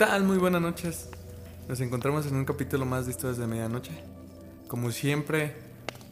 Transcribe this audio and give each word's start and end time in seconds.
tal? 0.00 0.24
Muy 0.24 0.38
buenas 0.38 0.62
noches. 0.62 1.10
Nos 1.68 1.78
encontramos 1.82 2.24
en 2.24 2.34
un 2.34 2.46
capítulo 2.46 2.86
más 2.86 3.04
de 3.04 3.10
Historias 3.12 3.36
de 3.36 3.46
Medianoche. 3.46 3.92
Como 4.66 4.92
siempre, 4.92 5.54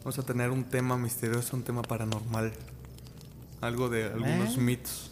vamos 0.03 0.19
a 0.19 0.21
tener 0.21 0.51
un 0.51 0.63
tema 0.65 0.95
misterioso, 0.95 1.57
un 1.57 1.63
tema 1.63 1.81
paranormal. 1.81 2.51
Algo 3.61 3.89
de 3.89 4.05
algunos 4.05 4.57
mitos. 4.57 5.09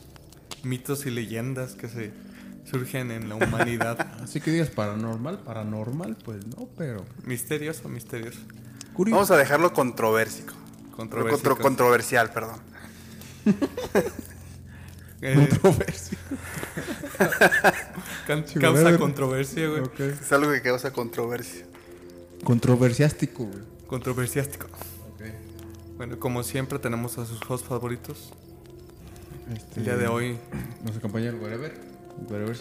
Mitos 0.62 1.08
y 1.08 1.10
leyendas 1.10 1.74
que 1.74 1.88
se 1.90 2.12
surgen 2.70 3.10
en 3.10 3.30
la 3.30 3.36
humanidad. 3.38 4.00
Así 4.22 4.42
que 4.42 4.52
digas 4.52 4.70
paranormal, 4.70 5.40
paranormal, 5.40 6.16
pues 6.24 6.46
no, 6.46 6.70
pero 6.78 7.04
misterioso, 7.26 7.90
misterioso. 7.90 8.38
curioso. 8.94 9.16
Vamos 9.16 9.32
a 9.32 9.38
dejarlo 9.38 9.74
controversico. 9.74 10.54
Controversial. 10.96 11.42
Contro- 11.42 11.58
controversial, 11.64 12.32
perdón. 12.32 12.60
Eh, 15.22 15.34
Controversia. 15.36 16.18
can- 18.28 18.44
causa 18.62 18.98
controversia, 18.98 19.68
güey. 19.68 19.82
Es 20.22 20.32
algo 20.32 20.52
que 20.52 20.62
causa 20.62 20.92
controversia. 20.92 21.66
Controversiástico, 22.44 23.46
güey. 23.46 23.64
Controversiástico. 23.88 24.68
Bueno, 25.98 26.20
como 26.20 26.44
siempre 26.44 26.78
tenemos 26.78 27.18
a 27.18 27.26
sus 27.26 27.40
hosts 27.50 27.68
favoritos. 27.68 28.32
Este, 29.56 29.80
El 29.80 29.86
día 29.86 29.98
de 29.98 30.08
hoy 30.08 30.38
Nos 30.84 30.98
acompaña 30.98 31.30
el 31.30 31.36
Wherever. 31.36 31.74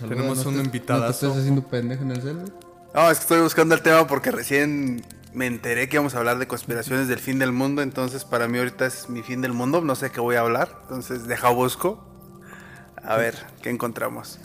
Tenemos 0.09 0.45
no 0.45 0.51
un 0.51 0.61
invitadazo. 0.61 1.27
No 1.27 1.33
estás 1.33 1.41
haciendo 1.43 1.63
pendejo 1.69 2.03
en 2.05 2.11
el 2.13 2.23
cel? 2.23 2.39
No, 2.95 3.11
es 3.11 3.19
que 3.19 3.23
estoy 3.23 3.41
buscando 3.43 3.75
el 3.75 3.83
tema 3.83 4.07
porque 4.07 4.31
recién 4.31 5.05
me 5.35 5.47
enteré 5.47 5.89
que 5.89 5.97
íbamos 5.97 6.15
a 6.15 6.19
hablar 6.19 6.39
de 6.39 6.47
conspiraciones 6.47 7.09
del 7.09 7.19
fin 7.19 7.39
del 7.39 7.53
mundo. 7.53 7.83
Entonces, 7.83 8.25
para 8.25 8.49
mí 8.49 8.57
ahorita 8.59 8.87
es 8.87 9.11
mi 9.11 9.23
fin 9.23 9.43
del 9.43 9.53
mundo. 9.53 9.83
No 9.83 9.95
sé 9.95 10.11
qué 10.11 10.21
voy 10.21 10.37
a 10.37 10.41
hablar. 10.41 10.79
Entonces, 10.85 11.27
deja 11.27 11.51
busco. 11.51 12.16
A 13.07 13.17
ver, 13.17 13.37
¿qué 13.63 13.71
encontramos? 13.71 14.39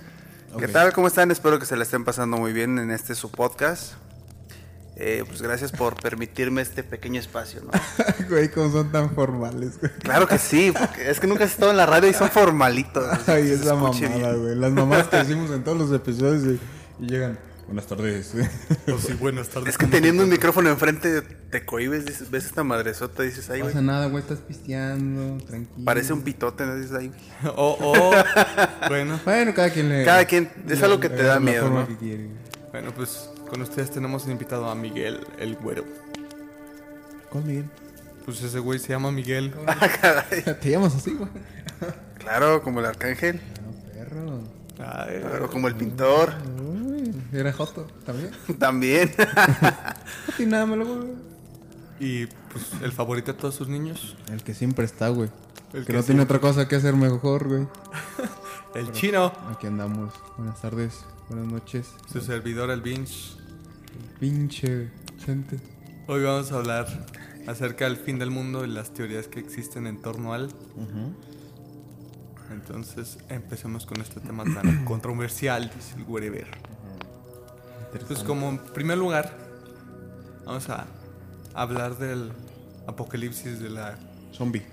¿Qué 0.60 0.68
tal? 0.68 0.94
¿Cómo 0.94 1.08
están? 1.08 1.32
Espero 1.32 1.58
que 1.58 1.66
se 1.66 1.76
la 1.76 1.84
estén 1.84 2.06
pasando 2.06 2.38
muy 2.38 2.54
bien 2.54 2.78
en 2.78 2.92
este 2.92 3.16
su 3.16 3.32
podcast. 3.32 3.94
Eh, 4.98 5.24
pues 5.26 5.42
gracias 5.42 5.72
por 5.72 5.96
permitirme 6.00 6.62
este 6.62 6.84
pequeño 6.84 7.20
espacio, 7.20 7.62
¿no? 7.64 7.72
Güey, 8.30 8.52
cómo 8.52 8.72
son 8.72 8.92
tan 8.92 9.16
formales, 9.16 9.80
güey. 9.80 9.92
Claro 9.94 10.28
que 10.28 10.38
sí, 10.38 10.72
porque 10.78 11.10
es 11.10 11.20
que 11.20 11.26
nunca 11.26 11.46
has 11.46 11.52
estado 11.52 11.72
en 11.72 11.78
la 11.78 11.88
radio 11.88 12.08
y 12.08 12.14
son 12.14 12.30
formalitos. 12.30 13.28
Ay, 13.28 13.50
esa 13.50 13.74
mamada, 13.74 13.98
bien. 13.98 14.42
güey. 14.42 14.56
Las 14.56 14.72
mamás 14.72 15.08
que 15.08 15.18
decimos 15.18 15.50
en 15.50 15.64
todos 15.64 15.78
los 15.80 15.92
episodios 15.92 16.44
y, 16.44 17.04
y 17.04 17.08
llegan. 17.08 17.40
Buenas 17.72 17.88
tardes. 17.88 18.34
güey. 18.34 19.00
Sí, 19.00 19.14
buenas 19.14 19.48
tardes. 19.48 19.70
Es 19.70 19.78
que 19.78 19.88
teniendo 19.88 20.24
un 20.24 20.30
micrófono 20.30 20.70
enfrente 20.70 21.22
te 21.22 21.66
cohibes, 21.66 22.06
dices, 22.06 22.30
ves 22.30 22.46
esta 22.46 22.66
madresota 22.66 23.24
dices, 23.24 23.50
ay, 23.50 23.60
No 23.60 23.66
güey, 23.66 23.74
pasa 23.74 23.82
nada, 23.86 24.08
güey. 24.08 24.22
Estás 24.22 24.40
pisteando, 24.40 25.38
tranquilo. 25.46 25.86
parece 25.86 26.12
un 26.12 26.22
pitote, 26.22 26.66
¿no? 26.66 26.76
dices, 26.76 26.92
ay, 27.00 27.08
güey. 27.08 27.54
Oh, 27.56 27.78
oh. 27.80 28.12
bueno, 28.90 29.22
Bueno, 29.24 29.54
cada 29.54 29.70
quien 29.70 29.88
le. 29.88 30.04
Cada 30.04 30.26
quien- 30.26 30.52
es 30.68 30.80
le- 30.80 30.86
algo 30.86 31.00
que 31.00 31.08
te 31.08 31.16
le- 31.18 31.24
da 31.24 31.36
la 31.36 31.40
miedo, 31.40 31.64
forma 31.64 31.82
¿no? 31.82 31.88
que 31.88 31.96
quiere. 31.98 32.28
bueno, 32.72 32.92
pues 32.94 33.30
con 33.50 33.62
ustedes 33.62 33.90
tenemos 33.90 34.28
invitado 34.28 34.70
a 34.70 34.76
Miguel, 34.76 35.26
el 35.40 35.56
güero. 35.56 35.86
¿Cuál 37.30 37.46
Miguel? 37.46 37.70
Pues 38.26 38.42
ese 38.44 38.60
güey 38.60 38.80
se 38.80 38.90
llama 38.90 39.12
Miguel. 39.14 39.54
Te 40.62 40.70
llamas 40.70 40.94
así, 40.96 41.12
güey. 41.14 41.30
Claro, 42.20 42.62
como 42.64 42.82
el 42.82 42.86
arcángel, 42.88 43.40
No, 43.64 43.94
perro. 43.94 44.42
Ay, 44.78 45.20
claro, 45.22 45.50
como 45.50 45.68
el 45.68 45.76
pintor, 45.76 46.34
Uy, 46.60 46.91
era 47.32 47.54
Joto 47.54 47.88
también. 48.06 48.32
también. 48.60 49.12
Y 50.38 50.46
nada, 50.46 50.66
me 50.66 50.76
lo 50.78 50.86
güey. 50.86 51.32
Y 52.00 52.26
pues 52.26 52.66
el 52.82 52.92
favorito 52.92 53.32
de 53.32 53.40
todos 53.40 53.56
sus 53.56 53.68
niños, 53.68 54.18
El 54.32 54.44
que 54.44 54.54
siempre 54.54 54.86
está, 54.86 55.10
güey. 55.10 55.30
El 55.74 55.82
que, 55.82 55.88
que 55.88 55.94
no 55.94 56.04
tiene 56.04 56.22
otra 56.22 56.40
cosa 56.40 56.68
que 56.68 56.76
hacer 56.76 56.96
mejor, 56.96 57.48
güey. 57.48 57.68
el 58.76 58.92
chino, 58.92 59.32
Aquí 59.52 59.68
andamos. 59.68 60.14
Buenas 60.38 60.60
tardes, 60.62 61.06
buenas 61.30 61.52
noches. 61.52 61.92
su 62.12 62.22
servidor, 62.22 62.72
el 62.72 62.82
Vinch. 62.82 63.38
Pinche 64.20 64.90
gente. 65.26 65.60
Hoy 66.08 66.24
vamos 66.24 66.52
a 66.52 66.56
hablar 66.56 66.88
acerca 67.48 67.86
del 67.86 67.98
fin 67.98 68.20
del 68.20 68.32
mundo 68.32 68.66
y 68.66 68.68
las 68.68 68.94
teorías 68.94 69.28
que 69.28 69.40
existen 69.40 69.88
en 69.88 70.02
torno 70.02 70.34
al. 70.34 70.50
Entonces 72.52 73.18
empecemos 73.30 73.86
con 73.86 74.02
este 74.02 74.20
tema 74.20 74.44
tan 74.44 74.86
controversial, 74.86 75.72
dice 75.74 75.96
el 75.98 76.04
wherever. 76.04 76.48
Pues 78.08 78.24
como 78.24 78.50
en 78.50 78.58
primer 78.60 78.98
lugar, 78.98 79.32
vamos 80.46 80.70
a 80.70 80.86
hablar 81.54 81.98
del 81.98 82.32
apocalipsis 82.88 83.60
de 83.60 83.70
la, 83.70 83.98
Zombie. 84.34 84.64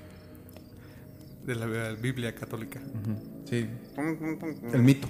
de 1.44 1.54
la 1.54 1.66
Biblia 1.92 2.34
católica. 2.34 2.80
Sí. 3.48 3.68
El 4.72 4.82
mito. 4.82 5.08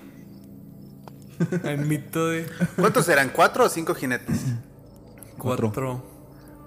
El 1.64 1.78
mito 1.86 2.28
de 2.28 2.46
¿Cuántos 2.76 3.08
eran? 3.08 3.28
¿Cuatro 3.30 3.64
o 3.64 3.68
cinco 3.68 3.94
jinetes? 3.94 4.40
Cuatro. 5.36 5.68
cuatro. 5.68 6.04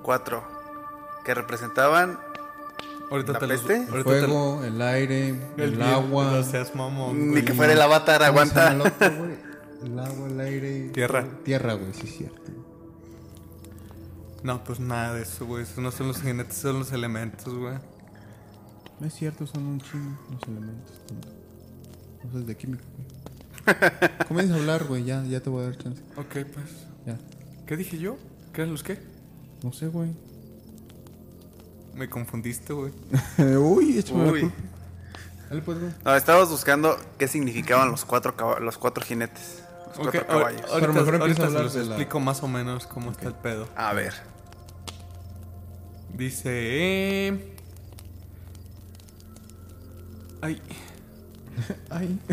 Cuatro. 0.03 0.43
Que 1.25 1.33
representaban 1.33 2.17
Ahorita 3.11 3.33
¿La 3.33 3.39
te 3.39 3.47
los- 3.47 3.61
peste? 3.61 3.75
El 3.83 3.87
te- 3.87 4.03
fuego, 4.03 4.63
el 4.63 4.81
aire, 4.81 5.35
el, 5.57 5.81
agua. 5.81 6.31
No 6.31 6.43
seas 6.43 6.73
mamón, 6.73 7.31
ni 7.33 7.41
que 7.41 7.53
fuera 7.53 7.73
el 7.73 7.81
avatar, 7.81 8.21
¿Cómo 8.25 8.45
se 8.45 8.55
llama 8.55 8.61
el 8.69 8.81
aguanta. 8.81 9.05
otro? 9.07 9.50
El 9.83 9.99
agua, 9.99 10.27
el 10.27 10.39
aire. 10.39 10.89
Tierra. 10.89 11.25
Tierra, 11.43 11.73
güey, 11.73 11.93
sí 11.93 12.01
es 12.07 12.17
cierto. 12.17 12.51
No, 14.43 14.63
pues 14.63 14.79
nada 14.79 15.13
de 15.13 15.23
eso, 15.23 15.45
güey. 15.45 15.63
Eso 15.63 15.81
no 15.81 15.91
son 15.91 16.07
los 16.07 16.21
jinetes, 16.21 16.57
son 16.57 16.79
los 16.79 16.91
elementos, 16.91 17.53
güey. 17.53 17.75
No 18.99 19.07
es 19.07 19.13
cierto, 19.13 19.47
son 19.47 19.65
un 19.65 19.81
chingo 19.81 20.17
los 20.31 20.43
elementos. 20.43 21.01
tonto. 21.07 21.27
Cosas 22.23 22.45
de 22.45 22.55
química, 22.57 22.83
güey. 22.95 23.07
Comienza 24.27 24.55
a 24.55 24.57
hablar, 24.57 24.83
güey, 24.85 25.03
ya, 25.03 25.23
ya 25.23 25.39
te 25.41 25.49
voy 25.49 25.61
a 25.63 25.65
dar 25.65 25.77
chance. 25.77 26.01
Ok, 26.15 26.45
pues. 26.53 26.87
Ya. 27.05 27.17
¿Qué 27.65 27.77
dije 27.77 27.97
yo? 27.97 28.17
¿Qué 28.53 28.61
eran 28.61 28.71
los 28.71 28.83
qué? 28.83 28.99
No 29.63 29.71
sé, 29.73 29.87
güey. 29.87 30.11
Me 31.95 32.09
confundiste, 32.09 32.73
güey. 32.73 32.91
Uy, 33.57 33.97
échame 33.97 34.25
la 34.25 34.31
Uy. 34.31 34.41
culpa. 34.41 34.55
Dale, 35.49 35.61
pues, 35.61 35.79
güey. 35.79 35.91
No, 36.05 36.15
estábamos 36.15 36.49
buscando 36.49 36.97
qué 37.17 37.27
significaban 37.27 37.91
los 37.91 38.05
cuatro, 38.05 38.59
los 38.59 38.77
cuatro 38.77 39.03
jinetes. 39.03 39.60
Los 39.97 40.07
Ok, 40.07 40.13
cuatro 40.13 40.21
ahor- 40.21 40.27
caballos. 40.27 40.61
ahorita, 40.61 40.79
Pero 40.79 40.93
mejor 40.93 41.13
empieza 41.15 41.21
ahorita 41.23 41.41
a 41.41 41.45
se 41.45 41.47
hablar 41.47 41.63
los 41.63 41.73
de 41.73 41.79
la- 41.81 41.85
explico 41.87 42.19
más 42.19 42.43
o 42.43 42.47
menos 42.47 42.87
cómo 42.87 43.11
está 43.11 43.27
el 43.27 43.35
pedo. 43.35 43.67
A 43.75 43.93
ver. 43.93 44.13
Dice... 46.13 46.49
eh, 47.27 47.55
Ay, 50.41 50.61
Ay. 51.89 52.19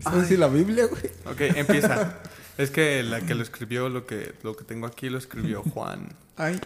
¿Sabes 0.00 0.22
decir 0.22 0.38
la 0.38 0.48
Biblia, 0.48 0.86
güey? 0.86 1.02
ok, 1.24 1.40
empieza. 1.56 2.18
es 2.58 2.70
que 2.70 3.02
la 3.02 3.20
que 3.22 3.34
lo 3.34 3.42
escribió, 3.42 3.88
lo 3.88 4.06
que, 4.06 4.34
lo 4.42 4.54
que 4.54 4.64
tengo 4.64 4.86
aquí 4.86 5.08
lo 5.08 5.16
escribió 5.18 5.62
Juan. 5.62 6.08
Ay. 6.36 6.60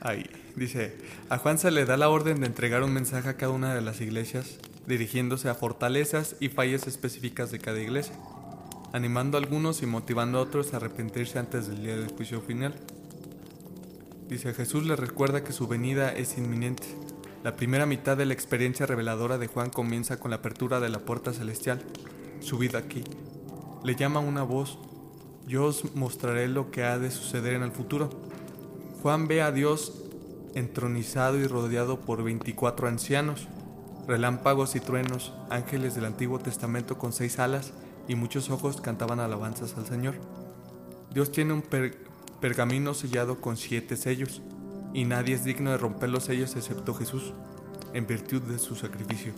Ahí. 0.00 0.24
Dice, 0.54 0.96
a 1.30 1.38
Juan 1.38 1.58
se 1.58 1.70
le 1.72 1.84
da 1.84 1.96
la 1.96 2.08
orden 2.08 2.40
de 2.40 2.46
entregar 2.46 2.82
un 2.84 2.92
mensaje 2.92 3.28
a 3.28 3.36
cada 3.36 3.50
una 3.52 3.74
de 3.74 3.80
las 3.80 4.00
iglesias, 4.00 4.58
dirigiéndose 4.86 5.48
a 5.48 5.54
fortalezas 5.54 6.36
y 6.40 6.48
fallas 6.48 6.86
específicas 6.86 7.50
de 7.50 7.58
cada 7.58 7.80
iglesia, 7.80 8.14
animando 8.92 9.36
a 9.36 9.40
algunos 9.40 9.82
y 9.82 9.86
motivando 9.86 10.38
a 10.38 10.42
otros 10.42 10.72
a 10.72 10.76
arrepentirse 10.76 11.38
antes 11.38 11.66
del 11.66 11.82
día 11.82 11.96
del 11.96 12.10
juicio 12.10 12.40
final. 12.40 12.74
Dice, 14.28 14.54
Jesús 14.54 14.84
le 14.84 14.96
recuerda 14.96 15.44
que 15.44 15.52
su 15.52 15.68
venida 15.68 16.12
es 16.12 16.36
inminente. 16.38 16.86
La 17.44 17.54
primera 17.54 17.86
mitad 17.86 18.16
de 18.16 18.26
la 18.26 18.34
experiencia 18.34 18.86
reveladora 18.86 19.38
de 19.38 19.46
Juan 19.46 19.70
comienza 19.70 20.18
con 20.18 20.30
la 20.30 20.38
apertura 20.38 20.80
de 20.80 20.88
la 20.88 20.98
puerta 20.98 21.32
celestial, 21.32 21.80
su 22.40 22.58
vida 22.58 22.78
aquí. 22.78 23.04
Le 23.84 23.94
llama 23.94 24.18
una 24.18 24.42
voz, 24.42 24.78
yo 25.46 25.66
os 25.66 25.94
mostraré 25.94 26.48
lo 26.48 26.72
que 26.72 26.82
ha 26.82 26.98
de 26.98 27.10
suceder 27.12 27.54
en 27.54 27.62
el 27.62 27.70
futuro. 27.70 28.10
Juan 29.00 29.28
ve 29.28 29.42
a 29.42 29.52
Dios 29.52 30.02
entronizado 30.56 31.38
y 31.38 31.46
rodeado 31.46 32.00
por 32.00 32.24
24 32.24 32.88
ancianos, 32.88 33.46
relámpagos 34.06 34.76
y 34.76 34.80
truenos, 34.80 35.32
ángeles 35.50 35.94
del 35.94 36.04
Antiguo 36.04 36.38
Testamento 36.38 36.98
con 36.98 37.12
seis 37.12 37.38
alas 37.38 37.72
y 38.08 38.14
muchos 38.14 38.50
ojos 38.50 38.80
cantaban 38.80 39.20
alabanzas 39.20 39.76
al 39.76 39.86
Señor. 39.86 40.14
Dios 41.12 41.32
tiene 41.32 41.52
un 41.52 41.62
per- 41.62 41.96
pergamino 42.40 42.94
sellado 42.94 43.40
con 43.40 43.56
siete 43.56 43.96
sellos, 43.96 44.42
y 44.92 45.04
nadie 45.04 45.34
es 45.34 45.44
digno 45.44 45.70
de 45.70 45.78
romper 45.78 46.10
los 46.10 46.24
sellos 46.24 46.54
excepto 46.56 46.94
Jesús, 46.94 47.32
en 47.92 48.06
virtud 48.06 48.42
de 48.42 48.58
su 48.58 48.76
sacrificio. 48.76 49.32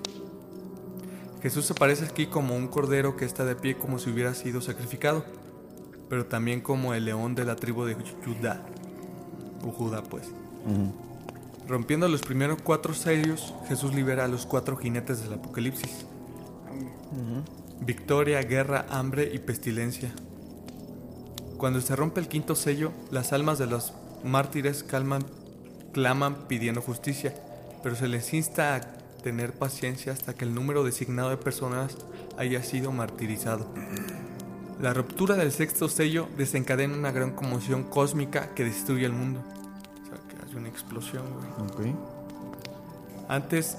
Jesús 1.43 1.71
aparece 1.71 2.05
aquí 2.05 2.27
como 2.27 2.57
un 2.57 2.69
cordero 2.69 3.17
que 3.17 3.25
está 3.25 3.45
de 3.45 3.55
pie 3.55 3.77
como 3.79 3.99
si 3.99 4.11
hubiera 4.11 4.35
sido 4.35 4.61
sacrificado, 4.61 5.25
pero 6.09 6.27
también 6.27 6.61
como 6.61 6.95
el 6.95 7.05
león 7.05 7.35
de 7.35 7.45
la 7.45 7.57
tribu 7.57 7.85
de 7.85 7.95
Judá, 7.95 8.67
o 9.63 9.71
Judá 9.71 10.03
pues. 10.03 10.29
Rompiendo 11.69 12.09
los 12.09 12.23
primeros 12.23 12.63
cuatro 12.63 12.95
sellos, 12.95 13.53
Jesús 13.69 13.95
libera 13.95 14.25
a 14.25 14.29
los 14.29 14.47
cuatro 14.47 14.79
jinetes 14.79 15.23
del 15.23 15.35
Apocalipsis. 15.35 16.07
Victoria, 17.83 18.41
guerra, 18.41 18.87
hambre 18.89 19.31
y 19.35 19.39
pestilencia. 19.39 20.11
Cuando 21.59 21.83
se 21.83 21.95
rompe 21.95 22.21
el 22.21 22.29
quinto 22.29 22.55
sello, 22.55 22.93
las 23.11 23.35
almas 23.35 23.59
de 23.59 23.67
los 23.67 23.93
mártires 24.25 24.83
calman, 24.83 25.27
claman 25.93 26.49
pidiendo 26.49 26.81
justicia, 26.81 27.35
pero 27.83 27.97
se 27.97 28.09
les 28.09 28.33
insta 28.33 28.75
a 28.75 28.81
tener 29.23 29.53
paciencia 29.53 30.15
hasta 30.15 30.33
que 30.35 30.47
el 30.47 30.55
número 30.55 30.85
designado 30.85 31.29
de 31.29 31.37
personas 31.37 31.99
haya 32.39 32.63
sido 32.63 32.93
martirizado. 32.93 33.67
La 34.81 34.95
ruptura 34.95 35.35
del 35.35 35.53
sexto 35.53 35.91
sello 35.91 36.29
desencadena 36.39 36.97
una 36.97 37.13
gran 37.13 37.33
conmoción 37.33 37.83
cósmica 37.83 38.55
que 38.55 38.65
destruye 38.65 39.05
el 39.05 39.13
mundo. 39.13 39.45
Hace 40.49 40.57
una 40.57 40.69
explosión, 40.69 41.25
güey. 41.35 41.93
Ok. 41.93 41.97
Antes 43.29 43.77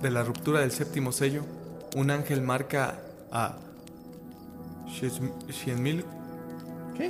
de 0.00 0.10
la 0.10 0.22
ruptura 0.22 0.60
del 0.60 0.70
séptimo 0.70 1.10
sello, 1.10 1.42
un 1.96 2.10
ángel 2.10 2.42
marca 2.42 3.00
a 3.32 3.56
100 4.88 5.82
mil, 5.82 6.04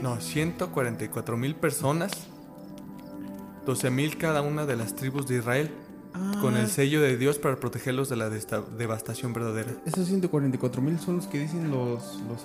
no, 0.00 0.20
144 0.20 1.36
mil 1.36 1.54
personas, 1.56 2.12
12 3.66 3.90
mil 3.90 4.16
cada 4.16 4.40
una 4.40 4.64
de 4.64 4.76
las 4.76 4.96
tribus 4.96 5.26
de 5.26 5.36
Israel, 5.36 5.70
con 6.40 6.56
el 6.56 6.68
sello 6.68 7.02
de 7.02 7.18
Dios 7.18 7.38
para 7.38 7.56
protegerlos 7.56 8.08
de 8.08 8.16
la 8.16 8.30
devastación 8.30 9.34
verdadera. 9.34 9.72
Esos 9.84 10.06
144 10.06 10.80
mil 10.80 10.98
son 10.98 11.16
los 11.16 11.26
que 11.26 11.38
dicen 11.38 11.70
los, 11.70 12.22
los, 12.28 12.44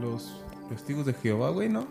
los 0.00 0.42
testigos 0.68 1.06
de 1.06 1.14
Jehová, 1.14 1.50
güey, 1.50 1.68
¿no? 1.68 1.86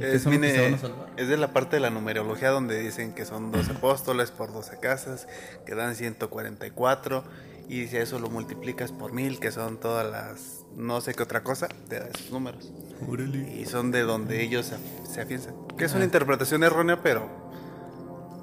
Es, 0.00 0.26
viene- 0.26 0.76
de 1.16 1.36
la 1.36 1.52
parte 1.52 1.76
de 1.76 1.80
la 1.80 1.90
numerología 1.90 2.50
donde 2.50 2.80
dicen 2.80 3.14
que 3.14 3.24
son 3.24 3.52
12 3.52 3.72
apóstoles 3.72 4.30
por 4.32 4.52
12 4.52 4.78
casas, 4.80 5.28
que 5.66 5.74
dan 5.74 5.94
144, 5.94 7.22
y 7.68 7.86
si 7.86 7.96
a 7.96 8.02
eso 8.02 8.18
lo 8.18 8.28
multiplicas 8.28 8.90
por 8.92 9.12
mil, 9.12 9.38
que 9.40 9.50
son 9.52 9.78
todas 9.78 10.10
las 10.10 10.64
no 10.76 11.00
sé 11.00 11.14
qué 11.14 11.22
otra 11.22 11.44
cosa, 11.44 11.68
te 11.88 12.00
da 12.00 12.06
esos 12.12 12.30
números. 12.32 12.72
Órale. 13.08 13.38
Y 13.60 13.64
son 13.66 13.92
de 13.92 14.02
donde 14.02 14.42
ellos 14.42 14.66
se, 14.66 14.76
se 15.12 15.20
afianzan. 15.20 15.54
Que 15.78 15.84
es 15.84 15.94
una 15.94 16.04
interpretación 16.04 16.64
errónea, 16.64 17.00
pero 17.00 17.28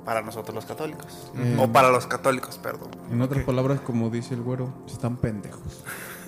para 0.06 0.21
nosotros 0.21 0.56
los 0.56 0.65
católicos. 0.65 1.31
O 1.57 1.68
para 1.71 1.92
los 1.92 2.07
católicos, 2.07 2.57
perdón. 2.57 2.89
En 3.12 3.21
otras 3.21 3.44
palabras, 3.44 3.81
como 3.81 4.09
dice 4.09 4.33
el 4.33 4.42
güero, 4.42 4.74
están 4.88 5.18
pendejos. 5.18 5.83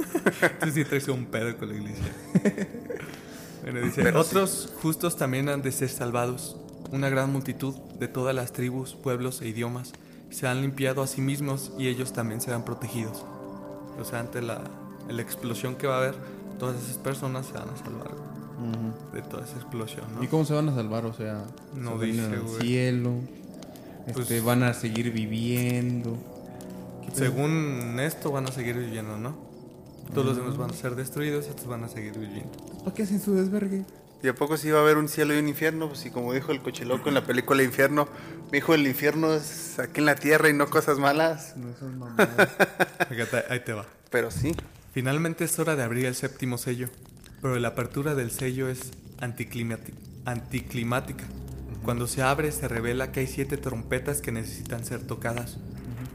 Tú 0.59 0.69
sí 0.71 0.83
traes 0.83 1.07
un 1.07 1.25
pedo 1.25 1.57
con 1.57 1.69
la 1.69 1.75
iglesia. 1.75 2.05
Bueno, 3.63 3.81
dice, 3.81 4.03
Pero 4.03 4.19
otros 4.21 4.71
justos 4.81 5.15
también 5.17 5.49
han 5.49 5.61
de 5.61 5.71
ser 5.71 5.89
salvados. 5.89 6.57
Una 6.91 7.09
gran 7.09 7.31
multitud 7.31 7.75
de 7.99 8.07
todas 8.07 8.35
las 8.35 8.53
tribus, 8.53 8.93
pueblos 8.93 9.41
e 9.41 9.47
idiomas 9.47 9.93
se 10.29 10.47
han 10.47 10.61
limpiado 10.61 11.01
a 11.01 11.07
sí 11.07 11.21
mismos 11.21 11.71
y 11.77 11.87
ellos 11.87 12.13
también 12.13 12.41
serán 12.41 12.63
protegidos. 12.65 13.23
O 13.99 14.03
sea, 14.05 14.19
ante 14.19 14.41
la, 14.41 14.61
la 15.09 15.21
explosión 15.21 15.75
que 15.75 15.87
va 15.87 15.95
a 15.95 15.97
haber, 15.99 16.15
todas 16.59 16.81
esas 16.83 16.97
personas 16.97 17.45
se 17.47 17.53
van 17.53 17.69
a 17.69 17.77
salvar 17.77 18.11
de 19.13 19.21
toda 19.23 19.43
esa 19.43 19.55
explosión, 19.55 20.05
¿no? 20.15 20.23
¿Y 20.23 20.27
cómo 20.27 20.45
se 20.45 20.53
van 20.53 20.69
a 20.69 20.75
salvar? 20.75 21.05
O 21.05 21.13
sea, 21.13 21.43
No 21.75 21.99
se 21.99 22.05
dice, 22.05 22.21
al 22.25 22.47
cielo. 22.61 23.11
Pues- 24.05 24.17
Este, 24.29 24.41
van 24.41 24.63
a 24.63 24.73
seguir 24.73 25.11
viviendo. 25.11 26.17
Según 27.13 27.97
esto 27.99 28.31
van 28.31 28.47
a 28.47 28.51
seguir 28.51 28.75
viviendo, 28.77 29.17
¿no? 29.17 29.35
Todos 30.13 30.27
los 30.27 30.37
demás 30.37 30.57
van 30.57 30.71
a 30.71 30.73
ser 30.73 30.95
destruidos, 30.95 31.47
estos 31.47 31.67
van 31.67 31.83
a 31.83 31.87
seguir 31.87 32.17
viviendo. 32.17 32.51
¿Para 32.83 32.95
qué 32.95 33.03
hacen 33.03 33.21
su 33.21 33.33
desvergue? 33.33 33.85
¿Y 34.21 34.27
a 34.27 34.35
poco 34.35 34.57
sí 34.57 34.69
va 34.71 34.79
a 34.79 34.81
haber 34.81 34.97
un 34.97 35.09
cielo 35.09 35.35
y 35.35 35.39
un 35.39 35.47
infierno? 35.47 35.87
Pues 35.87 35.99
sí, 35.99 36.09
como 36.09 36.33
dijo 36.33 36.51
el 36.51 36.61
cochiloco 36.61 37.09
en 37.09 37.15
la 37.15 37.25
película 37.25 37.63
Infierno, 37.63 38.07
me 38.51 38.59
dijo 38.59 38.73
el 38.73 38.87
infierno 38.87 39.33
es 39.33 39.79
aquí 39.79 39.99
en 39.99 40.05
la 40.05 40.15
tierra 40.15 40.49
y 40.49 40.53
no 40.53 40.69
cosas 40.69 40.97
malas. 40.97 41.57
No 41.57 41.75
son 41.77 41.99
mamadas. 41.99 42.49
Fíjate, 43.09 43.43
ahí 43.49 43.59
te 43.61 43.73
va. 43.73 43.85
Pero 44.09 44.31
sí. 44.31 44.55
Finalmente 44.93 45.43
es 45.43 45.57
hora 45.59 45.75
de 45.75 45.83
abrir 45.83 46.05
el 46.05 46.15
séptimo 46.15 46.57
sello, 46.57 46.87
pero 47.41 47.57
la 47.57 47.69
apertura 47.69 48.15
del 48.15 48.31
sello 48.31 48.69
es 48.69 48.91
anticlimática. 49.19 51.25
Cuando 51.83 52.07
se 52.07 52.21
abre 52.21 52.51
se 52.51 52.67
revela 52.67 53.11
que 53.11 53.21
hay 53.21 53.27
siete 53.27 53.57
trompetas 53.57 54.21
que 54.21 54.31
necesitan 54.31 54.85
ser 54.85 55.05
tocadas. 55.05 55.57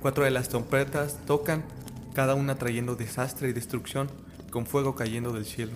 Cuatro 0.01 0.25
de 0.25 0.31
las 0.31 0.49
trompetas 0.49 1.19
tocan, 1.27 1.65
cada 2.15 2.35
una 2.35 2.57
trayendo 2.57 2.95
desastre 2.95 3.49
y 3.49 3.53
destrucción, 3.53 4.09
con 4.51 4.65
fuego 4.65 4.95
cayendo 4.95 5.33
del 5.33 5.45
cielo. 5.45 5.73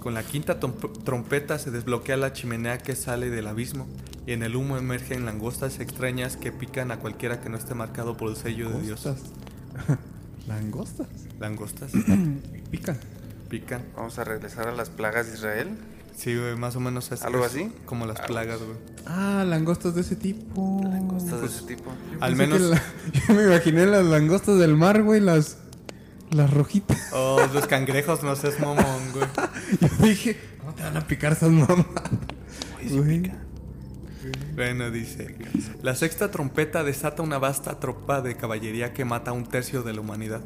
Con 0.00 0.14
la 0.14 0.22
quinta 0.22 0.58
trompeta 0.60 1.58
se 1.58 1.70
desbloquea 1.70 2.16
la 2.16 2.32
chimenea 2.32 2.78
que 2.78 2.94
sale 2.94 3.30
del 3.30 3.46
abismo 3.46 3.86
y 4.26 4.32
en 4.32 4.42
el 4.42 4.54
humo 4.56 4.76
emergen 4.76 5.24
langostas 5.24 5.80
extrañas 5.80 6.36
que 6.36 6.52
pican 6.52 6.90
a 6.92 6.98
cualquiera 6.98 7.40
que 7.40 7.48
no 7.48 7.56
esté 7.58 7.74
marcado 7.74 8.16
por 8.16 8.30
el 8.30 8.36
sello 8.36 8.70
de 8.70 8.80
Dios. 8.82 9.04
Langostas. 9.04 9.32
Langostas. 10.46 11.08
Langostas 11.38 11.92
Pican. 12.70 12.98
pican. 13.48 13.82
Vamos 13.96 14.18
a 14.18 14.24
regresar 14.24 14.68
a 14.68 14.72
las 14.72 14.88
plagas 14.90 15.26
de 15.28 15.34
Israel. 15.34 15.68
Sí, 16.16 16.36
güey, 16.36 16.56
más 16.56 16.74
o 16.74 16.80
menos 16.80 17.12
es 17.12 17.22
¿Algo 17.22 17.44
así? 17.44 17.72
Como 17.86 18.04
las 18.06 18.20
plagas, 18.20 18.58
güey. 18.58 18.76
Ah, 19.06 19.44
langostas 19.46 19.94
de 19.94 20.00
ese 20.00 20.16
tipo. 20.16 20.80
Cosas 21.08 21.40
de 21.40 21.46
ese 21.46 21.62
tipo. 21.66 21.92
Al 22.20 22.34
Pensé 22.36 22.54
menos. 22.58 22.58
que 22.58 22.74
la- 22.74 23.22
yo 23.28 23.34
me 23.34 23.44
imaginé 23.44 23.86
las 23.86 24.04
langostas 24.04 24.58
del 24.58 24.76
mar, 24.76 25.02
güey, 25.02 25.20
las. 25.20 25.58
Las 26.30 26.52
rojitas. 26.52 26.98
Oh, 27.12 27.40
los 27.52 27.66
cangrejos, 27.66 28.22
no 28.22 28.36
seas 28.36 28.60
mamón, 28.60 29.12
güey. 29.12 29.26
Yo 29.80 30.06
dije, 30.06 30.36
¿cómo 30.58 30.74
te 30.74 30.82
van 30.82 30.96
a 30.96 31.06
picar 31.06 31.32
esas 31.32 31.50
mamás? 31.50 31.86
Güey. 32.88 33.32
Bueno, 34.54 34.90
dice. 34.90 35.34
La 35.82 35.94
sexta 35.94 36.30
trompeta 36.30 36.84
desata 36.84 37.22
una 37.22 37.38
vasta 37.38 37.78
tropa 37.80 38.20
de 38.20 38.36
caballería 38.36 38.92
que 38.92 39.04
mata 39.04 39.30
a 39.30 39.34
un 39.34 39.46
tercio 39.46 39.82
de 39.82 39.94
la 39.94 40.00
humanidad. 40.00 40.42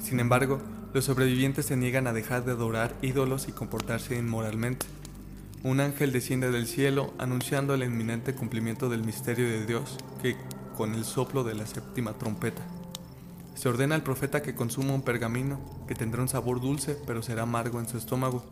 Sin 0.00 0.20
embargo, 0.20 0.62
los 0.94 1.04
sobrevivientes 1.04 1.66
se 1.66 1.76
niegan 1.76 2.06
a 2.06 2.12
dejar 2.12 2.44
de 2.44 2.52
adorar 2.52 2.94
ídolos 3.02 3.48
y 3.48 3.52
comportarse 3.52 4.16
inmoralmente. 4.16 4.86
Un 5.62 5.80
ángel 5.80 6.12
desciende 6.12 6.50
del 6.50 6.66
cielo 6.66 7.12
anunciando 7.18 7.74
el 7.74 7.82
inminente 7.82 8.34
cumplimiento 8.34 8.88
del 8.88 9.04
misterio 9.04 9.48
de 9.48 9.66
Dios 9.66 9.98
que 10.22 10.36
con 10.76 10.94
el 10.94 11.04
soplo 11.04 11.42
de 11.42 11.54
la 11.54 11.66
séptima 11.66 12.12
trompeta. 12.12 12.62
Se 13.58 13.68
ordena 13.68 13.96
al 13.96 14.04
profeta 14.04 14.40
que 14.40 14.54
consuma 14.54 14.94
un 14.94 15.02
pergamino 15.02 15.58
que 15.88 15.96
tendrá 15.96 16.22
un 16.22 16.28
sabor 16.28 16.60
dulce 16.60 16.96
pero 17.06 17.22
será 17.22 17.42
amargo 17.42 17.80
en 17.80 17.88
su 17.88 17.98
estómago. 17.98 18.44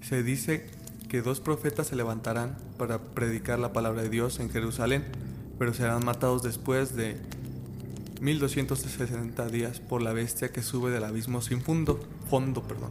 Se 0.00 0.22
dice 0.22 0.70
que 1.08 1.22
dos 1.22 1.40
profetas 1.40 1.88
se 1.88 1.96
levantarán 1.96 2.56
para 2.78 2.98
predicar 3.00 3.58
la 3.58 3.72
palabra 3.72 4.02
de 4.02 4.08
Dios 4.08 4.38
en 4.38 4.48
Jerusalén, 4.50 5.04
pero 5.58 5.74
serán 5.74 6.04
matados 6.04 6.42
después 6.44 6.94
de 6.94 7.16
1260 8.20 9.46
días 9.48 9.80
por 9.80 10.02
la 10.02 10.12
bestia 10.12 10.52
que 10.52 10.62
sube 10.62 10.90
del 10.92 11.02
abismo 11.04 11.42
sin 11.42 11.60
fondo, 11.60 11.98
fondo, 12.30 12.62
perdón. 12.62 12.90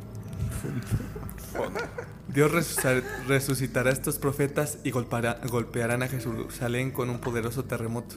Dios 2.27 2.51
resucitar- 2.51 3.03
resucitará 3.27 3.89
a 3.89 3.93
estos 3.93 4.17
profetas 4.19 4.79
y 4.83 4.91
golpeará- 4.91 5.39
golpearán 5.49 6.03
a 6.03 6.07
Jerusalén 6.09 6.91
con 6.91 7.09
un 7.09 7.19
poderoso 7.19 7.63
terremoto. 7.63 8.15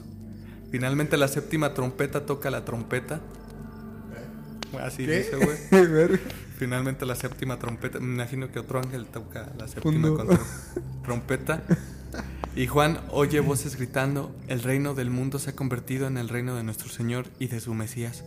Finalmente 0.71 1.17
la 1.17 1.27
séptima 1.27 1.73
trompeta 1.73 2.25
toca 2.25 2.49
la 2.51 2.63
trompeta. 2.65 3.19
Así 4.81 5.05
dice, 5.05 5.35
güey. 5.35 6.19
Finalmente 6.57 7.05
la 7.05 7.15
séptima 7.15 7.57
trompeta. 7.57 7.99
Me 7.99 8.13
imagino 8.13 8.51
que 8.51 8.59
otro 8.59 8.79
ángel 8.79 9.05
toca 9.05 9.51
la 9.57 9.67
séptima 9.67 10.09
contra- 10.09 10.39
trompeta. 11.03 11.63
Y 12.55 12.67
Juan 12.67 12.99
oye 13.11 13.39
voces 13.39 13.75
gritando, 13.77 14.35
el 14.47 14.61
reino 14.61 14.93
del 14.93 15.09
mundo 15.09 15.39
se 15.39 15.51
ha 15.51 15.55
convertido 15.55 16.07
en 16.07 16.17
el 16.17 16.29
reino 16.29 16.55
de 16.55 16.63
nuestro 16.63 16.89
Señor 16.89 17.25
y 17.39 17.47
de 17.47 17.59
su 17.61 17.73
Mesías, 17.73 18.23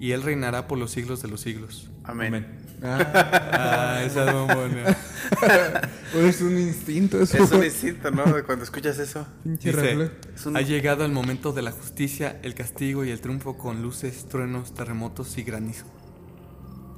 y 0.00 0.12
él 0.12 0.22
reinará 0.22 0.66
por 0.66 0.78
los 0.78 0.90
siglos 0.90 1.22
de 1.22 1.28
los 1.28 1.40
siglos. 1.42 1.88
Amén. 2.02 2.46
Ah, 2.82 3.98
Ah, 3.98 4.02
esa 4.04 4.26
es 6.28 6.40
un 6.40 6.58
instinto 6.58 7.20
eso. 7.20 7.42
Es 7.42 7.50
un 7.52 7.64
instinto, 7.64 8.10
¿no? 8.10 8.24
Cuando 8.44 8.64
escuchas 8.64 8.98
eso. 8.98 9.26
Dice, 9.44 9.72
reflejo. 9.72 10.12
Es 10.34 10.46
un- 10.46 10.56
ha 10.56 10.60
llegado 10.62 11.04
el 11.04 11.12
momento 11.12 11.52
de 11.52 11.62
la 11.62 11.72
justicia, 11.72 12.38
el 12.42 12.54
castigo 12.54 13.04
y 13.04 13.10
el 13.10 13.20
triunfo 13.20 13.56
con 13.56 13.82
luces, 13.82 14.26
truenos, 14.28 14.74
terremotos 14.74 15.36
y 15.38 15.42
granizo. 15.42 15.86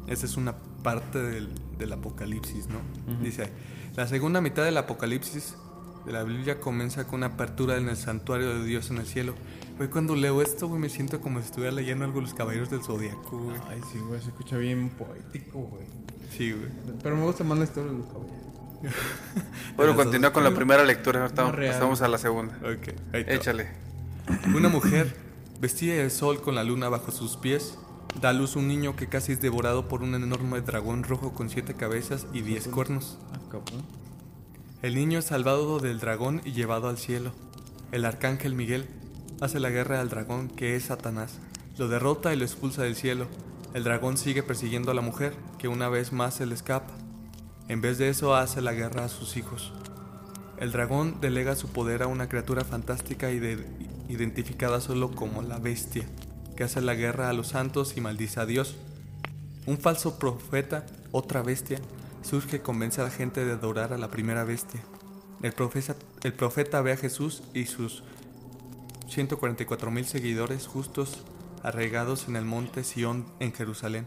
Esa 0.08 0.26
es 0.26 0.36
una 0.36 0.54
parte 0.82 1.18
del, 1.22 1.48
del 1.78 1.92
apocalipsis, 1.92 2.66
¿no? 2.68 2.80
Dice, 3.22 3.50
la 3.96 4.06
segunda 4.06 4.40
mitad 4.40 4.64
del 4.64 4.76
apocalipsis 4.76 5.54
de 6.06 6.12
la 6.12 6.22
Biblia 6.22 6.60
comienza 6.60 7.06
con 7.06 7.16
una 7.16 7.26
apertura 7.26 7.76
en 7.76 7.88
el 7.88 7.96
santuario 7.96 8.58
de 8.58 8.64
Dios 8.64 8.90
en 8.90 8.98
el 8.98 9.06
cielo. 9.06 9.34
Güey, 9.78 9.88
cuando 9.90 10.14
leo 10.16 10.42
esto, 10.42 10.66
güey, 10.68 10.80
me 10.80 10.88
siento 10.88 11.20
como 11.20 11.38
si 11.40 11.46
estuviera 11.46 11.72
leyendo 11.72 12.04
algo 12.04 12.16
de 12.16 12.22
los 12.26 12.34
caballeros 12.34 12.68
del 12.68 12.82
zodiaco, 12.82 13.38
güey. 13.38 13.56
Ay, 13.68 13.80
sí, 13.92 13.98
güey, 14.00 14.20
se 14.20 14.28
escucha 14.28 14.56
bien 14.56 14.90
poético, 14.90 15.60
güey. 15.60 15.84
Sí, 16.36 16.52
güey. 16.52 16.68
Pero 17.02 17.16
me 17.16 17.22
gusta 17.22 17.44
más 17.44 17.58
la 17.58 17.64
historia 17.64 17.92
de 17.92 17.98
los 17.98 18.06
caballeros. 18.06 18.38
Bueno, 19.76 19.94
continúa 19.94 20.32
con 20.32 20.42
la 20.42 20.52
primera 20.52 20.84
lectura. 20.84 21.22
Ahorita 21.22 21.42
No, 21.44 21.52
real. 21.52 21.72
pasamos 21.74 22.02
a 22.02 22.08
la 22.08 22.18
segunda. 22.18 22.56
Ok, 22.62 22.88
ahí. 23.12 23.24
Échale. 23.28 23.68
Una 24.54 24.68
mujer, 24.68 25.14
vestida 25.60 25.94
de 25.94 26.10
sol 26.10 26.40
con 26.42 26.56
la 26.56 26.64
luna 26.64 26.88
bajo 26.88 27.12
sus 27.12 27.36
pies, 27.36 27.78
da 28.20 28.30
a 28.30 28.32
luz 28.32 28.56
un 28.56 28.66
niño 28.66 28.96
que 28.96 29.08
casi 29.08 29.32
es 29.32 29.40
devorado 29.40 29.86
por 29.86 30.02
un 30.02 30.14
enorme 30.16 30.60
dragón 30.60 31.04
rojo 31.04 31.32
con 31.32 31.48
siete 31.50 31.74
cabezas 31.74 32.26
y 32.32 32.40
diez 32.40 32.66
cuernos. 32.66 33.18
Ah. 33.32 33.58
El 34.82 34.96
niño 34.96 35.20
es 35.20 35.26
salvado 35.26 35.78
del 35.78 36.00
dragón 36.00 36.40
y 36.44 36.52
llevado 36.52 36.88
al 36.88 36.98
cielo. 36.98 37.32
El 37.92 38.04
arcángel 38.04 38.54
Miguel 38.54 38.88
hace 39.40 39.60
la 39.60 39.70
guerra 39.70 40.00
al 40.00 40.08
dragón 40.08 40.48
que 40.48 40.76
es 40.76 40.84
Satanás. 40.84 41.38
Lo 41.76 41.88
derrota 41.88 42.32
y 42.32 42.36
lo 42.36 42.44
expulsa 42.44 42.82
del 42.82 42.96
cielo. 42.96 43.26
El 43.74 43.84
dragón 43.84 44.16
sigue 44.16 44.42
persiguiendo 44.42 44.90
a 44.90 44.94
la 44.94 45.00
mujer, 45.00 45.34
que 45.58 45.68
una 45.68 45.88
vez 45.88 46.12
más 46.12 46.34
se 46.34 46.46
le 46.46 46.54
escapa. 46.54 46.92
En 47.68 47.80
vez 47.80 47.98
de 47.98 48.08
eso 48.08 48.34
hace 48.34 48.62
la 48.62 48.72
guerra 48.72 49.04
a 49.04 49.08
sus 49.08 49.36
hijos. 49.36 49.72
El 50.58 50.72
dragón 50.72 51.20
delega 51.20 51.54
su 51.54 51.68
poder 51.68 52.02
a 52.02 52.08
una 52.08 52.28
criatura 52.28 52.64
fantástica 52.64 53.30
identificada 53.30 54.80
solo 54.80 55.12
como 55.12 55.42
la 55.42 55.58
bestia, 55.58 56.04
que 56.56 56.64
hace 56.64 56.80
la 56.80 56.94
guerra 56.94 57.28
a 57.28 57.32
los 57.32 57.48
santos 57.48 57.96
y 57.96 58.00
maldice 58.00 58.40
a 58.40 58.46
Dios. 58.46 58.74
Un 59.66 59.78
falso 59.78 60.18
profeta, 60.18 60.84
otra 61.12 61.42
bestia, 61.42 61.78
surge 62.22 62.56
y 62.56 62.60
convence 62.60 63.00
a 63.00 63.04
la 63.04 63.10
gente 63.10 63.44
de 63.44 63.52
adorar 63.52 63.92
a 63.92 63.98
la 63.98 64.08
primera 64.08 64.42
bestia. 64.42 64.80
El 65.42 65.52
profeta, 65.52 65.94
el 66.24 66.32
profeta 66.32 66.80
ve 66.80 66.92
a 66.92 66.96
Jesús 66.96 67.44
y 67.54 67.66
sus 67.66 68.02
144 69.08 69.90
mil 69.90 70.04
seguidores 70.04 70.66
justos 70.66 71.24
arraigados 71.62 72.28
en 72.28 72.36
el 72.36 72.44
monte 72.44 72.84
Sión 72.84 73.26
en 73.40 73.52
Jerusalén. 73.52 74.06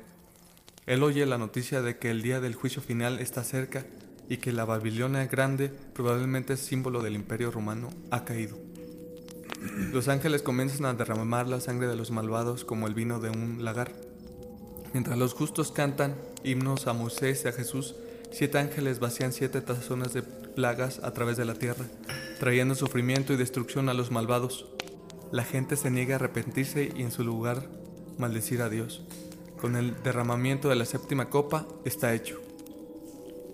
Él 0.86 1.04
oye 1.04 1.26
la 1.26 1.38
noticia 1.38 1.82
de 1.82 1.98
que 1.98 2.12
el 2.12 2.22
día 2.22 2.40
del 2.40 2.56
juicio 2.56 2.82
final 2.82 3.20
está 3.20 3.44
cerca 3.44 3.86
y 4.30 4.38
que 4.38 4.52
la 4.52 4.66
Babilonia 4.66 5.26
grande, 5.26 5.70
probablemente 5.70 6.56
símbolo 6.56 7.02
del 7.02 7.16
imperio 7.16 7.52
romano, 7.52 7.90
ha 8.12 8.24
caído. 8.26 8.58
Los 9.92 10.08
ángeles 10.08 10.42
comienzan 10.42 10.86
a 10.86 10.94
derramar 10.94 11.48
la 11.48 11.60
sangre 11.60 11.88
de 11.88 11.96
los 11.96 12.12
malvados 12.12 12.66
como 12.66 12.88
el 12.88 12.94
vino 12.94 13.20
de 13.20 13.30
un 13.30 13.64
lagar. 13.64 13.92
Mientras 14.94 15.18
los 15.18 15.34
justos 15.34 15.72
cantan 15.72 16.16
himnos 16.44 16.88
a 16.88 16.94
Moisés 16.94 17.44
y 17.46 17.48
a 17.48 17.52
Jesús, 17.52 17.96
siete 18.32 18.58
ángeles 18.58 19.00
vacían 19.00 19.34
siete 19.34 19.62
tazones 19.62 20.14
de 20.14 20.24
plagas 20.24 21.00
a 21.00 21.12
través 21.14 21.38
de 21.38 21.46
la 21.46 21.54
tierra, 21.54 21.86
trayendo 22.40 22.76
sufrimiento 22.76 23.34
y 23.34 23.38
destrucción 23.38 23.90
a 23.90 23.94
los 23.94 24.12
malvados. 24.12 24.66
La 25.32 25.44
gente 25.44 25.76
se 25.78 25.90
niega 25.92 26.16
a 26.16 26.18
arrepentirse 26.18 26.92
y 26.96 27.02
en 27.04 27.12
su 27.12 27.24
lugar 27.24 27.68
maldecir 28.18 28.62
a 28.62 28.70
Dios. 28.70 29.04
Con 29.60 29.76
el 29.76 30.02
derramamiento 30.04 30.70
de 30.70 30.76
la 30.76 30.86
séptima 30.86 31.30
copa 31.30 31.66
está 31.86 32.14
hecho. 32.14 32.40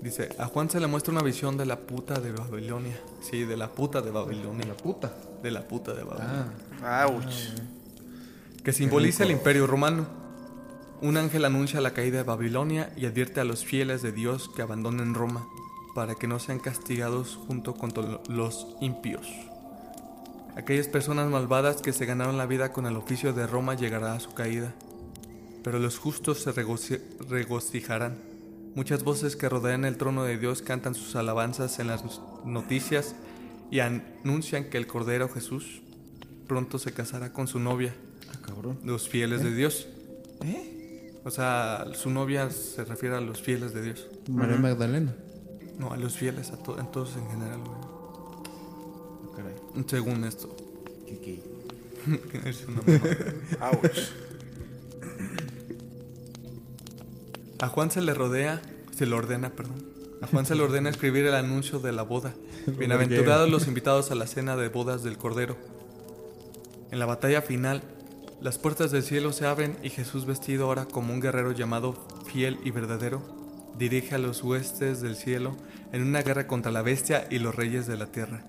Dice, 0.01 0.29
a 0.37 0.45
Juan 0.45 0.69
se 0.69 0.79
le 0.79 0.87
muestra 0.87 1.11
una 1.11 1.21
visión 1.23 1.57
de 1.57 1.65
la 1.65 1.79
puta 1.79 2.19
de 2.19 2.31
Babilonia. 2.31 2.99
Sí, 3.21 3.43
de 3.45 3.57
la 3.57 3.69
puta 3.71 4.01
de 4.01 4.11
Babilonia. 4.11 4.65
La 4.67 4.77
puta. 4.77 5.13
De 5.41 5.51
la 5.51 5.67
puta 5.67 5.93
de 5.93 6.03
Babilonia 6.03 6.53
Ah, 6.83 7.05
Ouch. 7.07 7.53
que 8.63 8.73
simboliza 8.73 9.23
el 9.23 9.31
imperio 9.31 9.67
romano. 9.67 10.07
Un 11.01 11.17
ángel 11.17 11.45
anuncia 11.45 11.81
la 11.81 11.93
caída 11.93 12.17
de 12.17 12.23
Babilonia 12.23 12.91
y 12.95 13.05
advierte 13.05 13.39
a 13.39 13.43
los 13.43 13.65
fieles 13.65 14.01
de 14.01 14.11
Dios 14.11 14.49
que 14.55 14.61
abandonen 14.61 15.13
Roma 15.13 15.47
para 15.93 16.15
que 16.15 16.27
no 16.27 16.39
sean 16.39 16.59
castigados 16.59 17.35
junto 17.47 17.73
con 17.75 17.91
los 18.29 18.67
impíos. 18.81 19.27
Aquellas 20.57 20.87
personas 20.87 21.29
malvadas 21.29 21.81
que 21.81 21.93
se 21.93 22.05
ganaron 22.05 22.37
la 22.37 22.47
vida 22.47 22.73
con 22.73 22.87
el 22.87 22.95
oficio 22.97 23.31
de 23.31 23.45
Roma 23.45 23.75
llegará 23.75 24.13
a 24.13 24.19
su 24.19 24.33
caída, 24.33 24.73
pero 25.63 25.77
los 25.79 25.99
justos 25.99 26.41
se 26.41 26.51
regoci- 26.53 26.99
regocijarán. 27.29 28.17
Muchas 28.73 29.03
voces 29.03 29.35
que 29.35 29.49
rodean 29.49 29.85
el 29.85 29.97
trono 29.97 30.23
de 30.23 30.37
Dios 30.37 30.61
cantan 30.63 30.95
sus 30.95 31.15
alabanzas 31.15 31.77
en 31.79 31.87
las 31.87 32.03
noticias 32.43 33.15
y 33.69 33.79
anuncian 33.81 34.65
que 34.65 34.77
el 34.77 34.87
Cordero 34.87 35.29
Jesús 35.29 35.81
pronto 36.47 36.79
se 36.79 36.91
casará 36.91 37.33
con 37.33 37.47
su 37.47 37.59
novia, 37.59 37.93
ah, 38.33 38.37
cabrón. 38.45 38.79
los 38.83 39.07
fieles 39.09 39.43
de 39.43 39.53
Dios. 39.53 39.87
¿Eh? 40.43 41.11
O 41.23 41.29
sea, 41.31 41.85
su 41.93 42.09
novia 42.09 42.49
se 42.51 42.83
refiere 42.85 43.15
a 43.15 43.21
los 43.21 43.41
fieles 43.41 43.73
de 43.73 43.81
Dios. 43.81 44.07
María 44.29 44.55
Magdalena. 44.57 45.13
No, 45.77 45.91
a 45.91 45.97
los 45.97 46.15
fieles, 46.17 46.51
a, 46.51 46.57
to- 46.57 46.79
a 46.79 46.89
todos 46.91 47.15
en 47.17 47.27
general, 47.29 47.59
güey. 47.59 47.96
Según 49.85 50.23
esto. 50.23 50.55
Es 52.45 52.65
una. 52.65 52.81
Ouch. 53.67 53.99
a 57.59 57.67
Juan 57.67 57.91
se 57.91 58.01
le 58.01 58.13
rodea, 58.13 58.61
se 58.95 59.05
le 59.05 59.15
ordena, 59.15 59.49
perdón. 59.49 59.85
A 60.21 60.27
Juan 60.27 60.45
se 60.45 60.55
le 60.55 60.63
ordena 60.63 60.89
escribir 60.89 61.25
el 61.25 61.35
anuncio 61.35 61.79
de 61.79 61.91
la 61.91 62.03
boda. 62.03 62.33
Bienaventurados 62.67 63.49
los 63.49 63.67
invitados 63.67 64.09
a 64.11 64.15
la 64.15 64.27
cena 64.27 64.55
de 64.55 64.69
bodas 64.69 65.03
del 65.03 65.17
Cordero. 65.17 65.57
En 66.91 66.99
la 66.99 67.05
batalla 67.05 67.41
final, 67.41 67.83
las 68.41 68.57
puertas 68.57 68.91
del 68.91 69.03
cielo 69.03 69.33
se 69.33 69.45
abren 69.45 69.77
y 69.83 69.89
Jesús, 69.89 70.25
vestido 70.25 70.65
ahora 70.65 70.85
como 70.85 71.13
un 71.13 71.19
guerrero 71.19 71.51
llamado 71.51 72.07
fiel 72.25 72.59
y 72.63 72.71
verdadero, 72.71 73.21
dirige 73.77 74.15
a 74.15 74.19
los 74.19 74.43
huestes 74.43 75.01
del 75.01 75.15
cielo 75.15 75.57
en 75.91 76.03
una 76.03 76.21
guerra 76.21 76.47
contra 76.47 76.71
la 76.71 76.81
bestia 76.81 77.27
y 77.29 77.39
los 77.39 77.55
reyes 77.55 77.85
de 77.85 77.97
la 77.97 78.07
tierra. 78.07 78.45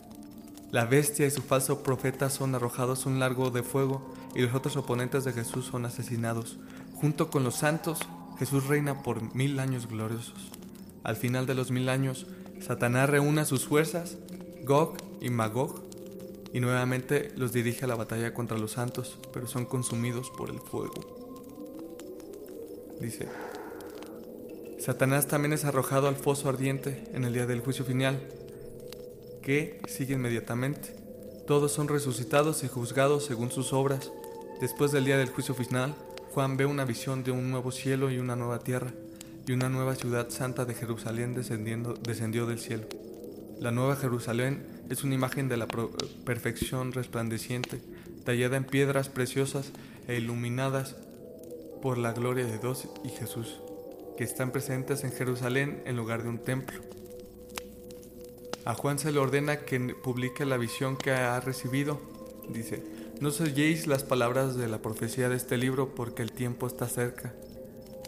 La 0.70 0.84
bestia 0.84 1.26
y 1.26 1.30
su 1.30 1.40
falso 1.40 1.82
profeta 1.82 2.28
son 2.28 2.54
arrojados 2.54 3.06
a 3.06 3.08
un 3.08 3.18
largo 3.18 3.50
de 3.50 3.62
fuego 3.62 4.02
y 4.34 4.42
los 4.42 4.54
otros 4.54 4.76
oponentes 4.76 5.24
de 5.24 5.32
Jesús 5.32 5.64
son 5.66 5.86
asesinados. 5.86 6.58
Junto 6.94 7.30
con 7.30 7.42
los 7.42 7.56
santos, 7.56 8.00
Jesús 8.38 8.66
reina 8.66 9.02
por 9.02 9.34
mil 9.34 9.60
años 9.60 9.88
gloriosos. 9.88 10.50
Al 11.04 11.16
final 11.16 11.46
de 11.46 11.54
los 11.54 11.70
mil 11.70 11.88
años, 11.88 12.26
Satanás 12.60 13.08
reúne 13.08 13.46
sus 13.46 13.66
fuerzas, 13.66 14.18
Gog 14.64 14.96
y 15.20 15.30
Magog, 15.30 15.82
y 16.52 16.60
nuevamente 16.60 17.32
los 17.36 17.52
dirige 17.52 17.84
a 17.84 17.88
la 17.88 17.94
batalla 17.94 18.34
contra 18.34 18.58
los 18.58 18.72
santos, 18.72 19.18
pero 19.32 19.46
son 19.46 19.64
consumidos 19.64 20.30
por 20.30 20.50
el 20.50 20.60
fuego. 20.60 21.00
Dice, 23.00 23.28
Satanás 24.78 25.28
también 25.28 25.52
es 25.52 25.64
arrojado 25.64 26.08
al 26.08 26.16
foso 26.16 26.48
ardiente 26.48 27.04
en 27.12 27.24
el 27.24 27.32
día 27.32 27.46
del 27.46 27.60
juicio 27.60 27.84
final, 27.84 28.20
que 29.48 29.80
sigue 29.88 30.12
inmediatamente. 30.12 30.94
Todos 31.46 31.72
son 31.72 31.88
resucitados 31.88 32.64
y 32.64 32.68
juzgados 32.68 33.24
según 33.24 33.50
sus 33.50 33.72
obras. 33.72 34.12
Después 34.60 34.92
del 34.92 35.06
día 35.06 35.16
del 35.16 35.30
juicio 35.30 35.54
final, 35.54 35.94
Juan 36.34 36.58
ve 36.58 36.66
una 36.66 36.84
visión 36.84 37.24
de 37.24 37.30
un 37.30 37.50
nuevo 37.50 37.72
cielo 37.72 38.10
y 38.10 38.18
una 38.18 38.36
nueva 38.36 38.58
tierra, 38.58 38.92
y 39.46 39.52
una 39.52 39.70
nueva 39.70 39.94
ciudad 39.94 40.28
santa 40.28 40.66
de 40.66 40.74
Jerusalén 40.74 41.32
descendiendo, 41.32 41.94
descendió 41.94 42.44
del 42.44 42.58
cielo. 42.58 42.88
La 43.58 43.70
nueva 43.70 43.96
Jerusalén 43.96 44.66
es 44.90 45.02
una 45.02 45.14
imagen 45.14 45.48
de 45.48 45.56
la 45.56 45.66
perfección 46.26 46.92
resplandeciente, 46.92 47.80
tallada 48.26 48.58
en 48.58 48.64
piedras 48.64 49.08
preciosas 49.08 49.72
e 50.08 50.16
iluminadas 50.16 50.94
por 51.80 51.96
la 51.96 52.12
gloria 52.12 52.44
de 52.44 52.58
Dios 52.58 52.86
y 53.02 53.08
Jesús, 53.08 53.62
que 54.18 54.24
están 54.24 54.50
presentes 54.50 55.04
en 55.04 55.12
Jerusalén 55.12 55.82
en 55.86 55.96
lugar 55.96 56.22
de 56.22 56.28
un 56.28 56.36
templo. 56.36 56.97
A 58.68 58.74
Juan 58.74 58.98
se 58.98 59.12
le 59.12 59.18
ordena 59.18 59.60
que 59.60 59.80
publique 59.94 60.44
la 60.44 60.58
visión 60.58 60.98
que 60.98 61.10
ha 61.10 61.40
recibido. 61.40 61.98
Dice, 62.50 62.84
no 63.18 63.30
selléis 63.30 63.86
las 63.86 64.02
palabras 64.02 64.56
de 64.56 64.68
la 64.68 64.82
profecía 64.82 65.30
de 65.30 65.36
este 65.36 65.56
libro 65.56 65.94
porque 65.94 66.20
el 66.20 66.32
tiempo 66.32 66.66
está 66.66 66.86
cerca. 66.86 67.32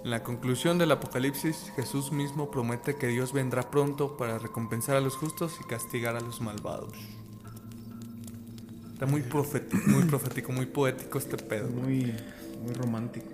En 0.04 0.10
la 0.10 0.22
conclusión 0.22 0.76
del 0.76 0.92
Apocalipsis, 0.92 1.72
Jesús 1.76 2.12
mismo 2.12 2.50
promete 2.50 2.96
que 2.96 3.06
Dios 3.06 3.32
vendrá 3.32 3.70
pronto 3.70 4.18
para 4.18 4.38
recompensar 4.38 4.96
a 4.96 5.00
los 5.00 5.16
justos 5.16 5.56
y 5.62 5.64
castigar 5.66 6.14
a 6.14 6.20
los 6.20 6.42
malvados. 6.42 6.92
Está 8.92 9.06
muy 9.06 9.22
profético, 9.22 9.82
muy, 9.86 10.04
profético, 10.04 10.52
muy 10.52 10.66
poético 10.66 11.16
este 11.16 11.38
pedo. 11.38 11.70
Muy, 11.70 12.14
muy 12.62 12.74
romántico, 12.74 13.32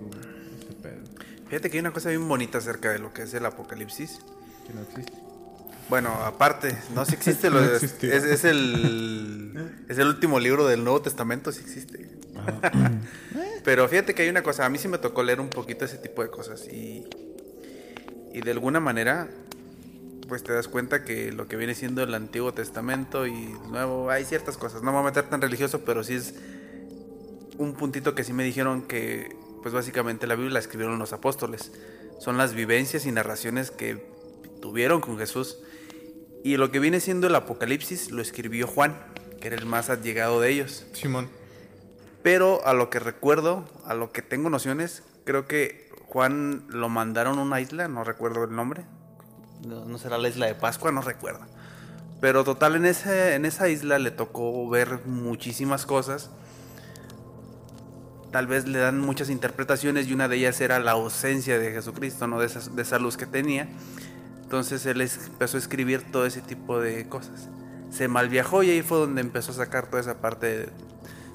este 0.61 0.73
pedo. 0.75 1.03
Fíjate 1.49 1.69
que 1.69 1.75
hay 1.75 1.81
una 1.81 1.91
cosa 1.91 2.07
bien 2.07 2.25
bonita 2.25 2.59
acerca 2.59 2.89
de 2.89 2.99
lo 2.99 3.11
que 3.11 3.23
es 3.23 3.33
el 3.33 3.45
apocalipsis. 3.45 4.21
Que 4.65 4.73
no 4.73 4.81
existe. 4.83 5.26
Bueno, 5.89 6.09
aparte, 6.23 6.77
no 6.93 7.05
si 7.05 7.15
existe, 7.15 7.49
lo 7.51 7.61
es, 7.61 7.83
es 8.01 8.43
el 8.43 9.83
es 9.87 9.97
el 9.97 10.07
último 10.07 10.39
libro 10.39 10.67
del 10.67 10.83
Nuevo 10.83 11.01
Testamento, 11.01 11.51
sí 11.51 11.61
existe. 11.61 12.09
Pero 13.63 13.87
fíjate 13.87 14.13
que 14.13 14.23
hay 14.23 14.29
una 14.29 14.43
cosa, 14.43 14.65
a 14.65 14.69
mí 14.69 14.77
sí 14.77 14.87
me 14.87 14.97
tocó 14.97 15.23
leer 15.23 15.39
un 15.39 15.49
poquito 15.49 15.85
ese 15.85 15.97
tipo 15.97 16.23
de 16.23 16.29
cosas 16.29 16.67
y 16.67 17.05
y 18.33 18.41
de 18.41 18.51
alguna 18.51 18.79
manera 18.79 19.27
pues 20.27 20.43
te 20.43 20.53
das 20.53 20.67
cuenta 20.67 21.03
que 21.03 21.31
lo 21.31 21.47
que 21.47 21.55
viene 21.55 21.73
siendo 21.73 22.03
el 22.03 22.13
Antiguo 22.13 22.53
Testamento 22.53 23.25
y 23.25 23.33
el 23.33 23.71
Nuevo, 23.71 24.09
hay 24.09 24.25
ciertas 24.25 24.57
cosas. 24.57 24.83
No 24.83 24.91
me 24.91 24.97
voy 24.97 25.07
a 25.07 25.11
meter 25.11 25.29
tan 25.29 25.41
religioso, 25.41 25.81
pero 25.85 26.03
sí 26.03 26.15
es 26.15 26.35
un 27.57 27.73
puntito 27.73 28.13
que 28.13 28.23
sí 28.23 28.33
me 28.33 28.43
dijeron 28.43 28.83
que 28.83 29.35
pues 29.61 29.73
básicamente 29.73 30.27
la 30.27 30.35
Biblia 30.35 30.53
la 30.53 30.59
escribieron 30.59 30.99
los 30.99 31.13
apóstoles. 31.13 31.71
Son 32.19 32.37
las 32.37 32.53
vivencias 32.53 33.05
y 33.05 33.11
narraciones 33.11 33.71
que 33.71 34.05
tuvieron 34.61 35.01
con 35.01 35.17
Jesús 35.17 35.57
Y 36.43 36.57
lo 36.57 36.71
que 36.71 36.79
viene 36.79 36.99
siendo 36.99 37.27
el 37.27 37.35
Apocalipsis 37.35 38.11
lo 38.11 38.21
escribió 38.21 38.67
Juan, 38.67 38.97
que 39.41 39.47
era 39.47 39.55
el 39.55 39.65
más 39.65 39.89
allegado 39.89 40.41
de 40.41 40.51
ellos. 40.51 40.85
Simón. 40.93 41.29
Pero 42.23 42.65
a 42.65 42.73
lo 42.73 42.89
que 42.89 42.99
recuerdo, 42.99 43.65
a 43.85 43.93
lo 43.93 44.11
que 44.11 44.21
tengo 44.21 44.49
nociones, 44.49 45.03
creo 45.23 45.47
que 45.47 45.89
Juan 46.07 46.65
lo 46.69 46.89
mandaron 46.89 47.37
a 47.39 47.41
una 47.41 47.61
isla, 47.61 47.87
no 47.87 48.03
recuerdo 48.03 48.43
el 48.43 48.55
nombre. 48.55 48.85
No, 49.65 49.85
no 49.85 49.97
será 49.97 50.17
la 50.17 50.29
isla 50.29 50.45
de 50.45 50.55
Pascua, 50.55 50.91
no 50.91 51.01
recuerdo. 51.01 51.45
Pero 52.19 52.43
total, 52.43 52.75
en, 52.75 52.85
ese, 52.85 53.35
en 53.35 53.45
esa 53.45 53.69
isla 53.69 53.99
le 53.99 54.11
tocó 54.11 54.67
ver 54.69 55.05
muchísimas 55.05 55.85
cosas. 55.85 56.29
Tal 58.31 58.47
vez 58.47 58.67
le 58.67 58.79
dan 58.79 58.99
muchas 58.99 59.29
interpretaciones 59.29 60.07
y 60.07 60.13
una 60.13 60.27
de 60.27 60.37
ellas 60.37 60.59
era 60.61 60.79
la 60.79 60.91
ausencia 60.91 61.59
de 61.59 61.71
Jesucristo, 61.71 62.27
¿no? 62.27 62.39
De 62.39 62.47
esa, 62.47 62.69
de 62.69 62.81
esa 62.81 62.99
luz 62.99 63.17
que 63.17 63.25
tenía. 63.25 63.69
Entonces 64.47 64.85
él 64.85 65.01
es- 65.01 65.27
empezó 65.27 65.57
a 65.57 65.59
escribir 65.59 66.09
todo 66.09 66.25
ese 66.25 66.39
tipo 66.39 66.79
de 66.79 67.09
cosas. 67.09 67.49
Se 67.91 68.07
malviajó 68.07 68.63
y 68.63 68.69
ahí 68.69 68.81
fue 68.81 68.97
donde 68.97 69.19
empezó 69.19 69.51
a 69.51 69.55
sacar 69.55 69.87
toda 69.87 69.99
esa 70.01 70.21
parte 70.21 70.69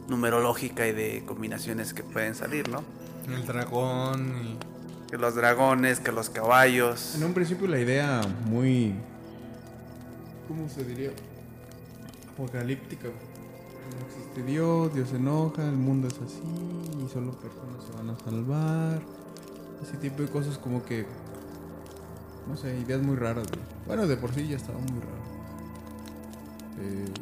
numerológica 0.09 0.89
y 0.89 0.93
de 0.93 1.23
combinaciones 1.27 1.93
que 1.93 2.03
pueden 2.03 2.35
salir, 2.35 2.71
¿no? 2.71 2.83
El 3.29 3.47
dragón 3.47 4.33
y... 4.43 5.11
Que 5.11 5.19
los 5.19 5.35
dragones, 5.35 6.01
que 6.01 6.11
los 6.11 6.31
caballos. 6.31 7.17
En 7.17 7.25
un 7.25 7.35
principio 7.35 7.69
la 7.69 7.79
idea 7.79 8.23
muy... 8.47 8.95
¿Cómo 10.49 10.67
se 10.71 10.83
diría? 10.83 11.11
Apocalíptica. 12.33 13.09
No 13.09 14.07
existe 14.07 14.43
Dios, 14.51 14.95
Dios 14.95 15.11
se 15.11 15.17
enoja, 15.17 15.63
el 15.65 15.77
mundo 15.77 16.09
es 16.09 16.15
así 16.15 16.41
y 16.43 17.13
solo 17.13 17.33
personas 17.33 17.85
se 17.87 17.93
van 17.93 18.09
a 18.09 18.19
salvar. 18.19 19.03
Ese 19.83 19.99
tipo 19.99 20.23
de 20.23 20.29
cosas 20.29 20.57
como 20.57 20.83
que... 20.83 21.05
No 22.49 22.57
sé, 22.57 22.77
ideas 22.79 23.01
muy 23.03 23.17
raras, 23.17 23.47
güey. 23.49 23.61
Bueno, 23.87 24.07
de 24.07 24.17
por 24.17 24.33
sí 24.35 24.47
ya 24.49 24.57
estaba 24.57 24.79
muy 24.79 25.01
raro. 25.01 25.23
Eh... 26.81 27.13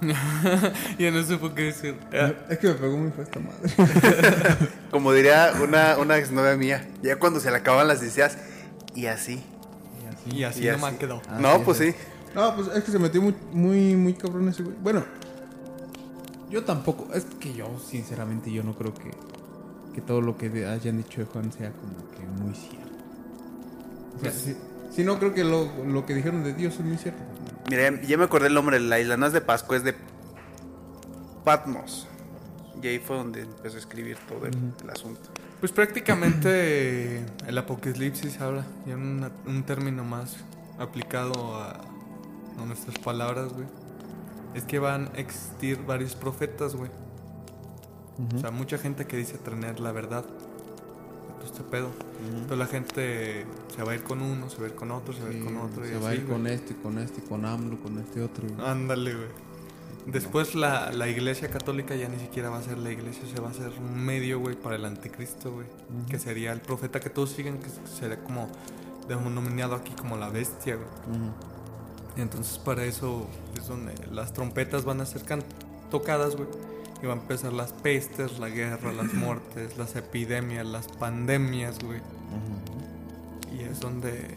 ya 0.98 1.10
no 1.10 1.22
supo 1.24 1.54
qué 1.54 1.62
decir. 1.64 1.96
Ah, 2.12 2.32
Es 2.48 2.58
que 2.58 2.68
me 2.68 2.74
pegó 2.74 2.96
muy 2.96 3.12
esta 3.20 3.40
madre. 3.40 4.68
Como 4.92 5.12
diría 5.12 5.52
una, 5.62 5.98
una 5.98 6.16
exnovia 6.18 6.56
mía, 6.56 6.88
ya 7.02 7.18
cuando 7.18 7.40
se 7.40 7.50
le 7.50 7.56
acaban 7.56 7.88
las 7.88 8.00
deseas, 8.00 8.38
y 8.94 9.06
así. 9.06 9.42
Y 10.30 10.44
así 10.44 10.62
Y 10.64 10.70
no 10.70 10.74
así. 10.76 10.84
me 10.92 10.98
quedó. 10.98 11.20
Ah, 11.28 11.38
no, 11.40 11.62
pues 11.62 11.78
sí. 11.78 11.90
sí. 11.92 11.98
No, 12.34 12.54
pues 12.54 12.68
es 12.68 12.84
que 12.84 12.92
se 12.92 12.98
metió 12.98 13.20
muy, 13.22 13.34
muy, 13.52 13.96
muy 13.96 14.14
cabrón 14.14 14.48
ese 14.48 14.62
güey. 14.62 14.76
Bueno, 14.80 15.04
yo 16.50 16.62
tampoco. 16.64 17.08
Es 17.14 17.24
que 17.40 17.52
yo, 17.54 17.66
sinceramente, 17.84 18.52
yo 18.52 18.62
no 18.62 18.74
creo 18.76 18.94
que, 18.94 19.10
que 20.00 20.06
todo 20.06 20.20
lo 20.20 20.36
que 20.38 20.64
hayan 20.66 20.96
dicho 20.98 21.20
de 21.20 21.26
Juan 21.26 21.50
sea 21.52 21.72
como 21.72 21.96
que 22.12 22.24
muy 22.42 22.54
cierto. 22.54 22.88
O 24.16 24.20
sea, 24.20 24.30
si, 24.30 24.56
si 24.94 25.02
no, 25.02 25.18
creo 25.18 25.34
que 25.34 25.42
lo, 25.42 25.68
lo 25.86 26.06
que 26.06 26.14
dijeron 26.14 26.44
de 26.44 26.54
Dios 26.54 26.74
es 26.74 26.80
muy 26.84 26.96
cierto. 26.98 27.20
Mira, 27.68 28.00
ya 28.02 28.16
me 28.16 28.24
acordé 28.24 28.46
el 28.46 28.54
nombre 28.54 28.78
de 28.78 28.84
la 28.86 29.00
isla, 29.00 29.16
no 29.16 29.26
es 29.26 29.32
de 29.32 29.40
Pascua, 29.40 29.76
es 29.76 29.82
de 29.82 29.94
Patmos. 31.44 32.06
Y 32.80 32.86
ahí 32.86 32.98
fue 33.00 33.16
donde 33.16 33.40
empezó 33.42 33.76
a 33.76 33.80
escribir 33.80 34.16
todo 34.28 34.46
el, 34.46 34.54
el 34.82 34.90
asunto. 34.90 35.20
Pues 35.60 35.72
prácticamente 35.72 37.24
el 37.46 37.58
apocalipsis 37.58 38.40
habla, 38.40 38.64
ya 38.86 38.94
en 38.94 39.00
una- 39.02 39.32
un 39.46 39.64
término 39.64 40.04
más 40.04 40.36
aplicado 40.78 41.56
a, 41.56 41.72
a 41.72 42.64
nuestras 42.64 42.96
palabras, 43.00 43.52
güey. 43.52 43.66
Es 44.54 44.62
que 44.64 44.78
van 44.78 45.10
a 45.14 45.18
existir 45.18 45.78
varios 45.84 46.14
profetas, 46.14 46.76
güey. 46.76 46.90
O 48.34 48.38
sea, 48.38 48.50
mucha 48.50 48.78
gente 48.78 49.06
que 49.06 49.16
dice 49.16 49.38
tener 49.38 49.78
la 49.80 49.92
verdad. 49.92 50.24
Pues 51.38 51.52
este 51.52 51.62
pedo. 51.62 51.90
Entonces 52.32 52.58
la 52.58 52.66
gente 52.66 53.46
se 53.74 53.82
va 53.84 53.92
a 53.92 53.94
ir 53.94 54.02
con 54.02 54.20
uno, 54.22 54.50
se 54.50 54.58
va 54.58 54.64
a 54.64 54.68
ir 54.70 54.74
con 54.74 54.90
otro, 54.90 55.12
se 55.14 55.22
va 55.22 55.28
a 55.28 55.32
ir 55.32 55.44
con 55.44 55.56
otro. 55.58 55.84
y 55.86 55.88
se 55.90 55.98
va 55.98 56.08
a 56.10 56.14
ir 56.14 56.26
con 56.26 56.46
este, 56.48 56.74
con 56.74 56.98
este, 56.98 57.22
con 57.22 57.44
AMLO, 57.44 57.80
con 57.80 57.98
este 57.98 58.22
otro. 58.22 58.44
Ándale, 58.64 59.14
güey. 59.14 59.28
Después 60.06 60.54
la, 60.54 60.90
la 60.90 61.06
iglesia 61.06 61.50
católica 61.50 61.94
ya 61.94 62.08
ni 62.08 62.18
siquiera 62.18 62.48
va 62.50 62.58
a 62.58 62.62
ser 62.62 62.78
la 62.78 62.90
iglesia, 62.90 63.22
se 63.32 63.40
va 63.40 63.48
a 63.48 63.50
hacer 63.50 63.70
un 63.78 64.04
medio, 64.04 64.40
güey, 64.40 64.56
para 64.56 64.76
el 64.76 64.84
anticristo, 64.86 65.52
güey. 65.52 65.66
Que 66.08 66.18
sería 66.18 66.52
el 66.52 66.60
profeta 66.60 66.98
que 66.98 67.10
todos 67.10 67.30
siguen, 67.30 67.58
que 67.58 67.68
sería 67.86 68.18
como 68.24 68.48
denominado 69.06 69.74
aquí 69.74 69.92
como 69.92 70.16
la 70.16 70.28
bestia, 70.30 70.76
güey. 70.76 70.88
Entonces 72.16 72.58
para 72.58 72.84
eso 72.84 73.28
es 73.56 73.68
donde 73.68 73.94
las 74.10 74.32
trompetas 74.32 74.84
van 74.84 75.00
a 75.00 75.06
ser 75.06 75.22
can- 75.24 75.44
tocadas, 75.90 76.34
güey. 76.36 76.48
Y 77.02 77.06
van 77.06 77.18
a 77.18 77.22
empezar 77.22 77.52
las 77.52 77.72
pestes, 77.72 78.38
la 78.38 78.48
guerra, 78.48 78.92
las 78.92 79.12
muertes, 79.14 79.76
las 79.78 79.94
epidemias, 79.96 80.66
las 80.66 80.88
pandemias, 80.88 81.78
güey. 81.78 82.00
Y 83.56 83.62
es 83.62 83.80
donde, 83.80 84.34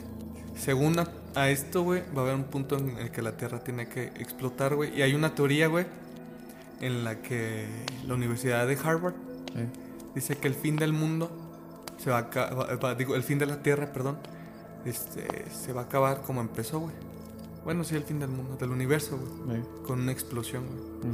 según 0.57 0.99
a, 0.99 1.07
a 1.35 1.49
esto, 1.49 1.83
güey, 1.83 2.01
va 2.15 2.21
a 2.21 2.25
haber 2.25 2.35
un 2.35 2.45
punto 2.45 2.77
en 2.77 2.97
el 2.97 3.11
que 3.11 3.21
la 3.21 3.35
Tierra 3.37 3.63
tiene 3.63 3.87
que 3.87 4.05
explotar, 4.19 4.75
güey. 4.75 4.97
Y 4.97 5.01
hay 5.01 5.13
una 5.13 5.33
teoría, 5.35 5.67
güey, 5.67 5.85
en 6.81 7.03
la 7.03 7.21
que 7.21 7.65
la 8.07 8.13
Universidad 8.15 8.67
de 8.67 8.77
Harvard 8.83 9.15
Eh, 9.55 9.67
dice 10.15 10.37
que 10.37 10.47
el 10.47 10.55
fin 10.55 10.77
del 10.77 10.93
mundo 10.93 11.29
se 11.97 12.09
va 12.09 12.17
a 12.17 12.21
acabar, 12.21 12.97
digo, 12.97 13.15
el 13.15 13.23
fin 13.23 13.37
de 13.37 13.45
la 13.45 13.61
Tierra, 13.61 13.91
perdón, 13.91 14.17
este, 14.85 15.27
se 15.51 15.73
va 15.73 15.81
a 15.81 15.83
acabar 15.85 16.21
como 16.21 16.41
empezó, 16.41 16.79
güey. 16.79 16.95
Bueno, 17.63 17.83
sí, 17.83 17.95
el 17.95 18.03
fin 18.03 18.19
del 18.19 18.29
mundo, 18.29 18.55
del 18.55 18.71
universo, 18.71 19.19
güey, 19.45 19.59
eh, 19.59 19.63
con 19.85 19.99
una 20.01 20.11
explosión, 20.11 20.63
güey. 20.65 21.11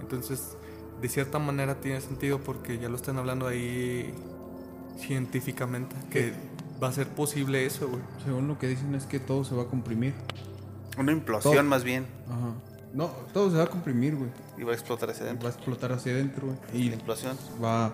Entonces, 0.00 0.56
de 1.04 1.10
cierta 1.10 1.38
manera 1.38 1.74
tiene 1.82 2.00
sentido 2.00 2.38
porque 2.40 2.78
ya 2.78 2.88
lo 2.88 2.96
están 2.96 3.18
hablando 3.18 3.46
ahí 3.46 4.14
científicamente, 4.98 5.94
que 6.10 6.32
va 6.82 6.88
a 6.88 6.92
ser 6.92 7.08
posible 7.08 7.66
eso, 7.66 7.88
güey. 7.88 8.00
Según 8.24 8.48
lo 8.48 8.58
que 8.58 8.68
dicen 8.68 8.94
es 8.94 9.04
que 9.04 9.20
todo 9.20 9.44
se 9.44 9.54
va 9.54 9.64
a 9.64 9.66
comprimir. 9.66 10.14
Una 10.96 11.12
implosión 11.12 11.52
Todo. 11.54 11.62
más 11.64 11.84
bien. 11.84 12.06
Ajá. 12.26 12.54
No, 12.94 13.08
todo 13.34 13.50
se 13.50 13.58
va 13.58 13.64
a 13.64 13.66
comprimir, 13.66 14.16
güey. 14.16 14.30
Y 14.56 14.62
va 14.62 14.70
a 14.72 14.74
explotar 14.74 15.10
hacia 15.10 15.24
Va 15.24 15.28
adentro. 15.30 15.48
a 15.48 15.52
explotar 15.52 15.92
hacia 15.92 16.12
adentro, 16.12 16.46
güey. 16.46 16.58
Y 16.72 16.88
la 16.88 16.94
implosión. 16.94 17.36
va, 17.62 17.92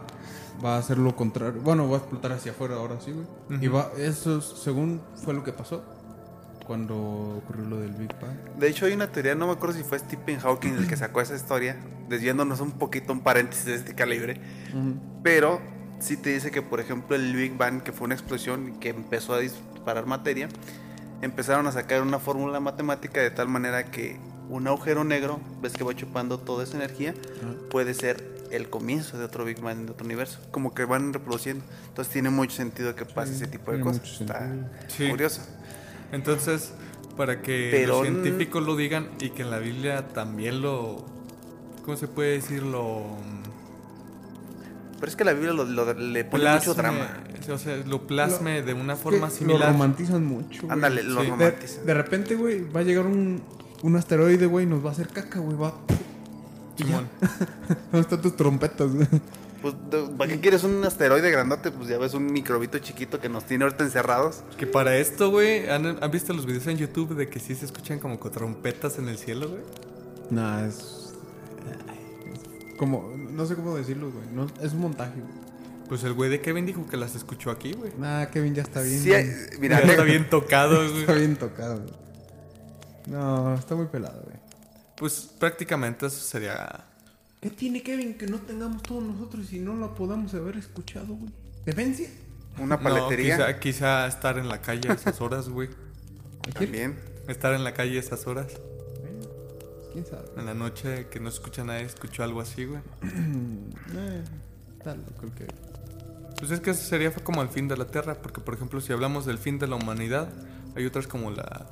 va 0.64 0.77
a 0.77 0.79
hacer 0.79 0.99
lo 0.99 1.16
contrario. 1.16 1.61
Bueno, 1.62 1.88
va 1.90 1.96
a 1.96 1.99
explotar 1.99 2.31
hacia 2.31 2.53
afuera 2.53 2.77
ahora 2.77 3.01
sí, 3.01 3.11
güey. 3.11 3.64
Y 3.64 3.66
va, 3.66 3.90
eso 3.99 4.38
es- 4.38 4.44
según 4.44 5.01
fue 5.16 5.35
lo 5.35 5.42
que 5.42 5.53
pasó 5.53 5.83
cuando 6.66 6.96
ocurrió 7.38 7.64
lo 7.64 7.79
del 7.79 7.92
Big 7.92 8.12
Bang. 8.20 8.37
De 8.59 8.68
hecho, 8.68 8.87
hay 8.87 8.92
una 8.92 9.11
teoría, 9.11 9.35
no 9.35 9.46
me 9.46 9.53
acuerdo 9.53 9.77
si 9.77 9.83
fue 9.83 9.99
Stephen 9.99 10.38
Hawking 10.38 10.75
el 10.75 10.87
que 10.87 10.96
sacó 10.96 11.20
esa 11.20 11.35
historia, 11.35 11.77
desviándonos 12.09 12.61
un 12.61 12.73
poquito, 12.73 13.12
un 13.12 13.20
paréntesis 13.20 13.64
de 13.66 13.75
este 13.77 13.94
calibre. 13.94 14.40
Pero 15.23 15.61
sí 15.99 16.16
te 16.16 16.31
dice 16.31 16.51
que, 16.51 16.62
por 16.62 16.81
ejemplo, 16.81 17.16
el 17.16 17.35
Big 17.35 17.57
Bang, 17.57 17.83
que 17.83 17.92
fue 17.92 18.07
una 18.07 18.14
explosión 18.14 18.79
que 18.79 18.90
empezó 18.90 19.35
a 19.35 19.40
disparar 19.40 20.07
materia, 20.07 20.49
empezaron 21.23 21.66
a 21.66 21.73
sacar 21.73 22.03
una 22.03 22.18
fórmula 22.18 22.61
matemática 22.61 23.20
de 23.20 23.31
tal 23.31 23.49
manera 23.49 23.90
que 23.90 24.18
un 24.49 24.66
agujero 24.66 25.05
negro, 25.05 25.40
ves 25.62 25.73
que 25.73 25.85
va 25.85 25.94
chupando 25.94 26.38
toda 26.38 26.64
esa 26.64 26.77
energía, 26.77 27.14
puede 27.70 27.94
ser 27.94 28.40
el 28.51 28.68
comienzo 28.68 29.16
de 29.16 29.25
otro 29.25 29.44
Big 29.44 29.61
Bang, 29.61 29.87
de 29.87 29.92
otro 29.92 30.05
universo. 30.05 30.40
Como 30.51 30.75
que 30.75 30.85
van 30.85 31.12
reproduciendo. 31.12 31.64
Entonces 31.88 32.12
tiene 32.12 32.31
mucho 32.31 32.57
sentido 32.57 32.94
que 32.96 33.05
pase 33.05 33.35
ese 33.35 33.46
tipo 33.46 33.70
de 33.73 33.81
cosas. 33.81 34.20
Está. 34.20 34.53
Sí. 34.88 35.09
curioso. 35.09 35.42
Entonces, 36.12 36.73
para 37.16 37.42
que 37.42 37.68
Pero 37.70 37.99
los 37.99 38.03
científicos 38.07 38.62
lo 38.64 38.77
digan 38.77 39.09
y 39.20 39.31
que 39.31 39.42
en 39.42 39.51
la 39.51 39.59
Biblia 39.59 40.09
también 40.09 40.62
lo... 40.62 41.05
¿Cómo 41.85 41.96
se 41.96 42.09
puede 42.09 42.33
decir? 42.33 42.62
Lo... 42.62 43.16
Pero 44.99 45.09
es 45.11 45.16
que 45.16 45.25
la 45.25 45.33
Biblia 45.33 45.53
lo, 45.53 45.64
lo- 45.64 45.94
le 45.94 46.25
pone 46.25 46.42
plasme, 46.42 46.59
mucho 46.68 46.75
drama. 46.75 47.09
O 47.51 47.59
sea, 47.59 47.77
lo 47.79 48.07
plasme 48.07 48.62
de 48.62 48.75
una 48.75 48.92
Es 48.92 48.99
forma 49.01 49.29
que 49.29 49.35
similar. 49.35 49.61
Lo 49.61 49.73
romantizan 49.73 50.25
mucho. 50.27 50.61
güey. 50.62 50.73
Ándale, 50.73 51.03
lo 51.03 51.20
Sí. 51.23 51.27
De, 51.27 51.31
romantizan. 51.33 51.87
de 51.87 51.94
repente, 51.94 52.35
güey, 52.37 52.70
va 52.70 52.81
a 52.81 52.83
llegar 52.83 53.07
un, 53.07 53.42
un 53.83 53.96
asteroide, 53.96 54.44
güey, 54.46 54.66
y 54.66 54.68
nos 54.68 54.85
va 54.85 54.90
a 54.90 54.92
hacer 54.92 55.09
caca, 55.09 55.38
güey. 55.40 55.57
Va. 55.57 55.75
Simón. 56.77 57.09
¿Dónde 57.92 58.01
están 58.01 58.20
tus 58.20 58.37
trompetas, 58.37 58.94
güey? 58.94 59.09
Pues, 59.62 59.75
¿para 60.16 60.31
qué 60.31 60.40
quieres 60.40 60.64
un 60.64 60.83
asteroide 60.85 61.31
grandote? 61.31 61.70
Pues 61.70 61.88
ya 61.88 61.99
ves 61.99 62.14
un 62.14 62.33
microbito 62.33 62.79
chiquito 62.79 63.20
que 63.20 63.29
nos 63.29 63.44
tiene 63.44 63.64
ahorita 63.64 63.85
encerrados. 63.85 64.42
Que 64.57 64.66
para 64.66 64.96
esto, 64.96 65.31
güey, 65.31 65.68
¿han, 65.68 66.03
han 66.03 66.11
visto 66.11 66.33
los 66.33 66.46
videos 66.46 66.66
en 66.66 66.79
YouTube 66.79 67.14
de 67.14 67.29
que 67.29 67.40
sí 67.40 67.55
se 67.55 67.66
escuchan 67.66 67.99
como 67.99 68.18
con 68.18 68.33
trompetas 68.33 68.99
en 68.99 69.09
el 69.09 69.18
cielo, 69.18 69.49
güey? 69.51 69.62
Nah, 70.31 70.66
es. 70.66 71.12
es 72.66 72.77
Como, 72.79 73.14
no 73.16 73.44
sé 73.46 73.55
cómo 73.55 73.77
decirlo, 73.77 74.11
güey. 74.11 74.27
No, 74.33 74.46
es 74.62 74.73
un 74.73 74.81
montaje, 74.81 75.20
güey. 75.20 75.51
Pues 75.88 76.05
el 76.05 76.12
güey 76.14 76.31
de 76.31 76.40
Kevin 76.40 76.66
dijo 76.66 76.87
que 76.87 76.96
las 76.96 77.14
escuchó 77.16 77.51
aquí, 77.51 77.73
güey. 77.73 77.92
Nah, 77.99 78.27
Kevin 78.27 78.55
ya 78.55 78.62
está 78.62 78.81
bien. 78.81 79.01
Sí, 79.01 79.09
güey. 79.11 79.27
mira, 79.61 79.81
Ya 79.85 79.90
está 79.90 80.05
bien 80.05 80.31
tocado, 80.31 80.83
Está 80.85 81.12
güey. 81.12 81.18
bien 81.18 81.37
tocado, 81.37 81.81
güey. 81.81 81.94
No, 83.07 83.55
está 83.57 83.75
muy 83.75 83.87
pelado, 83.87 84.23
güey. 84.25 84.37
Pues 84.96 85.31
prácticamente 85.38 86.07
eso 86.07 86.20
sería... 86.20 86.87
¿Qué 87.40 87.50
tiene 87.50 87.83
Kevin 87.83 88.18
que 88.18 88.26
no 88.26 88.38
tengamos 88.38 88.83
todos 88.83 89.03
nosotros 89.03 89.53
y 89.53 89.59
no 89.61 89.74
la 89.76 89.94
podamos 89.94 90.35
haber 90.35 90.57
escuchado, 90.57 91.14
güey? 91.14 91.33
¿Defensia? 91.64 92.09
una 92.59 92.76
No, 92.76 92.83
paletería 92.83 93.37
quizá, 93.37 93.61
quizá 93.61 94.07
estar 94.07 94.37
en 94.38 94.48
la 94.48 94.61
calle 94.61 94.90
a 94.90 94.94
esas 94.94 95.20
horas, 95.20 95.48
güey. 95.48 95.70
también. 96.53 96.98
Estar 97.29 97.55
en 97.55 97.64
la 97.64 97.72
calle 97.72 97.96
a 97.96 98.00
esas 98.00 98.26
horas. 98.26 98.53
Bueno, 99.00 99.29
quién 99.92 100.05
sabe. 100.05 100.29
En 100.37 100.46
la 100.46 100.55
noche 100.55 101.07
que 101.11 101.20
no 101.20 101.29
escucha 101.29 101.64
nadie, 101.64 101.85
escuchó 101.87 102.24
algo 102.24 102.40
así, 102.40 102.64
güey. 102.64 102.81
Eh, 103.94 104.24
loco 104.85 105.26
el 105.26 105.33
Kevin. 105.33 105.55
Pues 106.38 106.50
es 106.53 106.61
que 106.61 106.70
eso 106.70 106.83
sería 106.83 107.12
como 107.12 107.42
el 107.42 107.48
fin 107.48 107.68
de 107.68 107.76
la 107.76 107.87
Tierra, 107.87 108.14
porque 108.14 108.40
por 108.40 108.55
ejemplo 108.55 108.81
si 108.81 108.92
hablamos 108.94 109.26
del 109.26 109.37
fin 109.38 109.59
de 109.59 109.66
la 109.66 109.76
humanidad, 109.76 110.29
hay 110.74 110.87
otras 110.87 111.07
como 111.07 111.31
la... 111.31 111.66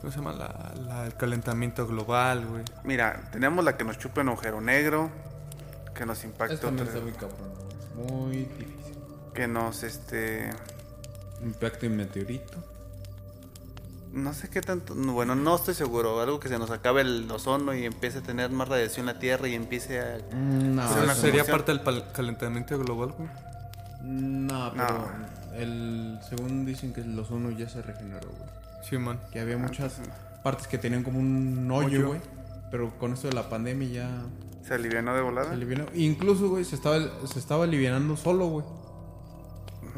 ¿Cómo 0.00 0.12
se 0.12 0.18
llama? 0.18 0.32
La, 0.32 0.72
la- 0.86 1.06
el 1.06 1.14
calentamiento 1.14 1.86
global, 1.86 2.46
güey. 2.46 2.62
Mira, 2.84 3.28
tenemos 3.32 3.64
la 3.64 3.76
que 3.76 3.84
nos 3.84 3.98
chupa 3.98 4.20
en 4.20 4.28
agujero 4.28 4.60
negro, 4.60 5.10
que 5.94 6.06
nos 6.06 6.22
impacta, 6.24 6.58
también 6.60 6.86
otra- 6.88 6.98
está 7.00 7.04
muy 7.04 7.12
cabrón. 7.18 7.48
Es 7.80 8.10
muy 8.12 8.36
difícil. 8.36 8.74
que 9.34 9.46
nos, 9.48 9.82
este... 9.82 10.50
Impacto 11.42 11.86
y 11.86 11.88
meteorito. 11.88 12.58
No 14.12 14.32
sé 14.32 14.48
qué 14.48 14.60
tanto, 14.62 14.94
no, 14.94 15.12
bueno, 15.12 15.34
no 15.34 15.54
estoy 15.54 15.74
seguro, 15.74 16.20
algo 16.20 16.40
que 16.40 16.48
se 16.48 16.58
nos 16.58 16.70
acabe 16.70 17.02
el 17.02 17.30
ozono 17.30 17.74
y 17.74 17.84
empiece 17.84 18.18
a 18.18 18.22
tener 18.22 18.50
más 18.50 18.66
radiación 18.68 19.04
la 19.06 19.18
Tierra 19.18 19.46
y 19.48 19.54
empiece 19.54 20.00
a... 20.00 20.16
No, 20.34 20.82
Sí, 20.88 20.88
Pero 20.94 21.04
una 21.04 21.12
eso 21.12 21.20
sería 21.20 21.44
parte 21.44 21.72
del 21.72 21.82
calentamiento 22.12 22.78
global, 22.78 23.12
güey. 23.16 23.28
No, 24.02 24.72
pero 24.74 24.88
No. 24.88 25.54
el 25.56 26.18
según 26.28 26.64
dicen 26.64 26.92
que 26.94 27.02
el 27.02 27.18
ozono 27.18 27.50
ya 27.50 27.68
se 27.68 27.82
regeneró, 27.82 28.28
güey. 28.28 28.57
Sí, 28.82 28.96
man. 28.98 29.20
Que 29.32 29.40
había 29.40 29.56
muchas 29.58 29.98
entonces- 29.98 30.14
partes 30.42 30.66
que 30.66 30.78
tenían 30.78 31.02
como 31.02 31.18
un 31.18 31.70
hoyo, 31.70 31.86
Hoyo. 31.86 32.06
güey. 32.08 32.20
Pero 32.70 32.98
con 32.98 33.12
esto 33.14 33.28
de 33.28 33.34
la 33.34 33.48
pandemia 33.48 33.88
ya 33.88 34.22
¿Se 34.66 34.74
alivianó 34.74 35.14
de 35.14 35.22
volada? 35.22 35.48
se 35.48 35.54
alivianó. 35.54 35.86
Incluso, 35.94 36.50
güey, 36.50 36.64
se 36.64 36.74
estaba, 36.76 36.98
se 37.26 37.38
estaba 37.38 37.64
alivianando 37.64 38.16
solo, 38.16 38.46
güey. 38.48 38.64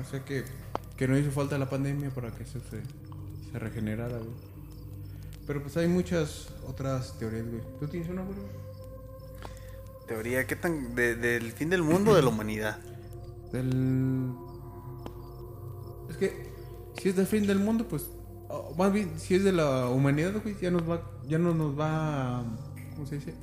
O 0.00 0.04
sea 0.08 0.24
que, 0.24 0.44
que 0.96 1.08
no 1.08 1.18
hizo 1.18 1.30
falta 1.32 1.58
la 1.58 1.68
pandemia 1.68 2.10
para 2.10 2.30
que 2.30 2.44
eso 2.44 2.60
se, 2.70 2.80
se 3.52 3.58
regenerara, 3.58 4.18
güey. 4.18 4.30
Pero 5.46 5.62
pues 5.62 5.76
hay 5.76 5.88
muchas 5.88 6.48
otras 6.68 7.18
teorías, 7.18 7.44
güey. 7.48 7.62
¿Tú 7.80 7.88
tienes 7.88 8.08
una, 8.08 8.22
güey? 8.22 8.36
Teoría, 10.06 10.46
¿qué 10.46 10.56
tan... 10.56 10.94
de- 10.94 11.16
del 11.16 11.52
fin 11.52 11.70
del 11.70 11.82
mundo 11.82 12.12
o 12.12 12.14
de 12.14 12.22
la 12.22 12.28
humanidad? 12.28 12.78
Del... 13.52 14.32
Es 16.08 16.16
que 16.16 16.52
si 17.00 17.08
es 17.10 17.16
del 17.16 17.26
fin 17.26 17.46
del 17.46 17.58
mundo, 17.58 17.86
pues... 17.88 18.06
o 18.50 18.74
más 18.76 18.92
bien, 18.92 19.18
si 19.18 19.36
es 19.36 19.44
de 19.44 19.52
la 19.52 19.88
humanidad, 19.88 20.32
güey, 20.42 20.56
ya 20.60 20.70
nos 20.70 20.88
va... 20.88 21.00
Ya 21.26 21.38
no 21.38 21.54
nos 21.54 21.78
va... 21.78 22.42
¿Cómo 22.94 23.06
se 23.06 23.16
dice? 23.16 23.34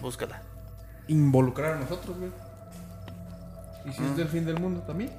Búscala. 0.00 0.42
Involucrar 1.08 1.74
a 1.74 1.80
nosotros, 1.80 2.16
güey. 2.16 2.30
Y 3.86 3.92
si 3.92 4.04
es 4.04 4.16
del 4.16 4.28
fin 4.28 4.44
del 4.46 4.60
mundo 4.60 4.82
también. 4.82 5.10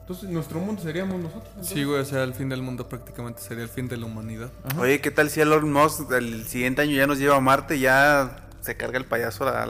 Entonces, 0.00 0.30
nuestro 0.30 0.60
mundo 0.60 0.80
seríamos 0.82 1.20
nosotros. 1.20 1.48
entonces. 1.48 1.74
Sí, 1.74 1.84
güey, 1.84 2.00
o 2.00 2.04
sea, 2.04 2.22
el 2.22 2.32
fin 2.32 2.48
del 2.48 2.62
mundo 2.62 2.88
prácticamente 2.88 3.42
sería 3.42 3.64
el 3.64 3.68
fin 3.68 3.88
de 3.88 3.96
la 3.96 4.06
humanidad. 4.06 4.50
Ajá. 4.64 4.80
Oye, 4.80 5.00
¿qué 5.00 5.10
tal 5.10 5.30
si 5.30 5.40
Elon 5.40 5.72
Musk 5.72 6.10
el 6.12 6.46
siguiente 6.46 6.82
año 6.82 6.92
ya 6.92 7.06
nos 7.06 7.18
lleva 7.18 7.36
a 7.36 7.40
Marte 7.40 7.76
y 7.76 7.80
ya 7.80 8.48
se 8.60 8.76
carga 8.76 8.98
el 8.98 9.04
payaso 9.04 9.46
a 9.48 9.66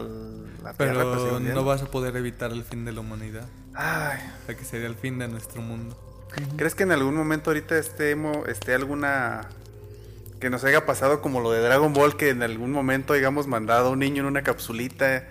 la, 0.67 0.73
la 0.73 0.77
Tierra? 0.77 1.05
pues, 1.05 1.23
Pero 1.23 1.39
sí, 1.39 1.45
no 1.55 1.65
vas 1.65 1.83
a 1.83 1.87
poder 1.87 2.17
evitar 2.17 2.53
el 2.53 2.63
fin 2.65 2.85
de 2.85 2.93
la 2.93 3.01
humanidad. 3.01 3.47
Ay, 3.75 4.19
O 4.43 4.47
sea, 4.47 4.57
que 4.57 4.65
sería 4.65 4.87
el 4.87 4.95
fin 4.97 5.19
de 5.19 5.29
nuestro 5.29 5.63
mundo. 5.63 5.97
¿crees 6.57 6.75
que 6.75 6.83
en 6.83 6.93
algún 6.93 7.15
momento 7.15 7.51
ahorita 7.51 7.79
estemos, 7.79 8.47
esté 8.49 8.75
alguna... 8.75 9.49
que 10.41 10.51
nos 10.51 10.65
haya 10.65 10.85
pasado 10.85 11.23
como 11.23 11.41
lo 11.41 11.51
de 11.51 11.61
Dragon 11.61 11.93
Ball, 11.95 12.17
que 12.17 12.29
en 12.31 12.43
algún 12.43 12.73
momento 12.73 13.15
hayamos 13.15 13.47
mandado 13.47 13.89
a 13.89 13.91
un 13.91 14.01
niño 14.01 14.21
en 14.23 14.27
una 14.27 14.43
capsulita 14.43 15.25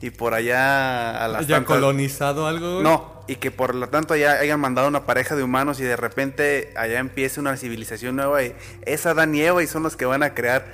y 0.00 0.10
por 0.10 0.32
allá 0.34 1.22
a 1.24 1.28
las 1.28 1.46
¿Ya 1.46 1.56
tantas- 1.56 1.76
colonizado 1.76 2.46
algo? 2.46 2.82
No, 2.82 3.20
y 3.28 3.36
que 3.36 3.50
por 3.50 3.74
lo 3.74 3.88
tanto 3.88 4.14
ya 4.16 4.32
hayan 4.32 4.60
mandado 4.60 4.88
una 4.88 5.04
pareja 5.04 5.36
de 5.36 5.42
humanos 5.42 5.78
y 5.80 5.84
de 5.84 5.96
repente 5.96 6.72
allá 6.76 7.00
empiece 7.00 7.38
una 7.40 7.56
civilización 7.58 8.16
nueva 8.16 8.42
y 8.42 8.54
es 8.82 9.04
Adán 9.06 9.34
y 9.34 9.42
Eva 9.42 9.62
y 9.62 9.66
son 9.66 9.82
los 9.82 9.96
que 9.96 10.04
van 10.06 10.22
a 10.22 10.32
crear 10.32 10.64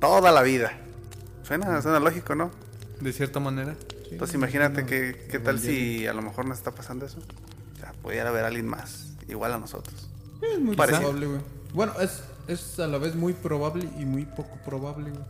toda 0.00 0.32
la 0.32 0.42
vida. 0.42 0.72
Suena, 1.44 1.80
suena 1.82 2.00
lógico, 2.00 2.34
¿no? 2.34 2.50
De 3.00 3.12
cierta 3.12 3.40
manera. 3.40 3.74
Sí, 4.02 4.08
Entonces 4.12 4.34
imagínate 4.34 4.82
no, 4.82 4.86
que, 4.88 5.26
qué 5.30 5.38
tal 5.38 5.58
si 5.58 6.06
a 6.06 6.12
lo 6.14 6.22
mejor 6.22 6.46
nos 6.46 6.58
está 6.58 6.72
pasando 6.72 7.06
eso. 7.06 7.18
O 7.74 7.78
sea, 7.78 7.92
pudiera 8.02 8.30
haber 8.30 8.44
alguien 8.44 8.66
más, 8.66 9.12
igual 9.28 9.52
a 9.52 9.58
nosotros. 9.58 10.08
Es 10.42 10.58
muy 10.60 10.74
Parecido. 10.76 11.02
probable, 11.10 11.26
güey. 11.26 11.40
Bueno, 11.74 11.92
es, 12.00 12.22
es 12.48 12.78
a 12.80 12.86
la 12.86 12.98
vez 12.98 13.14
muy 13.14 13.34
probable 13.34 13.88
y 13.98 14.04
muy 14.04 14.24
poco 14.24 14.56
probable, 14.64 15.10
güey. 15.10 15.22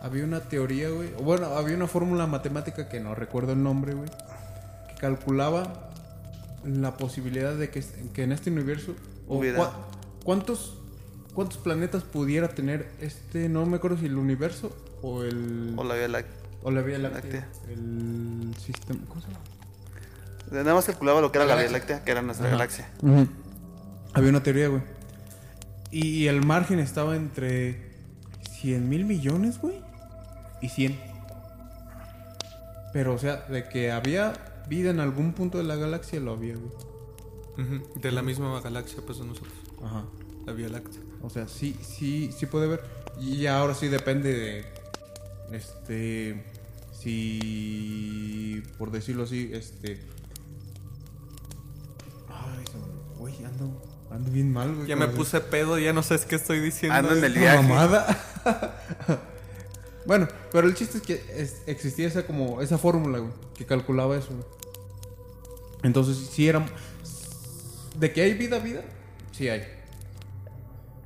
Había 0.00 0.22
una 0.22 0.40
teoría, 0.40 0.90
güey. 0.90 1.08
o 1.18 1.22
Bueno, 1.24 1.46
había 1.46 1.74
una 1.76 1.88
fórmula 1.88 2.28
matemática 2.28 2.88
que 2.88 3.00
no 3.00 3.16
recuerdo 3.16 3.52
el 3.52 3.62
nombre, 3.64 3.94
güey. 3.94 4.08
Que 4.88 4.94
calculaba 5.00 5.90
la 6.64 6.96
posibilidad 6.96 7.52
de 7.56 7.68
que, 7.70 7.82
que 8.12 8.22
en 8.22 8.30
este 8.30 8.50
universo. 8.50 8.94
O 9.26 9.38
Hubiera- 9.38 9.58
cua- 9.58 9.72
¿Cuántos 10.24 10.74
cuántos 11.34 11.58
planetas 11.58 12.04
pudiera 12.04 12.48
tener 12.48 12.88
este? 13.00 13.48
No 13.48 13.66
me 13.66 13.76
acuerdo 13.78 13.96
si 13.98 14.06
el 14.06 14.16
universo 14.18 14.70
o 15.02 15.24
el. 15.24 15.74
O 15.76 15.82
la 15.82 15.94
Vía 15.96 16.08
Láctea. 16.08 16.32
O 16.66 16.70
la 16.72 16.82
Vía 16.82 16.98
Láctea. 16.98 17.22
Láctea. 17.22 17.48
El 17.72 18.52
sistema. 18.60 18.98
¿Cómo 19.08 19.20
se 19.20 19.28
llama? 19.28 19.38
Nada 20.50 20.74
más 20.74 20.84
calculaba 20.86 21.20
lo 21.20 21.30
que 21.30 21.38
era 21.38 21.46
La 21.46 21.54
la 21.54 21.62
Vía. 21.62 21.70
Láctea, 21.70 22.02
que 22.02 22.10
era 22.10 22.22
nuestra 22.22 22.46
Ajá. 22.48 22.56
galaxia. 22.56 22.88
Había 24.14 24.30
una 24.30 24.42
teoría, 24.42 24.66
güey. 24.66 24.82
Y 25.92 26.26
el 26.26 26.44
margen 26.44 26.80
estaba 26.80 27.14
entre 27.14 27.92
100 28.60 28.88
mil 28.88 29.04
millones, 29.04 29.60
güey. 29.60 29.76
Y 30.60 30.70
100. 30.70 30.98
Pero, 32.92 33.14
o 33.14 33.18
sea, 33.18 33.36
de 33.48 33.68
que 33.68 33.92
había 33.92 34.32
vida 34.68 34.90
en 34.90 34.98
algún 34.98 35.34
punto 35.34 35.58
de 35.58 35.64
la 35.64 35.76
galaxia, 35.76 36.18
lo 36.18 36.32
había, 36.32 36.56
güey. 36.56 37.80
De 37.94 38.10
la 38.10 38.22
misma 38.22 38.60
galaxia, 38.60 38.98
pues 39.06 39.18
de 39.18 39.24
nosotros. 39.24 39.54
Ajá. 39.84 40.02
La 40.46 40.52
Vía 40.52 40.68
Láctea. 40.68 41.00
O 41.22 41.30
sea, 41.30 41.46
sí, 41.46 41.78
sí, 41.80 42.32
sí 42.36 42.46
puede 42.46 42.66
haber. 42.66 42.82
Y 43.20 43.46
ahora 43.46 43.72
sí 43.74 43.86
depende 43.86 44.34
de. 44.34 44.64
Este. 45.52 46.55
Si. 47.06 48.62
Por 48.78 48.90
decirlo 48.90 49.22
así, 49.22 49.50
este. 49.52 50.00
Ay, 52.28 52.64
güey, 53.16 53.44
ando. 53.44 53.80
Ando 54.10 54.30
bien 54.32 54.52
mal, 54.52 54.74
güey. 54.74 54.88
Ya 54.88 54.96
me 54.96 55.06
puse 55.06 55.40
pedo, 55.40 55.78
ya 55.78 55.92
no 55.92 56.02
sé 56.02 56.18
qué 56.28 56.34
estoy 56.34 56.58
diciendo. 56.60 56.96
Ando 56.98 57.14
en 57.16 57.22
el 57.24 57.32
viaje. 57.34 57.62
mamada. 57.62 58.20
bueno, 60.06 60.26
pero 60.50 60.66
el 60.66 60.74
chiste 60.74 60.98
es 60.98 61.04
que 61.04 61.24
es- 61.36 61.62
existía 61.66 62.08
esa 62.08 62.26
como 62.26 62.60
esa 62.60 62.76
fórmula, 62.76 63.18
güey, 63.18 63.32
que 63.56 63.64
calculaba 63.66 64.16
eso. 64.16 64.28
güey. 64.30 64.44
Entonces, 65.84 66.16
si 66.18 66.48
era 66.48 66.66
de 67.98 68.12
que 68.12 68.22
hay 68.22 68.34
vida, 68.34 68.58
vida, 68.58 68.82
sí 69.32 69.48
hay. 69.48 69.62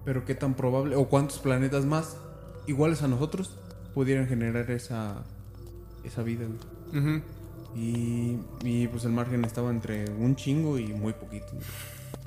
Pero 0.07 0.25
qué 0.25 0.35
tan 0.35 0.55
probable 0.55 0.97
o 0.97 1.09
cuántos 1.09 1.39
planetas 1.41 1.85
más 1.85 2.17
iguales 2.67 3.03
a 3.03 3.09
nosotros 3.09 3.55
pudieran 3.95 4.29
generar 4.29 4.71
esa 4.71 5.25
esa 6.11 6.23
vida. 6.23 6.47
Y, 7.77 8.39
y 8.65 8.89
pues 8.89 9.05
el 9.05 9.13
margen 9.13 9.45
estaba 9.45 9.71
entre 9.71 10.11
un 10.11 10.35
chingo 10.37 10.79
y 10.79 10.89
muy 10.89 11.13
poquito. 11.13 11.47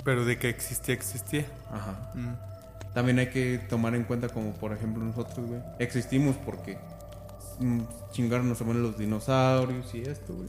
Pero 0.04 0.24
de 0.24 0.38
que 0.38 0.48
existía, 0.48 0.94
existía. 0.94 1.46
Ajá. 1.70 2.12
Mm. 2.14 2.94
También 2.94 3.18
hay 3.18 3.28
que 3.30 3.58
tomar 3.68 3.94
en 3.94 4.04
cuenta 4.04 4.28
como 4.28 4.52
por 4.52 4.72
ejemplo 4.72 5.04
nosotros, 5.04 5.46
güey. 5.46 5.60
Existimos 5.78 6.36
porque 6.36 6.78
mm, 7.60 7.80
chingaron 8.12 8.48
nos 8.48 8.60
los 8.60 8.96
dinosaurios 8.96 9.94
y 9.94 10.02
esto, 10.02 10.34
güey. 10.34 10.48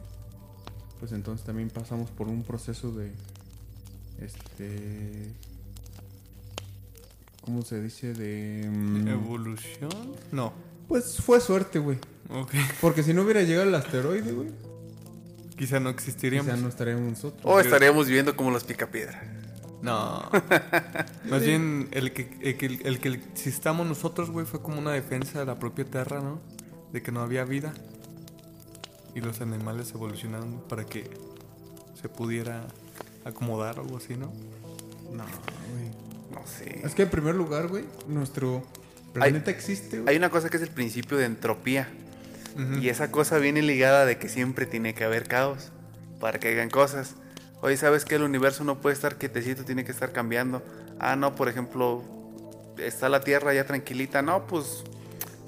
Pues 1.00 1.12
entonces 1.12 1.46
también 1.46 1.70
pasamos 1.70 2.10
por 2.12 2.28
un 2.28 2.44
proceso 2.44 2.92
de 2.92 3.12
este 4.22 5.34
¿cómo 7.42 7.62
se 7.64 7.82
dice? 7.82 8.14
de 8.14 8.70
mm, 8.70 9.08
¿Evolución? 9.08 10.16
No. 10.32 10.54
Pues 10.88 11.18
fue 11.18 11.40
suerte, 11.40 11.80
güey. 11.80 11.98
Ok. 12.30 12.54
Porque 12.82 13.04
si 13.04 13.14
no 13.14 13.24
hubiera 13.24 13.42
llegado 13.42 13.68
el 13.68 13.76
asteroide, 13.76 14.32
güey, 14.32 14.50
Quizá 15.58 15.80
no 15.80 15.90
existiríamos. 15.90 16.52
quizá 16.52 16.62
no 16.62 16.68
estaríamos 16.68 17.10
nosotros. 17.10 17.42
O 17.44 17.60
estaríamos 17.60 18.08
viviendo 18.08 18.36
como 18.36 18.52
los 18.52 18.64
picapiedra. 18.66 19.24
No. 19.82 20.24
Más 21.30 21.44
bien, 21.44 21.88
el 21.92 22.12
que, 22.12 22.30
el, 22.42 22.58
que, 22.58 22.66
el 22.66 23.00
que 23.00 23.10
existamos 23.10 23.88
nosotros, 23.88 24.32
güey, 24.32 24.46
fue 24.46 24.62
como 24.62 24.80
una 24.80 24.92
defensa 24.92 25.40
de 25.40 25.46
la 25.46 25.58
propia 25.58 25.86
Tierra, 25.86 26.20
¿no? 26.20 26.42
De 26.92 27.02
que 27.02 27.12
no 27.12 27.22
había 27.22 27.46
vida. 27.46 27.74
Y 29.14 29.22
los 29.22 29.40
animales 29.40 29.92
evolucionaron 29.94 30.62
para 30.68 30.84
que 30.86 31.10
se 32.02 32.10
pudiera 32.10 32.68
acomodar 33.24 33.80
o 33.80 33.84
algo 33.84 33.98
así, 33.98 34.16
¿no? 34.16 34.34
No, 35.14 35.24
güey. 35.72 35.92
No 36.32 36.46
sé. 36.46 36.82
Es 36.84 36.96
que 36.96 37.04
en 37.04 37.10
primer 37.10 37.36
lugar, 37.36 37.70
güey, 37.70 37.86
nuestro 38.08 38.64
planeta 39.20 39.52
existe, 39.52 40.00
güey. 40.00 40.10
Hay 40.12 40.18
una 40.18 40.30
cosa 40.30 40.50
que 40.50 40.58
es 40.58 40.64
el 40.64 40.70
principio 40.70 41.18
de 41.18 41.26
entropía. 41.26 41.88
Y 42.82 42.88
esa 42.88 43.12
cosa 43.12 43.38
viene 43.38 43.62
ligada 43.62 44.06
de 44.06 44.18
que 44.18 44.30
siempre 44.30 44.66
tiene 44.66 44.94
que 44.94 45.04
haber 45.04 45.28
caos 45.28 45.72
para 46.22 46.40
que 46.40 46.48
hagan 46.54 46.70
cosas. 46.70 47.16
Oye, 47.62 47.76
¿sabes 47.76 48.06
que 48.06 48.16
el 48.16 48.24
universo 48.24 48.64
no 48.64 48.80
puede 48.80 48.94
estar 48.94 49.18
quietecito, 49.18 49.66
tiene 49.66 49.84
que 49.84 49.92
estar 49.92 50.14
cambiando? 50.14 50.64
Ah, 50.98 51.18
no, 51.18 51.36
por 51.36 51.50
ejemplo, 51.50 52.02
está 52.78 53.10
la 53.10 53.20
Tierra 53.22 53.54
ya 53.54 53.66
tranquilita. 53.66 54.22
No, 54.22 54.48
pues 54.48 54.84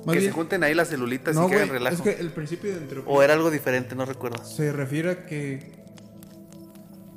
Más 0.05 0.15
que 0.15 0.19
bien- 0.19 0.31
se 0.31 0.35
junten 0.35 0.63
ahí 0.65 0.73
las 0.73 0.89
celulitas 0.89 1.33
No, 1.35 1.47
y 1.47 1.51
que 1.51 1.55
hagan 1.55 1.69
relajo. 1.69 1.95
es 1.95 2.01
que 2.01 2.21
el 2.21 2.31
principio 2.31 2.71
de 2.71 2.77
entropía 2.79 3.09
O 3.13 3.23
era 3.23 3.35
algo 3.35 3.51
diferente, 3.51 3.95
no 3.95 4.05
recuerdo. 4.05 4.43
se 4.43 4.73
refiere 4.73 5.11
a 5.11 5.25
que 5.25 5.71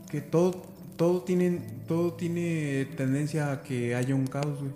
que 0.08 0.20
todo 0.20 0.66
todo 0.96 1.22
tiene 1.22 1.62
todo 1.88 2.12
tiene 2.14 2.86
tendencia 2.96 3.50
a 3.52 3.62
que 3.62 3.94
haya 3.96 4.14
un 4.14 4.26
caos, 4.28 4.58
güey. 4.60 4.72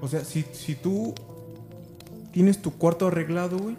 O 0.00 0.08
sea, 0.08 0.24
si, 0.24 0.44
si 0.52 0.74
tú 0.74 1.14
tienes 2.32 2.60
tu 2.62 2.72
cuarto 2.72 3.06
arreglado, 3.06 3.58
güey, 3.58 3.76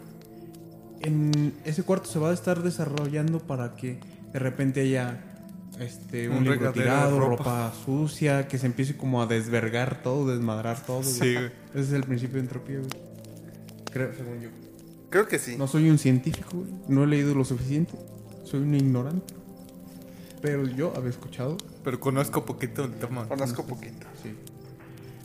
en 1.00 1.54
ese 1.64 1.82
cuarto 1.82 2.06
se 2.08 2.18
va 2.18 2.30
a 2.30 2.34
estar 2.34 2.62
desarrollando 2.62 3.40
para 3.40 3.74
que 3.74 3.98
de 4.32 4.38
repente 4.38 4.80
haya 4.82 5.20
este, 5.80 6.28
un, 6.28 6.38
Un 6.38 6.44
libro 6.44 6.72
tirado, 6.72 7.18
ropa. 7.18 7.36
ropa. 7.70 7.72
sucia, 7.84 8.46
que 8.46 8.58
se 8.58 8.66
empiece 8.66 8.96
como 8.96 9.20
a 9.22 9.26
desvergar 9.26 10.02
todo, 10.02 10.28
desmadrar 10.32 10.80
todo. 10.84 10.98
güey. 10.98 11.12
Sí, 11.12 11.34
güey. 11.34 11.46
Ese 11.74 11.80
es 11.80 11.92
el 11.92 12.04
principio 12.04 12.36
de 12.36 12.40
entropía, 12.40 12.78
güey. 12.78 12.90
Creo, 13.92 14.14
según 14.14 14.40
yo. 14.40 14.48
Creo 15.10 15.26
que 15.28 15.38
sí. 15.38 15.56
No 15.58 15.66
soy 15.66 15.90
un 15.90 15.98
científico, 15.98 16.50
güey. 16.58 16.70
No 16.88 17.04
he 17.04 17.06
leído 17.06 17.34
lo 17.34 17.44
suficiente. 17.44 17.92
Soy 18.44 18.60
un 18.60 18.74
ignorante. 18.74 19.34
Pero 20.40 20.66
yo 20.66 20.92
había 20.96 21.10
escuchado. 21.10 21.56
Pero 21.84 22.00
conozco 22.00 22.44
poquito 22.44 22.84
el 22.84 22.92
tema. 22.94 23.28
Conozco 23.28 23.64
poquito. 23.66 24.06
Sí. 24.22 24.34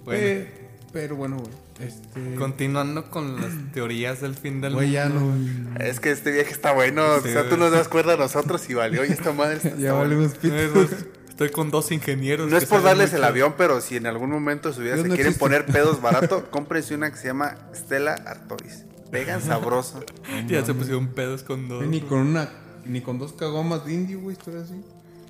Bueno, 0.07 0.21
Eh, 0.25 0.47
pero 0.93 1.15
bueno, 1.15 1.37
güey. 1.37 1.51
Este. 1.79 2.33
continuando 2.35 3.11
con 3.11 3.35
las 3.35 3.51
teorías 3.73 4.21
del 4.21 4.33
fin 4.35 4.61
del 4.61 4.73
Güey, 4.73 4.91
ya 4.91 5.09
mundo. 5.09 5.69
no. 5.77 5.85
Es 5.85 5.99
que 5.99 6.09
este 6.11 6.31
viaje 6.31 6.51
está 6.51 6.71
bueno. 6.73 7.03
Sí, 7.21 7.29
o 7.29 7.33
sea, 7.33 7.49
tú 7.49 7.57
nos 7.57 7.71
das 7.71 7.87
cuerda 7.87 8.13
a 8.13 8.17
nosotros 8.17 8.67
y 8.69 8.73
valió. 8.73 9.01
Oye, 9.01 9.13
esta 9.13 9.31
madre 9.33 9.57
está, 9.57 9.75
Ya 9.77 9.93
valimos. 9.93 10.31
Eh, 10.43 10.87
Estoy 11.29 11.49
con 11.51 11.69
dos 11.69 11.91
ingenieros. 11.91 12.49
No 12.49 12.57
es 12.57 12.65
por 12.65 12.81
darles 12.81 13.13
el 13.13 13.23
avión, 13.23 13.53
pero 13.59 13.79
si 13.81 13.95
en 13.97 14.07
algún 14.07 14.31
momento 14.31 14.69
de 14.69 14.75
su 14.75 14.81
vida 14.81 14.93
Dios 14.95 15.03
se 15.03 15.09
no 15.09 15.15
quieren 15.15 15.33
existe. 15.33 15.39
poner 15.45 15.65
pedos 15.67 16.01
barato, 16.01 16.47
cómprense 16.49 16.95
una 16.95 17.11
que 17.11 17.17
se 17.17 17.27
llama 17.27 17.57
Stella 17.75 18.13
Artois. 18.13 18.85
Pegan 19.11 19.41
sabroso. 19.43 20.03
Ya 20.47 20.65
se 20.65 20.73
pusieron 20.73 21.09
pedos 21.09 21.43
con 21.43 21.67
dos. 21.67 21.85
Ni 21.85 22.01
con 22.01 22.19
una. 22.19 22.49
Ni 22.85 23.01
con 23.01 23.19
dos 23.19 23.33
cagomas 23.33 23.85
de 23.85 23.93
indio, 23.93 24.19
güey. 24.21 24.35
Esto 24.35 24.49
era 24.51 24.61
así. 24.61 24.81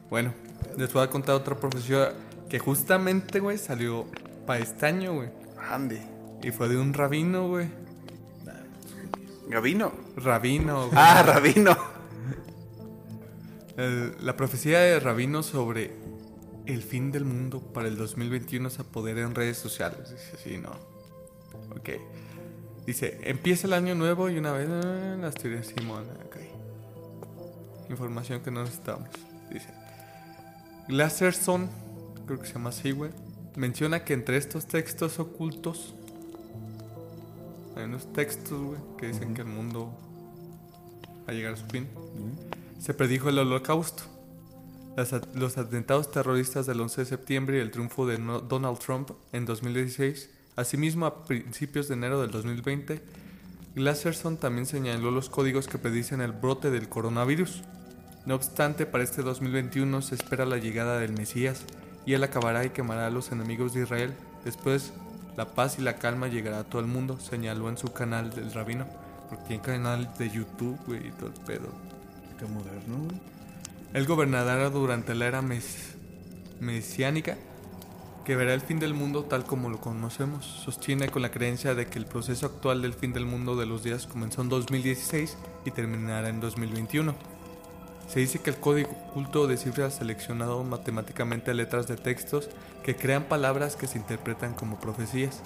Bueno, 0.09 0.33
les 0.77 0.93
voy 0.93 1.03
a 1.03 1.09
contar 1.09 1.35
otra 1.35 1.55
profesión 1.59 2.07
que 2.49 2.59
justamente, 2.59 3.39
güey, 3.41 3.57
salió 3.57 4.05
para 4.47 4.59
este 4.61 4.85
año, 4.87 5.13
güey. 5.13 5.29
Andy. 5.69 5.99
Y 6.41 6.49
fue 6.51 6.67
de 6.69 6.77
un 6.77 6.93
rabino, 6.93 7.47
güey. 7.49 7.67
Gavino. 9.49 9.91
Rabino, 10.15 10.87
güey. 10.87 10.91
Ah, 10.95 11.21
Rabino. 11.23 11.77
El- 13.77 14.13
la 14.25 14.35
profecía 14.35 14.79
de 14.79 14.99
Rabino 14.99 15.43
sobre 15.43 15.93
el 16.65 16.81
fin 16.81 17.11
del 17.11 17.25
mundo 17.25 17.61
para 17.61 17.87
el 17.87 17.95
2021 17.97 18.69
se 18.69 18.81
apodera 18.81 19.21
en 19.21 19.35
redes 19.35 19.57
sociales. 19.57 20.09
Dice 20.11 20.31
así, 20.35 20.57
¿no? 20.57 20.71
Ok. 21.71 21.89
Dice, 22.85 23.19
empieza 23.23 23.67
el 23.67 23.73
año 23.73 23.95
nuevo 23.95 24.29
y 24.29 24.37
una 24.37 24.51
vez 24.53 24.67
ah, 24.69 25.15
las 25.19 25.35
teorías 25.35 25.67
Simón. 25.67 26.05
Ok. 26.25 26.37
Información 27.89 28.41
que 28.41 28.51
no 28.51 28.63
necesitamos. 28.63 29.09
Dice, 29.51 29.69
Glasserson, 30.87 31.69
creo 32.25 32.39
que 32.39 32.47
se 32.47 32.53
llama 32.53 32.69
así, 32.69 32.91
güey, 32.91 33.11
menciona 33.57 34.05
que 34.05 34.13
entre 34.13 34.37
estos 34.37 34.65
textos 34.67 35.19
ocultos 35.19 35.93
hay 37.75 37.83
unos 37.83 38.11
textos, 38.13 38.59
güey, 38.61 38.79
que 38.97 39.07
dicen 39.07 39.33
que 39.33 39.41
el 39.41 39.47
mundo 39.47 39.93
va 41.27 41.31
a 41.31 41.33
llegar 41.33 41.53
a 41.53 41.57
su 41.57 41.65
fin 41.65 41.87
se 42.79 42.93
predijo 42.93 43.29
el 43.29 43.39
holocausto. 43.39 44.03
Las 44.95 45.11
los 45.35 45.57
atentados 45.57 46.11
terroristas 46.11 46.65
del 46.65 46.79
11 46.81 47.01
de 47.01 47.05
septiembre 47.05 47.57
y 47.57 47.59
el 47.61 47.71
triunfo 47.71 48.05
de 48.07 48.17
no- 48.19 48.39
Donald 48.39 48.79
Trump 48.79 49.11
en 49.31 49.45
2016. 49.45 50.29
Asimismo, 50.55 51.05
a 51.05 51.25
principios 51.25 51.87
de 51.87 51.95
enero 51.95 52.21
del 52.21 52.31
2020, 52.31 53.01
Glasserson 53.75 54.37
también 54.37 54.65
señaló 54.65 55.11
los 55.11 55.29
códigos 55.29 55.67
que 55.67 55.77
predicen 55.77 56.21
el 56.21 56.31
brote 56.31 56.71
del 56.71 56.89
coronavirus. 56.89 57.63
No 58.25 58.35
obstante, 58.35 58.85
para 58.85 59.03
este 59.03 59.21
2021 59.21 60.01
se 60.01 60.15
espera 60.15 60.45
la 60.45 60.57
llegada 60.57 60.99
del 60.99 61.13
Mesías 61.13 61.63
y 62.07 62.13
él 62.13 62.23
acabará 62.23 62.65
y 62.65 62.71
quemará 62.71 63.05
a 63.05 63.09
los 63.11 63.31
enemigos 63.31 63.73
de 63.73 63.83
Israel. 63.83 64.15
Después, 64.43 64.93
la 65.35 65.45
paz 65.53 65.77
y 65.77 65.83
la 65.83 65.97
calma 65.97 66.27
llegará 66.29 66.59
a 66.59 66.63
todo 66.63 66.81
el 66.81 66.87
mundo, 66.87 67.19
señaló 67.19 67.69
en 67.69 67.77
su 67.77 67.93
canal 67.93 68.31
del 68.33 68.51
rabino. 68.51 68.87
Porque 69.29 69.43
tiene 69.45 69.61
canal 69.61 70.09
de 70.17 70.29
YouTube, 70.31 70.79
güey, 70.87 71.07
y 71.07 71.11
todo 71.11 71.27
el 71.27 71.33
pedo. 71.45 71.67
Qué 72.39 72.45
moderno, 72.45 72.97
güey. 73.05 73.19
Él 73.93 74.05
gobernará 74.07 74.69
durante 74.69 75.13
la 75.15 75.25
era 75.27 75.41
mes- 75.41 75.95
mesiánica, 76.61 77.37
que 78.25 78.35
verá 78.35 78.53
el 78.53 78.61
fin 78.61 78.79
del 78.79 78.93
mundo 78.93 79.23
tal 79.23 79.43
como 79.45 79.69
lo 79.69 79.79
conocemos. 79.81 80.45
Sostiene 80.45 81.09
con 81.09 81.21
la 81.21 81.31
creencia 81.31 81.75
de 81.75 81.87
que 81.87 81.99
el 81.99 82.05
proceso 82.05 82.45
actual 82.45 82.81
del 82.81 82.93
fin 82.93 83.11
del 83.13 83.25
mundo 83.25 83.55
de 83.57 83.65
los 83.65 83.83
días 83.83 84.07
comenzó 84.07 84.41
en 84.41 84.49
2016 84.49 85.37
y 85.65 85.71
terminará 85.71 86.29
en 86.29 86.39
2021. 86.39 87.13
Se 88.07 88.19
dice 88.21 88.39
que 88.39 88.49
el 88.49 88.55
código 88.57 88.89
oculto 89.09 89.47
descifra 89.47 89.91
seleccionado 89.91 90.63
matemáticamente 90.63 91.53
letras 91.53 91.87
de 91.87 91.97
textos 91.97 92.49
que 92.83 92.95
crean 92.95 93.25
palabras 93.25 93.75
que 93.75 93.87
se 93.87 93.97
interpretan 93.97 94.53
como 94.53 94.79
profecías. 94.79 95.41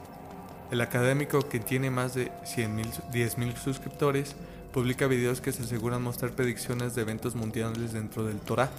El 0.69 0.79
académico, 0.81 1.39
que 1.41 1.59
tiene 1.59 1.89
más 1.89 2.13
de 2.13 2.31
100.000 2.45 2.91
su- 2.93 3.01
10.000 3.11 3.55
suscriptores, 3.57 4.35
publica 4.71 5.07
videos 5.07 5.41
que 5.41 5.51
se 5.51 5.63
aseguran 5.63 6.01
mostrar 6.01 6.31
predicciones 6.31 6.95
de 6.95 7.01
eventos 7.01 7.35
mundiales 7.35 7.93
dentro 7.93 8.23
del 8.25 8.39
Torah. 8.39 8.69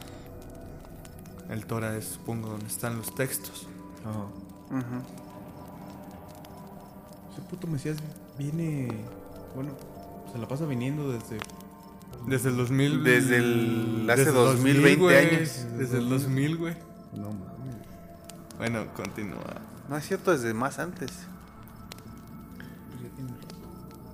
El 1.51 1.66
Torah 1.66 1.97
es, 1.97 2.05
supongo, 2.07 2.49
donde 2.51 2.66
están 2.68 2.97
los 2.97 3.14
textos. 3.14 3.66
Ajá. 4.07 4.21
Ujú. 4.71 5.03
Ese 7.33 7.42
puto 7.51 7.66
Mesías 7.66 7.99
viene. 8.38 8.88
Bueno, 9.55 9.73
se 10.33 10.38
la 10.38 10.49
pasa 10.49 10.64
viniendo 10.64 11.12
desde. 11.12 11.38
Desde 12.26 12.48
el 12.50 12.56
2000... 12.56 13.04
Desde 13.04 13.37
el- 13.37 14.06
hace 14.11 14.24
desde 14.26 14.32
2020 14.38 14.96
güey. 15.00 15.16
años. 15.16 15.66
Desde 15.76 15.98
el 15.98 16.08
2000, 16.08 16.56
güey. 16.56 16.76
No 17.14 17.30
mames. 17.32 17.76
Bueno, 18.58 18.87
continúa. 18.94 19.61
No 19.88 19.96
es 19.96 20.06
cierto, 20.06 20.30
desde 20.32 20.54
más 20.54 20.78
antes. 20.78 21.11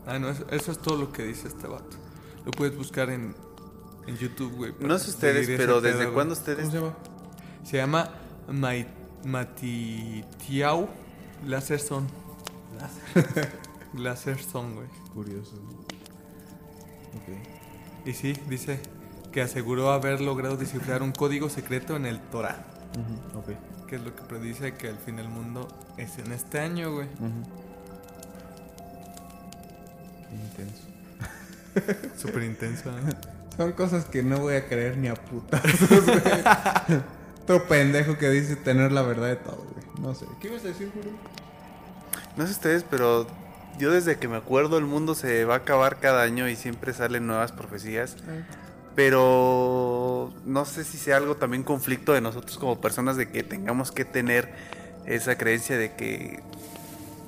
Ah, 0.07 0.18
no, 0.18 0.31
eso, 0.31 0.47
eso 0.51 0.73
es 0.73 0.79
todo 0.79 0.97
lo 0.97 1.12
que 1.12 1.23
dice 1.25 1.49
este 1.49 1.66
vato. 1.66 1.97
Lo 2.47 2.51
puedes 2.53 2.75
buscar 2.77 3.11
en, 3.11 3.35
en 4.07 4.16
YouTube, 4.16 4.53
güey. 4.55 4.75
No 4.81 4.99
sé 4.99 5.11
ustedes, 5.11 5.47
pero 5.47 5.59
pedo, 5.75 5.81
¿desde 5.83 6.05
güey. 6.05 6.14
cuándo 6.14 6.33
ustedes? 6.33 6.61
¿Cómo 6.61 6.71
se 6.71 6.79
llama? 6.79 6.97
Se 7.64 7.77
llama 7.77 8.11
Mai- 8.49 8.88
Matitiau 9.25 10.88
Laserson. 11.47 12.07
Laserson, 13.94 14.75
güey. 14.77 14.88
Curioso. 15.12 15.57
Ok. 17.14 17.58
Y 18.09 18.14
sí, 18.14 18.33
dice 18.49 18.81
que 19.33 19.42
aseguró 19.42 19.92
haber 19.92 20.23
logrado 20.23 20.57
descifrar 20.57 21.03
un 21.03 21.12
código 21.12 21.51
secreto 21.51 21.94
en 21.94 22.07
el 22.07 22.21
Torah. 22.21 22.64
Ujú, 22.94 23.38
Ok. 23.40 23.51
Que 23.87 23.97
es 23.97 24.03
lo 24.03 24.16
que 24.16 24.23
predice 24.23 24.73
que 24.73 24.88
el 24.88 24.97
fin 24.97 25.16
del 25.16 25.29
mundo 25.29 25.68
es 25.99 26.16
en 26.18 26.33
este 26.33 26.59
año, 26.59 26.94
güey. 26.94 27.07
Intenso. 30.33 30.85
Súper 32.16 32.44
intenso, 32.44 32.88
¿eh? 32.88 33.14
Son 33.59 33.73
cosas 33.73 34.07
que 34.07 34.23
no 34.23 34.38
voy 34.38 34.55
a 34.55 34.66
creer 34.66 34.97
ni 34.97 35.09
a 35.09 35.14
putazos, 35.14 36.07
güey. 36.07 36.18
Otro 37.42 37.68
pendejo 37.68 38.16
que 38.16 38.31
dice 38.31 38.57
tener 38.57 38.90
la 38.90 39.03
verdad 39.03 39.27
de 39.27 39.37
todo, 39.37 39.66
güey. 39.75 39.85
No 40.01 40.14
sé. 40.14 40.25
¿Qué 40.40 40.49
ibas 40.49 40.64
a 40.64 40.68
decir, 40.68 40.90
Julio? 40.94 41.11
No 42.38 42.47
sé 42.47 42.53
ustedes, 42.53 42.87
pero 42.88 43.27
yo 43.79 43.93
desde 43.93 44.19
que 44.19 44.29
me 44.29 44.37
acuerdo 44.37 44.79
el 44.79 44.85
mundo 44.85 45.14
se 45.14 45.45
va 45.45 45.55
a 45.55 45.59
acabar 45.59 45.99
cada 46.01 46.23
año 46.23 46.49
y 46.49 46.57
siempre 46.57 46.93
salen 46.93 47.27
nuevas 47.27 47.53
profecías. 47.53 48.17
Pero 48.95 50.33
no 50.45 50.64
sé 50.64 50.85
si 50.85 50.99
sea 50.99 51.19
algo 51.19 51.37
también 51.37 51.62
conflicto 51.62 52.12
de 52.12 52.21
nosotros 52.21 52.59
como 52.59 52.81
personas 52.81 53.17
de 53.17 53.31
que 53.31 53.45
tengamos 53.45 53.93
que 53.93 54.05
tener 54.05 54.53
esa 55.07 55.38
creencia 55.38 55.79
de 55.79 55.95
que 55.95 56.43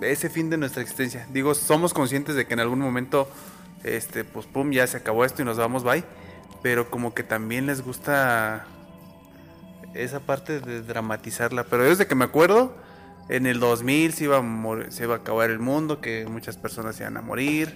ese 0.00 0.28
fin 0.28 0.50
de 0.50 0.56
nuestra 0.56 0.82
existencia. 0.82 1.26
Digo, 1.32 1.54
somos 1.54 1.94
conscientes 1.94 2.34
de 2.34 2.46
que 2.46 2.54
en 2.54 2.60
algún 2.60 2.80
momento, 2.80 3.28
este, 3.84 4.24
pues 4.24 4.46
pum, 4.46 4.72
ya 4.72 4.86
se 4.86 4.96
acabó 4.96 5.24
esto 5.24 5.42
y 5.42 5.44
nos 5.44 5.58
vamos, 5.58 5.84
bye. 5.84 6.04
Pero 6.62 6.90
como 6.90 7.14
que 7.14 7.22
también 7.22 7.66
les 7.66 7.82
gusta 7.82 8.66
esa 9.94 10.20
parte 10.20 10.60
de 10.60 10.82
dramatizarla. 10.82 11.64
Pero 11.64 11.84
desde 11.84 12.06
que 12.06 12.14
me 12.14 12.24
acuerdo, 12.24 12.74
en 13.30 13.46
el 13.46 13.60
2000 13.60 14.12
se 14.12 14.24
iba 14.24 14.38
a, 14.38 14.90
se 14.90 15.04
iba 15.04 15.14
a 15.14 15.18
acabar 15.18 15.50
el 15.50 15.58
mundo, 15.58 16.00
que 16.00 16.26
muchas 16.28 16.56
personas 16.56 16.96
se 16.96 17.04
iban 17.04 17.16
a 17.16 17.22
morir. 17.22 17.74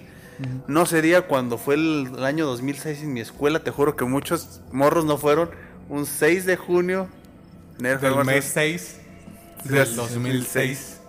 No 0.67 0.85
sería 0.85 1.21
cuando 1.27 1.57
fue 1.57 1.75
el, 1.75 2.11
el 2.17 2.25
año 2.25 2.45
2006 2.45 3.01
en 3.03 3.13
mi 3.13 3.21
escuela, 3.21 3.63
te 3.63 3.71
juro 3.71 3.95
que 3.95 4.03
muchos 4.05 4.61
morros 4.71 5.05
no 5.05 5.17
fueron. 5.17 5.49
Un 5.87 6.05
6 6.05 6.45
de 6.45 6.57
junio, 6.57 7.07
enero, 7.79 7.99
Del 7.99 8.15
mes 8.17 8.25
marzo. 8.25 8.49
6 8.55 8.97
Sí, 9.63 9.69
del 9.69 9.95
2006. 9.95 9.95
2006. 9.95 10.99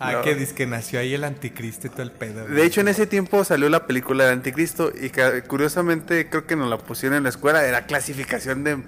Ah, 0.00 0.12
No. 0.12 0.22
que 0.22 0.34
dice 0.34 0.54
que 0.54 0.66
nació 0.66 0.98
ahí 0.98 1.14
el 1.14 1.24
anticristo 1.24 1.86
y 1.86 1.90
todo 1.90 2.02
el 2.02 2.10
pedo. 2.10 2.46
De 2.46 2.64
hecho, 2.64 2.80
en 2.80 2.88
ese 2.88 3.06
tiempo 3.06 3.44
salió 3.44 3.68
la 3.68 3.86
película 3.86 4.24
del 4.24 4.32
Anticristo 4.34 4.90
y 4.98 5.10
curiosamente 5.46 6.28
creo 6.28 6.46
que 6.46 6.56
nos 6.56 6.68
la 6.68 6.78
pusieron 6.78 7.16
en 7.18 7.22
la 7.22 7.28
escuela. 7.28 7.64
Era 7.64 7.86
clasificación 7.86 8.64
de 8.64 8.78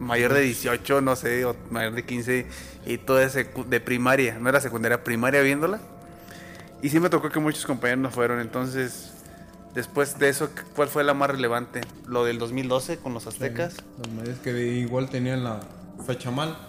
mayor 0.00 0.32
de 0.34 0.40
18, 0.40 1.00
no 1.02 1.14
sé, 1.14 1.44
o 1.44 1.54
mayor 1.70 1.92
de 1.94 2.04
15 2.04 2.46
y 2.86 2.98
todo 2.98 3.20
ese 3.20 3.44
de 3.68 3.80
primaria. 3.80 4.38
No 4.40 4.48
era 4.48 4.60
secundaria, 4.60 5.04
primaria 5.04 5.40
viéndola. 5.42 5.78
Y 6.82 6.88
sí 6.88 6.98
me 6.98 7.08
tocó 7.10 7.28
que 7.30 7.38
muchos 7.38 7.64
compañeros 7.66 8.00
no 8.02 8.10
fueron. 8.10 8.40
Entonces, 8.40 9.12
después 9.74 10.18
de 10.18 10.30
eso, 10.30 10.48
¿cuál 10.74 10.88
fue 10.88 11.04
la 11.04 11.14
más 11.14 11.30
relevante? 11.30 11.82
Lo 12.06 12.24
del 12.24 12.38
2012 12.38 12.96
con 12.98 13.14
los 13.14 13.26
aztecas. 13.26 13.76
Los 13.98 14.10
medios 14.12 14.38
que 14.40 14.50
igual 14.78 15.08
tenían 15.10 15.44
la 15.44 15.60
fecha 16.06 16.30
mal. 16.32 16.56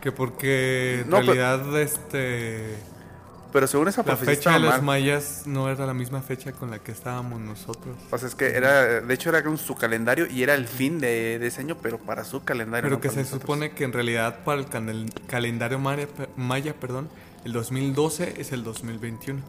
Que 0.00 0.12
porque 0.12 1.00
en 1.00 1.10
No, 1.10 1.16
pero- 1.18 1.32
realidad, 1.34 1.80
este. 1.80 2.76
Pero 3.56 3.66
según 3.66 3.88
esa 3.88 4.02
La 4.02 4.16
fecha 4.18 4.32
estaba 4.32 4.56
de 4.56 4.62
los 4.64 4.70
mal. 4.74 4.82
mayas 4.82 5.44
no 5.46 5.70
era 5.70 5.86
la 5.86 5.94
misma 5.94 6.20
fecha 6.20 6.52
con 6.52 6.70
la 6.70 6.78
que 6.78 6.92
estábamos 6.92 7.40
nosotros. 7.40 7.96
O 8.10 8.18
sea, 8.18 8.28
es 8.28 8.34
que 8.34 8.48
era, 8.48 9.00
de 9.00 9.14
hecho 9.14 9.30
era 9.30 9.42
su 9.56 9.74
calendario 9.76 10.26
y 10.30 10.42
era 10.42 10.52
el 10.52 10.66
fin 10.68 10.98
de, 11.00 11.38
de 11.38 11.46
ese 11.46 11.62
año, 11.62 11.78
pero 11.80 11.96
para 11.96 12.24
su 12.24 12.44
calendario. 12.44 12.82
Pero 12.84 12.96
no 12.96 13.00
que 13.00 13.08
se 13.08 13.20
nosotros. 13.20 13.40
supone 13.40 13.70
que 13.70 13.84
en 13.84 13.94
realidad 13.94 14.40
para 14.44 14.60
el 14.60 14.66
canel- 14.68 15.10
calendario 15.26 15.78
maya, 15.78 16.06
maya, 16.36 16.74
perdón, 16.78 17.08
el 17.46 17.52
2012 17.54 18.34
es 18.36 18.52
el 18.52 18.62
2021. 18.62 19.40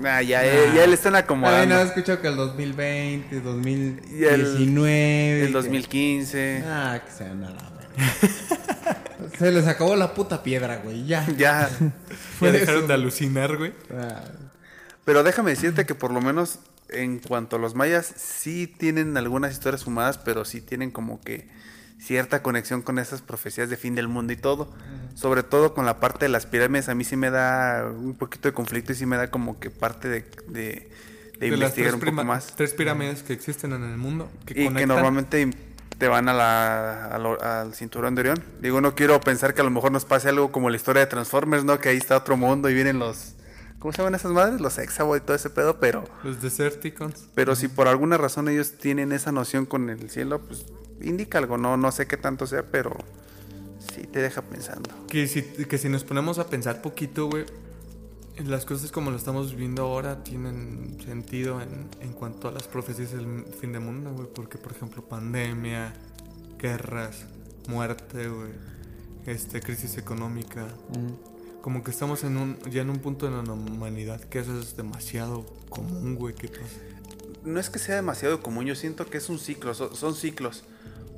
Nah, 0.00 0.22
ya, 0.22 0.42
ya 0.42 0.84
él 0.84 0.92
están 0.94 1.16
Ay, 1.16 1.22
acomodando. 1.24 1.74
no, 1.74 1.80
he 1.82 1.84
escuchado 1.84 2.22
que 2.22 2.28
el 2.28 2.36
2020, 2.36 3.34
Y 3.34 3.38
el- 3.38 3.44
2019. 3.44 5.40
el 5.42 5.46
que- 5.48 5.52
2015. 5.52 6.64
Ah, 6.66 6.98
que 7.04 7.12
sea 7.12 7.34
nada. 7.34 7.56
Se 9.38 9.52
les 9.52 9.66
acabó 9.66 9.94
la 9.96 10.14
puta 10.14 10.42
piedra, 10.42 10.78
güey. 10.78 11.06
Ya. 11.06 11.26
Ya. 11.36 11.68
Fue 12.38 12.52
Ya 12.52 12.58
dejaron 12.60 12.80
eso. 12.80 12.88
de 12.88 12.94
alucinar, 12.94 13.56
güey. 13.56 13.72
Ah, 13.92 14.22
Pero 15.04 15.22
déjame 15.22 15.50
decirte 15.50 15.86
que 15.86 15.94
por 15.94 16.12
lo 16.12 16.20
menos 16.20 16.58
en 16.88 17.18
cuanto 17.18 17.56
a 17.56 17.58
los 17.58 17.74
mayas, 17.74 18.06
sí 18.16 18.66
tienen 18.66 19.16
algunas 19.16 19.52
historias 19.52 19.84
fumadas, 19.84 20.18
pero 20.18 20.44
sí 20.44 20.60
tienen 20.60 20.90
como 20.90 21.20
que 21.20 21.46
cierta 22.00 22.42
conexión 22.42 22.80
con 22.82 22.98
esas 22.98 23.20
profecías 23.22 23.68
de 23.68 23.76
fin 23.76 23.94
del 23.94 24.08
mundo 24.08 24.32
y 24.32 24.36
todo. 24.36 24.72
Sobre 25.14 25.42
todo 25.42 25.74
con 25.74 25.84
la 25.84 26.00
parte 26.00 26.24
de 26.24 26.28
las 26.30 26.46
pirámides, 26.46 26.88
a 26.88 26.94
mí 26.94 27.04
sí 27.04 27.16
me 27.16 27.30
da 27.30 27.86
un 27.92 28.14
poquito 28.14 28.48
de 28.48 28.54
conflicto 28.54 28.92
y 28.92 28.94
sí 28.94 29.04
me 29.06 29.16
da 29.16 29.30
como 29.30 29.58
que 29.60 29.70
parte 29.70 30.08
de, 30.08 30.24
de, 30.48 30.88
de 31.38 31.50
De 31.50 31.56
las 31.56 31.76
investigar 31.76 31.94
un 31.94 32.00
poco 32.00 32.24
más. 32.24 32.54
tres 32.56 32.72
pirámides 32.72 33.22
que 33.22 33.32
existen 33.34 33.72
en 33.72 33.82
el 33.84 33.98
mundo. 33.98 34.30
Que 34.46 34.52
y 34.54 34.56
que 34.56 34.64
conectan. 34.66 34.88
normalmente 34.88 35.50
te 35.98 36.06
van 36.08 36.28
a 36.28 36.32
la, 36.32 37.06
al, 37.06 37.26
al 37.42 37.74
cinturón 37.74 38.14
de 38.14 38.20
Orión. 38.20 38.44
Digo, 38.60 38.80
no 38.80 38.94
quiero 38.94 39.20
pensar 39.20 39.52
que 39.52 39.60
a 39.60 39.64
lo 39.64 39.70
mejor 39.70 39.92
nos 39.92 40.04
pase 40.04 40.28
algo 40.28 40.52
como 40.52 40.70
la 40.70 40.76
historia 40.76 41.00
de 41.00 41.06
Transformers, 41.06 41.64
¿no? 41.64 41.78
Que 41.78 41.90
ahí 41.90 41.96
está 41.96 42.16
otro 42.16 42.36
mundo 42.36 42.70
y 42.70 42.74
vienen 42.74 42.98
los... 42.98 43.34
¿Cómo 43.78 43.92
se 43.92 43.98
llaman 43.98 44.14
esas 44.14 44.32
madres? 44.32 44.60
Los 44.60 44.78
Hexabo 44.78 45.16
y 45.16 45.20
todo 45.20 45.36
ese 45.36 45.50
pedo, 45.50 45.78
pero... 45.78 46.04
Los 46.24 46.40
Deserticons. 46.40 47.28
Pero 47.34 47.54
si 47.54 47.68
por 47.68 47.86
alguna 47.86 48.16
razón 48.16 48.48
ellos 48.48 48.72
tienen 48.78 49.12
esa 49.12 49.30
noción 49.30 49.66
con 49.66 49.90
el 49.90 50.10
cielo, 50.10 50.40
pues 50.40 50.66
indica 51.00 51.38
algo, 51.38 51.58
no, 51.58 51.76
no 51.76 51.92
sé 51.92 52.06
qué 52.06 52.16
tanto 52.16 52.46
sea, 52.46 52.64
pero 52.64 52.96
sí 53.94 54.02
te 54.02 54.20
deja 54.20 54.42
pensando. 54.42 54.90
Que 55.08 55.28
si, 55.28 55.42
que 55.42 55.78
si 55.78 55.88
nos 55.88 56.02
ponemos 56.02 56.40
a 56.40 56.48
pensar 56.48 56.82
poquito, 56.82 57.28
güey, 57.28 57.44
las 58.44 58.64
cosas 58.64 58.90
como 58.92 59.10
lo 59.10 59.16
estamos 59.16 59.52
viviendo 59.52 59.82
ahora 59.82 60.22
tienen 60.24 60.96
sentido 61.04 61.60
en, 61.60 61.88
en 62.00 62.12
cuanto 62.12 62.48
a 62.48 62.52
las 62.52 62.64
profecías 62.64 63.12
del 63.12 63.44
fin 63.60 63.72
del 63.72 63.80
mundo, 63.82 64.12
güey. 64.12 64.28
Porque, 64.32 64.58
por 64.58 64.72
ejemplo, 64.72 65.02
pandemia, 65.02 65.92
guerras, 66.58 67.26
muerte, 67.68 68.28
güey, 68.28 68.50
este, 69.26 69.60
crisis 69.60 69.98
económica. 69.98 70.66
Como 71.62 71.82
que 71.82 71.90
estamos 71.90 72.22
en 72.24 72.36
un, 72.36 72.58
ya 72.70 72.82
en 72.82 72.90
un 72.90 72.98
punto 72.98 73.26
de 73.26 73.32
la 73.32 73.52
humanidad 73.52 74.20
que 74.20 74.38
eso 74.38 74.58
es 74.58 74.76
demasiado 74.76 75.44
común, 75.68 76.14
güey, 76.14 76.34
que 76.34 76.48
pasa. 76.48 76.80
No 77.44 77.60
es 77.60 77.70
que 77.70 77.78
sea 77.78 77.96
demasiado 77.96 78.42
común, 78.42 78.66
yo 78.66 78.74
siento 78.74 79.06
que 79.06 79.18
es 79.18 79.28
un 79.28 79.38
ciclo, 79.38 79.74
so- 79.74 79.94
son 79.94 80.14
ciclos. 80.14 80.64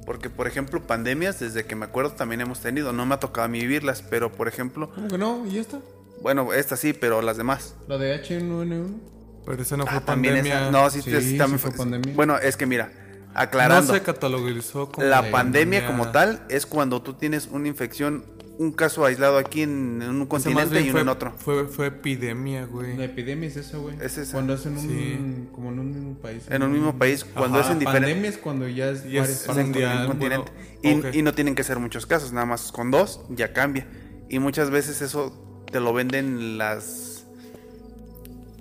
Porque, 0.06 0.30
por 0.30 0.46
ejemplo, 0.46 0.87
pandemias, 0.87 1.38
desde 1.40 1.66
que 1.66 1.76
me 1.76 1.85
acuerdo 1.85 2.12
también 2.12 2.40
hemos 2.40 2.61
tenido, 2.61 2.92
no 2.92 3.04
me 3.04 3.14
ha 3.14 3.20
tocado 3.20 3.44
a 3.44 3.48
mí 3.48 3.61
vivirlas, 3.61 4.02
pero, 4.02 4.33
por 4.33 4.48
ejemplo, 4.48 4.90
¿Cómo 4.94 5.09
que 5.09 5.18
no? 5.18 5.46
¿Y 5.46 5.59
esta? 5.59 5.78
Bueno, 6.22 6.52
esta 6.52 6.76
sí, 6.76 6.92
pero 6.92 7.22
las 7.22 7.37
demás. 7.37 7.74
La 7.88 7.98
de 7.98 8.14
H1N1. 8.22 8.98
Pero 9.46 9.62
esa 9.62 9.76
no 9.76 9.87
fue 9.87 9.96
Ah, 9.96 10.00
también 10.04 10.35
pandemia. 10.35 10.61
esa- 10.62 10.70
no, 10.70 10.90
sí, 10.90 11.02
Sí, 11.02 11.11
sí, 11.11 11.20
sí 11.33 11.38
también 11.38 11.59
fue 11.59 11.72
pandemia. 11.72 12.14
Bueno, 12.14 12.38
es 12.38 12.56
que 12.56 12.66
mira, 12.66 12.92
no 12.92 13.40
aclarando. 13.40 13.92
se 13.94 14.02
catalogizó 14.02 14.90
como 14.90 15.06
La 15.06 15.30
pandemia 15.30 15.87
como 15.87 16.11
tal 16.11 16.42
es 16.48 16.66
cuando 16.66 17.00
tú 17.02 17.14
tienes 17.14 17.46
una 17.50 17.66
infección, 17.66 18.24
un 18.59 18.72
caso 18.72 19.06
aislado 19.06 19.38
aquí 19.38 19.62
en, 19.62 20.02
en 20.02 20.11
un 20.11 20.26
continente 20.26 20.78
y 20.80 20.83
uno 20.85 20.92
fue, 20.92 21.00
en 21.00 21.09
otro. 21.09 21.33
Fue, 21.38 21.66
fue 21.66 21.87
epidemia, 21.87 22.66
güey. 22.66 22.94
La 22.98 23.04
epidemia 23.06 23.48
es 23.48 23.56
esa, 23.56 23.78
güey. 23.78 23.96
Es 24.02 24.18
esa. 24.18 24.33
Cuando 24.33 24.52
es 24.54 24.66
en 24.66 24.76
un, 24.76 24.80
Sí. 24.88 25.48
como 25.52 25.70
en 25.70 25.78
un 25.78 25.88
mismo 25.94 26.14
país. 26.20 26.42
En 26.50 26.62
un 26.62 26.72
mismo 26.72 26.98
país, 26.98 27.24
cuando 27.24 27.59
Ajá. 27.59 27.68
es 27.68 27.72
en 27.72 27.78
diferente 27.78 28.06
Pandemia 28.09 28.28
es 28.30 28.37
cuando 28.37 28.68
ya 28.68 28.90
es 28.90 29.06
Y 29.06 29.16
es 29.16 29.30
es 29.30 29.48
en 29.48 29.59
un 29.59 29.72
continente. 30.06 30.18
bueno, 30.18 30.44
y, 30.83 31.09
ok. 31.09 31.14
y 31.14 31.22
no 31.22 31.33
tienen 31.33 31.54
que 31.54 31.64
ser 31.64 31.78
muchos 31.78 32.04
casos, 32.04 32.33
nada 32.33 32.44
más 32.44 32.70
con 32.72 32.90
dos 32.90 33.22
ya 33.30 33.54
cambia. 33.54 33.87
Y 34.28 34.38
muchas 34.38 34.68
veces 34.70 35.00
eso 35.00 35.46
te 35.70 35.80
lo 35.80 35.92
venden 35.92 36.59
las 36.59 37.24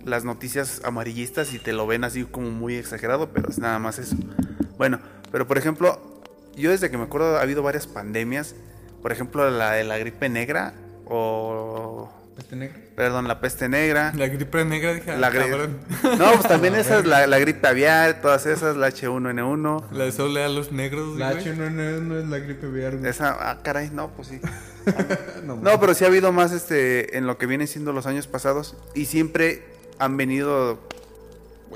las 0.06 0.24
noticias 0.24 0.82
amarillistas 0.84 1.54
y 1.54 1.60
te 1.60 1.74
lo 1.74 1.86
ven 1.86 2.04
así 2.04 2.24
como 2.24 2.50
muy 2.50 2.76
exagerado, 2.76 3.30
pero 3.30 3.50
es 3.50 3.60
nada 3.60 3.80
más 3.80 4.00
eso. 4.00 4.15
Bueno, 4.78 5.00
pero 5.32 5.45
por 5.45 5.58
ejemplo, 5.58 6.00
yo 6.56 6.72
desde 6.72 6.89
que 6.89 6.98
me 6.98 7.04
acuerdo 7.04 7.38
ha 7.38 7.41
habido 7.41 7.63
varias 7.63 7.86
pandemias, 7.86 8.56
por 9.02 9.12
ejemplo 9.12 9.50
la 9.50 9.74
de 9.74 9.84
la 9.84 9.98
gripe 9.98 10.30
negra 10.30 10.74
o 11.06 12.10
Peste 12.39 12.56
negra. 12.56 12.80
perdón, 12.95 13.28
la 13.28 13.39
peste 13.41 13.67
negra. 13.69 14.13
La 14.15 14.28
gripe 14.28 14.63
negra, 14.65 14.93
dije, 14.93 15.17
La 15.17 15.28
ah, 15.28 15.32
gri- 15.32 15.49
cabrón. 15.49 15.78
No, 16.17 16.32
pues 16.34 16.47
también 16.47 16.75
esas, 16.84 17.06
la, 17.06 17.28
la 17.28 17.38
gripe 17.39 17.67
aviar, 17.67 18.21
todas 18.21 18.45
esas, 18.45 18.75
la 18.78 18.89
H1N1. 18.89 19.91
La 19.91 20.06
de 20.06 20.12
solo 20.12 20.43
a 20.43 20.47
los 20.47 20.71
negros, 20.71 21.17
La 21.17 21.34
güey. 21.34 21.43
H1N1 21.45 22.23
es 22.23 22.28
la 22.30 22.38
gripe 22.39 22.65
aviar, 22.67 22.97
güey. 22.97 23.10
Esa, 23.10 23.49
ah, 23.52 23.62
caray, 23.62 23.89
no, 23.91 24.10
pues 24.15 24.30
sí. 24.30 24.39
No, 25.43 25.56
No, 25.58 25.80
pero 25.80 25.93
sí 25.93 26.04
ha 26.06 26.08
habido 26.08 26.32
más 26.32 26.52
este 26.52 27.17
en 27.17 27.28
lo 27.28 27.38
que 27.38 27.45
vienen 27.45 27.67
siendo 27.67 27.91
los 27.93 28.06
años 28.08 28.25
pasados 28.28 28.75
y 28.95 29.06
siempre 29.06 29.63
han 29.99 30.15
venido 30.17 30.80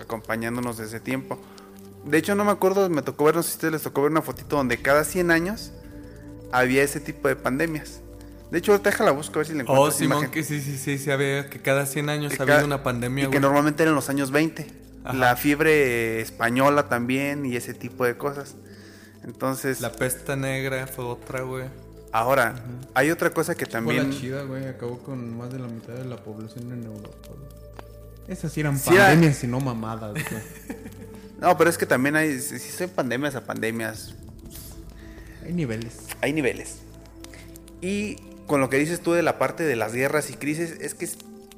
acompañándonos 0.02 0.78
desde 0.78 1.00
tiempo. 1.00 1.40
De 2.06 2.18
hecho, 2.18 2.36
no 2.36 2.44
me 2.46 2.52
acuerdo, 2.52 2.90
me 2.90 3.02
tocó 3.02 3.26
ver, 3.26 3.36
no 3.36 3.44
sé 3.44 3.50
si 3.50 3.54
a 3.54 3.58
ustedes 3.58 3.72
les 3.74 3.82
tocó 3.84 4.02
ver 4.02 4.12
una 4.12 4.22
fotito 4.22 4.56
donde 4.58 4.78
cada 4.82 5.04
100 5.04 5.32
años 5.32 5.72
había 6.52 6.84
ese 6.84 7.00
tipo 7.00 7.28
de 7.28 7.36
pandemias. 7.36 8.02
De 8.54 8.60
hecho, 8.60 8.72
ahorita 8.72 8.92
déjala 8.92 9.10
busco 9.12 9.34
a 9.34 9.38
ver 9.40 9.48
si 9.48 9.54
le 9.54 9.62
encuentro 9.62 9.84
Oh, 9.84 9.90
Simón, 9.92 10.18
imagen. 10.20 10.32
que 10.32 10.44
sí, 10.44 10.62
sí, 10.62 10.78
sí, 10.78 11.00
se 11.00 11.12
había 11.12 11.50
que 11.50 11.60
cada 11.60 11.88
100 11.88 12.08
años 12.10 12.40
ha 12.40 12.44
habido 12.44 12.64
una 12.66 12.84
pandemia, 12.84 13.24
Y 13.24 13.26
que 13.26 13.30
güey. 13.32 13.42
normalmente 13.42 13.82
eran 13.82 13.96
los 13.96 14.10
años 14.10 14.30
20. 14.30 14.68
Ajá. 15.04 15.18
La 15.18 15.36
fiebre 15.36 16.22
española 16.22 16.88
también 16.88 17.48
y 17.48 17.56
ese 17.56 17.74
tipo 17.74 18.06
de 18.06 18.16
cosas. 18.16 18.54
Entonces, 19.24 19.82
La 19.82 19.92
peste 19.92 20.36
negra 20.38 20.86
fue 20.86 21.04
otra, 21.06 21.42
güey. 21.42 21.66
ahora, 22.12 22.64
hay 22.94 23.10
otra 23.10 23.32
cosa 23.32 23.56
que 23.56 23.66
también... 23.66 24.12
la 24.12 24.16
chida, 24.16 24.44
güey. 24.44 24.68
Acabó 24.68 25.00
con 25.00 25.36
más 25.36 25.52
de 25.52 25.58
la 25.58 25.68
mitad 25.68 25.94
de 25.94 26.06
la 26.06 26.18
población 26.18 26.72
en 26.74 26.84
Europa, 26.84 27.30
güey. 27.30 27.50
Esas 28.28 28.54
sí 28.54 28.60
eran 28.60 28.78
Sí 28.78 28.94
era- 28.94 29.08
pandemias 29.08 29.44
y 29.44 29.48
no 29.48 29.60
mamadas, 29.62 30.12
güey. 30.14 30.24
No, 31.42 31.58
pero 31.58 31.70
es 31.72 31.78
que 31.80 31.86
también 31.88 32.16
hay, 32.16 32.40
si 32.40 32.58
si 32.60 32.70
son 32.72 32.90
pandemias 32.92 33.34
a 33.36 33.42
pandemias, 33.46 34.14
Hay 35.44 35.52
niveles. 35.54 35.98
hay 36.22 36.32
niveles. 36.32 36.78
Y 37.82 38.16
con 38.48 38.62
lo 38.62 38.70
que 38.70 38.78
dices 38.78 39.02
tú 39.02 39.14
de 39.14 39.24
la 39.24 39.38
parte 39.38 39.64
de 39.64 39.76
las 39.76 39.94
guerras 39.94 40.30
y 40.30 40.34
crisis, 40.34 40.72
es 40.82 40.94
que 40.94 41.08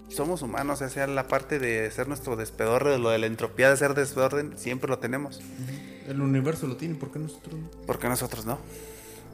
somos 0.08 0.41
humanos, 0.41 0.82
o 0.82 0.89
sea, 0.89 1.08
la 1.08 1.28
parte 1.28 1.60
de 1.60 1.89
ser 1.91 2.08
nuestro 2.08 2.36
despedorre, 2.36 2.91
de 2.91 3.00
lo 3.00 3.10
de 3.10 3.17
la 3.17 3.26
entropía 3.26 3.69
de 3.69 3.78
ser 3.78 3.93
desorden, 3.93 4.58
siempre 4.58 4.89
lo 4.89 5.00
tenemos. 5.00 5.41
El 6.08 6.21
universo 6.21 6.67
lo 6.67 6.78
tiene, 6.78 6.95
¿por 6.95 7.12
qué 7.12 7.19
nosotros 7.19 7.60
no? 7.60 7.69
porque 7.86 8.08
nosotros 8.08 8.45
no? 8.45 8.60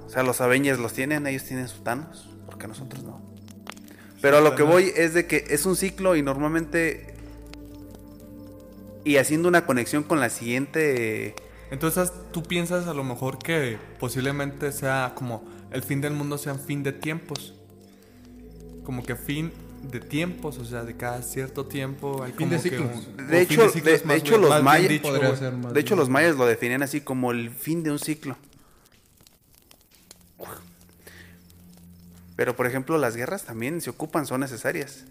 O 0.06 0.10
sea, 0.10 0.24
los 0.24 0.42
Avengers 0.42 0.80
los 0.80 0.94
tienen, 0.94 1.28
ellos 1.28 1.44
tienen 1.44 1.68
sus 1.68 1.84
Thanos, 1.84 2.30
porque 2.46 2.68
nosotros 2.68 3.04
no? 3.04 3.22
Pero 4.22 4.38
a 4.38 4.42
lo 4.42 4.56
que 4.56 4.64
voy 4.64 4.92
es 4.96 5.14
de 5.14 5.26
que 5.26 5.46
es 5.50 5.66
un 5.66 5.76
ciclo 5.76 6.16
y 6.16 6.22
normalmente... 6.22 7.16
Y 9.04 9.18
haciendo 9.18 9.48
una 9.48 9.66
conexión 9.66 10.04
con 10.04 10.20
la 10.20 10.30
siguiente... 10.30 11.34
Entonces, 11.72 12.12
tú 12.32 12.44
piensas 12.44 12.88
a 12.88 12.94
lo 12.94 13.04
mejor 13.04 13.40
que 13.40 13.78
posiblemente 14.00 14.72
sea 14.72 15.14
como 15.16 15.44
el 15.72 15.84
fin 15.84 16.02
del 16.02 16.14
mundo 16.14 16.38
sea 16.38 16.54
un 16.54 16.60
fin 16.60 16.84
de 16.84 16.92
tiempos. 16.92 17.54
Como 18.84 19.04
que 19.04 19.16
fin 19.16 19.52
de 19.90 20.00
tiempos, 20.00 20.58
o 20.60 20.66
sea, 20.66 20.84
de 20.84 20.96
cada 20.96 21.22
cierto 21.24 21.66
tiempo 21.66 22.22
hay 22.24 22.32
Fin 22.34 22.50
como 22.50 22.62
de 22.62 22.70
que 22.70 22.78
ciclos. 22.78 23.08
un- 23.18 23.28
De 23.28 23.42
hecho- 23.42 23.70
fin 23.70 23.84
de- 23.84 23.98
de 23.98 24.06
más 24.06 24.18
hecho, 24.18 24.38
bien- 24.38 24.42
los 24.50 24.64
mayas- 24.64 24.90
dicho, 24.90 25.14
De 25.14 25.80
hecho, 25.80 25.96
bien. 25.96 26.00
los 26.00 26.10
mayas 26.10 26.36
lo 26.36 26.46
definían 26.46 26.84
así 26.84 27.02
como 27.02 27.32
el 27.32 27.50
fin 27.52 27.82
de 27.84 27.92
un 27.92 28.00
ciclo. 28.00 28.38
Pero, 32.36 32.56
por 32.56 32.66
ejemplo, 32.66 32.98
las 32.98 33.16
guerras 33.16 33.44
también 33.44 33.82
se 33.82 33.90
ocupan, 33.90 34.26
son 34.26 34.42
necesarias. 34.42 35.06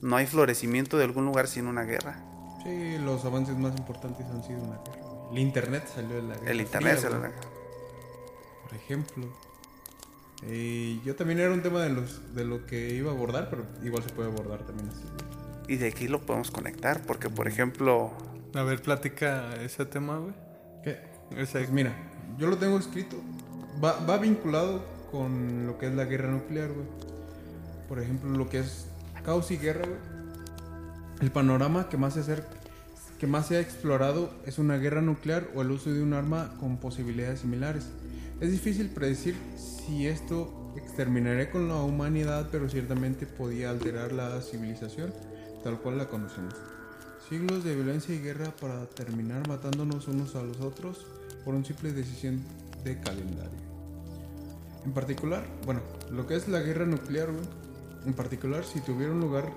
No 0.00 0.16
hay 0.16 0.26
florecimiento 0.26 0.96
de 0.96 1.04
algún 1.04 1.26
lugar 1.26 1.46
sin 1.46 1.66
una 1.66 1.82
guerra. 1.84 2.22
Sí, 2.64 2.98
los 2.98 3.24
avances 3.24 3.56
más 3.56 3.76
importantes 3.76 4.26
han 4.26 4.42
sido 4.42 4.60
una 4.62 4.78
guerra. 4.78 5.00
El 5.32 5.38
internet 5.38 5.84
salió 5.94 6.16
de 6.16 6.22
la 6.22 6.34
guerra. 6.36 6.50
El 6.50 6.60
internet 6.60 6.98
fría, 6.98 7.10
se 7.10 7.16
güey. 7.18 7.30
lo- 7.30 8.68
Por 8.68 8.74
ejemplo. 8.74 9.49
Eh, 10.44 10.98
yo 11.04 11.14
también 11.16 11.38
era 11.40 11.52
un 11.52 11.60
tema 11.62 11.82
de 11.82 11.90
los 11.90 12.34
de 12.34 12.44
lo 12.44 12.64
que 12.66 12.94
iba 12.94 13.10
a 13.10 13.14
abordar, 13.14 13.48
pero 13.50 13.64
igual 13.84 14.02
se 14.02 14.10
puede 14.10 14.30
abordar 14.30 14.64
también 14.64 14.88
así. 14.88 15.02
Y 15.68 15.76
de 15.76 15.88
aquí 15.88 16.08
lo 16.08 16.20
podemos 16.20 16.50
conectar, 16.50 17.02
porque, 17.06 17.28
por 17.30 17.46
ejemplo, 17.48 18.10
A 18.54 18.62
ver, 18.64 18.82
platica 18.82 19.54
ese 19.62 19.84
tema, 19.86 20.18
güey. 20.18 20.34
¿Qué? 20.82 20.98
Ese- 21.36 21.58
Pues 21.60 21.70
mira, 21.70 21.92
yo 22.38 22.48
lo 22.48 22.56
tengo 22.58 22.78
escrito. 22.78 23.16
Va, 23.82 24.04
va 24.04 24.18
vinculado 24.18 24.82
con 25.12 25.66
lo 25.66 25.78
que 25.78 25.86
es 25.86 25.94
la 25.94 26.04
guerra 26.04 26.28
nuclear, 26.30 26.68
güey. 26.72 26.86
Por 27.88 28.00
ejemplo, 28.00 28.30
lo 28.30 28.48
que 28.48 28.58
es 28.60 28.86
caos 29.24 29.50
y 29.52 29.56
guerra, 29.58 29.84
güey. 29.86 29.98
El 31.20 31.30
panorama 31.30 31.88
que 31.88 31.96
más 31.96 32.14
se 32.14 32.20
acerca, 32.20 32.48
que 33.20 33.26
más 33.28 33.46
se 33.46 33.56
ha 33.56 33.60
explorado 33.60 34.32
es 34.46 34.58
una 34.58 34.78
guerra 34.78 35.02
nuclear 35.02 35.46
o 35.54 35.62
el 35.62 35.70
uso 35.70 35.92
de 35.92 36.02
un 36.02 36.12
arma 36.14 36.54
con 36.58 36.78
posibilidades 36.78 37.40
similares. 37.40 37.88
Es 38.40 38.50
difícil 38.50 38.88
predecir 38.88 39.36
si 39.54 40.06
esto 40.06 40.72
exterminaría 40.74 41.50
con 41.50 41.68
la 41.68 41.76
humanidad, 41.82 42.48
pero 42.50 42.70
ciertamente 42.70 43.26
podía 43.26 43.68
alterar 43.68 44.12
la 44.12 44.40
civilización 44.40 45.12
tal 45.62 45.78
cual 45.78 45.98
la 45.98 46.08
conocemos. 46.08 46.54
Siglos 47.28 47.64
de 47.64 47.74
violencia 47.74 48.14
y 48.14 48.18
guerra 48.18 48.50
para 48.58 48.86
terminar 48.86 49.46
matándonos 49.46 50.08
unos 50.08 50.34
a 50.36 50.42
los 50.42 50.58
otros 50.60 51.06
por 51.44 51.54
una 51.54 51.66
simple 51.66 51.92
decisión 51.92 52.40
de 52.82 52.98
calendario. 52.98 53.60
En 54.86 54.92
particular, 54.92 55.44
bueno, 55.66 55.82
lo 56.10 56.26
que 56.26 56.36
es 56.36 56.48
la 56.48 56.60
guerra 56.60 56.86
nuclear, 56.86 57.28
en 58.06 58.14
particular 58.14 58.64
si 58.64 58.80
tuviera 58.80 59.12
un 59.12 59.20
lugar, 59.20 59.52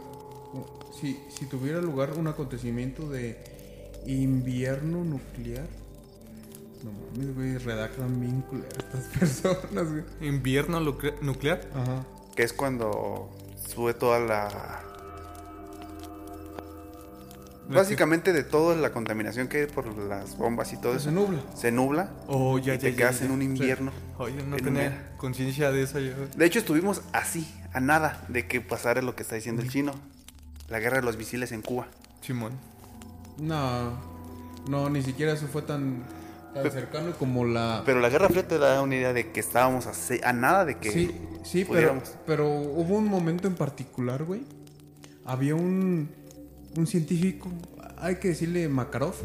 si, 0.99 1.17
si 1.29 1.45
tuviera 1.45 1.79
lugar 1.79 2.17
un 2.17 2.27
acontecimiento 2.27 3.09
de 3.09 3.37
invierno 4.05 5.05
nuclear, 5.05 5.67
no 6.83 6.91
mames, 6.91 7.35
güey, 7.35 7.57
redactan 7.57 8.19
bien 8.19 8.41
culeras 8.41 8.73
estas 8.77 9.03
personas, 9.19 9.89
güey. 9.91 10.03
¿Invierno 10.21 10.79
nucle- 10.79 11.19
nuclear? 11.21 11.61
Ajá. 11.73 12.05
Que 12.35 12.43
es 12.43 12.53
cuando 12.53 13.29
sube 13.73 13.93
toda 13.93 14.19
la... 14.19 14.81
Básicamente 17.69 18.33
de 18.33 18.43
toda 18.43 18.75
la 18.75 18.91
contaminación 18.91 19.47
que 19.47 19.61
hay 19.61 19.65
por 19.67 19.87
las 19.97 20.37
bombas 20.37 20.73
y 20.73 20.77
todo 20.77 20.91
Se 20.93 20.99
eso. 20.99 21.11
nubla. 21.11 21.39
Se 21.55 21.71
nubla. 21.71 22.11
Oh, 22.27 22.57
ya, 22.59 22.73
y 22.73 22.77
ya, 22.77 22.81
te 22.81 22.91
ya, 22.91 22.97
quedas 22.97 23.19
ya. 23.19 23.25
en 23.25 23.31
un 23.31 23.41
invierno. 23.41 23.91
Oye, 24.17 24.43
no 24.43 24.57
en 24.57 24.63
tenía 24.63 25.13
conciencia 25.17 25.71
de 25.71 25.83
eso 25.83 25.97
yo. 25.99 26.11
De 26.35 26.45
hecho, 26.45 26.59
estuvimos 26.59 27.01
así, 27.13 27.47
a 27.71 27.79
nada 27.79 28.25
de 28.27 28.47
que 28.47 28.59
pasara 28.59 29.01
lo 29.01 29.15
que 29.15 29.23
está 29.23 29.35
diciendo 29.35 29.61
el 29.61 29.69
chino. 29.69 29.93
La 30.67 30.79
guerra 30.79 30.97
de 30.97 31.03
los 31.03 31.17
misiles 31.17 31.51
en 31.53 31.61
Cuba. 31.61 31.87
Simón. 32.21 32.51
No, 33.37 33.93
no, 34.67 34.89
ni 34.89 35.01
siquiera 35.01 35.31
eso 35.33 35.47
fue 35.47 35.61
tan, 35.61 36.03
tan 36.53 36.71
cercano 36.71 37.11
como 37.17 37.45
la... 37.45 37.83
Pero 37.85 37.99
la 37.99 38.09
Guerra 38.09 38.29
Fría 38.29 38.47
te 38.47 38.57
da 38.57 38.81
una 38.81 38.95
idea 38.95 39.13
de 39.13 39.31
que 39.31 39.39
estábamos 39.39 39.87
a, 39.87 39.93
se- 39.93 40.21
a 40.23 40.33
nada 40.33 40.65
de 40.65 40.77
que 40.77 40.91
Sí, 40.91 41.11
sí, 41.43 41.65
pero, 41.69 42.01
pero 42.25 42.47
hubo 42.49 42.97
un 42.97 43.05
momento 43.05 43.47
en 43.47 43.55
particular, 43.55 44.23
güey. 44.23 44.43
Había 45.25 45.55
un, 45.55 46.09
un 46.77 46.87
científico, 46.87 47.49
hay 47.97 48.15
que 48.17 48.29
decirle 48.29 48.67
Makarov, 48.69 49.15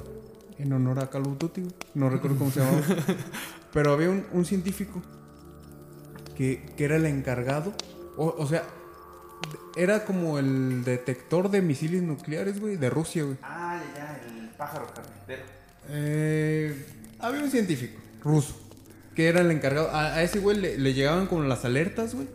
en 0.59 0.72
honor 0.72 1.01
a 1.01 1.11
Call 1.11 1.22
of 1.22 1.39
Duty, 1.39 1.61
güey. 1.62 1.74
no 1.95 2.09
recuerdo 2.11 2.39
cómo 2.39 2.51
se 2.51 2.61
llamaba. 2.61 2.83
pero 3.72 3.93
había 3.93 4.11
un, 4.11 4.24
un 4.33 4.45
científico 4.45 5.03
que, 6.37 6.64
que 6.76 6.85
era 6.85 6.97
el 6.97 7.07
encargado, 7.07 7.72
o, 8.16 8.35
o 8.39 8.47
sea, 8.47 8.62
era 9.76 10.05
como 10.05 10.39
el 10.39 10.85
detector 10.85 11.51
de 11.51 11.62
misiles 11.62 12.03
nucleares, 12.03 12.61
güey, 12.61 12.76
de 12.76 12.91
Rusia, 12.91 13.24
güey. 13.24 13.37
Ah, 13.43 13.81
ya, 13.97 14.20
el 14.29 14.49
pájaro 14.51 14.87
carpintero. 14.95 15.43
Eh, 15.91 16.85
había 17.19 17.43
un 17.43 17.51
científico 17.51 17.99
ruso 18.23 18.55
que 19.14 19.27
era 19.27 19.41
el 19.41 19.51
encargado. 19.51 19.91
A, 19.91 20.14
a 20.14 20.23
ese 20.23 20.39
güey 20.39 20.57
le, 20.57 20.79
le 20.79 20.95
llegaban 20.95 21.27
como 21.27 21.43
las 21.43 21.64
alertas, 21.64 22.14
güey, 22.14 22.29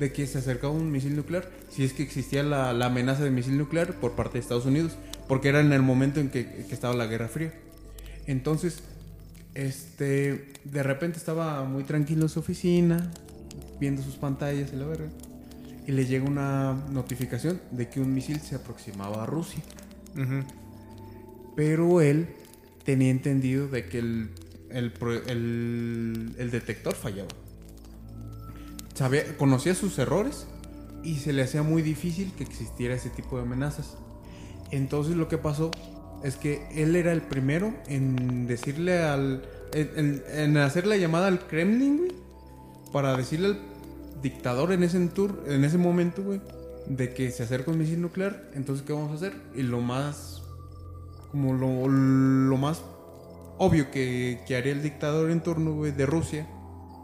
de 0.00 0.12
que 0.12 0.26
se 0.26 0.38
acercaba 0.38 0.72
un 0.72 0.90
misil 0.90 1.14
nuclear. 1.14 1.48
Si 1.70 1.84
es 1.84 1.92
que 1.92 2.02
existía 2.02 2.42
la, 2.42 2.72
la 2.72 2.86
amenaza 2.86 3.22
de 3.22 3.30
misil 3.30 3.56
nuclear 3.56 3.94
por 4.00 4.12
parte 4.12 4.34
de 4.34 4.40
Estados 4.40 4.66
Unidos, 4.66 4.96
porque 5.28 5.48
era 5.50 5.60
en 5.60 5.72
el 5.72 5.82
momento 5.82 6.18
en 6.18 6.30
que, 6.30 6.64
que 6.64 6.74
estaba 6.74 6.94
la 6.94 7.06
Guerra 7.06 7.28
Fría. 7.28 7.54
Entonces, 8.26 8.80
este, 9.54 10.52
de 10.64 10.82
repente 10.82 11.16
estaba 11.16 11.62
muy 11.64 11.84
tranquilo 11.84 12.22
en 12.22 12.28
su 12.28 12.40
oficina, 12.40 13.08
viendo 13.78 14.02
sus 14.02 14.16
pantallas 14.16 14.72
y 14.72 14.76
la 14.76 14.86
verga. 14.86 15.08
Y 15.86 15.92
le 15.92 16.06
llega 16.06 16.24
una 16.24 16.72
notificación 16.90 17.60
de 17.70 17.88
que 17.88 18.00
un 18.00 18.12
misil 18.12 18.40
se 18.40 18.56
aproximaba 18.56 19.22
a 19.22 19.26
Rusia. 19.26 19.62
Pero 21.54 22.00
él 22.00 22.26
tenía 22.86 23.10
entendido 23.10 23.68
de 23.68 23.86
que 23.86 23.98
el, 23.98 24.30
el, 24.70 26.34
el- 26.38 26.50
detector 26.50 26.94
fallaba. 26.94 27.28
Sabía, 28.94 29.36
conocía 29.36 29.74
sus 29.74 29.98
errores 29.98 30.46
y 31.02 31.16
se 31.16 31.32
le 31.32 31.42
hacía 31.42 31.62
muy 31.62 31.82
difícil 31.82 32.32
que 32.32 32.44
existiera 32.44 32.94
ese 32.94 33.10
tipo 33.10 33.36
de 33.36 33.42
amenazas. 33.42 33.96
Entonces 34.70 35.16
lo 35.16 35.28
que 35.28 35.36
pasó 35.36 35.70
es 36.24 36.36
que 36.36 36.66
él 36.74 36.96
era 36.96 37.12
el 37.12 37.22
primero 37.22 37.74
en 37.88 38.46
decirle 38.46 38.98
al... 38.98 39.42
En, 39.72 40.56
hacer 40.56 40.86
la 40.86 40.96
llamada 40.96 41.26
al 41.26 41.46
Kremlin, 41.46 41.98
güey, 41.98 42.12
para 42.92 43.16
decirle 43.16 43.48
al 43.48 43.58
dictador 44.22 44.72
en 44.72 44.82
ese, 44.84 44.96
en 44.96 45.64
ese 45.64 45.76
momento, 45.76 46.22
güey, 46.22 46.40
de 46.88 47.12
que 47.12 47.30
se 47.30 47.42
acerca 47.42 47.72
un 47.72 47.78
misil 47.78 48.00
nuclear. 48.00 48.48
Entonces, 48.54 48.86
¿qué 48.86 48.92
vamos 48.94 49.10
a 49.10 49.14
hacer? 49.16 49.34
Y 49.54 49.62
lo 49.62 49.80
más 49.80 50.35
como 51.30 51.52
lo, 51.54 51.88
lo 51.88 52.56
más 52.56 52.82
obvio 53.58 53.90
que, 53.90 54.42
que 54.46 54.56
haría 54.56 54.72
el 54.72 54.82
dictador 54.82 55.30
en 55.30 55.42
turno, 55.42 55.72
güey, 55.72 55.92
de 55.92 56.06
Rusia 56.06 56.46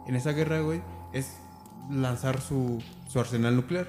en 0.06 0.16
esa 0.16 0.32
guerra, 0.32 0.60
güey, 0.60 0.82
es 1.12 1.36
lanzar 1.90 2.40
su, 2.40 2.82
su 3.08 3.20
arsenal 3.20 3.56
nuclear. 3.56 3.88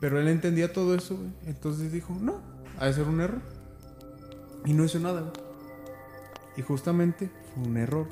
Pero 0.00 0.20
él 0.20 0.28
entendía 0.28 0.72
todo 0.72 0.94
eso, 0.94 1.16
güey. 1.16 1.30
Entonces 1.46 1.90
dijo, 1.92 2.14
no, 2.20 2.34
ha 2.78 2.86
de 2.86 2.92
ser 2.92 3.04
un 3.08 3.20
error. 3.20 3.40
Y 4.64 4.72
no 4.74 4.84
hizo 4.84 4.98
nada, 5.00 5.20
güey. 5.22 5.32
Y 6.56 6.62
justamente 6.62 7.30
fue 7.54 7.64
un 7.64 7.76
error 7.76 8.06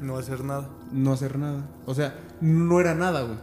No 0.00 0.16
hacer 0.18 0.44
nada. 0.44 0.68
no 0.92 1.12
hacer 1.12 1.38
nada. 1.38 1.66
O 1.86 1.94
sea, 1.94 2.18
no 2.40 2.80
era 2.80 2.94
nada, 2.94 3.22
güey. 3.22 3.38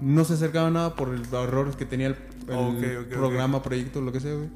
No 0.00 0.24
se 0.24 0.34
acercaba 0.34 0.68
a 0.68 0.70
nada 0.70 0.94
por 0.94 1.08
el- 1.10 1.22
los 1.22 1.32
errores 1.46 1.76
que 1.76 1.84
tenía 1.84 2.06
el, 2.08 2.14
programa, 3.10 3.62
proyecto, 3.62 4.00
lo 4.00 4.12
que 4.12 4.20
sea, 4.20 4.34
güey. 4.34 4.48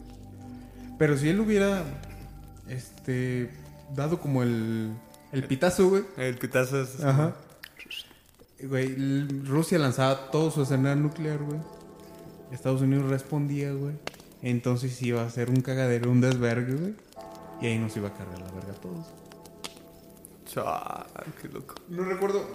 Pero 1.03 1.17
si 1.19 1.31
él 1.31 1.41
hubiera 1.41 1.83
este 2.69 3.51
dado 3.93 4.21
como 4.21 4.45
el, 4.45 4.93
el 5.33 5.43
pitazo, 5.49 5.89
güey. 5.89 6.05
El 6.17 6.39
pitazo 6.39 6.81
es. 6.81 7.03
Ajá. 7.03 7.35
Güey, 8.63 9.27
Rusia 9.43 9.81
lanzaba 9.81 10.31
todo 10.31 10.53
su 10.53 10.61
arsenal 10.61 11.03
nuclear, 11.03 11.39
güey. 11.39 11.59
Estados 12.53 12.83
Unidos 12.83 13.11
respondía, 13.11 13.73
güey. 13.73 13.97
Entonces 14.43 15.03
iba 15.03 15.25
a 15.25 15.29
ser 15.29 15.51
un 15.51 15.61
cagadero, 15.61 16.09
un 16.09 16.21
desvergue, 16.21 16.77
güey. 16.77 16.95
Y 17.61 17.67
ahí 17.67 17.79
nos 17.81 17.97
iba 17.97 18.07
a 18.07 18.15
cargar 18.15 18.39
la 18.39 18.53
verga 18.53 18.71
a 18.71 18.81
todos. 18.81 19.07
Chal, 20.47 21.33
qué 21.43 21.49
loco. 21.49 21.75
No 21.89 22.05
recuerdo 22.05 22.47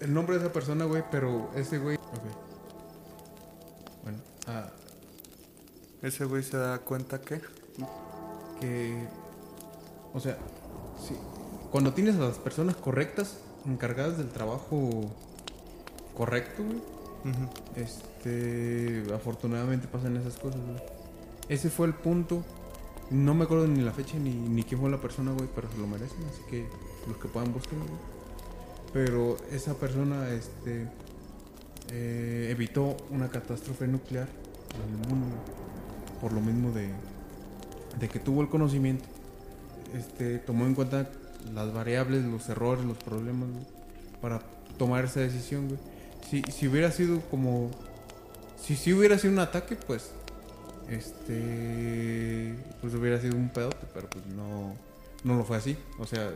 el 0.00 0.14
nombre 0.14 0.38
de 0.38 0.44
esa 0.44 0.52
persona, 0.54 0.86
güey, 0.86 1.04
pero 1.10 1.50
ese 1.56 1.76
güey. 1.76 1.96
Ok. 1.98 2.24
Bueno, 4.02 4.18
ah, 4.46 4.70
Ese 6.00 6.24
güey 6.24 6.42
se 6.42 6.56
da 6.56 6.78
cuenta 6.78 7.20
que. 7.20 7.61
Que. 8.60 9.08
O 10.14 10.20
sea, 10.20 10.38
sí. 11.06 11.16
Cuando 11.70 11.94
tienes 11.94 12.16
a 12.16 12.20
las 12.20 12.38
personas 12.38 12.76
correctas 12.76 13.38
encargadas 13.66 14.18
del 14.18 14.30
trabajo 14.30 15.14
correcto, 16.14 16.64
güey, 16.64 16.82
este. 17.76 19.04
Afortunadamente 19.14 19.88
pasan 19.88 20.16
esas 20.16 20.38
cosas, 20.38 20.60
güey. 20.66 20.82
Ese 21.48 21.70
fue 21.70 21.86
el 21.86 21.94
punto. 21.94 22.44
No 23.10 23.34
me 23.34 23.44
acuerdo 23.44 23.66
ni 23.68 23.82
la 23.82 23.92
fecha 23.92 24.18
ni, 24.18 24.34
ni 24.34 24.64
quién 24.64 24.80
fue 24.80 24.90
la 24.90 25.00
persona, 25.00 25.32
güey, 25.32 25.48
pero 25.54 25.70
se 25.70 25.78
lo 25.78 25.86
merecen, 25.86 26.24
así 26.26 26.42
que 26.50 26.68
los 27.06 27.18
que 27.18 27.28
puedan 27.28 27.52
buscar, 27.52 27.78
güey. 27.78 28.00
Pero 28.92 29.36
esa 29.50 29.74
persona, 29.78 30.30
este. 30.30 30.88
eh, 31.88 32.48
evitó 32.50 32.96
una 33.10 33.30
catástrofe 33.30 33.86
nuclear 33.88 34.28
en 34.74 34.82
el 34.82 34.96
mundo, 34.98 35.44
por 36.20 36.32
lo 36.32 36.40
mismo 36.40 36.72
de, 36.72 37.00
de 37.98 38.08
que 38.08 38.18
tuvo 38.18 38.42
el 38.42 38.48
conocimiento, 38.48 39.04
este, 39.94 40.38
tomó 40.38 40.66
en 40.66 40.74
cuenta 40.74 41.10
las 41.54 41.72
variables, 41.72 42.24
los 42.24 42.48
errores, 42.48 42.84
los 42.84 42.98
problemas, 42.98 43.50
güey, 43.50 43.64
para 44.20 44.40
tomar 44.78 45.04
esa 45.04 45.20
decisión, 45.20 45.68
güey. 45.68 45.80
Si, 46.28 46.42
si 46.52 46.68
hubiera 46.68 46.90
sido 46.90 47.20
como, 47.30 47.70
si 48.60 48.76
sí 48.76 48.92
hubiera 48.92 49.18
sido 49.18 49.32
un 49.32 49.40
ataque, 49.40 49.76
pues, 49.76 50.12
este, 50.88 52.54
pues 52.80 52.94
hubiera 52.94 53.20
sido 53.20 53.36
un 53.36 53.48
pedote, 53.50 53.86
pero 53.92 54.08
pues 54.08 54.26
no, 54.26 54.74
no 55.24 55.36
lo 55.36 55.44
fue 55.44 55.56
así. 55.56 55.76
O 55.98 56.06
sea, 56.06 56.30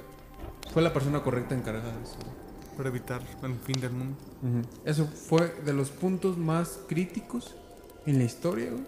fue 0.72 0.82
la 0.82 0.92
persona 0.92 1.22
correcta 1.22 1.54
encargada 1.54 1.96
de 1.96 2.02
eso. 2.02 2.16
güey. 2.16 2.46
Para 2.76 2.88
evitar 2.90 3.22
el 3.42 3.54
fin 3.54 3.80
del 3.80 3.92
mundo. 3.92 4.16
Eso 4.84 5.06
fue 5.06 5.48
de 5.64 5.72
los 5.72 5.90
puntos 5.90 6.36
más 6.36 6.78
críticos 6.88 7.54
en 8.04 8.18
la 8.18 8.24
historia, 8.24 8.70
güey. 8.70 8.84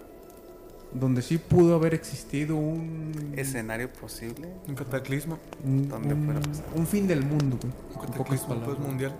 Donde 0.92 1.20
sí 1.22 1.36
pudo 1.38 1.74
haber 1.74 1.92
existido 1.94 2.56
un... 2.56 3.34
Escenario 3.36 3.92
posible. 3.92 4.48
Un 4.66 4.74
cataclismo. 4.74 5.38
un, 5.64 5.88
¿Dónde 5.88 6.14
un- 6.14 6.24
fuera 6.24 6.40
pasar? 6.40 6.64
un 6.74 6.86
fin 6.86 7.06
del 7.06 7.24
mundo, 7.24 7.58
güey. 7.60 7.72
Un 7.94 8.00
cataclismo 8.06 8.60
pues, 8.64 8.78
mundial. 8.78 9.14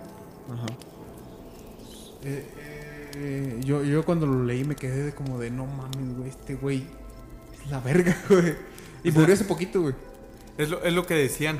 Ajá. 0.51 0.65
Eh, 2.23 2.45
eh, 3.15 3.61
yo, 3.63 3.83
yo 3.83 4.03
cuando 4.03 4.25
lo 4.25 4.43
leí 4.43 4.63
me 4.63 4.75
quedé 4.75 5.03
de 5.03 5.13
como 5.13 5.39
de 5.39 5.51
no 5.51 5.65
mames, 5.67 6.17
güey, 6.17 6.29
este 6.29 6.55
güey 6.55 6.85
es 7.63 7.69
la 7.71 7.79
verga, 7.79 8.17
güey. 8.29 8.55
Y 9.03 9.11
murió 9.11 9.33
hace 9.33 9.45
poquito, 9.45 9.81
güey. 9.81 9.93
Es 10.57 10.69
lo, 10.69 10.83
es 10.83 10.93
lo 10.93 11.05
que 11.05 11.13
decían. 11.13 11.59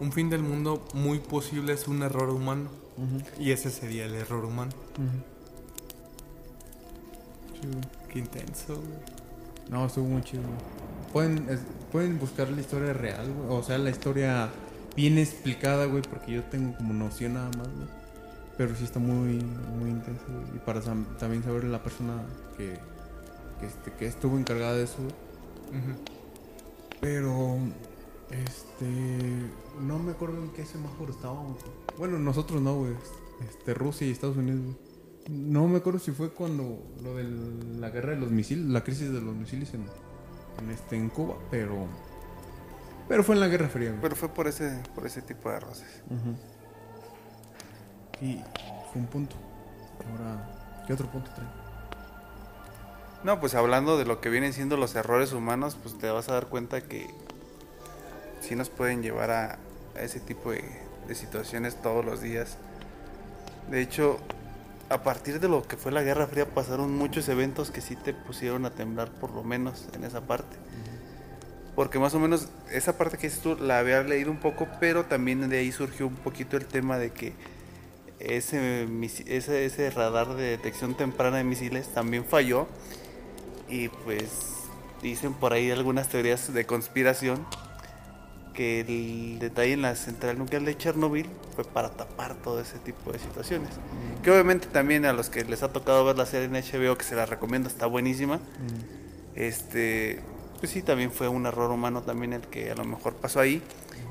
Un 0.00 0.12
fin 0.12 0.30
del 0.30 0.42
mundo 0.44 0.86
muy 0.94 1.18
posible 1.18 1.72
es 1.72 1.88
un 1.88 2.02
error 2.04 2.30
humano. 2.30 2.70
Y 3.40 3.50
ese 3.50 3.70
sería 3.70 4.06
el 4.06 4.14
error 4.14 4.44
humano. 4.44 4.70
Güey. 4.96 5.08
Qué 8.12 8.18
intenso, 8.20 8.76
güey. 8.76 9.18
No, 9.70 9.86
estuvo 9.86 10.06
muy 10.06 10.22
chido, 10.22 10.42
güey. 10.42 11.12
Pueden, 11.12 11.48
es- 11.48 11.60
pueden 11.92 12.18
buscar 12.18 12.48
la 12.50 12.60
historia 12.60 12.92
real, 12.92 13.32
güey. 13.32 13.58
O 13.58 13.62
sea, 13.62 13.78
la 13.78 13.90
historia 13.90 14.48
bien 14.96 15.18
explicada, 15.18 15.86
güey, 15.86 16.02
porque 16.02 16.32
yo 16.32 16.42
tengo 16.44 16.76
como 16.76 16.92
noción 16.94 17.34
nada 17.34 17.50
más, 17.56 17.68
güey. 17.68 17.88
Pero 18.56 18.74
sí 18.74 18.84
está 18.84 18.98
muy, 18.98 19.38
muy 19.78 19.90
intenso. 19.90 20.24
güey. 20.28 20.56
Y 20.56 20.58
para 20.58 20.80
también 20.80 21.42
saber 21.44 21.64
la 21.64 21.82
persona 21.82 22.22
que, 22.56 22.78
que, 23.60 23.66
este, 23.66 23.92
que 23.92 24.06
estuvo 24.06 24.36
encargada 24.38 24.74
de 24.74 24.84
eso. 24.84 24.96
güey. 24.98 25.14
Pero, 27.00 27.58
este, 28.30 29.48
no 29.80 29.98
me 29.98 30.10
acuerdo 30.12 30.42
en 30.42 30.50
qué 30.50 30.64
semáforo 30.66 31.12
estábamos. 31.12 31.58
Bueno, 31.96 32.18
nosotros 32.18 32.60
no, 32.60 32.74
güey. 32.76 32.92
Este, 33.48 33.74
Rusia 33.74 34.06
y 34.06 34.10
Estados 34.10 34.36
Unidos. 34.36 34.60
güey. 34.62 34.87
No 35.28 35.68
me 35.68 35.78
acuerdo 35.78 35.98
si 35.98 36.10
fue 36.10 36.30
cuando 36.30 36.82
lo 37.02 37.14
de 37.16 37.24
la 37.78 37.90
guerra 37.90 38.10
de 38.10 38.16
los 38.16 38.30
misiles, 38.30 38.64
la 38.66 38.82
crisis 38.82 39.12
de 39.12 39.20
los 39.20 39.34
misiles 39.34 39.74
en, 39.74 39.84
en, 40.62 40.70
este, 40.70 40.96
en 40.96 41.10
Cuba, 41.10 41.36
pero, 41.50 41.86
pero 43.08 43.22
fue 43.22 43.34
en 43.34 43.42
la 43.42 43.48
Guerra 43.48 43.68
Fría. 43.68 43.90
güey. 43.90 44.00
Pero 44.00 44.16
fue 44.16 44.30
por 44.30 44.48
ese, 44.48 44.82
por 44.94 45.06
ese 45.06 45.20
tipo 45.20 45.50
de 45.50 45.60
roces. 45.60 46.02
Y 48.22 48.40
fue 48.90 49.02
un 49.02 49.06
punto. 49.06 49.36
Ahora, 50.10 50.84
¿qué 50.86 50.94
otro 50.94 51.10
punto 51.10 51.30
trae? 51.34 51.46
No, 53.22 53.38
pues 53.38 53.54
hablando 53.54 53.98
de 53.98 54.06
lo 54.06 54.20
que 54.20 54.30
vienen 54.30 54.52
siendo 54.54 54.76
los 54.76 54.94
errores 54.94 55.32
humanos, 55.32 55.76
pues 55.82 55.98
te 55.98 56.08
vas 56.08 56.28
a 56.30 56.34
dar 56.34 56.46
cuenta 56.46 56.80
que 56.80 57.06
sí 58.40 58.56
nos 58.56 58.70
pueden 58.70 59.02
llevar 59.02 59.30
a, 59.30 59.58
a 59.94 60.00
ese 60.00 60.20
tipo 60.20 60.52
de, 60.52 60.64
de 61.06 61.14
situaciones 61.14 61.82
todos 61.82 62.04
los 62.04 62.22
días. 62.22 62.56
De 63.70 63.82
hecho, 63.82 64.18
a 64.90 65.02
partir 65.02 65.40
de 65.40 65.48
lo 65.48 65.62
que 65.62 65.76
fue 65.76 65.92
la 65.92 66.02
Guerra 66.02 66.26
Fría 66.26 66.46
pasaron 66.46 66.96
muchos 66.96 67.28
eventos 67.28 67.70
que 67.70 67.80
sí 67.80 67.94
te 67.96 68.14
pusieron 68.14 68.64
a 68.64 68.70
temblar 68.70 69.10
por 69.10 69.30
lo 69.32 69.44
menos 69.44 69.88
en 69.92 70.04
esa 70.04 70.22
parte. 70.22 70.56
Porque 71.74 71.98
más 71.98 72.14
o 72.14 72.18
menos 72.18 72.48
esa 72.72 72.96
parte 72.96 73.18
que 73.18 73.28
dices 73.28 73.42
tú 73.42 73.56
la 73.56 73.78
había 73.78 74.02
leído 74.02 74.30
un 74.30 74.38
poco, 74.40 74.66
pero 74.80 75.04
también 75.04 75.48
de 75.48 75.58
ahí 75.58 75.70
surgió 75.70 76.06
un 76.06 76.16
poquito 76.16 76.56
el 76.56 76.66
tema 76.66 76.98
de 76.98 77.10
que 77.10 77.34
ese, 78.18 78.88
ese, 79.26 79.64
ese 79.64 79.90
radar 79.90 80.34
de 80.34 80.44
detección 80.44 80.96
temprana 80.96 81.36
de 81.36 81.44
misiles 81.44 81.92
también 81.92 82.24
falló. 82.24 82.66
Y 83.68 83.88
pues 83.88 84.64
dicen 85.02 85.34
por 85.34 85.52
ahí 85.52 85.70
algunas 85.70 86.08
teorías 86.08 86.52
de 86.52 86.66
conspiración 86.66 87.46
que 88.54 88.80
el 88.80 89.38
detalle 89.38 89.72
en 89.72 89.82
la 89.82 89.94
central 89.94 90.38
nuclear 90.38 90.62
de 90.62 90.76
Chernobyl 90.76 91.26
fue 91.54 91.64
para 91.64 91.90
tapar 91.90 92.34
todo 92.36 92.60
ese 92.60 92.78
tipo 92.78 93.12
de 93.12 93.18
situaciones. 93.18 93.70
Que 94.22 94.30
obviamente 94.30 94.68
también 94.68 95.04
a 95.04 95.12
los 95.12 95.30
que 95.30 95.44
les 95.44 95.62
ha 95.62 95.72
tocado 95.72 96.04
ver 96.04 96.16
la 96.16 96.26
serie 96.26 96.46
en 96.46 96.52
HBO, 96.52 96.96
que 96.96 97.04
se 97.04 97.14
la 97.14 97.26
recomiendo, 97.26 97.68
está 97.68 97.86
buenísima. 97.86 98.40
Este, 99.34 100.20
pues 100.60 100.72
sí, 100.72 100.82
también 100.82 101.12
fue 101.12 101.28
un 101.28 101.46
error 101.46 101.70
humano 101.70 102.02
también 102.02 102.32
el 102.32 102.42
que 102.42 102.70
a 102.70 102.74
lo 102.74 102.84
mejor 102.84 103.14
pasó 103.14 103.40
ahí 103.40 103.62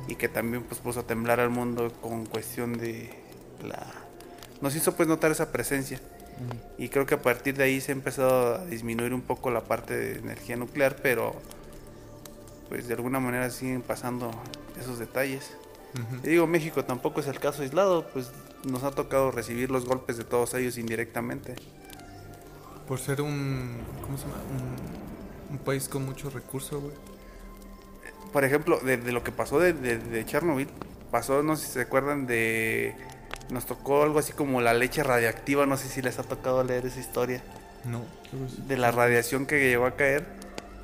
y 0.07 0.15
que 0.15 0.29
también 0.29 0.63
pues 0.63 0.79
puso 0.79 1.01
a 1.01 1.03
temblar 1.03 1.39
al 1.39 1.49
mundo 1.49 1.91
con 2.01 2.25
cuestión 2.25 2.77
de 2.77 3.09
la... 3.63 3.85
Nos 4.61 4.75
hizo 4.75 4.95
pues 4.95 5.07
notar 5.07 5.31
esa 5.31 5.51
presencia. 5.51 5.99
Y 6.77 6.89
creo 6.89 7.05
que 7.05 7.15
a 7.15 7.21
partir 7.21 7.55
de 7.55 7.63
ahí 7.63 7.81
se 7.81 7.91
ha 7.91 7.95
empezado 7.95 8.55
a 8.55 8.65
disminuir 8.65 9.13
un 9.13 9.21
poco 9.21 9.49
la 9.49 9.61
parte 9.61 9.97
de 9.97 10.19
energía 10.19 10.55
nuclear, 10.55 10.97
pero 11.01 11.35
pues 12.69 12.87
de 12.87 12.93
alguna 12.93 13.19
manera 13.19 13.49
siguen 13.49 13.81
pasando 13.81 14.31
esos 14.79 14.99
detalles. 14.99 15.51
Y 16.23 16.27
digo, 16.29 16.45
México 16.47 16.85
tampoco 16.85 17.21
es 17.21 17.27
el 17.27 17.39
caso 17.39 17.63
aislado, 17.63 18.07
pues 18.13 18.31
nos 18.69 18.83
ha 18.83 18.91
tocado 18.91 19.31
recibir 19.31 19.71
los 19.71 19.85
golpes 19.85 20.17
de 20.17 20.23
todos 20.25 20.53
ellos 20.53 20.77
indirectamente. 20.77 21.55
Por 22.87 22.99
ser 22.99 23.21
un. 23.21 23.77
¿Cómo 24.03 24.17
se 24.17 24.25
llama? 24.25 24.37
Un, 25.49 25.55
un 25.57 25.57
país 25.63 25.89
con 25.89 26.05
muchos 26.05 26.33
recursos, 26.33 26.81
güey. 26.81 26.93
Por 28.31 28.43
ejemplo, 28.43 28.79
de, 28.79 28.97
de 28.97 29.11
lo 29.11 29.23
que 29.23 29.31
pasó 29.31 29.59
de, 29.59 29.73
de- 29.73 29.97
de 29.97 30.25
Chernobyl, 30.25 30.67
pasó, 31.11 31.41
no 31.43 31.55
sé 31.55 31.65
si 31.65 31.71
se 31.73 31.81
acuerdan 31.81 32.27
de... 32.27 32.95
Nos 33.49 33.65
tocó 33.65 34.03
algo 34.03 34.19
así 34.19 34.33
como 34.33 34.59
la 34.61 34.73
leche 34.73 35.01
radiactiva, 35.03 35.65
no 35.65 35.77
sé 35.77 35.87
si 35.87 36.01
les 36.01 36.19
ha 36.19 36.23
tocado 36.23 36.63
leer 36.63 36.85
esa 36.85 36.99
historia. 36.99 37.41
No. 37.85 38.01
de 38.67 38.75
la 38.75 38.91
radiación 38.91 39.45
que 39.45 39.59
llegó 39.69 39.85
a 39.85 39.95
caer, 39.95 40.25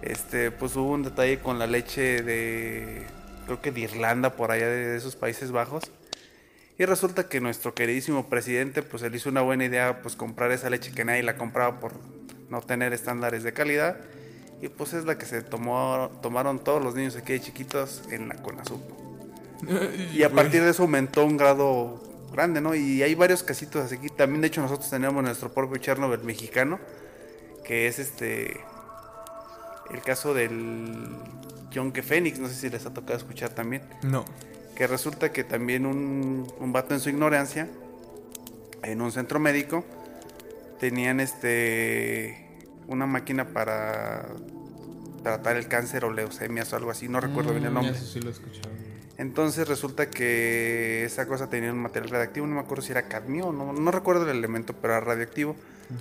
este, 0.06 0.52
pues 0.52 0.76
hubo 0.76 0.92
un 0.92 1.04
detalle 1.04 1.40
con 1.40 1.60
la 1.60 1.68
leche 1.68 2.22
de, 2.22 3.04
creo 3.46 3.62
que 3.62 3.72
de 3.72 3.82
Irlanda, 3.82 4.36
por 4.36 4.52
allá 4.52 4.68
de 4.68 4.96
esos 4.96 5.16
Países 5.16 5.52
Bajos. 5.52 5.84
Y 6.78 6.86
resulta 6.86 7.30
que 7.30 7.40
nuestro 7.40 7.74
queridísimo 7.74 8.28
presidente, 8.30 8.82
pues 8.82 9.04
él 9.04 9.14
hizo 9.16 9.30
una 9.30 9.42
buena 9.42 9.66
idea, 9.66 10.02
pues 10.02 10.16
comprar 10.16 10.52
esa 10.52 10.70
leche 10.70 10.92
que 10.92 11.06
nadie 11.06 11.24
la 11.24 11.38
compraba 11.38 11.80
por 11.80 11.94
no 12.50 12.62
tener 12.62 12.94
estándares 12.94 13.44
de 13.44 13.54
calidad. 13.54 13.98
Y 14.62 14.70
pues 14.70 14.94
es 14.94 15.06
la 15.06 15.18
que 15.18 15.26
se 15.26 15.42
tomó, 15.42 16.10
tomaron 16.22 16.64
todos 16.64 16.84
los 16.84 16.96
niños 16.96 17.16
aquí 17.16 17.34
de 17.34 17.42
chiquitos 17.42 18.04
en 18.10 18.30
la 18.30 18.36
CONASUP. 18.36 18.82
Y 20.14 20.24
a 20.24 20.30
partir 20.30 20.62
de 20.62 20.72
eso 20.72 20.84
aumentó 20.84 21.26
un 21.26 21.38
grado 21.38 22.02
grande, 22.34 22.60
¿no? 22.60 22.76
Y 22.76 23.02
hay 23.02 23.16
varios 23.16 23.44
casitos 23.44 23.86
así. 23.86 23.98
También, 24.10 24.42
de 24.42 24.48
hecho, 24.48 24.62
nosotros 24.62 24.90
tenemos 24.90 25.24
nuestro 25.24 25.54
propio 25.54 25.78
Chernobyl 25.78 26.24
mexicano, 26.24 26.80
que 27.64 27.88
es 27.88 28.00
este. 28.00 28.60
El 29.94 30.02
caso 30.02 30.34
del 30.34 31.08
John. 31.74 31.94
Phoenix, 31.94 32.40
no 32.40 32.48
sé 32.48 32.56
si 32.56 32.70
les 32.70 32.86
ha 32.86 32.94
tocado 32.94 33.18
escuchar 33.18 33.50
también. 33.50 33.84
No. 34.04 34.26
Que 34.76 34.88
resulta 34.88 35.32
que 35.32 35.44
también 35.44 35.86
un, 35.86 36.52
un 36.60 36.74
vato 36.74 36.94
en 36.94 37.00
su 37.00 37.10
ignorancia, 37.10 37.70
en 38.82 39.02
un 39.02 39.12
centro 39.12 39.40
médico, 39.40 39.86
tenían 40.80 41.20
este. 41.20 42.40
Una 42.88 43.06
máquina 43.06 43.48
para 43.48 44.26
tratar 45.24 45.56
el 45.56 45.68
cáncer 45.70 46.04
o 46.04 46.12
leucemias 46.12 46.74
o 46.74 46.76
algo 46.76 46.92
así, 46.92 47.08
no 47.08 47.22
recuerdo 47.22 47.52
bien 47.52 47.64
el 47.64 47.72
Mm, 47.72 47.76
nombre. 47.76 47.94
Eso 47.96 48.06
sí 48.06 48.20
lo 48.20 48.28
he 48.30 48.34
escuchado. 48.34 48.70
Entonces 49.18 49.68
resulta 49.68 50.10
que 50.10 51.06
esa 51.06 51.26
cosa 51.28 51.50
tenía 51.50 51.72
un 51.72 51.80
material 51.80 52.10
radioactivo, 52.12 52.46
no 52.48 52.56
me 52.56 52.62
acuerdo 52.62 52.82
si 52.84 52.92
era 52.92 53.04
cadmio, 53.08 53.54
no, 53.54 53.72
no 53.72 53.92
recuerdo 53.92 54.24
el 54.30 54.36
elemento, 54.38 54.74
pero 54.74 54.96
era 54.96 55.06
radioactivo. 55.06 55.56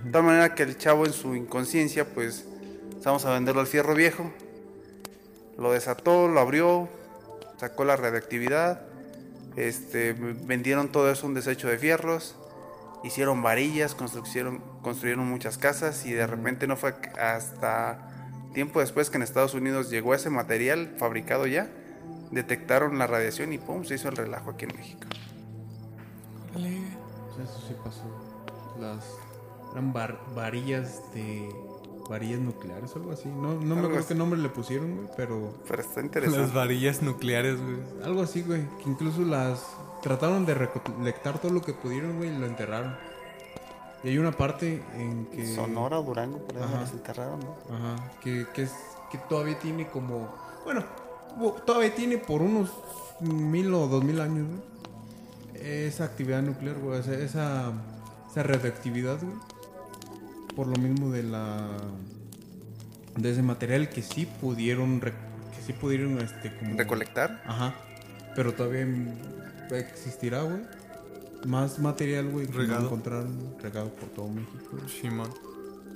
De 0.05 0.11
tal 0.11 0.23
manera 0.25 0.55
que 0.55 0.63
el 0.65 0.77
chavo 0.79 1.05
en 1.07 1.13
su 1.13 1.37
inconsciencia, 1.37 2.05
pues, 2.07 2.47
vamos 3.05 3.25
a 3.25 3.33
venderlo 3.33 3.61
al 3.61 3.67
fierro 3.67 3.95
viejo. 3.95 4.31
Lo 5.59 5.73
desató, 5.73 6.29
lo 6.29 6.41
abrió, 6.41 6.89
sacó 7.59 7.85
la 7.85 7.97
radioactividad, 7.97 8.83
este, 9.57 10.15
vendieron 10.15 10.91
todo 10.91 11.11
eso 11.11 11.27
un 11.27 11.35
desecho 11.35 11.69
de 11.69 11.79
fierros, 11.79 12.37
hicieron 13.05 13.43
varillas, 13.43 13.95
construyeron, 13.95 14.63
construyeron 14.83 15.29
muchas 15.29 15.59
casas 15.59 16.07
y 16.07 16.13
de 16.13 16.27
repente 16.27 16.67
no 16.67 16.77
fue 16.77 16.95
hasta 17.21 18.09
tiempo 18.55 18.81
después 18.81 19.11
que 19.11 19.17
en 19.19 19.23
Estados 19.23 19.55
Unidos 19.55 19.91
llegó 19.91 20.15
ese 20.15 20.31
material 20.31 20.95
fabricado 20.99 21.47
ya, 21.47 21.69
detectaron 22.31 22.99
la 22.99 23.07
radiación 23.07 23.53
y 23.53 23.59
pum, 23.59 23.85
se 23.85 23.97
hizo 23.97 24.09
el 24.09 24.17
relajo 24.17 24.51
aquí 24.51 24.65
en 24.65 24.77
México. 24.77 25.07
O 26.55 27.35
sea, 27.35 27.45
eso 27.45 27.61
sí 27.69 27.75
pasó. 27.85 28.05
Las 28.81 29.05
eran 29.73 29.93
var- 29.93 30.19
varillas 30.35 31.01
de 31.15 31.49
varillas 32.13 32.39
nucleares 32.41 32.93
o 32.95 32.99
algo 32.99 33.13
así. 33.13 33.29
No, 33.29 33.55
no 33.55 33.75
me 33.77 33.87
acuerdo 33.87 34.07
qué 34.07 34.15
nombre 34.15 34.39
le 34.39 34.49
pusieron, 34.49 34.97
güey, 34.97 35.09
pero 35.17 35.55
Pero 35.69 35.83
está 35.83 35.97
Las 35.97 36.05
interesante. 36.05 36.55
varillas 36.55 37.03
nucleares, 37.03 37.57
güey. 37.61 37.77
algo 38.05 38.23
así, 38.23 38.43
güey, 38.43 38.63
que 38.83 38.91
incluso 38.91 39.23
las 39.23 39.65
trataron 40.03 40.47
de 40.47 40.55
recolectar 40.55 41.39
todo 41.41 41.53
lo 41.53 41.61
que 41.63 41.73
pudieron, 41.73 42.17
güey, 42.19 42.35
y 42.35 42.39
lo 42.39 42.47
enterraron. 42.47 42.95
Y 44.05 44.09
hay 44.09 44.19
una 44.19 44.33
parte 44.33 44.83
en 44.95 45.27
que 45.27 45.55
Sonora, 45.55 45.97
Durango, 45.99 46.39
por 46.39 46.57
ahí 46.57 46.69
las 46.73 46.93
enterraron, 46.93 47.41
¿no? 47.41 47.75
Ajá, 47.75 48.11
que, 48.21 48.47
que, 48.53 48.63
es, 48.63 48.73
que 49.11 49.19
todavía 49.19 49.59
tiene 49.61 49.89
como. 49.89 50.29
Bueno, 50.65 50.83
bu- 51.39 51.65
todavía 51.65 51.95
tiene 51.95 52.19
por 52.19 52.43
unos 52.43 52.73
mil 53.21 53.73
o 53.73 53.87
dos 53.87 54.03
mil 54.03 54.21
años, 54.21 54.47
güey. 54.49 54.73
Esa 55.87 56.05
actividad 56.05 56.43
nuclear, 56.43 56.77
güey. 56.79 56.99
Esa, 56.99 57.15
esa, 57.15 57.73
esa 58.29 58.43
radioactividad, 58.43 59.19
güey. 59.23 59.37
Por 60.57 60.67
lo 60.67 60.77
mismo 60.77 61.11
de 61.11 61.23
la. 61.23 61.69
De 63.17 63.31
ese 63.31 63.43
material 63.43 63.89
que 63.89 64.03
sí 64.03 64.27
pudieron. 64.41 65.01
que 65.01 65.13
sí 65.67 65.73
pudieron, 65.73 66.19
este, 66.21 66.55
como. 66.57 66.77
Recolectar. 66.77 67.43
Ajá. 67.47 67.75
Pero 68.35 68.53
todavía 68.55 68.87
existirá, 69.71 70.43
güey. 70.43 70.63
Más 71.47 71.79
material, 71.79 72.29
güey, 72.29 72.47
que 72.47 72.67
no 72.67 72.81
encontraron 72.81 73.57
regado 73.61 73.89
por 73.91 74.09
todo 74.11 74.29
México. 74.29 74.77
Shimon. 74.87 75.29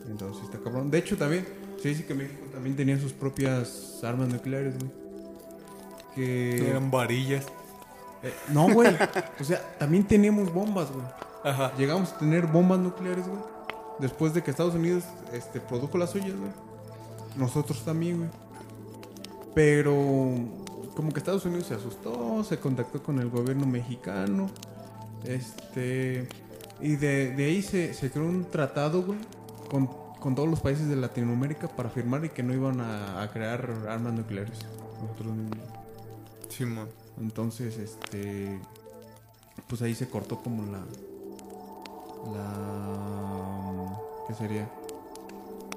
Entonces 0.09 0.45
está 0.45 0.59
cabrón. 0.59 0.91
De 0.91 0.99
hecho, 0.99 1.17
también 1.17 1.47
se 1.81 1.89
dice 1.89 2.05
que 2.05 2.15
México 2.15 2.47
también 2.53 2.77
tenía 2.77 2.99
sus 2.99 3.13
propias 3.13 4.01
armas 4.03 4.29
nucleares, 4.29 4.75
güey. 4.79 4.91
Que. 6.15 6.71
Eran 6.71 6.91
varillas. 6.91 7.47
Eh, 8.23 8.33
no, 8.53 8.69
güey. 8.73 8.95
o 9.41 9.45
sea, 9.45 9.61
también 9.79 10.05
teníamos 10.05 10.53
bombas, 10.53 10.91
güey. 10.91 11.07
Ajá. 11.45 11.73
Llegamos 11.77 12.13
a 12.13 12.19
tener 12.19 12.47
bombas 12.47 12.81
nucleares, 12.81 13.27
güey. 13.27 13.56
Después 13.99 14.35
de 14.35 14.43
que 14.43 14.51
Estados 14.51 14.75
Unidos 14.75 15.05
este, 15.33 15.61
produjo 15.61 15.97
las 15.99 16.11
suyas, 16.11 16.37
güey. 16.37 16.51
Nosotros 17.37 17.85
también, 17.85 18.19
güey. 18.19 18.31
Pero 19.55 19.95
como 20.95 21.13
que 21.13 21.19
Estados 21.19 21.45
Unidos 21.45 21.67
se 21.67 21.75
asustó, 21.75 22.45
se 22.45 22.59
contactó 22.59 23.03
con 23.03 23.19
el 23.19 23.31
gobierno 23.31 23.67
mexicano. 23.67 24.51
Este. 25.25 26.29
Y 26.81 26.97
de, 26.97 27.35
de 27.35 27.45
ahí 27.47 27.63
se, 27.63 27.95
se 27.95 28.11
creó 28.11 28.27
un 28.27 28.45
tratado, 28.45 29.03
güey, 29.03 29.19
con, 29.71 29.87
con 30.21 30.35
todos 30.35 30.49
los 30.49 30.61
países 30.61 30.89
de 30.89 30.97
Latinoamérica 30.97 31.69
para 31.69 31.89
firmar 31.89 32.25
y 32.27 32.29
que 32.29 32.43
no 32.43 32.53
iban 32.53 32.81
a, 32.81 33.23
a 33.23 33.31
crear 33.31 33.71
armas 33.89 34.13
nucleares. 34.13 34.59
Nosotros 35.01 35.35
mismos. 35.35 35.69
Shimon. 36.51 36.89
Entonces, 37.21 37.79
este. 37.79 38.61
Pues 39.69 39.81
ahí 39.83 39.95
se 39.95 40.09
cortó 40.09 40.43
como 40.43 40.71
la. 40.71 40.85
La... 42.27 43.99
¿Qué 44.29 44.35
sería? 44.35 44.69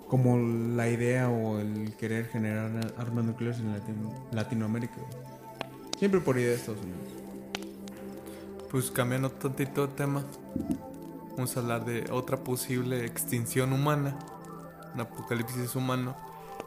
Como 0.07 0.37
la 0.37 0.89
idea 0.89 1.29
o 1.29 1.59
el 1.59 1.95
querer 1.97 2.27
generar 2.27 2.71
armas 2.97 3.25
nucleares 3.25 3.59
en 3.59 3.71
Latino- 3.73 4.13
Latinoamérica. 4.31 4.95
Siempre 5.97 6.19
por 6.19 6.37
idea 6.37 6.49
de 6.49 6.55
Estados 6.55 6.81
Unidos. 6.81 6.99
Pues 8.71 8.91
cambiando 8.91 9.29
tantito 9.31 9.87
de 9.87 9.93
tema, 9.93 10.23
vamos 11.35 11.55
a 11.55 11.59
hablar 11.59 11.85
de 11.85 12.09
otra 12.11 12.37
posible 12.37 13.05
extinción 13.05 13.73
humana, 13.73 14.15
un 14.93 15.01
apocalipsis 15.01 15.75
humano, 15.75 16.15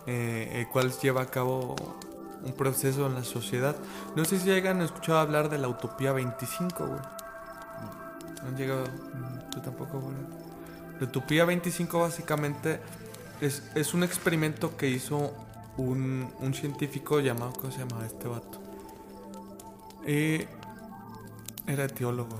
eh, 0.06 0.50
el 0.54 0.68
cual 0.68 0.92
lleva 1.00 1.22
a 1.22 1.26
cabo 1.26 1.76
un 2.44 2.52
proceso 2.54 3.06
en 3.06 3.14
la 3.14 3.22
sociedad. 3.24 3.76
No 4.16 4.24
sé 4.24 4.38
si 4.40 4.50
hayan 4.50 4.82
escuchado 4.82 5.18
hablar 5.18 5.48
de 5.48 5.58
la 5.58 5.68
Utopía 5.68 6.12
25, 6.12 6.86
güey. 6.86 7.00
No 8.42 8.48
han 8.48 8.56
llegado, 8.56 8.84
mm, 8.84 9.50
tú 9.50 9.60
tampoco. 9.60 10.12
La 11.00 11.06
Utopía 11.06 11.44
25 11.44 12.00
básicamente 12.00 12.80
es, 13.40 13.62
es 13.74 13.94
un 13.94 14.02
experimento 14.04 14.76
que 14.76 14.88
hizo 14.88 15.34
un, 15.76 16.32
un 16.40 16.54
científico 16.54 17.20
llamado, 17.20 17.52
¿cómo 17.54 17.72
se 17.72 17.78
llama 17.78 18.04
este 18.06 18.28
vato? 18.28 18.60
Eh, 20.04 20.46
era 21.66 21.86
teólogo. 21.88 22.38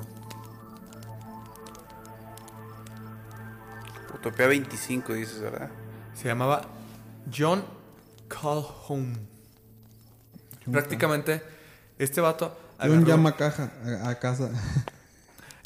Utopía 4.14 4.46
25, 4.46 5.14
dices, 5.14 5.40
¿verdad? 5.40 5.70
Se 6.14 6.28
llamaba 6.28 6.62
John 7.36 7.64
Calhoun. 8.28 9.18
Prácticamente, 10.70 11.42
este 11.98 12.20
vato. 12.20 12.56
John 12.78 12.90
agarró- 12.90 13.06
llama 13.06 13.36
caja 13.36 13.72
a, 14.04 14.08
a 14.10 14.18
casa. 14.18 14.50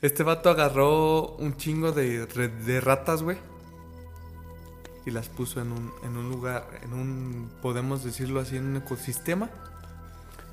Este 0.02 0.22
vato 0.22 0.50
agarró 0.50 1.36
un 1.36 1.56
chingo 1.56 1.92
de, 1.92 2.26
de 2.26 2.80
ratas, 2.80 3.22
güey. 3.22 3.38
Y 5.06 5.10
las 5.10 5.28
puso 5.28 5.60
en 5.60 5.72
un, 5.72 5.92
en 6.02 6.16
un 6.16 6.28
lugar, 6.28 6.68
en 6.82 6.92
un, 6.92 7.50
podemos 7.62 8.02
decirlo 8.02 8.40
así, 8.40 8.56
en 8.56 8.66
un 8.66 8.76
ecosistema. 8.76 9.48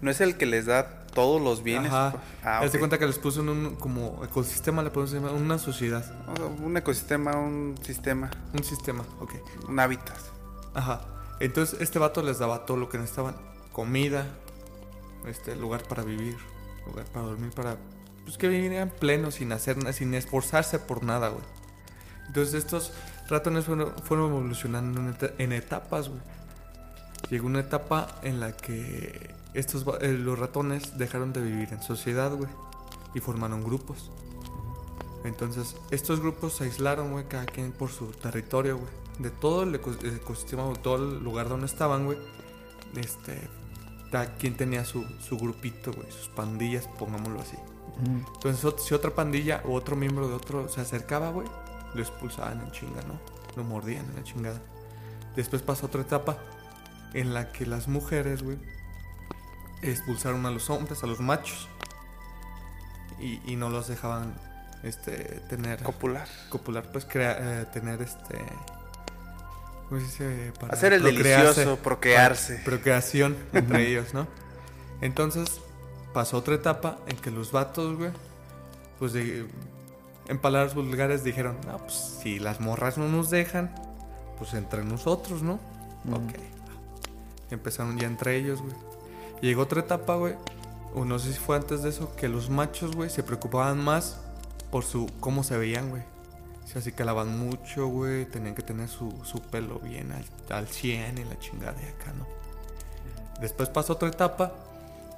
¿No 0.01 0.11
es 0.11 0.21
el 0.21 0.37
que 0.37 0.45
les 0.45 0.65
da 0.67 1.05
todos 1.13 1.41
los 1.41 1.63
bienes? 1.63 1.91
Ajá. 1.91 2.15
Ah, 2.43 2.65
cuenta 2.77 2.99
que 2.99 3.07
les 3.07 3.17
puso 3.17 3.41
en 3.41 3.49
un 3.49 3.75
como 3.75 4.21
ecosistema, 4.23 4.83
le 4.83 4.91
podemos 4.91 5.13
llamar 5.13 5.33
una 5.33 5.57
sociedad. 5.57 6.03
O 6.29 6.35
sea, 6.35 6.45
Un 6.45 6.77
ecosistema, 6.77 7.37
un 7.37 7.75
sistema, 7.81 8.29
Un 8.53 8.63
sistema, 8.63 9.03
ok. 9.21 9.33
un 9.69 9.79
hábitat. 9.79 10.17
Ajá. 10.73 11.01
Entonces 11.39 11.81
este 11.81 11.99
vato 11.99 12.21
les 12.21 12.39
daba 12.39 12.65
todo 12.65 12.77
lo 12.77 12.89
que 12.89 12.97
necesitaban. 12.97 13.35
Comida, 13.71 14.27
este, 15.25 15.55
lugar 15.55 15.83
para 15.87 16.03
vivir, 16.03 16.37
lugar 16.85 17.05
para 17.05 17.25
dormir, 17.25 17.51
para... 17.51 17.77
Pues 18.23 18.37
que 18.37 18.47
vivieran 18.47 18.89
plenos, 18.89 19.35
sin 19.35 19.51
hacer 19.51 19.93
sin 19.93 20.13
esforzarse 20.13 20.79
por 20.79 21.03
nada, 21.03 21.29
güey. 21.29 21.43
Entonces 22.27 22.53
estos 22.55 22.93
ratones 23.27 23.65
fueron, 23.65 23.93
fueron 24.03 24.29
evolucionando 24.31 25.01
en, 25.01 25.09
eta- 25.09 25.33
en 25.37 25.51
etapas, 25.51 26.09
güey. 26.09 26.21
Llegó 27.29 27.47
una 27.47 27.59
etapa 27.61 28.19
en 28.23 28.39
la 28.39 28.55
que 28.55 29.33
estos, 29.53 29.85
eh, 30.01 30.13
los 30.13 30.39
ratones 30.39 30.97
dejaron 30.97 31.33
de 31.33 31.41
vivir 31.41 31.69
en 31.71 31.81
sociedad, 31.81 32.31
güey. 32.33 32.49
Y 33.13 33.19
formaron 33.19 33.63
grupos. 33.63 34.09
Entonces, 35.23 35.75
estos 35.91 36.19
grupos 36.19 36.55
se 36.57 36.65
aislaron, 36.65 37.11
güey, 37.11 37.25
cada 37.27 37.45
quien 37.45 37.71
por 37.71 37.89
su 37.91 38.07
territorio, 38.07 38.77
güey. 38.77 38.89
De 39.19 39.29
todo 39.29 39.63
el 39.63 39.75
eco- 39.75 39.95
el 40.01 40.15
ecosistema, 40.17 40.65
o 40.65 40.73
todo 40.75 40.95
el 40.95 41.23
lugar 41.23 41.47
donde 41.49 41.65
estaban, 41.67 42.05
güey. 42.05 42.17
Este, 42.95 43.39
cada 44.11 44.33
quien 44.35 44.57
tenía 44.57 44.83
su, 44.85 45.03
su 45.19 45.37
grupito, 45.37 45.91
güey, 45.93 46.11
sus 46.11 46.27
pandillas, 46.29 46.87
pongámoslo 46.99 47.39
así. 47.41 47.57
Entonces, 48.35 48.73
si 48.83 48.93
otra 48.93 49.11
pandilla 49.11 49.61
o 49.65 49.73
otro 49.73 49.95
miembro 49.95 50.27
de 50.27 50.33
otro 50.35 50.67
se 50.69 50.81
acercaba, 50.81 51.29
güey, 51.29 51.47
lo 51.93 52.01
expulsaban 52.01 52.61
en 52.61 52.71
chinga, 52.71 53.01
¿no? 53.03 53.19
Lo 53.55 53.63
mordían 53.63 54.05
en 54.09 54.15
la 54.15 54.23
chingada. 54.23 54.59
Después 55.35 55.61
pasa 55.61 55.85
otra 55.85 56.01
etapa 56.01 56.37
en 57.13 57.33
la 57.33 57.51
que 57.51 57.65
las 57.65 57.87
mujeres, 57.87 58.41
güey, 58.43 58.57
expulsaron 59.81 60.45
a 60.45 60.51
los 60.51 60.69
hombres, 60.69 61.03
a 61.03 61.07
los 61.07 61.19
machos. 61.19 61.67
Y, 63.19 63.39
y 63.45 63.55
no 63.55 63.69
los 63.69 63.87
dejaban, 63.87 64.33
este, 64.83 65.41
tener... 65.49 65.81
Popular. 65.83 66.27
copular, 66.49 66.91
pues 66.91 67.05
crea- 67.05 67.37
eh, 67.61 67.65
tener 67.71 68.01
este. 68.01 68.37
¿Cómo 69.87 70.01
se 70.01 70.05
dice? 70.07 70.53
Para 70.59 70.73
Hacer 70.73 70.93
el 70.93 71.03
delicioso, 71.03 71.77
procrearse. 71.77 72.53
para 72.55 72.65
Procreación 72.65 73.37
entre 73.53 73.87
ellos, 73.89 74.13
¿no? 74.13 74.27
Entonces 75.01 75.61
pasó 76.13 76.37
otra 76.37 76.55
etapa 76.55 76.97
en 77.07 77.17
que 77.17 77.31
los 77.31 77.51
vatos, 77.51 77.97
güey, 77.97 78.11
pues 78.99 79.13
de- 79.13 79.47
en 80.27 80.39
palabras 80.39 80.73
vulgares 80.75 81.23
dijeron: 81.23 81.57
No, 81.67 81.77
pues 81.79 81.93
si 82.21 82.39
las 82.39 82.59
morras 82.61 82.97
no 82.97 83.07
nos 83.09 83.29
dejan, 83.29 83.73
pues 84.37 84.53
entre 84.53 84.83
nosotros, 84.83 85.41
¿no? 85.43 85.59
Ok. 86.11 86.33
Empezaron 87.51 87.97
ya 87.97 88.07
entre 88.07 88.37
ellos, 88.37 88.61
güey. 88.61 88.73
Llegó 89.41 89.63
otra 89.63 89.81
etapa, 89.81 90.15
güey. 90.15 90.35
O 90.95 91.05
no 91.05 91.19
sé 91.19 91.33
si 91.33 91.39
fue 91.39 91.55
antes 91.55 91.83
de 91.83 91.89
eso, 91.89 92.15
que 92.15 92.29
los 92.29 92.49
machos, 92.49 92.95
güey, 92.95 93.09
se 93.09 93.23
preocupaban 93.23 93.83
más 93.83 94.19
por 94.71 94.83
su 94.85 95.07
cómo 95.19 95.43
se 95.43 95.57
veían, 95.57 95.89
güey. 95.89 96.03
O 96.63 96.67
sea, 96.67 96.79
así 96.79 96.91
que 96.93 97.03
lavaban 97.03 97.37
mucho, 97.37 97.87
güey. 97.87 98.25
Tenían 98.25 98.55
que 98.55 98.61
tener 98.61 98.87
su, 98.87 99.11
su 99.23 99.39
pelo 99.41 99.79
bien 99.79 100.11
al, 100.11 100.23
al 100.55 100.67
100 100.67 101.17
y 101.17 101.23
la 101.25 101.37
chingada 101.39 101.73
de 101.73 101.89
acá, 101.89 102.13
¿no? 102.17 102.25
Después 103.41 103.69
pasó 103.69 103.93
otra 103.93 104.07
etapa 104.09 104.53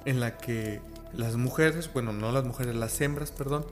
en 0.06 0.20
la 0.20 0.38
que 0.38 0.80
las 1.12 1.36
mujeres, 1.36 1.90
bueno, 1.92 2.12
no 2.12 2.32
las 2.32 2.44
mujeres, 2.44 2.74
las 2.74 2.98
hembras, 3.00 3.30
perdón, 3.30 3.66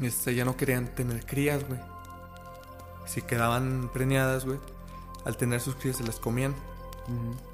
este, 0.00 0.34
ya 0.34 0.44
no 0.44 0.56
querían 0.56 0.88
tener 0.94 1.24
crías, 1.26 1.66
güey. 1.66 1.80
Si 3.06 3.20
quedaban 3.22 3.90
preñadas, 3.92 4.46
güey, 4.46 4.58
al 5.24 5.36
tener 5.36 5.60
sus 5.60 5.76
crías 5.76 5.96
se 5.96 6.04
las 6.04 6.18
comían. 6.18 6.54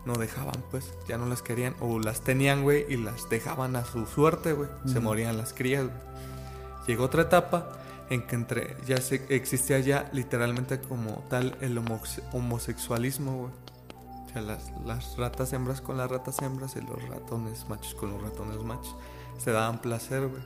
No 0.06 0.14
dejaban, 0.14 0.62
pues, 0.70 0.94
ya 1.08 1.18
no 1.18 1.26
las 1.26 1.42
querían. 1.42 1.74
O 1.80 1.98
las 1.98 2.20
tenían, 2.20 2.62
güey, 2.62 2.86
y 2.88 2.96
las 2.96 3.28
dejaban 3.28 3.74
a 3.74 3.84
su 3.84 4.06
suerte, 4.06 4.52
güey. 4.52 4.68
Se 4.86 5.00
morían 5.00 5.36
las 5.36 5.52
crías, 5.52 5.84
güey. 5.84 5.96
Llegó 6.86 7.04
otra 7.04 7.22
etapa 7.22 7.80
en 8.10 8.26
que 8.26 8.36
entre 8.36 8.76
ya 8.86 8.98
se, 8.98 9.26
existía 9.28 9.78
ya 9.80 10.08
literalmente 10.12 10.80
como 10.80 11.24
tal 11.28 11.56
el 11.60 11.78
homosexualismo, 12.32 13.38
güey. 13.38 13.52
O 14.30 14.32
sea, 14.32 14.42
las, 14.42 14.70
las 14.84 15.16
ratas 15.16 15.52
hembras 15.52 15.80
con 15.80 15.96
las 15.96 16.08
ratas 16.10 16.40
hembras 16.40 16.76
y 16.76 16.80
los 16.82 17.02
ratones 17.08 17.68
machos 17.68 17.94
con 17.96 18.10
los 18.12 18.22
ratones 18.22 18.58
machos. 18.62 18.94
Se 19.38 19.50
daban 19.50 19.80
placer, 19.80 20.28
güey. 20.28 20.42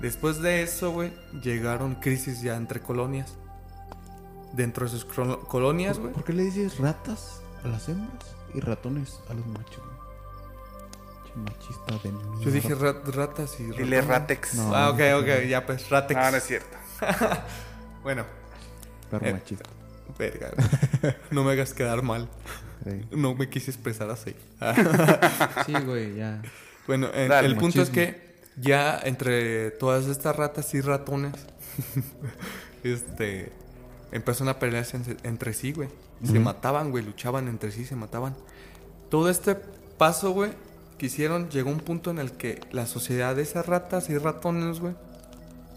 Después 0.00 0.40
de 0.42 0.62
eso, 0.62 0.90
güey, 0.92 1.12
llegaron 1.42 1.94
crisis 1.96 2.42
ya 2.42 2.56
entre 2.56 2.80
colonias. 2.80 3.34
Dentro 4.52 4.84
de 4.86 4.92
sus 4.92 5.04
colonias, 5.04 5.98
güey. 5.98 6.12
¿Por 6.12 6.24
qué 6.24 6.32
le 6.32 6.44
dices 6.44 6.78
ratas 6.78 7.40
a 7.64 7.68
las 7.68 7.88
hembras 7.88 8.34
y 8.54 8.60
ratones 8.60 9.18
a 9.30 9.34
los 9.34 9.46
machos? 9.46 9.78
güey? 9.78 11.44
Machista 11.44 11.98
de 12.02 12.12
mierda. 12.12 12.40
Yo 12.44 12.50
dije 12.50 12.74
ra- 12.74 13.02
ratas 13.12 13.60
y 13.60 13.64
Dile. 13.64 14.00
Ratex. 14.00 14.54
No. 14.54 14.74
Ah, 14.74 14.90
ok, 14.90 15.00
ok, 15.20 15.46
ya 15.48 15.66
pues, 15.66 15.88
ratex. 15.90 16.18
No, 16.20 16.30
no 16.30 16.36
es 16.36 16.44
cierto. 16.44 16.76
Bueno, 18.02 18.24
Perro 19.10 19.26
eh. 19.26 19.32
machista. 19.32 19.68
verga. 20.16 20.50
güey. 21.02 21.14
No 21.32 21.42
me 21.42 21.52
hagas 21.52 21.74
quedar 21.74 22.02
mal. 22.02 22.28
Sí. 22.84 23.00
No 23.10 23.34
me 23.34 23.48
quise 23.48 23.70
expresar 23.70 24.10
así. 24.10 24.34
Sí, 25.66 25.72
güey, 25.84 26.16
ya. 26.16 26.42
Bueno, 26.86 27.08
Dale, 27.08 27.48
el 27.48 27.56
punto 27.56 27.82
es 27.82 27.90
que 27.90 28.36
ya 28.56 28.98
entre 29.02 29.70
todas 29.72 30.06
estas 30.06 30.36
ratas 30.36 30.72
y 30.74 30.80
ratones, 30.80 31.32
este, 32.84 33.52
empezaron 34.12 34.48
a 34.48 34.58
pelearse 34.58 34.96
en- 34.96 35.16
entre 35.24 35.52
sí, 35.52 35.72
güey. 35.72 35.88
Se 36.24 36.38
mataban, 36.38 36.90
güey, 36.90 37.04
luchaban 37.04 37.46
entre 37.46 37.70
sí, 37.72 37.84
se 37.84 37.94
mataban. 37.94 38.34
Todo 39.10 39.28
este 39.28 39.54
paso, 39.98 40.30
güey, 40.30 40.50
que 40.96 41.06
hicieron, 41.06 41.50
llegó 41.50 41.70
un 41.70 41.80
punto 41.80 42.10
en 42.10 42.18
el 42.18 42.32
que 42.32 42.60
la 42.72 42.86
sociedad 42.86 43.36
de 43.36 43.42
esas 43.42 43.66
ratas 43.66 44.08
y 44.08 44.16
ratones, 44.16 44.80
güey, 44.80 44.94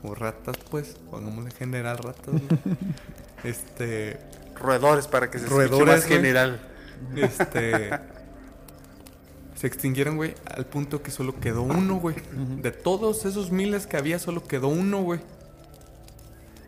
o 0.04 0.16
ratas, 0.16 0.56
pues, 0.72 0.96
pongámosle 1.12 1.52
general 1.52 1.98
ratas, 1.98 2.28
güey, 2.36 2.48
este, 3.44 4.18
Roedores 4.56 5.08
para 5.08 5.30
que 5.30 5.40
se 5.40 5.46
escuche 5.46 5.68
Roedores, 5.68 5.88
más 5.96 6.08
güey. 6.08 6.18
general. 6.20 6.62
Este. 7.16 7.90
se 9.56 9.68
extinguieron, 9.68 10.16
güey, 10.16 10.36
al 10.56 10.66
punto 10.66 11.02
que 11.04 11.12
solo 11.12 11.40
quedó 11.40 11.64
uno, 11.64 11.96
güey. 12.00 12.16
De 12.62 12.72
todos 12.72 13.26
esos 13.26 13.52
miles 13.52 13.88
que 13.88 13.98
había, 13.98 14.18
solo 14.20 14.44
quedó 14.44 14.68
uno, 14.70 15.02
güey. 15.02 15.20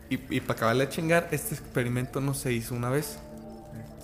Y, 0.09 0.15
y 0.29 0.41
para 0.41 0.53
acabarle 0.57 0.83
a 0.83 0.89
chingar, 0.89 1.29
este 1.31 1.55
experimento 1.55 2.19
no 2.19 2.33
se 2.33 2.51
hizo 2.51 2.75
una 2.75 2.89
vez. 2.89 3.17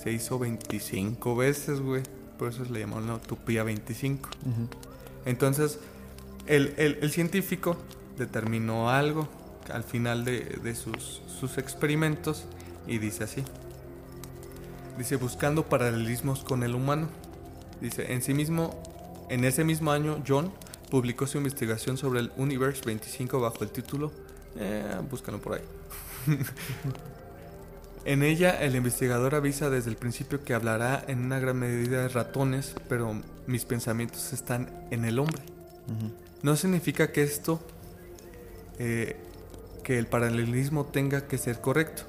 Se 0.02 0.12
hizo 0.12 0.40
25 0.40 1.36
veces, 1.36 1.82
güey. 1.82 2.04
Por 2.40 2.50
eso 2.50 2.64
le 2.66 2.80
llamaron 2.80 3.08
la 3.08 3.16
utopía 3.16 3.64
25. 3.64 4.30
Entonces, 5.26 5.80
el, 6.46 6.74
el- 6.78 7.00
el 7.02 7.12
científico 7.12 7.76
determinó 8.18 8.90
algo 8.90 9.28
al 9.74 9.84
final 9.84 10.24
de, 10.24 10.40
de 10.64 10.76
sus, 10.76 11.22
sus 11.40 11.58
experimentos 11.58 12.46
y 12.88 13.00
dice 13.00 13.26
así. 13.26 13.44
Dice, 14.98 15.16
buscando 15.18 15.66
paralelismos 15.66 16.44
con 16.44 16.64
el 16.64 16.76
humano. 16.76 17.10
Dice, 17.82 18.14
en 18.14 18.22
sí 18.22 18.34
mismo, 18.34 18.82
en 19.30 19.44
ese 19.44 19.64
mismo 19.64 19.92
año, 19.92 20.24
John 20.28 20.52
publicó 20.90 21.28
su 21.28 21.38
investigación 21.38 21.98
sobre 21.98 22.22
el 22.22 22.32
Universe 22.38 22.82
25 22.86 23.40
bajo 23.40 23.64
el 23.64 23.70
título, 23.70 24.12
eh, 24.58 24.84
búscalo 25.10 25.40
por 25.40 25.56
ahí. 25.56 25.64
En 28.08 28.24
ella, 28.24 28.64
el 28.64 28.74
investigador 28.78 29.36
avisa 29.36 29.70
desde 29.70 29.90
el 29.90 29.98
principio 29.98 30.42
que 30.42 30.54
hablará 30.54 31.04
en 31.10 31.26
una 31.26 31.40
gran 31.40 31.58
medida 31.58 32.04
de 32.04 32.08
ratones, 32.08 32.74
pero 32.88 33.22
mis 33.48 33.66
pensamientos 33.66 34.32
están 34.32 34.72
en 34.92 35.04
el 35.04 35.20
hombre. 35.20 35.42
No 36.44 36.56
significa 36.56 37.12
que 37.12 37.24
esto, 37.24 37.60
eh, 38.80 39.18
que 39.84 39.98
el 39.98 40.08
paralelismo 40.08 40.86
tenga 40.86 41.28
que 41.28 41.38
ser 41.38 41.60
correcto. 41.60 42.04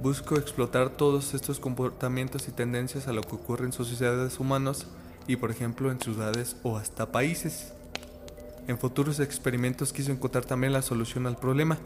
Busco 0.00 0.36
explotar 0.36 0.90
todos 0.90 1.32
estos 1.32 1.58
comportamientos 1.58 2.48
y 2.48 2.52
tendencias 2.52 3.08
a 3.08 3.12
lo 3.12 3.22
que 3.22 3.34
ocurre 3.34 3.64
en 3.64 3.72
sociedades 3.72 4.38
humanas 4.38 4.86
y, 5.26 5.36
por 5.36 5.50
ejemplo, 5.50 5.90
en 5.90 6.00
ciudades 6.00 6.56
o 6.62 6.76
hasta 6.76 7.10
países. 7.10 7.72
En 8.68 8.78
futuros 8.78 9.20
experimentos 9.20 9.92
quiso 9.92 10.12
encontrar 10.12 10.44
también 10.44 10.74
la 10.74 10.82
solución 10.82 11.26
al 11.26 11.36
problema. 11.36 11.78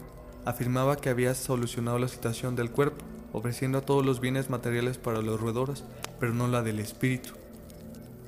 Afirmaba 0.43 0.97
que 0.97 1.09
había 1.09 1.33
solucionado 1.35 1.99
la 1.99 2.09
situación 2.09 2.55
del 2.55 2.69
cuerpo, 2.69 3.05
ofreciendo 3.31 3.81
todos 3.81 4.05
los 4.05 4.19
bienes 4.19 4.49
materiales 4.49 4.97
para 4.97 5.21
los 5.21 5.39
roedores, 5.39 5.85
pero 6.19 6.33
no 6.33 6.47
la 6.47 6.61
del 6.63 6.79
espíritu. 6.79 7.31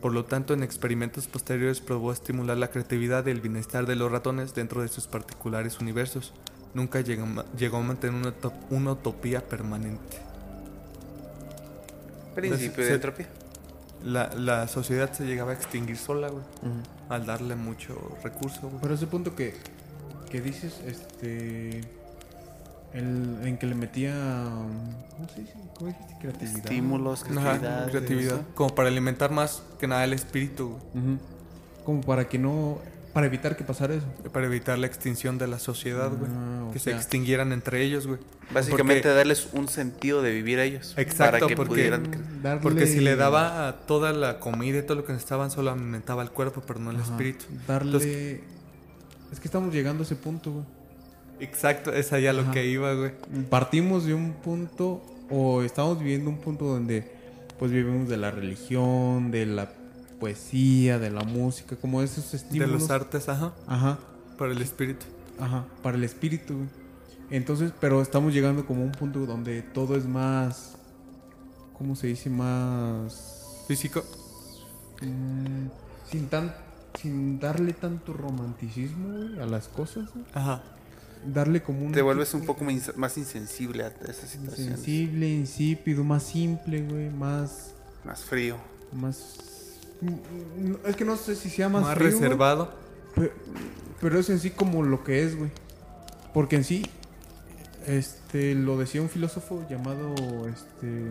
Por 0.01 0.13
lo 0.13 0.25
tanto, 0.25 0.53
en 0.53 0.63
experimentos 0.63 1.27
posteriores 1.27 1.81
probó 1.81 2.11
estimular 2.11 2.57
la 2.57 2.69
creatividad 2.69 3.25
y 3.25 3.31
el 3.31 3.41
bienestar 3.41 3.86
de 3.86 3.95
los 3.95 4.11
ratones 4.11 4.53
dentro 4.53 4.81
de 4.81 4.88
sus 4.88 5.07
particulares 5.07 5.79
universos. 5.79 6.34
Nunca 6.74 7.01
llegó, 7.01 7.26
llegó 7.57 7.78
a 7.78 7.82
mantener 7.82 8.15
una, 8.15 8.34
una 8.69 8.91
utopía 8.93 9.41
permanente. 9.47 10.17
Principio 12.36 12.86
de 12.86 12.93
entropía. 12.93 13.28
La, 14.03 14.34
la, 14.36 14.67
sociedad 14.67 15.11
se 15.13 15.26
llegaba 15.26 15.51
a 15.51 15.53
extinguir 15.53 15.97
sola, 15.97 16.30
güey. 16.30 16.43
Al 17.09 17.26
darle 17.26 17.55
mucho 17.55 18.17
recurso, 18.24 18.69
güey. 18.69 18.82
Pero 18.82 18.95
ese 18.95 19.07
punto 19.07 19.36
que, 19.36 19.53
que 20.30 20.41
dices, 20.41 20.82
este 20.86 21.82
el, 22.93 23.39
en 23.43 23.57
que 23.57 23.65
le 23.65 23.76
metía. 23.76 24.13
¿Cómo 24.13 25.28
se 25.34 25.41
dice? 25.41 25.53
¿Cómo 25.76 25.89
dijiste? 25.89 26.15
Creatividad. 26.19 26.57
Estímulos, 26.57 27.24
creatividad. 27.24 27.80
Ajá, 27.80 27.89
creatividad. 27.89 28.41
Como 28.53 28.76
para 28.76 28.89
alimentar 28.89 29.32
más 29.32 29.63
que 29.80 29.88
nada 29.88 30.03
el 30.03 30.13
espíritu. 30.13 30.78
Uh 30.93 30.97
-huh. 30.97 31.17
Como 31.86 32.01
para 32.01 32.28
que 32.28 32.38
no. 32.38 32.80
Para 33.14 33.28
evitar 33.28 33.55
que 33.55 33.64
pasara 33.64 33.93
eso. 33.93 34.07
Para 34.32 34.47
evitar 34.47 34.80
la 34.80 34.88
extinción 34.88 35.38
de 35.38 35.45
la 35.45 35.59
sociedad, 35.59 36.11
güey. 36.18 36.32
Ah, 36.34 36.70
que 36.74 36.80
sea, 36.80 36.93
se 36.93 36.99
extinguieran 36.99 37.51
entre 37.51 37.84
ellos, 37.84 38.07
güey. 38.07 38.20
Básicamente 38.51 39.03
porque, 39.03 39.16
darles 39.16 39.49
un 39.53 39.68
sentido 39.68 40.24
de 40.24 40.32
vivir 40.32 40.57
a 40.57 40.64
ellos. 40.64 40.95
Exacto, 40.97 41.38
para 41.38 41.47
que 41.47 41.55
porque, 41.55 41.70
pudieran. 41.70 42.41
Darle... 42.41 42.61
Porque 42.61 42.88
si 42.88 43.01
le 43.01 43.16
daba 43.16 43.82
toda 43.86 44.14
la 44.14 44.39
comida 44.39 44.80
y 44.80 44.82
todo 44.82 44.95
lo 44.95 45.05
que 45.05 45.14
necesitaban, 45.14 45.51
solo 45.51 45.72
alimentaba 45.72 46.24
el 46.24 46.32
cuerpo, 46.32 46.64
pero 46.66 46.80
no 46.80 46.89
el 46.89 46.97
Ajá. 46.97 47.11
espíritu. 47.11 47.45
Darle. 47.68 47.91
Entonces, 47.91 48.39
es 49.32 49.39
que 49.39 49.47
estamos 49.47 49.72
llegando 49.72 50.01
a 50.01 50.05
ese 50.05 50.16
punto, 50.16 50.51
güey. 50.51 50.66
Exacto, 51.39 51.93
es 51.93 52.14
allá 52.14 52.34
lo 52.34 52.49
que 52.51 52.66
iba, 52.66 52.93
güey. 52.93 53.11
Partimos 53.49 54.05
de 54.05 54.16
un 54.16 54.34
punto, 54.34 55.03
o 55.30 55.61
estamos 55.61 55.99
viviendo 55.99 56.32
un 56.32 56.38
punto 56.38 56.66
donde, 56.66 57.11
pues 57.59 57.72
vivimos 57.72 58.09
de 58.09 58.18
la 58.18 58.32
religión, 58.32 59.30
de 59.30 59.45
la 59.45 59.70
poesía, 60.24 60.99
de 60.99 61.09
la 61.11 61.24
música, 61.24 61.76
como 61.76 62.01
esos 62.01 62.32
De 62.32 62.38
estímulos. 62.38 62.82
los 62.82 62.89
artes, 62.89 63.28
ajá. 63.28 63.53
Ajá, 63.67 63.99
Para 64.38 64.51
el 64.53 64.61
espíritu. 64.61 65.05
ajá, 65.39 65.65
para 65.82 65.97
el 65.97 66.03
espíritu. 66.05 66.53
güey. 66.55 66.69
Entonces, 67.30 67.71
pero 67.82 68.01
estamos 68.01 68.34
llegando 68.34 68.65
como 68.65 68.84
a 68.84 68.86
un 68.86 68.91
punto 68.93 69.26
donde 69.26 69.61
todo 69.61 69.95
es 69.97 70.05
más, 70.05 70.76
¿cómo 71.78 71.95
se 71.95 72.07
dice? 72.07 72.30
Más... 72.30 73.63
Físico. 73.67 74.03
mm, 75.01 75.67
sin 76.09 76.28
tan, 76.28 76.53
sin 77.01 77.39
darle 77.39 77.74
tanto 77.74 78.13
romanticismo 78.13 79.07
güey, 79.09 79.39
a 79.41 79.45
las 79.45 79.67
cosas, 79.67 80.09
güey. 80.13 80.26
Ajá. 80.34 80.61
darle 81.26 81.61
como 81.63 81.86
un 81.86 81.91
Te 81.91 82.01
vuelves 82.01 82.34
un 82.34 82.45
poco 82.45 82.63
más 82.95 83.17
insensible 83.17 83.84
a 83.86 83.88
esas 84.09 84.30
situaciones. 84.30 84.76
sensible, 84.76 85.30
insípido, 85.30 86.03
más 86.03 86.24
simple, 86.24 86.82
güey, 86.84 87.09
más 87.09 87.74
Más 88.05 88.21
frío. 88.24 88.57
más 88.91 89.36
es 90.85 90.95
que 90.95 91.05
no 91.05 91.15
sé 91.17 91.35
si 91.35 91.49
sea 91.49 91.69
más, 91.69 91.83
Más, 91.83 91.95
frío, 91.95 92.09
reservado. 92.11 92.71
pe- 93.15 93.31
pero 94.01 94.19
es 94.19 94.29
en 94.29 94.39
sí 94.39 94.49
como 94.51 94.83
lo 94.83 95.03
que 95.03 95.23
es, 95.23 95.37
güey. 95.37 95.51
Porque 96.33 96.55
en 96.57 96.63
sí 96.63 96.85
este 97.85 98.55
lo 98.55 98.77
decía 98.77 99.01
un 99.01 99.09
filósofo 99.09 99.65
llamado 99.69 100.15
este 100.47 101.05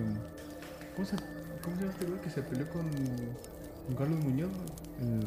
¿cómo 0.97 1.07
se, 1.07 1.17
cómo 1.63 1.77
se 1.77 1.83
llama 1.83 1.93
este 1.93 2.07
güey 2.07 2.21
que 2.23 2.31
se 2.31 2.43
peleó 2.43 2.69
con, 2.71 2.83
con 3.87 3.97
Carlos 3.97 4.19
Muñoz? 4.25 4.51
güey? 4.51 5.21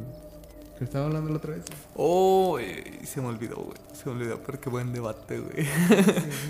Que 0.78 0.84
estaba 0.84 1.06
hablando 1.06 1.30
la 1.30 1.38
otra 1.38 1.56
vez. 1.56 1.64
Oh, 1.96 2.58
eh, 2.60 3.00
se 3.06 3.22
me 3.22 3.28
olvidó, 3.28 3.56
güey. 3.56 3.78
Se 3.94 4.10
me 4.10 4.16
olvidó, 4.18 4.42
pero 4.46 4.60
qué 4.60 4.70
buen 4.70 4.92
debate, 4.92 5.40
güey. 5.40 5.54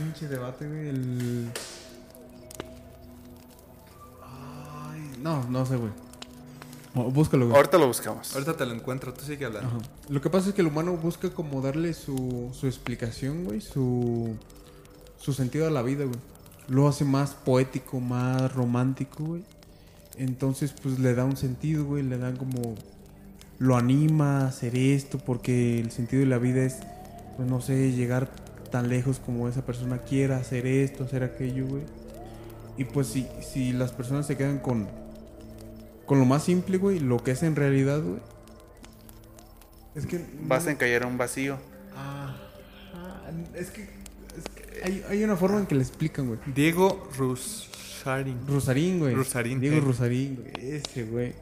Pinche 0.04 0.28
debate, 0.28 0.68
güey. 0.68 0.90
El. 0.90 1.52
Ay, 4.24 5.12
no, 5.22 5.44
no 5.50 5.66
sé, 5.66 5.76
güey. 5.76 5.92
Búscalo, 6.96 7.46
güey. 7.48 7.58
Ahorita 7.58 7.78
lo 7.78 7.88
buscamos. 7.88 8.34
Ahorita 8.34 8.56
te 8.56 8.66
lo 8.66 8.74
encuentro, 8.74 9.14
tú 9.14 9.26
sigue 9.26 9.46
hablando. 9.46 9.68
Ajá. 9.68 9.78
Lo 10.08 10.22
que 10.22 10.30
pasa 10.30 10.50
es 10.50 10.56
que 10.56 10.62
el 10.62 10.68
humano 10.68 10.96
busca 10.96 11.30
como 11.30 11.62
darle 11.62 11.94
su, 11.94 12.50
su 12.54 12.68
explicación, 12.68 13.44
güey, 13.44 13.60
su, 13.60 14.36
su 15.18 15.34
sentido 15.34 15.68
a 15.68 15.70
la 15.70 15.82
vida, 15.82 16.06
güey. 16.06 16.20
Lo 16.70 16.88
hace 16.88 17.04
más 17.04 17.32
poético, 17.32 18.00
más 18.00 18.54
romántico, 18.54 19.24
güey. 19.26 19.44
Entonces, 20.18 20.74
pues 20.82 20.98
le 21.00 21.14
da 21.14 21.26
un 21.26 21.38
sentido, 21.38 21.86
güey, 21.86 22.04
le 22.04 22.18
da 22.18 22.34
como... 22.34 22.76
Lo 23.58 23.78
anima 23.78 24.42
a 24.42 24.48
hacer 24.48 24.76
esto 24.76 25.18
porque 25.18 25.80
el 25.80 25.92
sentido 25.92 26.22
de 26.22 26.26
la 26.26 26.38
vida 26.38 26.64
es, 26.64 26.78
pues 27.38 27.50
no 27.50 27.62
sé, 27.62 27.94
llegar 27.94 28.30
tan 28.70 28.90
lejos 28.90 29.20
como 29.20 29.48
esa 29.48 29.66
persona 29.66 30.00
quiera, 30.00 30.38
hacer 30.38 30.66
esto, 30.68 31.06
hacer 31.06 31.24
aquello, 31.24 31.66
güey. 31.66 31.84
Y 32.78 32.84
pues 32.84 33.08
si, 33.08 33.28
si 33.42 33.72
las 33.72 33.94
personas 33.94 34.28
se 34.28 34.36
quedan 34.36 34.60
con, 34.60 34.90
con 36.06 36.20
lo 36.20 36.26
más 36.26 36.44
simple, 36.44 36.78
güey, 36.78 37.00
lo 37.00 37.24
que 37.24 37.32
es 37.32 37.44
en 37.44 37.56
realidad, 37.56 38.02
güey. 38.02 38.20
Es 39.96 40.06
que... 40.06 40.26
Vas 40.42 40.68
a 40.68 40.72
encallar 40.72 41.04
a 41.04 41.08
un 41.08 41.18
vacío. 41.18 41.58
Ajá, 41.96 42.36
es 43.56 43.72
que, 43.72 43.84
es 43.84 44.44
que 44.54 44.84
hay, 44.84 45.04
hay 45.10 45.24
una 45.24 45.36
forma 45.38 45.60
en 45.60 45.66
que 45.66 45.76
le 45.76 45.82
explican, 45.82 46.28
güey. 46.28 46.40
Diego 46.54 47.08
Rusarín. 47.18 48.40
Rosarín, 48.48 49.00
güey. 49.00 49.16
Rosarín, 49.16 49.60
Diego 49.60 49.78
eh. 49.78 49.82
Rosarín, 49.82 50.36
güey. 50.36 50.76
Ese, 50.76 51.04
güey. 51.06 51.34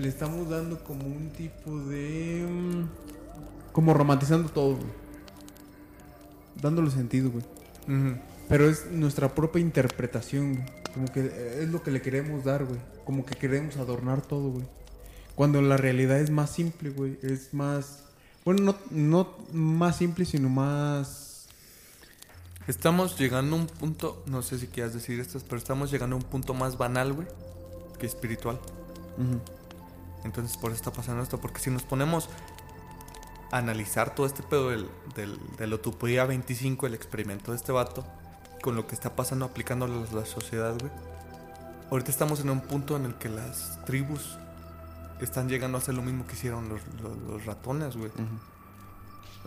Le 0.00 0.08
estamos 0.08 0.48
dando 0.48 0.82
como 0.84 1.04
un 1.04 1.30
tipo 1.30 1.78
de... 1.80 2.46
mm, 2.48 3.72
Como 3.72 3.92
romantizando 3.92 4.48
todo, 4.48 4.76
güey. 4.76 5.02
Dándole 6.60 6.90
sentido, 6.90 7.30
güey. 7.30 7.44
Pero 8.48 8.68
es 8.68 8.86
nuestra 8.90 9.34
propia 9.34 9.60
interpretación, 9.60 10.54
güey. 10.54 10.66
Como 10.94 11.06
que 11.12 11.26
es 11.60 11.68
lo 11.68 11.82
que 11.82 11.90
le 11.90 12.00
queremos 12.00 12.44
dar, 12.44 12.64
güey. 12.64 12.78
Como 13.04 13.24
que 13.24 13.34
queremos 13.34 13.76
adornar 13.76 14.22
todo, 14.22 14.50
güey. 14.50 14.66
Cuando 15.34 15.62
la 15.62 15.76
realidad 15.76 16.20
es 16.20 16.30
más 16.30 16.50
simple, 16.50 16.90
güey. 16.90 17.18
Es 17.22 17.54
más... 17.54 18.04
Bueno, 18.44 18.62
no, 18.62 18.76
no 18.90 19.28
más 19.52 19.96
simple, 19.96 20.24
sino 20.24 20.48
más... 20.48 21.32
Estamos 22.68 23.18
llegando 23.18 23.56
a 23.56 23.58
un 23.58 23.66
punto, 23.66 24.22
no 24.26 24.40
sé 24.42 24.56
si 24.58 24.68
quieras 24.68 24.94
decir 24.94 25.18
esto, 25.18 25.40
pero 25.48 25.56
estamos 25.56 25.90
llegando 25.90 26.14
a 26.14 26.18
un 26.20 26.24
punto 26.24 26.54
más 26.54 26.78
banal, 26.78 27.12
güey, 27.12 27.26
que 27.98 28.06
espiritual. 28.06 28.60
Entonces 30.24 30.56
por 30.56 30.70
eso 30.70 30.76
está 30.76 30.92
pasando 30.92 31.24
esto, 31.24 31.40
porque 31.40 31.58
si 31.58 31.70
nos 31.70 31.82
ponemos 31.82 32.28
a 33.50 33.58
analizar 33.58 34.14
todo 34.14 34.26
este 34.26 34.44
pedo 34.44 34.70
del, 34.70 34.88
del, 35.16 35.38
del 35.58 35.74
Utopía 35.74 36.24
25, 36.24 36.86
el 36.86 36.94
experimento 36.94 37.50
de 37.50 37.56
este 37.56 37.72
vato, 37.72 38.04
con 38.62 38.76
lo 38.76 38.86
que 38.86 38.94
está 38.94 39.16
pasando 39.16 39.44
aplicando 39.44 39.86
a 39.86 39.88
la 39.88 40.24
sociedad, 40.24 40.76
güey. 40.78 40.92
Ahorita 41.92 42.10
estamos 42.10 42.40
en 42.40 42.48
un 42.48 42.60
punto 42.62 42.96
en 42.96 43.04
el 43.04 43.14
que 43.16 43.28
las 43.28 43.78
tribus 43.84 44.38
están 45.20 45.48
llegando 45.50 45.76
a 45.76 45.80
hacer 45.82 45.94
lo 45.94 46.00
mismo 46.00 46.26
que 46.26 46.32
hicieron 46.32 46.68
los, 46.70 46.80
los- 47.02 47.18
los 47.18 47.44
ratones, 47.44 47.96
güey. 47.98 48.10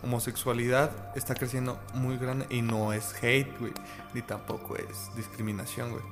Homosexualidad 0.04 0.90
está 1.16 1.34
creciendo 1.34 1.80
muy 1.94 2.18
grande 2.18 2.46
y 2.50 2.62
no 2.62 2.92
es 2.92 3.14
hate, 3.20 3.58
güey, 3.58 3.72
ni 4.14 4.22
tampoco 4.22 4.76
es 4.76 5.10
discriminación, 5.16 5.90
güey. 5.90 6.02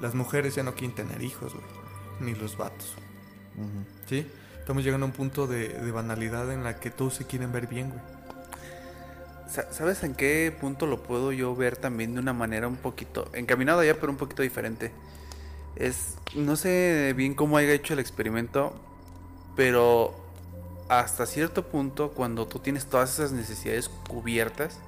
Las 0.00 0.14
mujeres 0.14 0.54
ya 0.54 0.62
no 0.62 0.72
quieren 0.72 0.94
tener 0.94 1.20
hijos, 1.22 1.52
güey, 1.52 1.64
ni 2.20 2.34
los 2.34 2.56
vatos. 2.56 2.94
¿Sí? 4.06 4.26
Estamos 4.58 4.84
llegando 4.84 5.04
a 5.04 5.08
un 5.08 5.14
punto 5.14 5.46
de, 5.46 5.68
de 5.68 5.90
banalidad 5.90 6.50
en 6.52 6.64
la 6.64 6.80
que 6.80 6.90
todos 6.90 7.12
se 7.14 7.26
quieren 7.26 7.52
ver 7.52 7.66
bien, 7.66 7.90
güey. 7.90 8.00
Sa- 9.48 9.72
¿Sabes 9.72 10.02
en 10.04 10.14
qué 10.14 10.54
punto 10.60 10.86
lo 10.86 11.02
puedo 11.02 11.32
yo 11.32 11.54
ver 11.56 11.76
también 11.76 12.14
de 12.14 12.20
una 12.20 12.32
manera 12.32 12.68
un 12.68 12.76
poquito 12.76 13.30
encaminado 13.32 13.80
allá, 13.80 13.98
pero 13.98 14.12
un 14.12 14.18
poquito 14.18 14.42
diferente? 14.42 14.92
Es, 15.76 16.16
no 16.34 16.56
sé 16.56 17.14
bien 17.16 17.34
cómo 17.34 17.56
haya 17.58 17.72
hecho 17.72 17.94
el 17.94 18.00
experimento, 18.00 18.74
pero 19.56 20.14
hasta 20.88 21.26
cierto 21.26 21.66
punto, 21.68 22.12
cuando 22.12 22.46
tú 22.48 22.60
tienes 22.60 22.86
todas 22.86 23.14
esas 23.14 23.32
necesidades 23.32 23.88
cubiertas, 23.88 24.78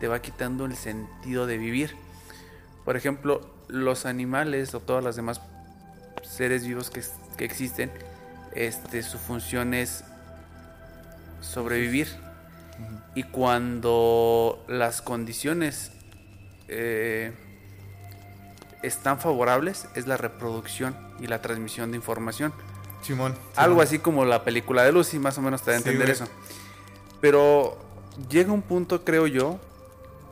te 0.00 0.08
va 0.08 0.20
quitando 0.20 0.64
el 0.66 0.76
sentido 0.76 1.46
de 1.46 1.58
vivir. 1.58 1.96
Por 2.84 2.96
ejemplo, 2.96 3.42
los 3.68 4.06
animales 4.06 4.74
o 4.74 4.80
todas 4.80 5.04
las 5.04 5.16
demás 5.16 5.40
seres 6.22 6.66
vivos 6.66 6.90
que, 6.90 7.02
que 7.36 7.44
existen, 7.44 7.92
este, 8.54 9.02
su 9.02 9.18
función 9.18 9.74
es 9.74 10.04
sobrevivir. 11.40 12.08
Y 13.14 13.22
cuando 13.22 14.64
las 14.68 15.00
condiciones 15.00 15.92
eh, 16.68 17.32
están 18.82 19.18
favorables, 19.18 19.88
es 19.94 20.06
la 20.06 20.16
reproducción 20.16 20.96
y 21.20 21.26
la 21.26 21.40
transmisión 21.40 21.90
de 21.90 21.96
información. 21.96 22.52
Simón. 23.02 23.34
Algo 23.54 23.80
así 23.80 23.98
como 23.98 24.24
la 24.24 24.44
película 24.44 24.82
de 24.84 24.92
Lucy, 24.92 25.18
más 25.18 25.38
o 25.38 25.42
menos 25.42 25.62
te 25.62 25.70
da 25.70 25.76
a 25.76 25.78
entender 25.78 26.10
eso. 26.10 26.26
Pero 27.20 27.78
llega 28.28 28.52
un 28.52 28.62
punto, 28.62 29.04
creo 29.04 29.26
yo, 29.26 29.58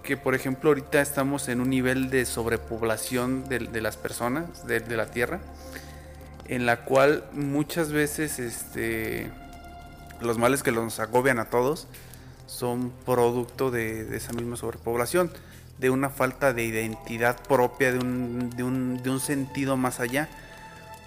que 0.03 0.17
por 0.17 0.35
ejemplo 0.35 0.71
ahorita 0.71 1.01
estamos 1.01 1.49
en 1.49 1.61
un 1.61 1.71
nivel 1.71 2.11
de 2.11 2.27
sobrepoblación 2.27 3.49
de, 3.49 3.61
de 3.61 3.81
las 3.81 3.97
personas, 3.97 4.67
de, 4.67 4.81
de 4.81 4.97
la 4.97 5.07
Tierra, 5.07 5.41
en 6.47 6.67
la 6.67 6.85
cual 6.85 7.25
muchas 7.33 7.91
veces 7.91 8.39
este, 8.39 9.31
los 10.21 10.37
males 10.37 10.63
que 10.63 10.73
nos 10.73 11.01
agobian 11.01 11.39
a 11.39 11.47
todos 11.47 11.87
son 12.47 12.93
producto 13.05 13.71
de, 13.71 14.05
de 14.05 14.17
esa 14.17 14.33
misma 14.33 14.57
sobrepoblación, 14.57 15.31
de 15.79 15.91
una 15.91 16.11
falta 16.11 16.53
de 16.53 16.65
identidad 16.65 17.43
propia, 17.43 17.93
de 17.93 17.99
un, 17.99 18.51
de 18.51 18.63
un, 18.63 19.03
de 19.03 19.11
un 19.11 19.21
sentido 19.21 19.77
más 19.77 20.01
allá. 20.01 20.29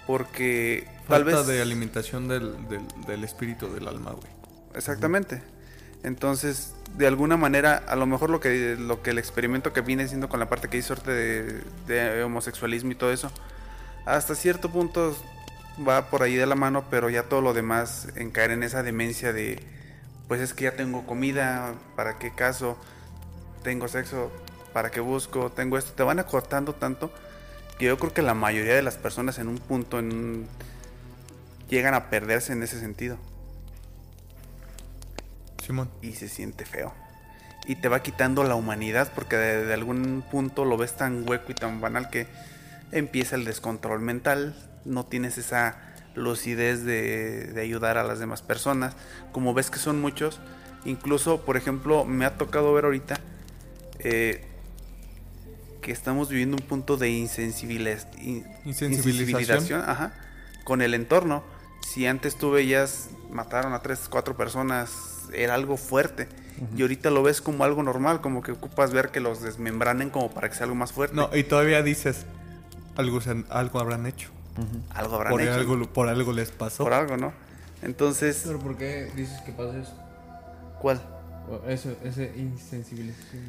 Porque 0.06 0.86
tal 1.08 1.24
Falta 1.24 1.38
vez... 1.38 1.46
de 1.46 1.62
alimentación 1.62 2.28
del, 2.28 2.68
del, 2.68 2.82
del 3.06 3.24
espíritu 3.24 3.72
del 3.72 3.86
alma, 3.88 4.12
güey. 4.12 4.32
Exactamente. 4.74 5.42
Entonces, 6.02 6.74
de 6.96 7.06
alguna 7.06 7.36
manera, 7.36 7.82
a 7.88 7.96
lo 7.96 8.06
mejor 8.06 8.30
lo 8.30 8.40
que, 8.40 8.76
lo 8.78 9.02
que 9.02 9.10
el 9.10 9.18
experimento 9.18 9.72
que 9.72 9.80
viene 9.80 10.06
siendo 10.08 10.28
con 10.28 10.40
la 10.40 10.48
parte 10.48 10.68
que 10.68 10.76
hizo 10.76 10.94
suerte 10.94 11.10
de, 11.10 11.62
de 11.86 12.22
homosexualismo 12.22 12.92
y 12.92 12.94
todo 12.94 13.12
eso, 13.12 13.30
hasta 14.06 14.34
cierto 14.34 14.70
punto 14.70 15.16
va 15.86 16.08
por 16.08 16.22
ahí 16.22 16.36
de 16.36 16.46
la 16.46 16.54
mano, 16.54 16.84
pero 16.88 17.10
ya 17.10 17.24
todo 17.24 17.40
lo 17.40 17.52
demás 17.52 18.08
en 18.14 18.30
caer 18.30 18.52
en 18.52 18.62
esa 18.62 18.82
demencia 18.82 19.32
de, 19.32 19.60
pues 20.28 20.40
es 20.40 20.54
que 20.54 20.64
ya 20.64 20.76
tengo 20.76 21.06
comida, 21.06 21.74
¿para 21.96 22.18
qué 22.18 22.34
caso? 22.34 22.76
Tengo 23.62 23.88
sexo, 23.88 24.30
¿para 24.72 24.90
qué 24.90 25.00
busco? 25.00 25.50
Tengo 25.50 25.78
esto, 25.78 25.92
te 25.92 26.02
van 26.02 26.18
acortando 26.18 26.74
tanto 26.74 27.10
que 27.78 27.86
yo 27.86 27.98
creo 27.98 28.12
que 28.12 28.22
la 28.22 28.34
mayoría 28.34 28.74
de 28.74 28.82
las 28.82 28.96
personas 28.96 29.38
en 29.38 29.48
un 29.48 29.58
punto 29.58 29.98
en 29.98 30.12
un- 30.12 30.48
llegan 31.68 31.94
a 31.94 32.10
perderse 32.10 32.52
en 32.52 32.62
ese 32.62 32.78
sentido 32.80 33.18
Simón. 35.64 35.90
y 36.02 36.12
se 36.14 36.28
siente 36.28 36.64
feo. 36.64 36.92
Y 37.66 37.76
te 37.76 37.88
va 37.88 38.02
quitando 38.02 38.44
la 38.44 38.54
humanidad 38.54 39.12
porque 39.14 39.36
de, 39.36 39.64
de 39.66 39.74
algún 39.74 40.24
punto 40.30 40.64
lo 40.64 40.76
ves 40.76 40.96
tan 40.96 41.28
hueco 41.28 41.52
y 41.52 41.54
tan 41.54 41.80
banal 41.80 42.08
que 42.10 42.26
empieza 42.92 43.36
el 43.36 43.44
descontrol 43.44 44.00
mental, 44.00 44.56
no 44.84 45.04
tienes 45.04 45.36
esa 45.36 45.76
lucidez 46.14 46.84
de, 46.84 47.46
de 47.52 47.60
ayudar 47.60 47.98
a 47.98 48.04
las 48.04 48.18
demás 48.18 48.42
personas. 48.42 48.94
Como 49.32 49.54
ves 49.54 49.70
que 49.70 49.78
son 49.78 50.00
muchos, 50.00 50.40
incluso, 50.84 51.44
por 51.44 51.56
ejemplo, 51.56 52.04
me 52.04 52.24
ha 52.24 52.36
tocado 52.38 52.72
ver 52.72 52.84
ahorita 52.84 53.20
eh, 54.00 54.44
que 55.82 55.92
estamos 55.92 56.28
viviendo 56.28 56.56
un 56.56 56.62
punto 56.66 56.96
de 56.96 57.08
insensibiliz- 57.10 58.06
in- 58.20 58.46
Insensibilización. 58.64 59.82
ajá, 59.88 60.12
con 60.64 60.82
el 60.82 60.94
entorno. 60.94 61.44
Si 61.86 62.06
antes 62.06 62.36
tú 62.36 62.50
veías 62.50 63.08
mataron 63.30 63.72
a 63.72 63.80
tres, 63.80 64.08
cuatro 64.10 64.36
personas, 64.36 65.28
era 65.32 65.54
algo 65.54 65.76
fuerte. 65.76 66.28
Y 66.76 66.82
ahorita 66.82 67.10
lo 67.10 67.22
ves 67.22 67.40
como 67.40 67.62
algo 67.62 67.84
normal, 67.84 68.20
como 68.20 68.42
que 68.42 68.50
ocupas 68.50 68.92
ver 68.92 69.10
que 69.10 69.20
los 69.20 69.40
desmembranen 69.42 70.10
como 70.10 70.32
para 70.32 70.48
que 70.48 70.56
sea 70.56 70.64
algo 70.64 70.74
más 70.74 70.90
fuerte. 70.92 71.14
No, 71.14 71.30
y 71.32 71.44
todavía 71.44 71.84
dices, 71.84 72.26
algo, 72.96 73.20
algo 73.50 73.78
habrán 73.78 74.06
hecho. 74.06 74.30
Algo 74.90 75.16
habrán 75.16 75.32
Por 75.32 75.42
hecho. 75.42 75.52
algo, 75.52 75.92
por 75.92 76.08
algo 76.08 76.32
les 76.32 76.50
pasó. 76.50 76.84
Por 76.84 76.92
algo, 76.92 77.16
¿no? 77.16 77.32
Entonces, 77.82 78.42
Pero 78.44 78.58
¿por 78.58 78.76
qué 78.76 79.10
dices 79.14 79.40
que 79.42 79.52
pasa 79.52 79.78
eso? 79.78 79.92
¿cuál? 80.80 81.00
Eso, 81.66 81.94
esa 82.04 82.22
insensibilización. 82.22 83.44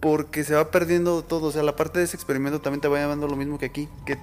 Porque 0.00 0.44
se 0.44 0.54
va 0.54 0.70
perdiendo 0.70 1.22
todo. 1.22 1.48
O 1.48 1.52
sea, 1.52 1.62
la 1.62 1.76
parte 1.76 1.98
de 1.98 2.04
ese 2.04 2.16
experimento 2.16 2.60
también 2.60 2.80
te 2.80 2.88
va 2.88 2.98
llamando 2.98 3.28
lo 3.28 3.36
mismo 3.36 3.58
que 3.58 3.66
aquí. 3.66 3.88
Que 4.04 4.18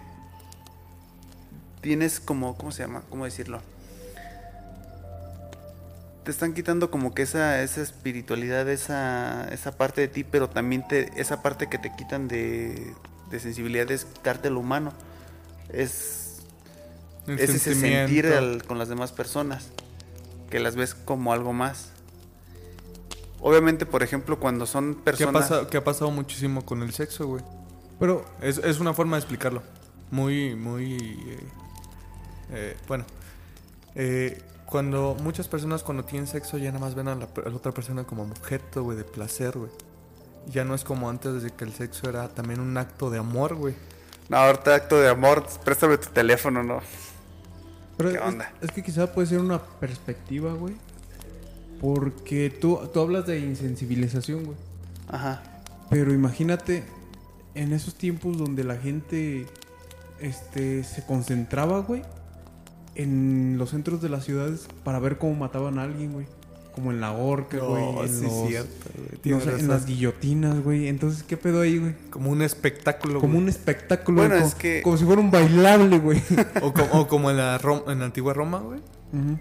tienes 1.81 2.19
como, 2.19 2.57
¿cómo 2.57 2.71
se 2.71 2.83
llama? 2.83 3.03
¿Cómo 3.09 3.25
decirlo? 3.25 3.61
Te 6.23 6.29
están 6.29 6.53
quitando 6.53 6.91
como 6.91 7.15
que 7.15 7.23
esa, 7.23 7.63
esa 7.63 7.81
espiritualidad, 7.81 8.69
esa, 8.69 9.47
esa 9.51 9.71
parte 9.71 10.01
de 10.01 10.07
ti, 10.07 10.23
pero 10.23 10.49
también 10.49 10.87
te, 10.87 11.19
esa 11.19 11.41
parte 11.41 11.67
que 11.67 11.79
te 11.79 11.91
quitan 11.95 12.27
de, 12.27 12.93
de 13.31 13.39
sensibilidad 13.39 13.89
es 13.91 14.05
quitarte 14.05 14.49
lo 14.49 14.59
humano. 14.59 14.91
Es, 15.69 16.39
El 17.27 17.39
es 17.39 17.49
ese 17.49 17.73
sentir 17.75 18.27
al- 18.27 18.63
con 18.65 18.77
las 18.77 18.89
demás 18.89 19.11
personas, 19.11 19.69
que 20.49 20.59
las 20.59 20.75
ves 20.75 20.93
como 20.95 21.33
algo 21.33 21.53
más. 21.53 21.89
Obviamente, 23.39 23.85
por 23.85 24.03
ejemplo, 24.03 24.39
cuando 24.39 24.65
son 24.67 24.95
¿Qué 24.95 25.01
personas... 25.01 25.41
pasado, 25.43 25.67
qué 25.67 25.77
ha 25.77 25.83
pasado 25.83 26.11
muchísimo 26.11 26.63
con 26.65 26.83
el 26.83 26.93
sexo, 26.93 27.25
güey? 27.27 27.43
Pero, 27.99 28.25
Es, 28.41 28.57
es 28.59 28.79
una 28.79 28.93
forma 28.93 29.15
de 29.17 29.21
explicarlo. 29.21 29.63
Muy, 30.11 30.55
muy... 30.55 30.95
eh, 30.95 31.39
eh, 32.51 32.77
bueno. 32.87 33.05
Eh, 33.95 34.41
cuando 34.65 35.15
muchas 35.21 35.47
personas 35.47 35.83
cuando 35.83 36.05
tienen 36.05 36.27
sexo 36.27 36.57
ya 36.57 36.71
nada 36.71 36.79
más 36.79 36.95
ven 36.95 37.07
a 37.07 37.15
la, 37.15 37.25
a 37.45 37.49
la 37.49 37.55
otra 37.55 37.71
persona 37.71 38.03
como 38.03 38.23
objeto, 38.23 38.83
güey, 38.83 38.97
de 38.97 39.03
placer, 39.03 39.57
güey. 39.57 39.71
Ya 40.47 40.63
no 40.63 40.75
es 40.75 40.83
como 40.83 41.09
antes 41.09 41.43
de 41.43 41.51
que 41.51 41.63
el 41.63 41.73
sexo 41.73 42.09
era 42.09 42.27
también 42.29 42.59
un 42.59 42.77
acto 42.77 43.09
de 43.09 43.19
amor, 43.19 43.55
güey. 43.55 43.75
No, 44.29 44.37
ahorita 44.37 44.75
acto 44.75 44.99
de 44.99 45.09
amor, 45.09 45.45
préstame 45.63 45.97
tu 45.97 46.09
teléfono, 46.09 46.63
¿no? 46.63 46.81
pero 47.97 48.09
¿Qué 48.09 48.15
es, 48.15 48.21
onda? 48.23 48.51
es 48.61 48.71
que 48.71 48.81
quizá 48.81 49.11
puede 49.13 49.27
ser 49.27 49.39
una 49.39 49.59
perspectiva, 49.59 50.53
güey. 50.53 50.75
Porque 51.79 52.49
tú, 52.49 52.79
tú 52.93 52.99
hablas 52.99 53.25
de 53.27 53.39
insensibilización, 53.39 54.45
güey. 54.45 54.57
Ajá. 55.07 55.41
Pero 55.89 56.13
imagínate 56.13 56.83
en 57.55 57.73
esos 57.73 57.95
tiempos 57.95 58.37
donde 58.37 58.63
la 58.63 58.77
gente 58.77 59.47
este, 60.19 60.83
se 60.83 61.05
concentraba, 61.05 61.79
güey, 61.79 62.03
en 62.95 63.55
los 63.57 63.71
centros 63.71 64.01
de 64.01 64.09
las 64.09 64.25
ciudades 64.25 64.67
para 64.83 64.99
ver 64.99 65.17
cómo 65.17 65.35
mataban 65.35 65.79
a 65.79 65.83
alguien, 65.83 66.13
güey. 66.13 66.27
Como 66.73 66.91
en 66.91 67.01
la 67.01 67.11
horca, 67.11 67.57
güey. 67.57 67.83
No, 67.93 68.03
en, 68.03 68.09
sí, 68.09 68.23
los- 68.23 68.47
cierto, 68.47 68.89
güey. 68.95 69.33
no 69.35 69.41
sé, 69.41 69.59
en 69.59 69.67
las 69.67 69.85
guillotinas, 69.85 70.63
güey. 70.63 70.87
Entonces, 70.87 71.23
¿qué 71.23 71.35
pedo 71.35 71.61
ahí, 71.61 71.77
güey? 71.79 71.95
Como 72.09 72.29
un 72.31 72.41
espectáculo, 72.41 73.19
Como 73.19 73.33
güey. 73.33 73.43
un 73.43 73.49
espectáculo, 73.49 74.17
Bueno, 74.21 74.35
güey, 74.35 74.47
es 74.47 74.51
como, 74.53 74.61
que- 74.61 74.81
como 74.81 74.97
si 74.97 75.03
fuera 75.05 75.21
un 75.21 75.31
bailable, 75.31 75.99
güey. 75.99 76.21
O, 76.61 76.71
como, 76.73 76.91
o 77.01 77.07
como 77.07 77.29
en 77.29 77.37
la, 77.37 77.59
Rom- 77.59 77.83
en 77.91 77.99
la 77.99 78.05
antigua 78.05 78.33
Roma, 78.33 78.59
güey. 78.59 78.79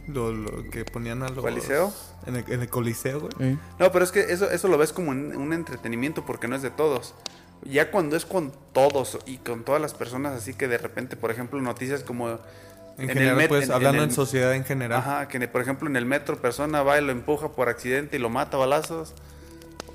Lo, 0.09 0.33
lo 0.33 0.69
que 0.69 0.85
ponían 0.85 1.23
a 1.23 1.29
los... 1.29 1.45
¿Coliseo? 1.45 1.93
En 2.27 2.35
el, 2.35 2.45
en 2.49 2.61
el 2.63 2.69
Coliseo, 2.69 3.21
güey. 3.21 3.33
Eh. 3.39 3.57
No, 3.79 3.93
pero 3.93 4.05
es 4.05 4.11
que 4.11 4.21
eso, 4.33 4.51
eso 4.51 4.67
lo 4.67 4.77
ves 4.77 4.93
como 4.93 5.13
un, 5.13 5.37
un 5.37 5.53
entretenimiento 5.53 6.27
porque 6.27 6.49
no 6.49 6.57
es 6.57 6.63
de 6.63 6.71
todos. 6.71 7.15
Ya 7.63 7.93
cuando 7.93 8.17
es 8.17 8.27
con 8.27 8.51
todos 8.73 9.19
y 9.27 9.37
con 9.37 9.63
todas 9.65 9.81
las 9.81 9.95
personas, 9.95 10.33
así 10.33 10.55
que 10.55 10.67
de 10.67 10.79
repente, 10.79 11.17
por 11.17 11.31
ejemplo, 11.31 11.61
noticias 11.63 12.03
como... 12.03 12.41
En, 12.99 13.09
el 13.11 13.17
general, 13.17 13.37
met- 13.39 13.49
pues, 13.49 13.71
hablando 13.71 14.03
en, 14.03 14.11
el- 14.11 14.15
sociedad 14.15 14.55
en 14.55 14.65
general. 14.65 14.99
Ajá, 15.01 15.29
que 15.29 15.47
por 15.49 15.63
ejemplo 15.63 15.89
en 15.89 15.97
el 15.97 16.05
metro 16.07 16.37
persona 16.41 16.83
va 16.83 16.99
y 16.99 17.05
lo 17.05 17.13
empuja 17.13 17.51
por 17.53 17.69
accidente 17.69 18.17
y 18.17 18.21
lo 18.21 18.29
mata 18.31 18.57
a 18.57 18.61
balazos. 18.61 19.15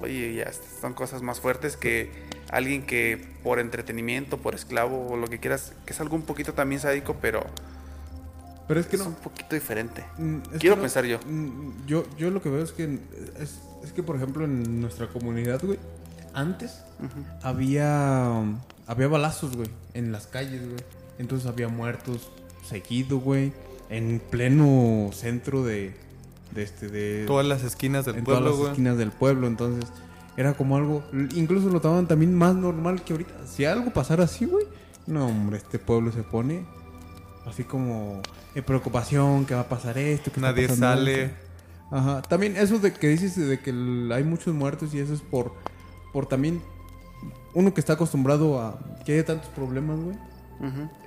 Oye, 0.02 0.34
ya 0.36 0.52
son 0.82 0.94
cosas 0.94 1.22
más 1.22 1.40
fuertes 1.40 1.78
que 1.78 2.12
alguien 2.50 2.86
que 2.86 3.28
por 3.44 3.60
entretenimiento, 3.60 4.38
por 4.38 4.54
esclavo 4.56 5.08
o 5.10 5.18
lo 5.18 5.28
que 5.28 5.40
quieras, 5.40 5.74
que 5.86 5.94
es 5.94 6.02
algo 6.02 6.16
un 6.16 6.24
poquito 6.24 6.54
también 6.54 6.82
sádico, 6.82 7.16
pero 7.22 7.46
Pero 8.68 8.80
es 8.80 8.88
que 8.88 8.96
es 8.98 9.02
no. 9.04 9.10
un 9.10 9.16
poquito 9.16 9.56
diferente. 9.56 10.04
Mm, 10.18 10.38
es 10.54 10.60
Quiero 10.60 10.76
no- 10.76 10.82
pensar 10.82 11.06
yo. 11.06 11.20
mm, 11.26 11.86
yo. 11.86 12.06
Yo 12.18 12.30
lo 12.32 12.42
que 12.42 12.50
veo 12.50 12.64
es 12.64 12.72
que 12.72 13.00
es, 13.40 13.60
es 13.84 13.92
que, 13.94 14.02
por 14.04 14.16
ejemplo, 14.16 14.44
en 14.46 14.82
nuestra 14.82 15.08
comunidad, 15.08 15.62
güey, 15.64 15.80
antes 16.34 16.82
había 17.42 18.34
había 18.88 19.08
balazos, 19.08 19.56
güey, 19.56 19.70
en 19.94 20.12
las 20.12 20.28
calles, 20.28 20.62
güey. 20.64 20.82
Entonces 21.20 21.48
había 21.48 21.68
muertos 21.70 22.30
seguido, 22.66 23.20
güey, 23.20 23.54
en 23.90 24.22
pleno 24.30 25.10
centro 25.14 25.64
de, 25.64 25.94
de 26.52 26.64
este 26.64 26.90
de 26.90 27.26
Todas 27.26 27.46
las 27.46 27.64
esquinas 27.64 28.06
del 28.06 28.18
en 28.18 28.24
pueblo, 28.24 28.50
todas 28.50 28.60
las 28.62 28.70
esquinas 28.72 28.98
del 28.98 29.12
pueblo, 29.12 29.48
entonces 29.48 29.90
era 30.38 30.54
como 30.54 30.76
algo, 30.76 31.04
incluso 31.36 31.70
lo 31.70 31.80
tomaban 31.80 32.08
también 32.08 32.34
más 32.36 32.56
normal 32.56 33.04
que 33.04 33.14
ahorita. 33.14 33.48
Si 33.48 33.66
algo 33.66 33.92
pasara 33.92 34.26
así, 34.26 34.46
güey, 34.46 34.66
no, 35.08 35.28
hombre, 35.28 35.58
este 35.58 35.80
pueblo 35.80 36.12
se 36.12 36.24
pone 36.24 36.66
así 37.46 37.64
como 37.64 38.22
en 38.54 38.64
preocupación, 38.64 39.46
que 39.46 39.54
va 39.54 39.62
a 39.62 39.70
pasar 39.70 39.98
esto, 39.98 40.32
que 40.32 40.42
Nadie 40.42 40.68
sale. 40.68 41.24
esto. 41.26 41.36
Ajá, 41.92 42.22
también 42.24 42.58
eso 42.58 42.80
de 42.80 42.92
que 42.92 43.08
dices 43.08 43.36
de 43.36 43.60
que 43.60 43.70
hay 44.14 44.24
muchos 44.24 44.54
muertos 44.54 44.94
y 44.94 45.00
eso 45.00 45.14
es 45.14 45.22
por 45.22 45.54
por 46.12 46.26
también 46.26 46.62
uno 47.54 47.74
que 47.74 47.80
está 47.80 47.94
acostumbrado 47.94 48.60
a 48.60 48.80
que 49.06 49.14
haya 49.14 49.26
tantos 49.26 49.50
problemas, 49.50 50.00
güey. 50.00 50.18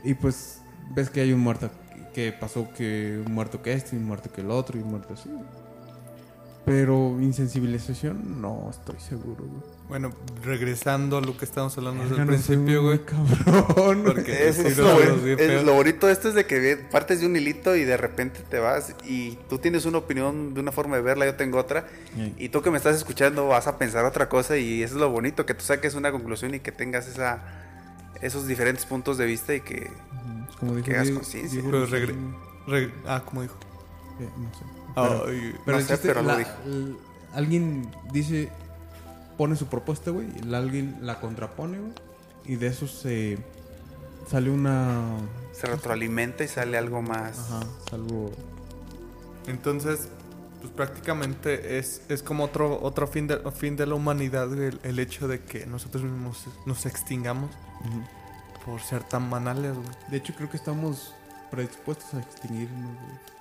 Y 0.04 0.14
pues 0.14 0.60
ves 0.94 1.10
que 1.10 1.20
hay 1.20 1.32
un 1.32 1.40
muerto 1.40 1.70
que 2.14 2.32
pasó 2.32 2.68
que 2.76 3.22
un 3.24 3.32
muerto 3.32 3.62
que 3.62 3.72
este, 3.72 3.96
y 3.96 3.98
un 3.98 4.06
muerto 4.06 4.30
que 4.32 4.40
el 4.40 4.50
otro 4.50 4.78
y 4.78 4.82
un 4.82 4.90
muerto 4.90 5.14
así. 5.14 5.30
Pero 6.64 7.16
insensibilización, 7.20 8.42
no 8.42 8.68
estoy 8.70 9.00
seguro, 9.00 9.44
güey. 9.44 9.78
Bueno, 9.88 10.12
regresando 10.42 11.16
a 11.16 11.22
lo 11.22 11.34
que 11.34 11.46
estábamos 11.46 11.78
hablando 11.78 12.02
desde 12.02 12.20
el 12.20 12.26
principio, 12.26 12.82
güey. 12.82 13.00
Cabrón. 13.06 14.02
Porque 14.04 14.48
Es, 14.48 14.58
es 14.58 14.76
lo, 14.76 14.98
sí, 14.98 15.34
es 15.38 15.64
lo 15.64 15.72
bonito 15.72 16.06
de 16.08 16.12
esto 16.12 16.28
es 16.28 16.34
de 16.34 16.44
que 16.44 16.76
partes 16.90 17.20
de 17.20 17.26
un 17.26 17.36
hilito 17.36 17.74
y 17.74 17.84
de 17.84 17.96
repente 17.96 18.40
te 18.50 18.58
vas 18.58 18.94
y 19.06 19.38
tú 19.48 19.56
tienes 19.56 19.86
una 19.86 19.96
opinión 19.96 20.52
de 20.52 20.60
una 20.60 20.70
forma 20.70 20.96
de 20.96 21.02
verla, 21.02 21.24
yo 21.24 21.36
tengo 21.36 21.56
otra. 21.56 21.86
Sí. 22.14 22.34
Y 22.36 22.48
tú 22.50 22.60
que 22.60 22.70
me 22.70 22.76
estás 22.76 22.96
escuchando 22.96 23.48
vas 23.48 23.66
a 23.66 23.78
pensar 23.78 24.04
otra 24.04 24.28
cosa 24.28 24.58
y 24.58 24.82
eso 24.82 24.96
es 24.96 25.00
lo 25.00 25.10
bonito, 25.10 25.46
que 25.46 25.54
tú 25.54 25.64
saques 25.64 25.94
una 25.94 26.12
conclusión 26.12 26.54
y 26.54 26.60
que 26.60 26.70
tengas 26.70 27.08
esa, 27.08 27.67
esos 28.22 28.46
diferentes 28.46 28.84
puntos 28.86 29.18
de 29.18 29.26
vista 29.26 29.54
y 29.54 29.60
que... 29.60 29.90
Como 30.58 30.74
dijo 30.74 30.86
Que 30.86 30.92
hagas 30.94 31.04
Diego- 31.06 31.20
conciencia. 31.20 31.62
Pero 31.64 31.86
regre- 31.86 32.92
ah, 33.06 33.22
como 33.24 33.42
dijo. 33.42 33.54
Eh, 34.20 34.28
no 34.36 34.50
sé. 34.54 34.64
Ay, 34.96 35.52
Pero, 35.52 35.62
pero 35.64 35.78
no 35.78 35.84
sé, 35.86 36.22
lo 36.22 36.36
dijo. 36.36 36.50
alguien 37.32 37.88
dice, 38.12 38.48
pone 39.36 39.54
su 39.54 39.66
propuesta, 39.66 40.10
güey, 40.10 40.26
y 40.36 40.42
la- 40.42 40.58
alguien 40.58 40.98
la 41.02 41.20
contrapone, 41.20 41.78
güey, 41.78 41.92
y 42.44 42.56
de 42.56 42.66
eso 42.66 42.88
se 42.88 43.38
sale 44.28 44.50
una... 44.50 45.02
Se 45.52 45.66
retroalimenta 45.66 46.42
y 46.44 46.48
sale 46.48 46.76
algo 46.78 47.00
más... 47.02 47.38
Ajá, 47.38 47.60
salvo... 47.90 48.32
Entonces, 49.46 50.08
pues 50.60 50.72
prácticamente 50.72 51.78
es, 51.78 52.02
es 52.08 52.22
como 52.22 52.44
otro, 52.44 52.80
otro 52.82 53.06
fin, 53.06 53.26
de, 53.26 53.38
fin 53.52 53.76
de 53.76 53.86
la 53.86 53.94
humanidad 53.94 54.52
el, 54.52 54.80
el 54.82 54.98
hecho 54.98 55.28
de 55.28 55.40
que 55.40 55.66
nosotros 55.66 56.02
mismos 56.02 56.44
nos 56.66 56.86
extingamos 56.86 57.50
por 58.64 58.80
ser 58.80 59.02
tan 59.04 59.30
banales, 59.30 59.74
güey. 59.74 59.88
De 60.10 60.18
hecho, 60.18 60.34
creo 60.34 60.50
que 60.50 60.56
estamos 60.56 61.14
predispuestos 61.50 62.12
a 62.14 62.20
extinguirnos, 62.20 62.94
güey. 62.94 63.38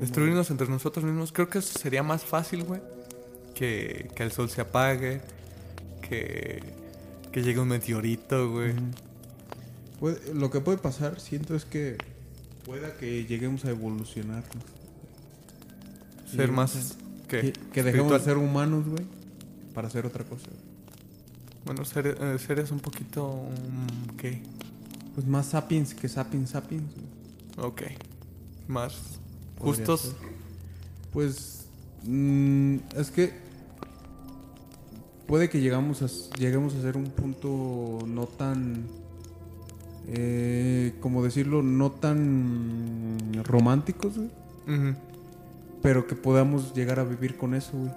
Destruirnos 0.00 0.50
entre 0.50 0.68
nosotros 0.68 1.04
mismos, 1.04 1.32
creo 1.32 1.48
que 1.48 1.58
eso 1.58 1.78
sería 1.78 2.02
más 2.02 2.24
fácil, 2.24 2.64
güey. 2.64 2.80
Que, 3.54 4.10
que 4.14 4.22
el 4.22 4.32
sol 4.32 4.48
se 4.50 4.60
apague, 4.60 5.20
que, 6.02 6.62
que 7.32 7.42
llegue 7.42 7.60
un 7.60 7.68
meteorito, 7.68 8.50
güey. 8.50 8.74
lo 10.34 10.50
que 10.50 10.60
puede 10.60 10.78
pasar, 10.78 11.20
siento, 11.20 11.54
es 11.54 11.64
que 11.64 11.98
pueda 12.64 12.96
que 12.96 13.24
lleguemos 13.24 13.64
a 13.64 13.70
evolucionar. 13.70 14.44
Ser 16.30 16.46
Sí, 16.48 16.52
más... 16.52 16.96
Que, 17.28 17.52
que 17.72 17.82
dejemos 17.82 18.12
de 18.12 18.20
ser 18.20 18.36
humanos, 18.36 18.88
güey, 18.88 19.04
para 19.74 19.86
hacer 19.86 20.04
otra 20.04 20.24
cosa. 20.24 20.48
Bueno, 21.64 21.84
ser, 21.84 22.16
eh, 22.20 22.38
seres 22.38 22.70
un 22.72 22.80
poquito... 22.80 23.44
¿Qué? 24.16 24.42
Pues 25.14 25.26
más 25.26 25.46
sapiens 25.46 25.94
que 25.94 26.08
sapiens 26.08 26.50
sapiens. 26.50 26.90
güey. 26.94 27.68
Ok. 27.68 27.82
Más 28.68 28.96
justos. 29.58 30.00
ser. 30.00 30.14
Pues 31.12 31.66
mm, 32.04 32.76
es 32.96 33.10
que 33.10 33.32
puede 35.30 35.48
que 35.48 35.60
llegamos 35.60 36.02
a, 36.02 36.06
lleguemos 36.38 36.74
a 36.74 36.82
ser 36.82 36.96
un 36.96 37.04
punto 37.04 37.98
no 38.04 38.26
tan, 38.26 38.86
eh, 40.08 40.94
como 41.00 41.22
decirlo, 41.22 41.62
no 41.62 41.92
tan 41.92 43.16
románticos, 43.44 44.16
güey, 44.16 44.30
Ujú. 44.66 44.96
Pero 45.82 46.06
que 46.06 46.14
podamos 46.16 46.74
llegar 46.74 47.00
a 47.00 47.04
vivir 47.04 47.36
con 47.36 47.54
eso, 47.54 47.72
güey. 47.74 47.90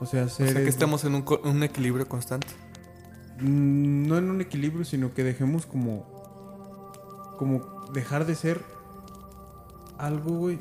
O 0.00 0.06
sea, 0.06 0.24
O 0.24 0.28
ser 0.28 0.52
sea 0.52 0.62
que 0.62 0.68
estamos 0.68 1.04
en 1.04 1.14
un, 1.14 1.22
co- 1.22 1.40
un 1.44 1.62
equilibrio 1.62 2.08
constante. 2.08 2.48
Mm, 3.40 4.06
no 4.08 4.16
en 4.18 4.30
un 4.30 4.40
equilibrio, 4.40 4.84
sino 4.84 5.12
que 5.14 5.24
dejemos 5.24 5.66
como, 5.66 7.34
como 7.38 7.86
dejar 7.92 8.26
de 8.26 8.34
ser 8.34 8.62
algo, 9.98 10.30
güey, 10.38 10.58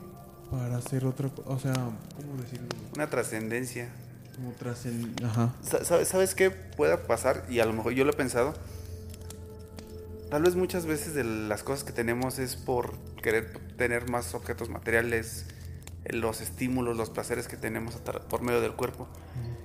para 0.52 0.78
hacer 0.78 1.06
otra, 1.06 1.30
co- 1.30 1.44
o 1.46 1.58
sea, 1.60 1.74
¿cómo 1.74 2.42
decirlo? 2.42 2.68
güey? 2.70 2.92
Una 2.96 3.10
trascendencia. 3.10 3.90
Como 4.36 4.52
trascend... 4.54 5.24
Ajá. 5.24 5.54
Sa- 5.62 5.84
sa- 5.84 6.04
¿Sabes 6.06 6.36
qué 6.36 6.50
pueda 6.52 7.08
pasar? 7.08 7.46
Y 7.50 7.60
a 7.60 7.66
lo 7.66 7.74
mejor 7.74 7.94
yo 7.94 8.04
lo 8.06 8.12
he 8.12 8.16
pensado. 8.16 8.54
Tal 10.30 10.44
vez 10.44 10.56
muchas 10.56 10.86
veces 10.86 11.14
de 11.14 11.24
las 11.24 11.64
cosas 11.64 11.84
que 11.84 11.92
tenemos 11.92 12.40
es 12.40 12.56
por 12.56 12.94
querer 13.22 13.52
tener 13.78 14.10
más 14.10 14.34
objetos 14.36 14.70
materiales, 14.70 15.46
los 16.06 16.42
estímulos, 16.42 16.98
los 16.98 17.10
placeres 17.10 17.48
que 17.48 17.58
tenemos 17.58 17.96
por 18.30 18.42
medio 18.42 18.62
del 18.62 18.74
cuerpo. 18.74 19.08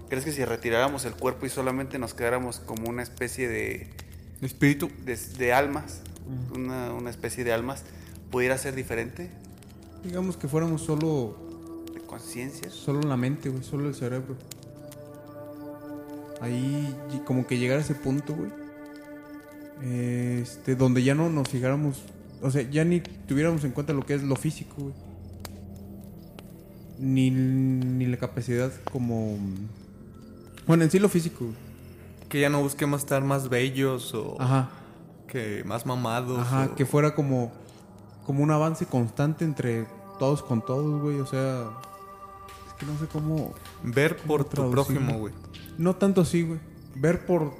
¿Crees 0.08 0.24
que 0.24 0.32
si 0.32 0.44
retiráramos 0.44 1.04
el 1.04 1.14
cuerpo 1.14 1.46
y 1.46 1.48
solamente 1.48 1.98
nos 1.98 2.14
quedáramos 2.14 2.60
como 2.60 2.88
una 2.88 3.02
especie 3.02 3.48
de, 3.48 3.90
Espíritu. 4.42 4.90
de, 5.04 5.16
de 5.38 5.52
almas, 5.52 6.02
una, 6.54 6.92
una 6.92 7.10
especie 7.10 7.44
de 7.44 7.52
almas, 7.52 7.84
pudiera 8.30 8.58
ser 8.58 8.74
diferente? 8.74 9.30
Digamos 10.04 10.36
que 10.36 10.48
fuéramos 10.48 10.82
solo, 10.82 11.36
¿De 11.92 12.00
conciencia? 12.00 12.70
solo 12.70 13.00
la 13.02 13.16
mente, 13.16 13.48
güey, 13.48 13.64
solo 13.64 13.88
el 13.88 13.94
cerebro. 13.94 14.36
Ahí 16.40 16.94
como 17.24 17.46
que 17.46 17.56
llegar 17.56 17.78
a 17.78 17.80
ese 17.80 17.94
punto, 17.94 18.34
güey. 18.34 18.50
Este, 19.82 20.76
donde 20.76 21.02
ya 21.02 21.14
no 21.14 21.30
nos 21.30 21.48
fijáramos, 21.48 22.02
o 22.42 22.50
sea, 22.50 22.62
ya 22.62 22.84
ni 22.84 23.00
tuviéramos 23.00 23.64
en 23.64 23.72
cuenta 23.72 23.92
lo 23.92 24.04
que 24.04 24.14
es 24.14 24.22
lo 24.22 24.36
físico, 24.36 24.74
güey. 24.78 24.94
Ni, 27.04 27.30
ni 27.30 28.06
la 28.06 28.16
capacidad 28.16 28.72
como... 28.90 29.36
Bueno, 30.66 30.84
en 30.84 30.90
sí 30.90 30.98
lo 30.98 31.08
físico. 31.08 31.44
Que 32.28 32.40
ya 32.40 32.48
no 32.48 32.62
busquemos 32.62 33.00
estar 33.02 33.22
más 33.22 33.48
bellos 33.50 34.14
o 34.14 34.40
Ajá. 34.40 34.70
que 35.28 35.62
más 35.64 35.84
mamados. 35.86 36.38
Ajá, 36.40 36.70
o- 36.72 36.74
que 36.74 36.86
fuera 36.86 37.14
como, 37.14 37.52
como 38.24 38.42
un 38.42 38.50
avance 38.50 38.86
constante 38.86 39.44
entre 39.44 39.86
todos 40.18 40.42
con 40.42 40.64
todos, 40.64 41.02
güey. 41.02 41.20
O 41.20 41.26
sea, 41.26 41.64
es 42.68 42.72
que 42.78 42.86
no 42.86 42.98
sé 42.98 43.06
cómo. 43.12 43.52
Ver 43.82 44.16
por 44.16 44.44
tu 44.44 44.70
prójimo, 44.70 45.18
güey. 45.18 45.34
No 45.76 45.94
tanto 45.96 46.22
así, 46.22 46.42
güey. 46.42 46.58
Ver 46.96 47.26
por. 47.26 47.52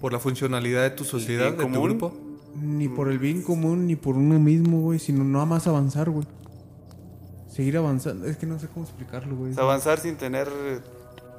Por 0.00 0.12
la 0.12 0.18
funcionalidad 0.18 0.82
de 0.82 0.90
tu 0.90 1.04
sociedad, 1.04 1.52
de 1.52 1.64
tu 1.64 1.80
grupo. 1.82 2.12
Ni 2.60 2.88
por 2.88 3.08
el 3.08 3.18
bien 3.20 3.42
común, 3.42 3.86
ni 3.86 3.94
por 3.94 4.16
uno 4.16 4.38
mismo, 4.40 4.80
güey. 4.80 4.98
Sino 4.98 5.22
nada 5.22 5.46
más 5.46 5.66
avanzar, 5.68 6.10
güey. 6.10 6.26
Seguir 7.54 7.76
avanzando. 7.76 8.26
Es 8.26 8.36
que 8.36 8.46
no 8.46 8.58
sé 8.58 8.66
cómo 8.68 8.84
explicarlo, 8.86 9.36
güey. 9.36 9.52
O 9.52 9.54
sea, 9.54 9.64
avanzar 9.64 9.98
sin 10.00 10.16
tener 10.16 10.48
eh, 10.48 10.80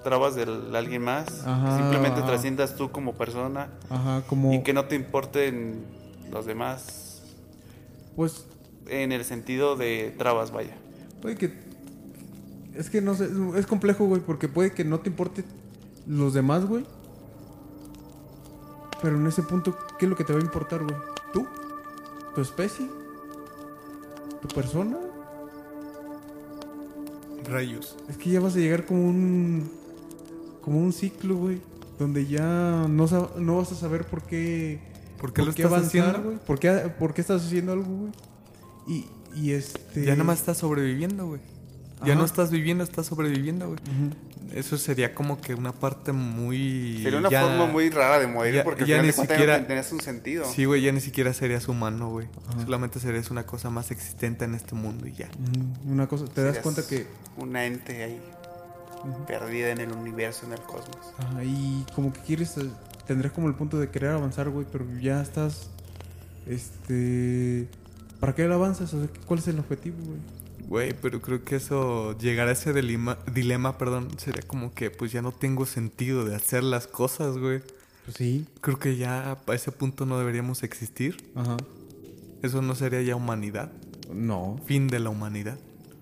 trabas 0.03 0.35
de 0.35 0.43
alguien 0.77 1.01
más. 1.01 1.45
Ajá, 1.45 1.75
que 1.77 1.81
simplemente 1.81 2.19
ajá. 2.19 2.27
trasciendas 2.29 2.75
tú 2.75 2.91
como 2.91 3.13
persona 3.13 3.69
Ajá, 3.89 4.21
como. 4.27 4.53
y 4.53 4.61
que 4.63 4.73
no 4.73 4.85
te 4.85 4.95
importen 4.95 5.83
los 6.31 6.45
demás 6.45 7.23
Pues. 8.15 8.45
en 8.87 9.11
el 9.11 9.23
sentido 9.25 9.75
de 9.75 10.13
trabas, 10.17 10.51
vaya. 10.51 10.75
Puede 11.21 11.35
que. 11.35 11.53
Es 12.75 12.89
que 12.89 13.01
no 13.01 13.15
sé. 13.15 13.29
Es 13.55 13.65
complejo, 13.65 14.05
güey. 14.05 14.21
Porque 14.21 14.47
puede 14.47 14.71
que 14.73 14.83
no 14.83 14.99
te 14.99 15.09
importe 15.09 15.43
los 16.05 16.33
demás, 16.33 16.65
güey. 16.65 16.85
Pero 19.01 19.17
en 19.17 19.27
ese 19.27 19.41
punto, 19.43 19.77
¿qué 19.99 20.05
es 20.05 20.09
lo 20.09 20.15
que 20.15 20.23
te 20.23 20.31
va 20.33 20.39
a 20.39 20.43
importar, 20.43 20.83
güey? 20.83 20.95
¿Tú? 21.33 21.45
¿Tu 22.35 22.41
especie? 22.41 22.87
¿Tu 24.41 24.47
persona? 24.49 24.97
Rayos. 27.45 27.97
Es 28.09 28.17
que 28.17 28.29
ya 28.29 28.39
vas 28.39 28.55
a 28.55 28.59
llegar 28.59 28.85
como 28.85 29.07
un. 29.07 29.71
Como 30.61 30.79
un 30.79 30.93
ciclo, 30.93 31.35
güey. 31.35 31.61
Donde 31.99 32.25
ya 32.25 32.87
no, 32.89 33.07
no 33.37 33.57
vas 33.57 33.71
a 33.71 33.75
saber 33.75 34.05
por 34.05 34.23
qué. 34.23 34.79
¿Por 35.19 35.33
qué 35.33 35.41
lo 35.41 35.51
estás 35.51 35.71
haciendo? 35.71 36.21
güey. 36.23 36.37
¿Por 36.37 36.59
qué, 36.59 36.91
¿Por 36.99 37.13
qué 37.13 37.21
estás 37.21 37.45
haciendo 37.45 37.73
algo, 37.73 37.85
güey? 37.85 38.11
Y, 38.87 39.05
y 39.35 39.51
este. 39.51 40.03
Ya 40.05 40.13
nada 40.13 40.23
más 40.25 40.39
estás 40.39 40.57
sobreviviendo, 40.57 41.27
güey. 41.27 41.41
Ya 42.05 42.13
Ajá. 42.13 42.19
no 42.19 42.25
estás 42.25 42.51
viviendo, 42.51 42.83
estás 42.83 43.05
sobreviviendo, 43.07 43.67
güey. 43.67 43.79
Eso 44.53 44.77
sería 44.77 45.15
como 45.15 45.41
que 45.41 45.55
una 45.55 45.71
parte 45.71 46.11
muy... 46.11 46.99
Sería 47.01 47.17
una 47.19 47.29
ya- 47.29 47.41
forma 47.41 47.65
muy 47.65 47.89
rara 47.89 48.19
de 48.19 48.27
morir 48.27 48.53
ya- 48.55 48.63
porque 48.63 48.85
ya 48.85 49.01
ni 49.01 49.11
siquiera- 49.11 49.59
no 49.59 49.65
tenías 49.65 49.91
un 49.91 49.99
sentido. 50.01 50.45
Sí, 50.45 50.65
güey, 50.65 50.81
ya 50.83 50.91
ni 50.91 50.99
siquiera 51.01 51.33
serías 51.33 51.67
humano, 51.67 52.09
güey. 52.09 52.27
Solamente 52.63 52.99
serías 52.99 53.31
una 53.31 53.45
cosa 53.47 53.69
más 53.71 53.89
existente 53.89 54.45
en 54.45 54.53
este 54.53 54.75
mundo 54.75 55.07
y 55.07 55.13
ya. 55.13 55.29
Una 55.85 56.07
cosa, 56.07 56.25
te 56.25 56.43
das 56.43 56.59
cuenta 56.59 56.85
que. 56.87 57.07
Una 57.37 57.65
ente 57.65 58.03
ahí 58.03 58.21
perdida 59.27 59.69
en 59.71 59.79
el 59.79 59.91
universo, 59.91 60.45
en 60.45 60.53
el 60.53 60.59
cosmos. 60.61 61.13
Ajá, 61.17 61.43
y 61.43 61.83
como 61.95 62.13
que 62.13 62.19
quieres, 62.21 62.55
eh, 62.57 62.69
tendrás 63.07 63.31
como 63.31 63.47
el 63.47 63.55
punto 63.55 63.79
de 63.79 63.89
querer 63.89 64.11
avanzar, 64.11 64.49
güey, 64.49 64.65
pero 64.71 64.85
ya 65.01 65.19
estás, 65.21 65.69
este, 66.47 67.67
¿para 68.19 68.33
qué 68.35 68.43
avanzas? 68.43 68.93
O 68.93 68.99
sea, 68.99 69.09
¿cuál 69.25 69.39
es 69.39 69.47
el 69.47 69.59
objetivo, 69.59 69.97
güey? 70.05 70.19
Güey, 70.67 70.93
pero 71.01 71.21
creo 71.21 71.43
que 71.43 71.55
eso, 71.57 72.17
llegar 72.17 72.47
a 72.47 72.51
ese 72.51 72.73
dilema, 72.73 73.17
dilema, 73.31 73.77
perdón, 73.77 74.07
sería 74.17 74.41
como 74.41 74.73
que 74.73 74.89
pues 74.89 75.11
ya 75.11 75.21
no 75.21 75.31
tengo 75.31 75.65
sentido 75.65 76.25
de 76.25 76.35
hacer 76.35 76.63
las 76.63 76.87
cosas, 76.87 77.37
güey. 77.37 77.61
Pues 78.05 78.17
sí. 78.17 78.45
Creo 78.61 78.79
que 78.79 78.95
ya 78.97 79.37
a 79.45 79.53
ese 79.53 79.71
punto 79.71 80.05
no 80.05 80.17
deberíamos 80.17 80.63
existir. 80.63 81.31
Ajá. 81.35 81.57
Eso 82.41 82.61
no 82.61 82.75
sería 82.75 83.01
ya 83.01 83.15
humanidad. 83.15 83.71
No, 84.13 84.59
Fin 84.65 84.87
de 84.87 84.99
la 84.99 85.09
humanidad. 85.09 85.57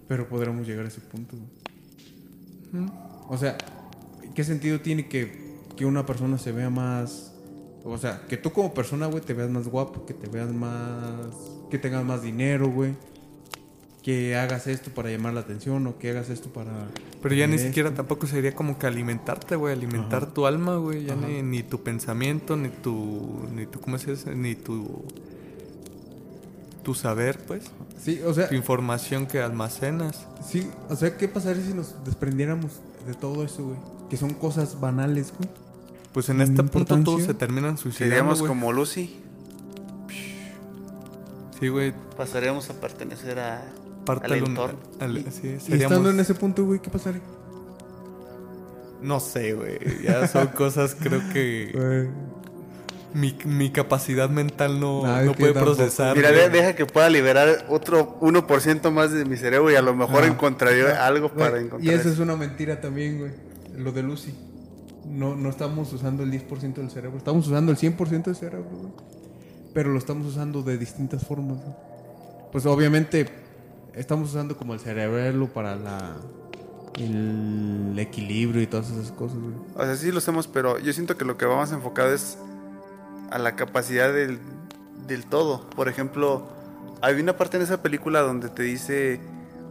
pero 0.07 0.28
podremos 0.28 0.66
llegar 0.68 0.86
a 0.86 0.88
ese 0.88 0.99
punto, 1.01 1.36
güey. 1.38 2.89
O 3.30 3.38
sea, 3.38 3.57
¿qué 4.36 4.43
sentido 4.43 4.80
tiene 4.82 5.07
que, 5.07 5.57
que 5.76 5.86
una 5.86 6.05
persona 6.05 6.38
se 6.38 6.51
vea 6.51 6.70
más, 6.70 7.34
o 7.84 7.97
sea, 7.97 8.26
que 8.28 8.38
tú 8.38 8.51
como 8.51 8.74
persona, 8.74 9.05
güey, 9.07 9.24
te 9.24 9.34
veas 9.34 9.49
más 9.49 9.68
guapo, 9.68 10.05
que 10.05 10.14
te 10.14 10.28
veas 10.28 10.51
más, 10.53 11.28
que 11.70 11.78
tengas 11.78 12.03
más 12.05 12.22
dinero, 12.24 12.70
güey? 12.70 12.95
Que 14.04 14.36
hagas 14.36 14.66
esto 14.68 14.89
para 14.91 15.12
llamar 15.12 15.34
la 15.34 15.41
atención 15.41 15.86
o 15.86 15.99
que 15.99 16.10
hagas 16.10 16.30
esto 16.30 16.49
para... 16.49 16.72
Pero 17.22 17.36
ya 17.36 17.45
ni 17.45 17.60
siquiera 17.60 17.93
tampoco 17.93 18.26
sería 18.26 18.56
como 18.56 18.80
que 18.80 18.88
alimentarte, 18.88 19.56
güey, 19.56 19.74
alimentar 19.74 20.34
tu 20.34 20.47
alma, 20.47 20.78
güey, 20.78 21.06
ya 21.06 21.16
ni, 21.16 21.43
ni 21.43 21.62
tu 21.62 21.84
pensamiento, 21.84 22.58
ni 22.58 22.70
tu, 22.70 23.47
ni 23.54 23.68
tu, 23.68 23.80
¿cómo 23.80 23.99
se 23.99 24.12
dice? 24.12 24.34
Ni 24.36 24.56
tu, 24.56 25.06
tu 26.84 26.95
saber, 26.95 27.38
pues, 27.45 27.66
Sí, 28.04 28.20
o 28.26 28.34
sea, 28.34 28.49
tu 28.49 28.56
información 28.56 29.28
que 29.28 29.39
almacenas. 29.39 30.26
sí, 30.43 30.68
o 30.89 30.95
sea, 30.95 31.16
¿qué 31.18 31.28
pasaría 31.28 31.64
si 31.64 31.76
nos 31.76 32.04
desprendiéramos 32.04 32.80
de 33.06 33.14
todo 33.14 33.43
eso, 33.43 33.64
güey? 33.66 33.78
Que 34.10 34.18
son 34.18 34.34
cosas 34.34 34.80
banales, 34.80 35.32
güey. 35.38 35.49
Pues 36.12 36.28
en 36.30 36.41
este 36.41 36.64
punto 36.64 37.02
todos 37.04 37.24
se 37.24 37.36
terminan 37.36 37.78
suicidando, 37.78 38.16
Seríamos 38.16 38.41
como 38.41 38.74
Lucy. 38.74 39.16
Sí, 41.60 41.68
güey, 41.68 41.93
Pasaríamos 42.18 42.70
a 42.72 42.74
pertenecer 42.74 43.38
a, 43.38 43.62
parte 44.06 44.34
al 44.34 44.39
entorno. 44.45 44.78
al- 44.99 45.18
Y- 45.18 45.24
sí, 45.32 45.56
Y 45.58 45.60
seríamos- 45.60 45.91
estando 45.91 46.10
en 46.10 46.20
ese 46.20 46.36
punto, 46.36 46.66
güey, 46.66 46.80
¿qué 46.82 46.89
pasaría? 46.89 47.22
No 49.02 49.20
sé, 49.20 49.54
güey, 49.54 49.80
ya 50.04 50.28
son 50.28 50.47
cosas 50.56 50.95
creo 50.99 51.22
que 51.34 52.08
mi, 53.14 53.36
mi 53.45 53.72
capacidad 53.72 54.30
mental 54.30 54.80
no, 54.80 55.06
No, 55.26 55.34
puede 55.34 55.54
procesar. 55.54 56.16
Mira, 56.16 56.32
güey. 56.32 56.49
deja 56.49 56.76
que 56.76 56.86
pueda 56.86 57.10
liberar 57.10 57.66
otro 57.70 58.18
1% 58.22 58.91
más 58.91 59.12
de 59.12 59.26
mi 59.26 59.38
cerebro 59.38 59.72
y 59.72 59.76
a 59.76 59.82
lo 59.82 59.93
mejor 59.95 60.24
Ah. 60.24 60.28
encontraría 60.28 61.06
algo 61.06 61.30
Güey, 61.30 61.39
para 61.45 61.62
Y 61.62 61.66
encontrar. 61.66 61.93
eso 61.93 62.02
eso. 62.04 62.10
es 62.14 62.20
una 62.20 62.36
mentira 62.38 62.80
también, 62.80 63.18
güey. 63.20 63.32
Lo 63.76 63.91
de 63.91 64.04
Lucy. 64.04 64.34
No, 65.06 65.36
no 65.36 65.49
estamos 65.49 65.91
usando 65.91 66.24
el 66.24 66.32
10% 66.32 66.80
del 66.82 66.91
cerebro. 66.91 67.18
Estamos 67.18 67.47
usando 67.47 67.72
el 67.72 67.78
100% 67.78 68.30
del 68.32 68.36
cerebro, 68.36 68.70
güey. 68.72 68.93
Pero 69.74 69.89
lo 69.91 69.97
estamos 69.97 70.28
usando 70.28 70.62
de 70.62 70.78
distintas 70.78 71.26
formas, 71.26 71.58
güey. 71.58 71.76
Pues 72.52 72.66
obviamente 72.66 73.28
estamos 73.93 74.29
usando 74.29 74.57
como 74.57 74.73
el 74.73 74.79
cerebro 74.79 75.47
para 75.47 75.75
la 75.75 76.15
el 76.95 77.97
equilibrio 77.97 78.61
y 78.61 78.67
todas 78.67 78.91
esas 78.91 79.11
cosas. 79.11 79.37
O 79.75 79.83
sea, 79.83 79.95
sí 79.95 80.11
lo 80.11 80.19
hacemos, 80.19 80.47
pero 80.47 80.77
yo 80.79 80.93
siento 80.93 81.17
que 81.17 81.25
lo 81.25 81.37
que 81.37 81.45
vamos 81.45 81.71
enfocado 81.71 82.13
es 82.13 82.37
a 83.31 83.39
la 83.39 83.55
capacidad 83.55 84.13
del, 84.13 84.39
del 85.07 85.25
todo. 85.25 85.69
Por 85.69 85.87
ejemplo, 85.87 86.47
hay 87.01 87.19
una 87.19 87.37
parte 87.37 87.57
en 87.57 87.63
esa 87.63 87.81
película 87.81 88.21
donde 88.21 88.49
te 88.49 88.63
dice, 88.63 89.19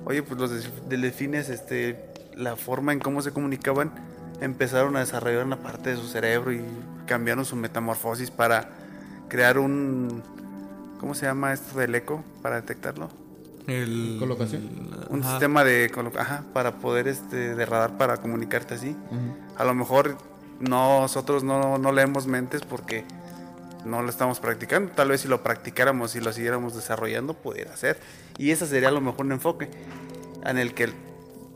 oye, 0.04 0.22
pues 0.22 0.40
los 0.40 0.50
delfines, 0.88 1.48
este, 1.50 2.12
la 2.34 2.56
forma 2.56 2.92
en 2.92 3.00
cómo 3.00 3.22
se 3.22 3.32
comunicaban, 3.32 3.92
empezaron 4.40 4.96
a 4.96 5.00
desarrollar 5.00 5.44
una 5.44 5.58
parte 5.58 5.90
de 5.90 5.96
su 5.96 6.08
cerebro 6.08 6.52
y 6.52 6.64
cambiaron 7.06 7.44
su 7.44 7.56
metamorfosis 7.56 8.30
para 8.30 8.70
crear 9.28 9.58
un, 9.58 10.22
¿cómo 10.98 11.14
se 11.14 11.26
llama 11.26 11.52
esto 11.52 11.78
del 11.78 11.94
eco? 11.94 12.24
Para 12.42 12.56
detectarlo. 12.56 13.19
El, 13.70 14.16
Colocación. 14.18 14.68
Un 15.08 15.20
Ajá. 15.22 15.30
sistema 15.30 15.64
de, 15.64 15.90
ajá, 16.18 16.44
para 16.52 16.78
poder, 16.78 17.08
este, 17.08 17.54
de 17.54 17.66
radar 17.66 17.96
para 17.96 18.16
comunicarte 18.18 18.74
así. 18.74 18.96
A 19.56 19.64
lo 19.64 19.74
mejor 19.74 20.16
nosotros 20.58 21.42
no, 21.44 21.78
no 21.78 21.92
leemos 21.92 22.26
mentes 22.26 22.62
porque 22.62 23.04
no 23.84 24.02
lo 24.02 24.10
estamos 24.10 24.40
practicando. 24.40 24.92
Tal 24.92 25.08
vez 25.08 25.22
si 25.22 25.28
lo 25.28 25.42
practicáramos 25.42 26.14
y 26.16 26.20
lo 26.20 26.32
siguiéramos 26.32 26.74
desarrollando, 26.74 27.34
pudiera 27.34 27.76
ser. 27.76 27.98
Y 28.38 28.50
ese 28.50 28.66
sería 28.66 28.88
a 28.88 28.92
lo 28.92 29.00
mejor 29.00 29.24
un 29.26 29.32
enfoque 29.32 29.70
en 30.44 30.58
el 30.58 30.74
que 30.74 30.90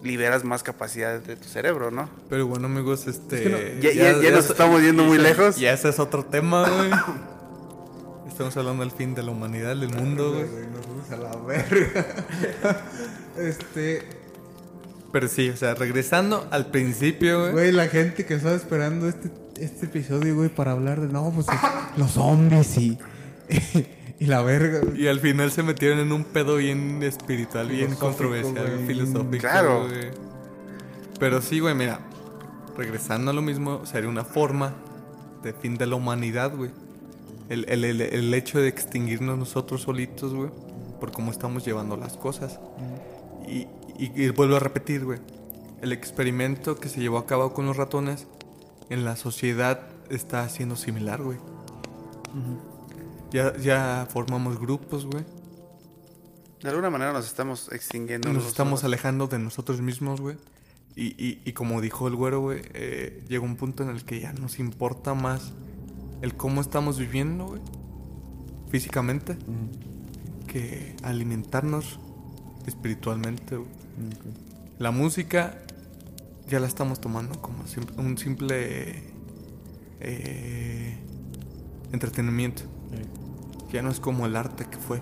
liberas 0.02 0.44
más 0.44 0.62
capacidades 0.62 1.26
de 1.26 1.36
tu 1.36 1.48
cerebro, 1.48 1.90
¿no? 1.90 2.08
Pero 2.28 2.46
bueno, 2.46 2.66
amigos, 2.66 3.06
este. 3.06 3.36
Es 3.36 3.42
que 3.42 3.48
no- 3.48 3.80
Ya- 3.82 3.92
ya- 3.92 4.20
ya 4.22 4.30
nos 4.30 4.48
estamos 4.50 4.82
yendo 4.82 5.04
muy 5.04 5.18
lejos. 5.18 5.56
Ya 5.56 5.72
ese 5.72 5.88
es 5.88 5.98
otro 5.98 6.24
tema, 6.24 6.68
güey. 6.68 6.90
Estamos 8.28 8.56
hablando 8.56 8.82
del 8.82 8.90
fin 8.92 9.14
de 9.14 9.22
la 9.22 9.30
humanidad, 9.30 9.76
del 9.76 9.90
mundo, 9.94 10.32
güey. 10.32 10.66
Nos 10.68 10.86
fuimos 10.86 11.10
a 11.10 11.16
la 11.16 11.36
verga. 11.36 12.06
este, 13.38 14.02
Pero 15.12 15.28
sí, 15.28 15.50
o 15.50 15.56
sea, 15.56 15.74
regresando 15.74 16.46
al 16.50 16.66
principio, 16.70 17.40
güey. 17.40 17.52
güey, 17.52 17.72
la 17.72 17.88
gente 17.88 18.24
que 18.24 18.34
estaba 18.34 18.54
esperando 18.54 19.08
este, 19.08 19.30
este 19.60 19.86
episodio, 19.86 20.34
güey, 20.34 20.48
para 20.48 20.72
hablar 20.72 21.00
de, 21.00 21.08
no, 21.08 21.30
pues 21.34 21.46
los 21.96 22.12
zombies 22.12 22.76
y, 22.78 22.98
y 24.18 24.26
la 24.26 24.42
verga. 24.42 24.80
güey. 24.80 25.02
Y 25.02 25.08
al 25.08 25.20
final 25.20 25.50
se 25.52 25.62
metieron 25.62 25.98
en 26.00 26.10
un 26.12 26.24
pedo 26.24 26.56
bien 26.56 27.02
espiritual, 27.02 27.68
bien 27.68 27.94
controversial, 27.94 28.72
güey. 28.74 28.86
filosófico. 28.86 29.38
Claro. 29.40 29.86
Pero 31.20 31.40
sí, 31.42 31.60
güey, 31.60 31.74
mira. 31.74 32.00
Regresando 32.76 33.30
a 33.30 33.34
lo 33.34 33.40
mismo, 33.42 33.86
sería 33.86 34.08
una 34.10 34.24
forma 34.24 34.74
de 35.44 35.52
fin 35.52 35.76
de 35.76 35.86
la 35.86 35.94
humanidad, 35.94 36.56
güey. 36.56 36.72
El, 37.48 37.66
el- 37.68 37.84
el- 37.84 38.00
el 38.00 38.34
hecho 38.34 38.58
de 38.60 38.68
extinguirnos 38.68 39.38
nosotros 39.38 39.82
solitos, 39.82 40.34
güey. 40.34 40.50
Por 41.00 41.12
cómo 41.12 41.30
estamos 41.30 41.64
llevando 41.64 41.96
las 41.96 42.16
cosas. 42.16 42.58
Y, 43.46 43.66
y- 43.98 44.12
y 44.14 44.30
vuelvo 44.30 44.56
a 44.56 44.60
repetir, 44.60 45.04
güey. 45.04 45.18
El 45.82 45.92
experimento 45.92 46.76
que 46.76 46.88
se 46.88 47.00
llevó 47.00 47.18
a 47.18 47.26
cabo 47.26 47.52
con 47.52 47.66
los 47.66 47.76
ratones 47.76 48.26
en 48.88 49.04
la 49.04 49.16
sociedad 49.16 49.80
está 50.08 50.48
siendo 50.48 50.76
similar, 50.76 51.22
güey. 51.22 51.38
Ya, 53.32 53.56
ya 53.56 54.06
formamos 54.10 54.58
grupos, 54.58 55.06
güey. 55.06 55.24
De 56.62 56.70
alguna 56.70 56.88
manera 56.88 57.12
nos 57.12 57.26
estamos 57.26 57.70
extinguiendo. 57.72 58.32
Nos 58.32 58.46
estamos 58.46 58.80
solos. 58.80 58.84
alejando 58.84 59.26
de 59.26 59.38
nosotros 59.38 59.80
mismos, 59.82 60.20
güey. 60.20 60.36
Y, 60.96 61.08
y, 61.22 61.42
y 61.44 61.52
como 61.52 61.80
dijo 61.80 62.06
el 62.08 62.14
güero, 62.14 62.40
güey, 62.40 62.62
eh, 62.72 63.24
llega 63.28 63.44
un 63.44 63.56
punto 63.56 63.82
en 63.82 63.90
el 63.90 64.04
que 64.04 64.20
ya 64.20 64.32
nos 64.32 64.58
importa 64.60 65.12
más 65.14 65.52
el 66.22 66.34
cómo 66.34 66.60
estamos 66.60 66.98
viviendo, 66.98 67.46
güey, 67.46 67.60
físicamente, 68.70 69.36
que 70.46 70.96
alimentarnos 71.02 71.98
espiritualmente, 72.66 73.56
güey. 73.56 73.68
La 74.78 74.90
música 74.90 75.58
ya 76.48 76.60
la 76.60 76.66
estamos 76.66 77.00
tomando 77.00 77.40
como 77.40 77.66
sim- 77.66 77.86
un 77.96 78.18
simple 78.18 79.02
eh, 80.00 80.96
entretenimiento. 81.92 82.62
Ya 83.72 83.82
no 83.82 83.90
es 83.90 84.00
como 84.00 84.26
el 84.26 84.36
arte 84.36 84.66
que 84.66 84.76
fue. 84.78 85.00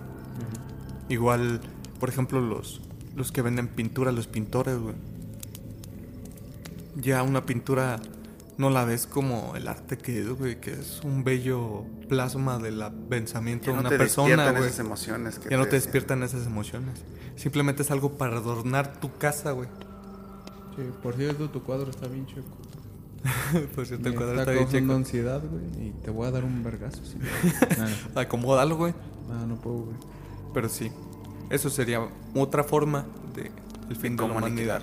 Igual, 1.08 1.60
por 2.00 2.08
ejemplo, 2.08 2.40
los, 2.40 2.80
los 3.16 3.32
que 3.32 3.42
venden 3.42 3.68
pintura, 3.68 4.12
los 4.12 4.26
pintores, 4.26 4.78
güey. 4.78 4.94
Ya 6.96 7.22
una 7.22 7.44
pintura 7.44 8.00
no 8.58 8.70
la 8.70 8.84
ves 8.84 9.06
como 9.06 9.54
el 9.56 9.66
arte 9.68 9.96
que 9.98 10.20
es, 10.20 10.28
güey, 10.28 10.60
que 10.60 10.72
es 10.72 11.00
un 11.04 11.24
bello 11.24 11.84
plasma 12.08 12.58
del 12.58 12.82
pensamiento 13.08 13.66
Ya 13.66 13.70
de 13.70 13.74
no 13.76 13.80
una 13.80 13.88
te 13.90 13.98
persona, 13.98 14.50
güey. 14.52 14.64
esas 14.64 14.78
emociones. 14.80 15.38
que 15.38 15.50
Ya 15.50 15.56
no 15.56 15.64
te 15.64 15.70
decían. 15.70 15.82
despiertan 15.82 16.22
esas 16.22 16.46
emociones. 16.46 17.00
Simplemente 17.36 17.82
es 17.82 17.90
algo 17.90 18.12
para 18.18 18.36
adornar 18.36 19.00
tu 19.00 19.16
casa, 19.16 19.52
güey. 19.52 19.68
Sí, 20.76 20.82
por 21.02 21.14
cierto, 21.16 21.48
tu 21.50 21.62
cuadro 21.62 21.90
está 21.90 22.06
bien 22.08 22.26
chico. 22.26 22.42
Por 23.76 23.86
cierto, 23.86 24.08
el 24.08 24.16
cuadro 24.16 24.40
está 24.40 24.52
está 24.52 24.64
bien 24.66 24.82
chico. 24.82 24.94
ansiedad, 24.94 25.40
güey, 25.48 25.88
y 25.88 25.90
te 26.02 26.10
voy 26.10 26.26
a 26.26 26.32
dar 26.32 26.44
un 26.44 26.64
vergazo. 26.64 27.04
Sí. 27.04 27.18
nah, 28.14 28.22
Acomódalo, 28.22 28.76
güey. 28.76 28.94
nah, 29.28 29.46
no 29.46 29.54
puedo, 29.60 29.76
güey. 29.84 29.96
Pero 30.52 30.68
sí, 30.68 30.90
eso 31.48 31.70
sería 31.70 32.00
otra 32.34 32.64
forma 32.64 33.06
de 33.36 33.52
el 33.90 33.96
fin 33.96 34.16
de, 34.16 34.26
la 34.26 34.32
humanidad. 34.32 34.82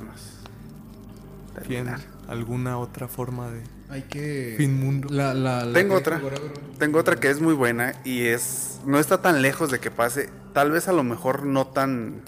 Comunicarnos. 1.50 1.68
¿Tien- 1.68 1.86
Terminar. 1.86 2.20
¿Alguna 2.30 2.78
otra 2.78 3.08
forma 3.08 3.50
de 3.50 3.62
Hay 3.90 4.04
que... 4.04 4.54
fin 4.58 4.80
mundo? 4.80 5.08
La, 5.12 5.34
la, 5.34 5.66
la 5.66 5.74
Tengo 5.74 5.96
otra. 5.96 6.22
Tengo 6.78 7.00
otra 7.00 7.16
que 7.20 7.30
es 7.30 7.42
muy 7.42 7.54
buena 7.56 7.96
y 8.04 8.22
es. 8.26 8.80
No 8.86 9.00
está 9.00 9.22
tan 9.22 9.42
lejos 9.42 9.72
de 9.72 9.80
que 9.80 9.90
pase. 9.92 10.30
Tal 10.54 10.70
vez 10.72 10.88
a 10.88 10.94
lo 10.94 11.04
mejor 11.04 11.46
no 11.46 11.66
tan 11.68 12.22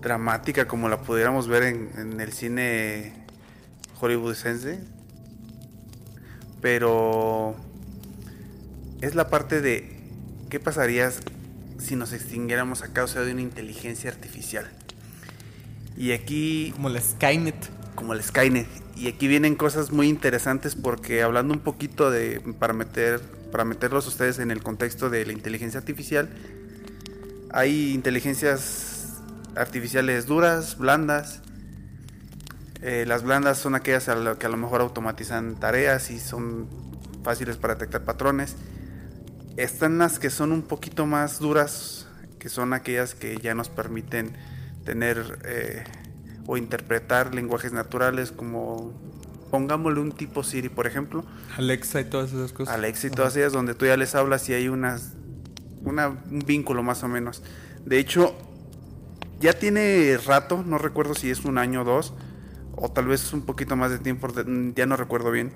dramática 0.00 0.66
como 0.66 0.88
la 0.88 1.02
pudiéramos 1.02 1.48
ver 1.48 1.64
en, 1.64 1.90
en 1.98 2.20
el 2.20 2.32
cine 2.32 3.12
hollywoodense. 4.00 4.80
Pero 6.62 7.54
es 9.00 9.14
la 9.14 9.28
parte 9.28 9.60
de 9.60 10.00
qué 10.48 10.58
pasaría 10.60 11.10
si 11.78 11.96
nos 11.96 12.12
extinguiéramos 12.12 12.82
a 12.82 12.92
causa 12.92 13.20
de 13.20 13.32
una 13.32 13.42
inteligencia 13.42 14.10
artificial. 14.10 14.66
Y 15.96 16.12
aquí 16.12 16.72
Como 16.76 16.88
la 16.88 17.00
Skynet. 17.00 17.70
como 17.94 18.12
el 18.12 18.22
Skynet. 18.22 18.66
Y 18.96 19.08
aquí 19.08 19.28
vienen 19.28 19.56
cosas 19.56 19.90
muy 19.90 20.08
interesantes 20.08 20.74
porque 20.74 21.22
hablando 21.22 21.54
un 21.54 21.60
poquito 21.60 22.10
de 22.10 22.40
para 22.58 22.72
meter 22.72 23.20
para 23.52 23.64
meterlos 23.64 24.06
ustedes 24.06 24.38
en 24.38 24.50
el 24.50 24.62
contexto 24.62 25.08
de 25.08 25.24
la 25.24 25.32
inteligencia 25.32 25.78
artificial, 25.78 26.28
hay 27.50 27.92
inteligencias 27.94 29.22
artificiales 29.56 30.26
duras, 30.26 30.76
blandas. 30.76 31.40
Eh, 32.82 33.04
las 33.06 33.22
blandas 33.22 33.58
son 33.58 33.74
aquellas 33.74 34.08
a 34.08 34.14
lo 34.14 34.38
que 34.38 34.46
a 34.46 34.48
lo 34.50 34.56
mejor 34.58 34.82
automatizan 34.82 35.58
tareas 35.58 36.10
y 36.10 36.18
son 36.18 36.68
fáciles 37.24 37.56
para 37.56 37.74
detectar 37.74 38.04
patrones. 38.04 38.56
Están 39.56 39.96
las 39.98 40.18
que 40.18 40.28
son 40.28 40.52
un 40.52 40.62
poquito 40.62 41.06
más 41.06 41.38
duras, 41.38 42.06
que 42.38 42.50
son 42.50 42.74
aquellas 42.74 43.14
que 43.14 43.38
ya 43.38 43.54
nos 43.54 43.70
permiten 43.70 44.36
tener 44.86 45.40
eh, 45.44 45.84
o 46.46 46.56
interpretar 46.56 47.34
lenguajes 47.34 47.72
naturales 47.74 48.32
como, 48.32 48.94
pongámosle 49.50 50.00
un 50.00 50.12
tipo 50.12 50.42
Siri, 50.42 50.70
por 50.70 50.86
ejemplo, 50.86 51.24
Alexa 51.58 52.00
y 52.00 52.04
todas 52.04 52.32
esas 52.32 52.52
cosas. 52.52 52.74
Alexa 52.74 53.08
y 53.08 53.10
todas 53.10 53.36
ellas, 53.36 53.52
donde 53.52 53.74
tú 53.74 53.84
ya 53.84 53.96
les 53.98 54.14
hablas 54.14 54.48
y 54.48 54.54
hay 54.54 54.68
unas, 54.68 55.12
una, 55.82 56.08
un 56.08 56.38
vínculo 56.46 56.82
más 56.82 57.02
o 57.02 57.08
menos. 57.08 57.42
De 57.84 57.98
hecho, 57.98 58.34
ya 59.40 59.52
tiene 59.52 60.16
rato, 60.24 60.62
no 60.66 60.78
recuerdo 60.78 61.14
si 61.14 61.30
es 61.30 61.44
un 61.44 61.58
año 61.58 61.82
o 61.82 61.84
dos, 61.84 62.14
o 62.76 62.90
tal 62.90 63.06
vez 63.06 63.32
un 63.32 63.42
poquito 63.42 63.76
más 63.76 63.90
de 63.90 63.98
tiempo, 63.98 64.28
de- 64.28 64.72
ya 64.74 64.86
no 64.86 64.96
recuerdo 64.96 65.30
bien. 65.30 65.52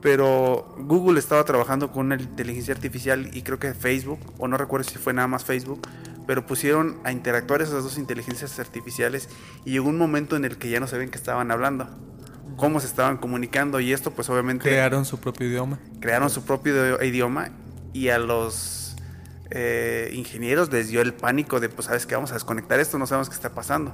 Pero 0.00 0.74
Google 0.78 1.18
estaba 1.18 1.44
trabajando 1.44 1.90
con 1.90 2.06
una 2.06 2.16
inteligencia 2.16 2.74
artificial 2.74 3.30
y 3.32 3.42
creo 3.42 3.58
que 3.58 3.72
Facebook, 3.72 4.18
o 4.38 4.48
no 4.48 4.56
recuerdo 4.58 4.88
si 4.88 4.98
fue 4.98 5.14
nada 5.14 5.28
más 5.28 5.44
Facebook, 5.44 5.80
pero 6.26 6.46
pusieron 6.46 6.98
a 7.04 7.12
interactuar 7.12 7.62
esas 7.62 7.82
dos 7.84 7.98
inteligencias 7.98 8.58
artificiales 8.58 9.28
y 9.64 9.72
llegó 9.72 9.88
un 9.88 9.98
momento 9.98 10.36
en 10.36 10.44
el 10.44 10.56
que 10.58 10.70
ya 10.70 10.80
no 10.80 10.86
sabían 10.86 11.10
qué 11.10 11.16
estaban 11.18 11.50
hablando, 11.50 11.88
cómo 12.56 12.80
se 12.80 12.86
estaban 12.86 13.16
comunicando 13.18 13.80
y 13.80 13.92
esto 13.92 14.10
pues 14.12 14.28
obviamente 14.30 14.68
Crearon 14.68 15.04
su 15.04 15.18
propio 15.20 15.46
idioma. 15.48 15.78
crearon 16.00 16.30
su 16.30 16.44
propio 16.44 17.02
idioma 17.02 17.50
y 17.92 18.08
a 18.08 18.18
los 18.18 18.96
eh, 19.50 20.10
ingenieros 20.14 20.72
les 20.72 20.88
dio 20.88 21.00
el 21.00 21.14
pánico 21.14 21.60
de, 21.60 21.68
pues, 21.68 21.86
sabes 21.86 22.06
que 22.06 22.14
vamos 22.14 22.30
a 22.30 22.34
desconectar 22.34 22.80
esto, 22.80 22.98
no 22.98 23.06
sabemos 23.06 23.28
qué 23.28 23.34
está 23.36 23.54
pasando. 23.54 23.92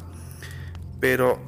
Pero 1.00 1.38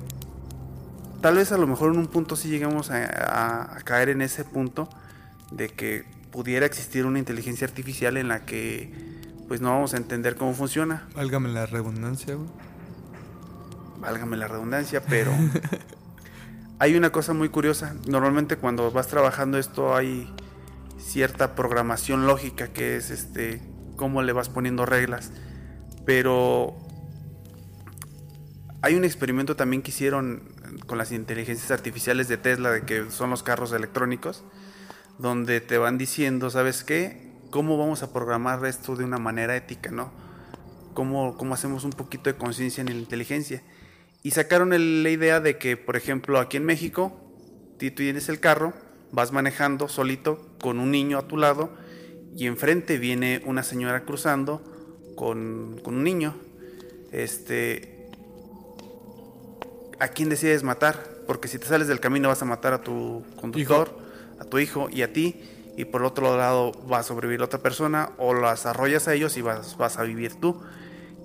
tal 1.21 1.37
vez 1.37 1.53
a 1.53 1.59
lo 1.59 1.67
mejor 1.67 1.93
en 1.93 1.99
un 1.99 2.07
punto 2.09 2.37
sí 2.37 2.49
llegamos 2.49 2.91
a, 2.91 3.05
a- 3.05 3.77
a 3.77 3.81
caer 3.83 4.09
en 4.11 4.21
ese 4.23 4.45
punto 4.45 4.89
de 5.51 5.69
que 5.69 6.05
pudiera 6.31 6.67
existir 6.67 7.07
una 7.07 7.19
inteligencia 7.19 7.67
artificial 7.67 8.17
en 8.17 8.29
la 8.29 8.45
que 8.45 8.93
pues 9.53 9.61
no 9.61 9.69
vamos 9.69 9.93
a 9.93 9.99
entender 9.99 10.37
cómo 10.37 10.55
funciona, 10.55 11.07
Válgame 11.15 11.51
la 11.51 11.67
redundancia, 11.67 12.37
güey. 12.37 12.49
válgame 14.01 14.39
la 14.39 14.49
redundancia, 14.49 15.03
pero 15.03 15.31
hay 16.79 16.95
una 16.95 17.13
cosa 17.13 17.35
muy 17.35 17.51
curiosa. 17.51 17.95
Normalmente 18.09 18.57
cuando 18.57 18.91
vas 18.91 19.09
trabajando 19.09 19.59
esto 19.59 19.95
hay 19.95 20.35
cierta 20.99 21.55
programación 21.55 22.27
lógica 22.27 22.69
que 22.69 22.97
es 22.97 23.11
este 23.11 23.61
cómo 23.97 24.23
le 24.23 24.33
vas 24.33 24.49
poniendo 24.49 24.87
reglas. 24.87 25.33
Pero 26.07 26.75
hay 28.81 28.95
un 28.95 29.05
experimento 29.05 29.55
también 29.55 29.83
que 29.83 29.91
hicieron 29.91 30.45
con 30.87 30.97
las 30.97 31.13
inteligencias 31.13 31.71
artificiales 31.73 32.27
de 32.27 32.39
Tesla, 32.39 32.71
de 32.71 32.87
que 32.87 33.11
son 33.11 33.29
los 33.29 33.43
carros 33.43 33.73
electrónicos, 33.73 34.45
donde 35.19 35.61
te 35.61 35.77
van 35.77 35.99
diciendo, 35.99 36.49
¿sabes 36.49 36.85
qué? 36.85 37.32
¿Cómo 37.53 37.77
vamos 37.77 38.03
a 38.03 38.15
programar 38.15 38.65
esto 38.65 38.97
de 38.97 39.05
una 39.05 39.19
manera 39.19 39.55
ética, 39.55 39.91
no? 39.91 40.11
¿Cómo, 40.95 41.37
cómo 41.37 41.53
hacemos 41.53 41.85
un 41.85 41.91
poquito 41.91 42.31
de 42.31 42.39
conciencia 42.39 42.81
en 42.81 42.87
la 42.89 42.95
inteligencia? 42.95 43.63
Y 44.23 44.31
sacaron 44.31 44.73
el- 44.73 45.03
la 45.03 45.11
idea 45.11 45.39
de 45.39 45.59
que, 45.59 45.77
por 45.77 45.97
ejemplo, 45.97 46.39
aquí 46.39 46.57
en 46.57 46.65
México, 46.65 47.13
tú 47.79 47.91
tienes 47.91 48.31
el 48.31 48.41
carro, 48.41 48.73
vas 49.11 49.33
manejando 49.33 49.87
solito 49.89 50.49
con 50.63 50.81
un 50.81 50.91
niño 50.91 51.19
a 51.19 51.29
tu 51.29 51.37
lado 51.37 51.69
y 52.35 52.47
enfrente 52.47 52.97
viene 52.97 53.43
una 53.45 53.63
señora 53.63 54.05
cruzando 54.07 54.63
con, 55.15 55.79
con 55.85 55.97
un 55.97 56.05
niño. 56.05 56.35
Este, 57.13 58.09
¿a 59.99 60.09
quién 60.09 60.31
decides 60.31 60.63
matar? 60.63 60.97
Porque 61.27 61.49
si 61.49 61.59
te 61.59 61.67
sales 61.67 61.87
del 61.87 62.01
camino 62.01 62.29
vas 62.31 62.41
a 62.41 62.47
matar 62.47 62.73
a 62.73 62.83
tu 62.83 63.25
conductor, 63.39 63.95
a 64.41 64.47
tu 64.47 64.59
hijo 64.59 64.89
y 64.91 65.03
a 65.03 65.13
ti, 65.13 65.43
y 65.77 65.85
por 65.87 66.03
otro 66.05 66.37
lado 66.37 66.73
va 66.91 66.99
a 66.99 67.03
sobrevivir 67.03 67.41
la 67.41 67.47
otra 67.47 67.61
persona, 67.61 68.11
o 68.19 68.35
las 68.35 68.67
arrollas 68.67 69.09
a 69.09 69.15
ellos 69.15 69.37
y 69.37 69.43
vas, 69.43 69.77
vas 69.77 69.99
a 69.99 70.03
vivir 70.03 70.35
tú. 70.41 70.61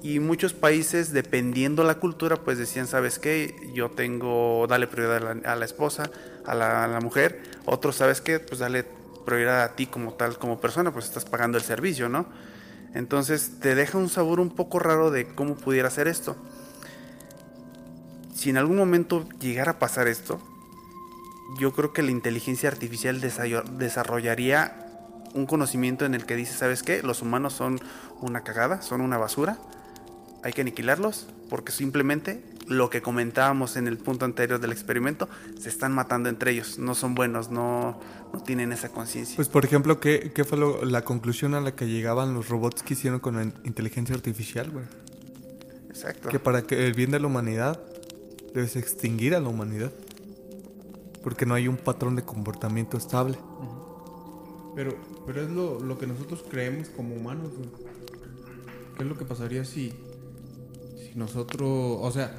Y 0.04 0.20
muchos 0.20 0.54
países, 0.54 1.12
dependiendo 1.12 1.84
la 1.84 1.96
cultura, 1.96 2.38
pues 2.38 2.58
decían, 2.58 2.88
¿sabes 2.88 3.20
qué? 3.20 3.56
Yo 3.74 3.90
tengo, 3.90 4.66
dale 4.68 4.88
prioridad 4.88 5.46
a 5.46 5.56
la, 5.56 5.66
esposa, 5.66 6.10
a 6.46 6.54
la, 6.54 6.84
a 6.84 6.88
la 6.88 7.02
mujer. 7.02 7.42
Otros, 7.66 7.96
¿sabes 7.96 8.22
qué? 8.22 8.40
Pues 8.40 8.60
dale 8.60 8.86
prioridad 9.26 9.64
a 9.64 9.76
ti 9.76 9.88
como 9.88 10.14
tal, 10.14 10.38
como 10.38 10.62
persona, 10.62 10.94
pues 10.94 11.06
estás 11.06 11.26
pagando 11.26 11.58
el 11.58 11.64
servicio, 11.64 12.08
¿no? 12.08 12.28
Entonces 12.94 13.60
te 13.60 13.76
deja 13.76 13.98
un 13.98 14.10
sabor 14.10 14.40
un 14.40 14.50
poco 14.50 14.80
raro 14.80 15.12
de 15.12 15.28
cómo 15.28 15.56
pudiera 15.56 15.90
ser 15.90 16.08
esto. 16.08 16.36
Si 18.34 18.50
en 18.50 18.58
algún 18.58 18.78
momento 18.78 19.28
llegara 19.40 19.74
a 19.74 19.80
pasar 19.80 20.08
esto, 20.08 20.40
yo 21.60 21.74
creo 21.74 21.94
que 21.94 22.02
la 22.02 22.12
inteligencia 22.12 22.70
artificial 22.70 23.22
desarrollaría 23.22 24.84
un 25.34 25.46
conocimiento 25.46 26.06
en 26.06 26.14
el 26.16 26.26
que 26.26 26.36
dice, 26.36 26.54
¿sabes 26.54 26.84
qué? 26.84 27.02
Los 27.04 27.22
humanos 27.22 27.54
son 27.54 27.80
una 28.22 28.44
cagada, 28.44 28.82
son 28.82 29.02
una 29.02 29.18
basura, 29.18 29.58
hay 30.44 30.54
que 30.54 30.62
aniquilarlos, 30.62 31.28
porque 31.50 31.72
simplemente 31.72 32.44
lo 32.68 32.90
que 32.90 33.02
comentábamos 33.02 33.78
en 33.78 33.88
el 33.88 33.98
punto 33.98 34.26
anterior 34.26 34.60
del 34.60 34.72
experimento, 34.72 35.30
se 35.60 35.70
están 35.70 35.94
matando 35.94 36.28
entre 36.28 36.52
ellos, 36.52 36.80
no 36.80 36.96
son 36.96 37.16
buenos, 37.16 37.50
no, 37.50 38.00
no 38.34 38.44
tienen 38.44 38.72
esa 38.74 38.90
conciencia. 38.90 39.36
Pues, 39.38 39.48
por 39.48 39.64
ejemplo, 39.64 40.00
¿qué, 40.02 40.32
qué 40.36 40.44
fue 40.44 40.58
lo- 40.58 40.84
la 40.84 41.04
conclusión 41.04 41.54
a 41.54 41.62
la 41.62 41.76
que 41.76 41.88
llegaban 41.88 42.34
los 42.34 42.50
robots 42.50 42.84
que 42.84 42.94
hicieron 42.96 43.20
con 43.22 43.36
la 43.38 43.44
in- 43.44 43.54
inteligencia 43.64 44.16
artificial, 44.16 44.70
güey? 44.70 44.86
Exacto. 45.90 46.30
Que 46.30 46.40
para 46.40 46.64
que 46.64 46.86
el 46.88 46.94
bien 46.94 47.12
de 47.12 47.20
la 47.20 47.28
humanidad 47.28 47.80
debes 48.54 48.76
extinguir 48.76 49.34
a 49.36 49.40
la 49.40 49.48
humanidad. 49.50 49.92
Porque 51.28 51.46
no 51.46 51.56
hay 51.56 51.68
un 51.68 51.76
patrón 51.76 52.16
de 52.16 52.24
comportamiento 52.24 52.96
estable. 52.96 53.38
Pero, 54.76 54.96
pero 55.26 55.42
es 55.42 55.50
lo, 55.50 55.98
que 55.98 56.08
nosotros 56.08 56.42
creemos 56.50 56.88
como 56.88 57.16
humanos, 57.16 57.52
güey. 57.54 57.70
¿Qué 58.96 59.04
es 59.04 59.10
lo 59.10 59.18
que 59.18 59.26
pasaría 59.26 59.66
si, 59.66 59.92
si 60.96 61.12
nosotros, 61.16 61.68
o 61.70 62.10
sea, 62.14 62.34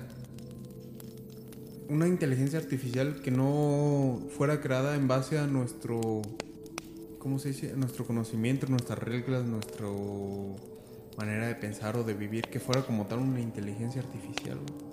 una 1.91 2.09
inteligencia 2.09 2.59
artificial 2.59 3.21
que 3.21 3.31
no 3.31 4.23
fuera 4.31 4.63
creada 4.63 4.97
en 4.97 5.07
base 5.07 5.39
a 5.39 5.47
nuestro, 5.47 6.23
¿cómo 7.19 7.39
se 7.39 7.49
dice? 7.49 7.75
Nuestro 7.77 8.07
conocimiento, 8.07 8.69
nuestras 8.69 9.01
reglas, 9.01 9.45
nuestra 9.45 9.87
manera 11.19 11.47
de 11.47 11.57
pensar 11.57 11.99
o 11.99 12.05
de 12.05 12.15
vivir, 12.15 12.45
que 12.45 12.59
fuera 12.59 12.87
como 12.87 13.05
tal 13.05 13.19
una 13.19 13.41
inteligencia 13.43 14.01
artificial, 14.01 14.57
güey. 14.57 14.88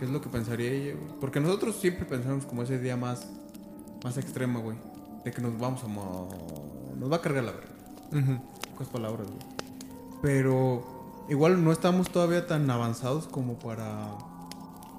¿Qué 0.00 0.06
es 0.06 0.10
lo 0.10 0.20
que 0.22 0.30
pensaría 0.30 0.72
ella, 0.72 0.94
güey? 0.98 1.20
Porque 1.20 1.40
nosotros 1.40 1.76
siempre 1.76 2.06
pensamos 2.06 2.46
como 2.46 2.62
ese 2.62 2.78
día 2.78 2.96
más, 2.96 3.28
más 4.02 4.16
extremo, 4.16 4.60
güey. 4.62 4.78
De 5.26 5.30
que 5.30 5.42
nos 5.42 5.58
vamos 5.58 5.84
a... 5.84 5.88
mo- 5.88 6.94
Nos 6.98 7.12
va 7.12 7.16
a 7.16 7.20
cargar 7.20 7.44
la 7.44 7.52
verga. 7.52 7.68
Ujú. 8.10 8.40
Pocas 8.72 8.88
palabras, 8.88 9.26
güey. 9.28 9.40
Pero 10.22 11.24
igual 11.28 11.62
no 11.62 11.70
estamos 11.70 12.10
todavía 12.10 12.46
tan 12.46 12.70
avanzados 12.70 13.28
como 13.28 13.58
para... 13.58 14.16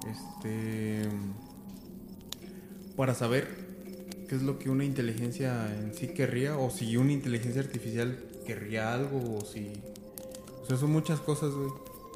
Este... 0.07 1.09
Para 2.95 3.15
saber 3.15 3.47
qué 4.29 4.35
es 4.35 4.43
lo 4.43 4.59
que 4.59 4.69
una 4.69 4.85
inteligencia 4.85 5.75
en 5.75 5.95
sí 5.95 6.09
querría. 6.09 6.57
O 6.59 6.69
si 6.69 6.95
una 6.97 7.11
inteligencia 7.11 7.61
artificial 7.63 8.19
querría 8.45 8.93
algo. 8.93 9.37
O 9.39 9.45
si... 9.45 9.73
O 10.61 10.65
sea, 10.67 10.77
son 10.77 10.91
muchas 10.91 11.19
cosas, 11.21 11.51
güey. 11.55 11.71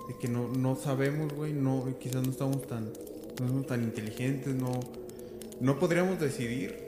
De 0.07 0.15
que 0.19 0.27
no, 0.27 0.47
no 0.49 0.75
sabemos, 0.75 1.33
güey. 1.33 1.53
No, 1.53 1.85
quizás 1.99 2.23
no 2.23 2.31
estamos 2.31 2.67
tan... 2.67 2.85
No 3.39 3.47
somos 3.47 3.67
tan 3.67 3.83
inteligentes, 3.83 4.55
no... 4.55 4.79
No 5.59 5.79
podríamos 5.79 6.19
decidir 6.19 6.85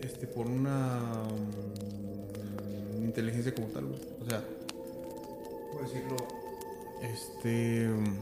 este 0.00 0.26
por 0.26 0.46
una 0.46 1.24
mm, 3.00 3.04
inteligencia 3.04 3.54
como 3.54 3.68
tal, 3.68 3.86
güey. 3.86 4.00
O 4.20 4.28
sea, 4.28 4.44
¿cómo 5.70 5.82
decirlo? 5.82 6.16
Este 7.02 7.88
mm, 7.88 8.16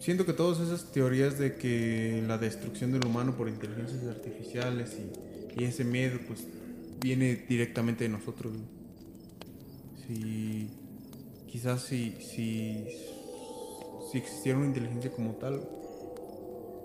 siento 0.00 0.24
que 0.24 0.32
todas 0.32 0.60
esas 0.60 0.90
teorías 0.92 1.38
de 1.38 1.56
que 1.56 2.22
la 2.26 2.38
destrucción 2.38 2.92
del 2.92 3.04
humano 3.04 3.36
por 3.36 3.48
inteligencias 3.48 4.04
artificiales 4.04 4.96
y, 4.96 5.60
y 5.60 5.64
ese 5.64 5.84
miedo 5.84 6.18
pues 6.26 6.44
viene 7.00 7.44
directamente 7.48 8.04
de 8.04 8.10
nosotros. 8.10 8.52
güey. 8.52 8.76
Si 10.06 10.70
quizás 11.56 11.80
si 11.80 12.12
si 12.20 12.86
si 14.12 14.18
existiera 14.18 14.58
una 14.58 14.66
inteligencia 14.66 15.10
como 15.10 15.30
tal 15.36 15.66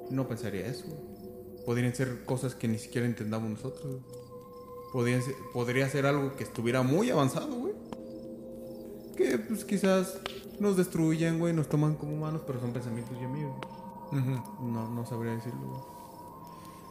no 0.10 0.28
pensaría 0.30 0.66
eso. 0.66 0.86
podrían 1.66 1.94
ser 1.94 2.24
cosas 2.24 2.56
que 2.56 2.68
ni 2.70 2.78
siquiera 2.80 3.06
entendamos 3.06 3.50
nosotros. 3.50 3.86
güey. 3.86 4.22
Podrían 4.94 5.22
ser- 5.22 5.36
podría 5.54 5.90
ser 5.90 6.06
algo 6.06 6.36
que 6.38 6.44
estuviera 6.46 6.84
muy 6.84 7.10
avanzado, 7.10 7.54
güey. 7.54 7.74
Que 9.18 9.38
pues 9.40 9.64
quizás 9.66 10.20
nos 10.60 10.78
destruyan, 10.78 11.38
güey, 11.38 11.54
nos 11.54 11.68
toman 11.68 11.96
como 11.96 12.14
humanos, 12.14 12.42
pero 12.48 12.60
son 12.62 12.72
pensamientos 12.72 13.16
ya 13.22 13.28
míos. 13.28 13.52
No, 14.12 14.90
no 14.90 15.06
sabría 15.06 15.34
decirlo, 15.34 15.60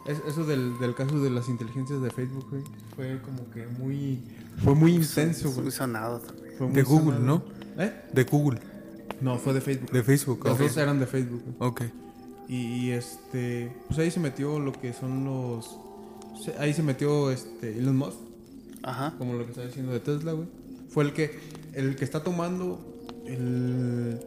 güey. 0.05 0.15
Es- 0.17 0.23
eso 0.27 0.45
del, 0.45 0.77
del 0.79 0.93
caso 0.95 1.19
de 1.19 1.29
las 1.31 1.49
inteligencias 1.49 1.99
de 2.01 2.09
Facebook, 2.11 2.47
güey, 2.49 2.63
fue 2.95 3.21
como 3.23 3.49
que 3.51 3.65
muy... 3.67 4.23
Fue 4.63 4.73
muy 4.75 4.95
intenso, 4.95 5.49
güey. 5.49 5.63
muy 5.63 5.71
sonado 5.71 6.19
también. 6.19 6.53
Fue 6.57 6.67
muy 6.67 6.75
De 6.75 6.83
Google, 6.83 7.17
sonado. 7.17 7.43
¿no? 7.47 7.60
¿Eh? 7.77 7.91
De 8.13 8.23
Google. 8.23 8.59
No, 9.21 9.37
fue 9.37 9.53
de 9.53 9.61
Facebook. 9.61 9.91
De 9.91 10.03
Facebook. 10.03 10.41
Los 10.45 10.57
dos 10.57 10.77
eran 10.77 10.99
de 10.99 11.05
Facebook. 11.07 11.43
Ok. 11.59 11.81
Y, 12.47 12.55
y, 12.55 12.91
este, 12.91 13.71
pues 13.87 13.99
ahí 13.99 14.11
se 14.11 14.19
metió 14.19 14.59
lo 14.59 14.71
que 14.73 14.91
son 14.93 15.23
los, 15.25 15.77
ahí 16.59 16.73
se 16.73 16.83
metió 16.83 17.31
este 17.31 17.77
Elon 17.77 17.95
Musk, 17.97 18.17
Ajá. 18.83 19.13
como 19.17 19.33
lo 19.35 19.45
que 19.45 19.51
está 19.51 19.65
diciendo 19.65 19.93
de 19.93 19.99
Tesla, 20.01 20.33
güey. 20.33 20.47
Fue 20.89 21.03
el 21.05 21.13
que, 21.13 21.39
el 21.73 21.95
que 21.95 22.03
está 22.03 22.23
tomando 22.23 22.79
el, 23.25 24.19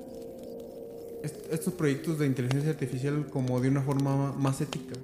est- 1.22 1.52
estos 1.52 1.74
proyectos 1.74 2.18
de 2.18 2.26
inteligencia 2.26 2.70
artificial 2.70 3.26
como 3.28 3.60
de 3.60 3.68
una 3.68 3.82
forma 3.82 4.16
ma- 4.16 4.32
más 4.32 4.60
ética. 4.62 4.94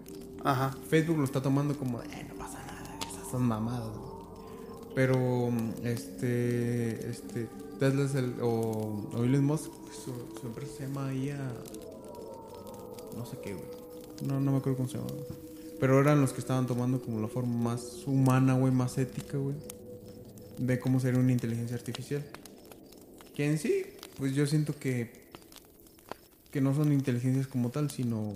Ajá. 0.43 0.75
Facebook 0.89 1.19
lo 1.19 1.25
está 1.25 1.43
tomando 1.43 1.77
como, 1.77 2.01
eh, 2.03 2.27
no 2.29 2.35
pasa 2.37 2.59
nada, 2.67 2.99
esas 3.07 3.31
son 3.31 3.43
mamadas. 3.43 3.89
güey". 3.89 4.95
Pero, 4.95 5.51
este, 5.85 7.11
este, 7.11 7.49
Tesla 7.81 8.05
es 8.05 8.15
el. 8.15 8.35
O, 8.43 9.09
o 9.15 9.24
Elon 9.24 9.43
Musk, 9.43 9.70
su, 9.90 10.12
su 10.39 10.47
empresa 10.47 10.73
se 10.77 10.86
llama 10.86 11.15
IA. 11.15 11.39
No 13.16 13.24
sé 13.24 13.39
qué, 13.43 13.55
güey. 13.55 13.66
No, 14.27 14.39
no 14.39 14.52
me 14.52 14.59
acuerdo 14.59 14.77
cómo 14.77 14.89
se 14.90 14.98
llama. 14.98 15.09
Pero 15.81 15.98
eran 15.98 16.20
los 16.20 16.35
que 16.35 16.40
estaban 16.40 16.66
tomando 16.66 17.01
como 17.01 17.20
la 17.20 17.28
forma 17.28 17.57
más 17.57 18.02
humana, 18.07 18.52
güey, 18.52 18.70
más 18.70 18.98
ética, 18.98 19.39
güey. 19.39 19.57
De 20.59 20.78
cómo 20.78 21.01
sería 21.01 21.19
una 21.19 21.32
inteligencia 21.32 21.74
artificial. 21.74 22.23
Que 23.35 23.47
en 23.47 23.59
sí, 23.59 23.85
pues 24.19 24.35
yo 24.35 24.47
siento 24.47 24.77
que. 24.78 25.19
Que 26.51 26.61
no 26.61 26.74
son 26.74 26.93
inteligencias 26.93 27.47
como 27.47 27.70
tal, 27.70 27.90
sino. 27.90 28.35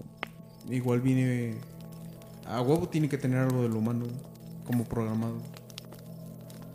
Igual 0.71 1.03
viene. 1.03 1.57
A 2.47 2.63
huevo 2.63 2.89
tiene 2.89 3.11
que 3.11 3.19
tener 3.19 3.41
algo 3.41 3.63
de 3.63 3.69
lo 3.69 3.77
humano, 3.77 4.07
güey, 4.07 4.17
como 4.65 4.85
programado. 4.85 5.37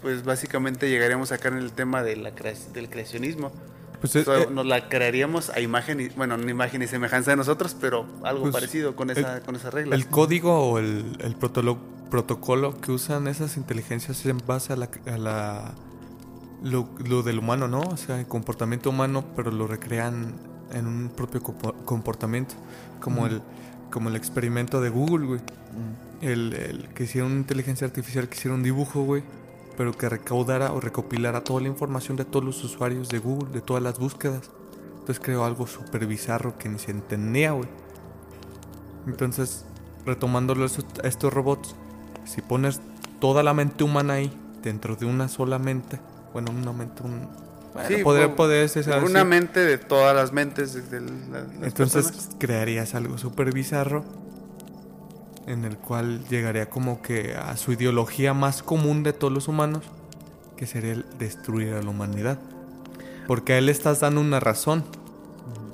Pues 0.02 0.24
básicamente 0.24 0.90
llegaríamos 0.90 1.32
acá 1.32 1.50
en 1.50 1.58
el 1.58 1.72
tema 1.72 2.04
de 2.04 2.16
la 2.16 2.32
crea- 2.36 2.54
del 2.74 2.90
creacionismo. 2.90 3.52
Pues, 4.00 4.16
O 4.16 4.20
eh, 4.20 4.24
sea, 4.24 4.38
eh, 4.44 4.48
nos 4.50 4.66
la 4.66 4.88
crearíamos 4.88 5.50
a 5.50 5.60
imagen 5.60 6.00
y, 6.00 6.08
bueno, 6.10 6.38
no 6.38 6.50
imagen 6.50 6.82
y 6.82 6.88
semejanza 6.88 7.32
de 7.32 7.38
nosotros, 7.38 7.76
pero 7.82 8.06
algo 8.24 8.44
Pues, 8.44 8.54
parecido 8.54 8.96
con 8.96 9.10
esa, 9.10 9.38
el- 9.38 9.42
con 9.44 9.56
esa 9.58 9.70
regla. 9.72 9.94
El 9.96 10.08
código 10.08 10.70
o 10.70 10.80
el, 10.80 11.18
el 11.20 11.36
protocolo 12.10 12.80
que 12.80 12.92
usan 12.92 13.28
esas 13.28 13.58
inteligencias 13.58 14.20
es 14.22 14.26
en 14.28 14.42
base 14.48 14.74
a 14.74 14.76
la, 14.78 14.90
a 15.06 15.18
la 15.18 15.74
lo, 16.64 16.90
lo 17.06 17.24
del 17.24 17.40
humano, 17.40 17.68
¿no? 17.68 17.82
O 17.82 17.98
sea, 17.98 18.20
el 18.20 18.28
comportamiento 18.28 18.90
humano, 18.90 19.26
pero 19.36 19.52
lo 19.52 19.68
recrean 19.68 20.34
en 20.74 20.88
un 20.88 21.10
propio 21.10 21.42
compo- 21.42 21.74
comportamiento, 21.86 22.56
como 23.02 23.28
el 23.28 23.42
como 23.92 24.10
el 24.10 24.16
experimento 24.16 24.82
de 24.82 24.90
Google, 24.90 25.26
güey. 25.26 25.42
El, 26.22 26.54
el 26.54 26.90
que 26.90 27.06
hicieron 27.06 27.32
una 27.32 27.40
inteligencia 27.42 27.88
artificial 27.88 28.30
que 28.30 28.38
hiciera 28.38 28.54
un 28.54 28.62
dibujo, 28.62 29.02
güey, 29.04 29.24
pero 29.80 29.94
que 29.94 30.10
recaudara 30.10 30.74
o 30.74 30.82
recopilara 30.82 31.42
toda 31.42 31.62
la 31.62 31.70
información 31.70 32.18
de 32.18 32.26
todos 32.26 32.44
los 32.44 32.62
usuarios 32.66 33.08
de 33.08 33.20
Google, 33.20 33.50
de 33.54 33.62
todas 33.62 33.82
las 33.82 33.98
búsquedas. 33.98 34.50
Entonces 35.00 35.22
creó 35.24 35.46
algo 35.46 35.68
súper 35.68 36.06
bizarro 36.06 36.58
que 36.58 36.68
ni 36.68 36.78
se 36.80 36.92
entendía, 36.92 37.54
güey. 37.54 37.70
Entonces, 39.08 39.64
retomándolo 40.06 40.66
a 40.66 41.08
estos- 41.08 41.34
robots, 41.34 41.76
si 42.26 42.42
pones 42.42 42.82
toda 43.22 43.42
la 43.42 43.54
mente 43.54 43.86
humana 43.86 44.16
ahí, 44.16 44.38
dentro 44.62 44.98
de 44.98 45.06
una 45.06 45.30
sola 45.30 45.60
mente, 45.60 46.02
bueno, 46.34 46.52
una 46.52 46.74
mente, 46.74 47.02
un... 47.04 47.30
Bueno, 47.74 47.88
Sí, 47.88 48.04
ser 48.84 48.96
por 48.96 49.04
así. 49.04 49.12
una 49.12 49.24
mente 49.24 49.62
de 49.62 49.78
todas 49.78 50.14
las 50.14 50.34
mentes 50.34 50.74
de, 50.74 50.82
de 50.82 51.00
la- 51.32 51.40
las 51.40 51.64
Entonces 51.64 52.08
personas. 52.08 52.36
crearías 52.38 52.96
algo 52.96 53.18
súper 53.18 53.54
bizarro 53.54 54.04
en 55.50 55.66
el 55.66 55.78
cual 55.78 56.24
llegaría 56.30 56.70
como 56.70 57.02
que 57.02 57.34
a 57.36 57.58
su 57.58 57.74
ideología 57.74 58.36
más 58.36 58.62
común 58.62 59.02
de 59.02 59.14
todos 59.14 59.34
los 59.34 59.48
humanos, 59.48 59.84
que 60.56 60.68
sería 60.68 60.92
el 60.92 61.06
destruir 61.18 61.74
a 61.74 61.82
la 61.82 61.90
humanidad. 61.90 62.40
Porque 63.28 63.54
a 63.54 63.58
él 63.58 63.66
le 63.66 63.72
estás 63.72 64.00
dando 64.00 64.22
una 64.22 64.40
razón. 64.40 64.84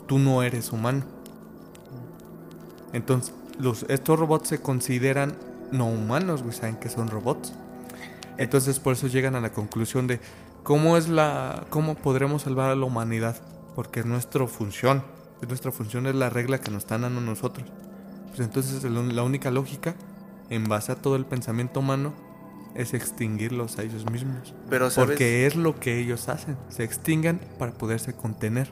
Tú 0.07 0.17
no 0.17 0.43
eres 0.43 0.71
humano. 0.71 1.03
Entonces, 2.93 3.33
estos 3.89 4.17
robots 4.17 4.47
se 4.47 4.61
consideran 4.61 5.35
no 5.71 5.87
humanos, 5.87 6.41
güey, 6.41 6.55
saben 6.55 6.77
que 6.77 6.87
son 6.87 7.09
robots. 7.09 7.53
Entonces, 8.37 8.79
por 8.79 8.93
eso 8.93 9.07
llegan 9.07 9.35
a 9.35 9.41
la 9.41 9.51
conclusión 9.51 10.07
de 10.07 10.21
cómo 10.63 10.95
es 10.95 11.09
la 11.09 11.65
cómo 11.69 11.95
podremos 11.95 12.43
salvar 12.43 12.69
a 12.69 12.75
la 12.75 12.85
humanidad, 12.85 13.35
porque 13.75 13.99
es 14.01 14.05
nuestra 14.05 14.47
función. 14.47 15.03
Es 15.41 15.49
nuestra 15.49 15.73
función 15.73 16.07
es 16.07 16.15
la 16.15 16.29
regla 16.29 16.59
que 16.61 16.71
nos 16.71 16.83
están 16.83 17.01
dando 17.01 17.19
nosotros. 17.19 17.67
Pues 18.35 18.47
entonces 18.47 18.83
la 18.83 19.23
única 19.23 19.49
lógica 19.51 19.95
en 20.49 20.65
base 20.65 20.91
a 20.91 20.95
todo 20.95 21.15
el 21.15 21.25
pensamiento 21.25 21.79
humano 21.79 22.13
es 22.75 22.93
extinguirlos 22.93 23.77
a 23.79 23.83
ellos 23.83 24.09
mismos. 24.11 24.53
Pero, 24.69 24.89
¿sabes? 24.89 25.11
Porque 25.11 25.45
es 25.45 25.55
lo 25.55 25.79
que 25.79 25.97
ellos 25.99 26.27
hacen. 26.27 26.57
Se 26.69 26.83
extingan 26.83 27.39
para 27.57 27.71
poderse 27.71 28.13
contener. 28.13 28.69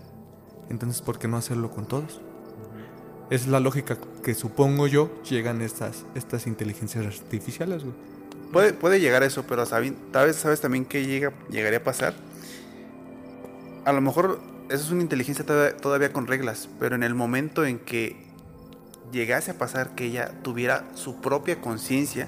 Entonces, 0.70 1.02
¿por 1.02 1.18
qué 1.20 1.28
no 1.28 1.38
hacerlo 1.38 1.72
con 1.72 1.88
todos? 1.88 2.20
Es 3.30 3.48
la 3.48 3.60
lógica 3.62 3.98
que 4.24 4.34
supongo 4.36 4.88
yo 4.88 5.10
llegan 5.24 5.62
estas, 5.62 6.06
estas 6.16 6.46
inteligencias 6.48 7.06
artificiales, 7.06 7.84
güey. 7.84 7.96
Puede, 8.52 8.74
puede 8.74 9.00
llegar 9.00 9.24
a 9.24 9.26
eso, 9.26 9.44
pero 9.48 9.62
vez 10.26 10.36
sabes 10.36 10.60
también 10.62 10.86
que 10.86 11.06
llega, 11.06 11.32
llegaría 11.50 11.80
a 11.80 11.84
pasar. 11.84 12.14
A 13.86 13.94
lo 13.94 14.02
mejor 14.02 14.40
eso 14.70 14.84
es 14.84 14.92
una 14.92 15.02
inteligencia 15.02 15.46
toda- 15.46 15.76
todavía 15.78 16.12
con 16.14 16.28
reglas, 16.28 16.70
pero 16.80 16.96
en 16.96 17.04
el 17.04 17.16
momento 17.16 17.66
en 17.66 17.80
que 17.80 18.32
llegase 19.14 19.52
a 19.52 19.58
pasar 19.58 19.96
que 19.96 20.06
ella 20.06 20.32
tuviera 20.42 20.84
su 20.96 21.22
propia 21.22 21.62
conciencia, 21.62 22.28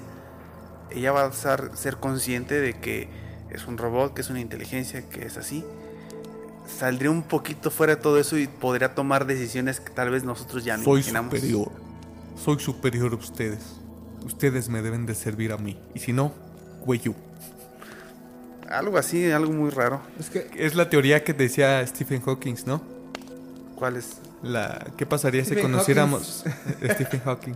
ella 0.90 1.12
va 1.12 1.26
a 1.26 1.32
ser, 1.32 1.72
ser 1.74 1.96
consciente 1.96 2.58
de 2.60 2.74
que 2.74 3.08
es 3.50 3.66
un 3.66 3.76
robot, 3.76 4.14
que 4.14 4.22
es 4.22 4.30
una 4.30 4.40
inteligencia, 4.40 5.06
que 5.08 5.26
es 5.26 5.36
así. 5.36 5.64
Saldría 6.66 7.10
un 7.10 7.22
poquito 7.22 7.70
fuera 7.70 7.96
de 7.96 8.00
todo 8.00 8.18
eso 8.18 8.38
y 8.38 8.46
podría 8.46 8.94
tomar 8.94 9.26
decisiones 9.26 9.80
que 9.80 9.90
tal 9.90 10.10
vez 10.10 10.24
nosotros 10.24 10.64
ya 10.64 10.76
no 10.76 10.84
Soy 10.84 11.00
imaginamos. 11.00 11.34
superior. 11.34 11.72
Soy 12.42 12.58
superior 12.58 13.12
a 13.12 13.16
ustedes. 13.16 13.76
Ustedes 14.24 14.68
me 14.68 14.82
deben 14.82 15.06
de 15.06 15.14
servir 15.14 15.52
a 15.52 15.58
mí. 15.58 15.78
Y 15.94 16.00
si 16.00 16.12
no, 16.12 16.32
güey. 16.84 17.00
Algo 18.68 18.98
así, 18.98 19.30
algo 19.30 19.52
muy 19.52 19.70
raro. 19.70 20.00
Es 20.18 20.28
que. 20.30 20.50
Es 20.56 20.74
la 20.74 20.90
teoría 20.90 21.22
que 21.22 21.32
decía 21.32 21.86
Stephen 21.86 22.20
Hawking, 22.20 22.56
¿no? 22.66 22.82
¿Cuál 23.76 23.96
es? 23.96 24.16
La, 24.46 24.86
¿Qué 24.96 25.06
pasaría 25.06 25.42
si 25.44 25.52
Stephen 25.52 25.72
conociéramos 25.72 26.44
Stephen 26.82 27.20
Hawking? 27.20 27.54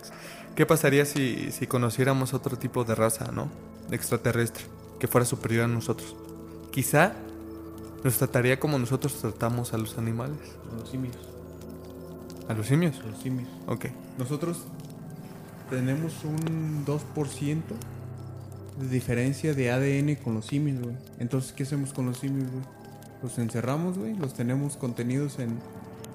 ¿Qué 0.54 0.66
pasaría 0.66 1.04
si, 1.04 1.50
si 1.52 1.66
conociéramos 1.66 2.34
otro 2.34 2.56
tipo 2.58 2.84
de 2.84 2.94
raza, 2.94 3.30
¿no? 3.32 3.48
Extraterrestre, 3.90 4.64
que 4.98 5.06
fuera 5.06 5.24
superior 5.24 5.64
a 5.64 5.68
nosotros. 5.68 6.16
Quizá 6.72 7.12
nos 8.02 8.16
trataría 8.16 8.58
como 8.58 8.78
nosotros 8.78 9.14
tratamos 9.20 9.74
a 9.74 9.78
los 9.78 9.98
animales. 9.98 10.38
Los 10.76 10.90
simios. 10.90 11.16
¿A 12.48 12.54
los 12.54 12.66
simios? 12.66 13.00
Los 13.04 13.18
simios. 13.20 13.48
Ok. 13.66 13.86
Nosotros 14.18 14.64
tenemos 15.68 16.24
un 16.24 16.84
2% 16.84 17.62
de 18.80 18.88
diferencia 18.88 19.54
de 19.54 19.70
ADN 19.70 20.16
con 20.16 20.34
los 20.34 20.46
simios, 20.46 20.82
güey. 20.82 20.96
Entonces, 21.18 21.52
¿qué 21.52 21.64
hacemos 21.64 21.92
con 21.92 22.06
los 22.06 22.18
simios, 22.18 22.50
güey? 22.50 22.64
Los 23.22 23.38
encerramos, 23.38 23.98
güey. 23.98 24.16
Los 24.16 24.34
tenemos 24.34 24.76
contenidos 24.76 25.38
en, 25.38 25.58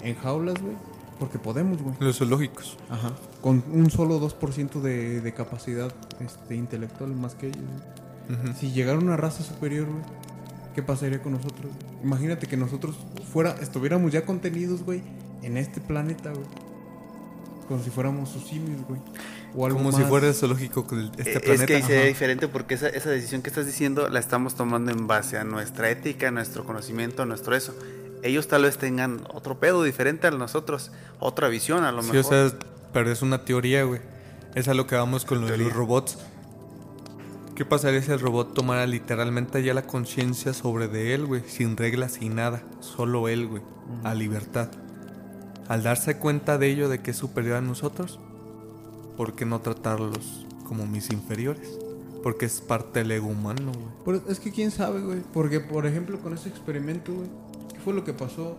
en 0.01 0.15
jaulas, 0.15 0.61
güey. 0.61 0.75
Porque 1.19 1.39
podemos, 1.39 1.81
güey. 1.81 1.95
Los 1.99 2.17
zoológicos. 2.17 2.77
Ajá. 2.89 3.11
Con 3.41 3.63
un 3.71 3.89
solo 3.89 4.19
2% 4.19 4.81
de, 4.81 5.21
de 5.21 5.33
capacidad 5.33 5.93
este, 6.19 6.55
intelectual 6.55 7.15
más 7.15 7.35
que 7.35 7.47
ellos, 7.47 7.61
güey. 8.27 8.39
Ujú. 8.39 8.59
Si 8.59 8.71
llegara 8.71 8.97
una 8.97 9.15
raza 9.15 9.43
superior, 9.43 9.85
güey, 9.87 10.03
¿qué 10.73 10.81
pasaría 10.83 11.21
con 11.21 11.33
nosotros? 11.33 11.71
Imagínate 12.03 12.47
que 12.47 12.57
nosotros 12.57 12.97
fuera, 13.31 13.55
estuviéramos 13.61 14.11
ya 14.11 14.25
contenidos, 14.25 14.83
güey, 14.83 15.01
en 15.41 15.55
este 15.57 15.79
planeta, 15.79 16.31
güey. 16.31 16.45
Como 17.67 17.81
si 17.83 17.89
fuéramos 17.91 18.29
sus 18.29 18.45
simios, 18.47 18.81
güey. 18.87 18.99
O 19.55 19.65
algo 19.65 19.77
Como 19.77 19.91
si 19.93 20.03
fuera 20.03 20.27
el 20.27 20.33
zoológico 20.33 20.85
con 20.85 20.99
el- 20.99 21.11
este 21.17 21.37
Eh, 21.37 21.39
planeta. 21.39 21.53
Es 21.63 21.65
que 21.67 21.75
ahí 21.77 21.81
sería 21.81 21.99
Ajá. 21.99 22.07
diferente 22.07 22.47
porque 22.49 22.73
esa, 22.73 22.89
esa 22.89 23.09
decisión 23.09 23.41
que 23.41 23.49
estás 23.49 23.65
diciendo 23.65 24.09
la 24.09 24.19
estamos 24.19 24.55
tomando 24.55 24.91
en 24.91 25.07
base 25.07 25.37
a 25.37 25.43
nuestra 25.45 25.89
ética, 25.89 26.29
nuestro 26.29 26.65
conocimiento, 26.65 27.23
a 27.23 27.25
nuestro 27.25 27.55
eso. 27.55 27.73
Ellos 28.25 28.47
tal 28.47 28.63
vez 28.63 28.77
tengan 28.77 29.21
otro 29.33 29.59
pedo 29.59 29.83
diferente 29.83 30.25
a 30.27 30.31
nosotros, 30.31 30.91
otra 31.19 31.47
visión 31.47 31.83
a 31.83 31.91
lo 31.91 32.01
Sí, 32.01 32.11
mejor. 32.11 32.33
o 32.33 32.49
sea, 32.49 32.57
pero 32.91 33.11
es 33.11 33.21
una 33.21 33.45
teoría, 33.45 33.83
güey. 33.83 34.01
Es 34.55 34.67
a 34.67 34.73
lo 34.73 34.87
que 34.87 34.95
vamos 34.95 35.25
con 35.25 35.41
lo 35.41 35.45
de 35.45 35.51
Teoría. 35.53 35.67
los 35.67 35.75
robots. 35.75 36.17
¿Qué 37.55 37.65
pasaría 37.65 38.01
si 38.01 38.11
el 38.11 38.19
robot 38.19 38.53
tomara 38.53 38.85
literalmente 38.87 39.61
ya 39.63 39.73
la 39.73 39.83
conciencia 39.87 40.53
sobre 40.53 40.87
de 40.87 41.13
él, 41.13 41.25
güey? 41.25 41.41
Sin 41.47 41.77
reglas, 41.77 42.13
sin 42.13 42.35
nada. 42.35 42.63
Solo 42.81 43.29
él, 43.29 43.47
güey. 43.47 43.61
A 44.03 44.13
libertad. 44.13 44.69
Al 45.67 45.83
darse 45.83 46.17
cuenta 46.17 46.57
de 46.57 46.67
ello, 46.69 46.89
de 46.89 46.99
que 47.01 47.11
es 47.11 47.17
superior 47.17 47.57
a 47.57 47.61
nosotros, 47.61 48.19
¿por 49.17 49.35
qué 49.35 49.45
no 49.45 49.61
tratarlos 49.61 50.45
como 50.67 50.85
mis 50.87 51.11
inferiores? 51.11 51.77
Porque 52.23 52.45
es 52.45 52.59
parte 52.59 52.99
del 52.99 53.11
ego 53.11 53.27
humano, 53.27 53.71
güey. 53.71 53.87
Pero 54.19 54.29
es 54.31 54.39
que 54.39 54.51
quién 54.51 54.71
sabe, 54.71 54.99
güey. 55.01 55.21
Porque, 55.33 55.59
por 55.59 55.85
ejemplo, 55.85 56.19
con 56.19 56.33
ese 56.33 56.49
experimento, 56.49 57.13
güey, 57.13 57.29
¿qué 57.44 57.44
fue 57.85 57.93
lo 57.93 58.03
que 58.03 58.13
pasó? 58.13 58.57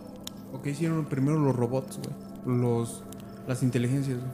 ¿O 0.53 0.61
qué 0.61 0.71
hicieron 0.71 1.05
primero 1.05 1.37
los 1.37 1.55
robots, 1.55 1.99
güey? 1.99 2.57
Los, 2.57 3.03
las 3.45 3.61
inteligencias, 3.61 4.17
güey. 4.17 4.31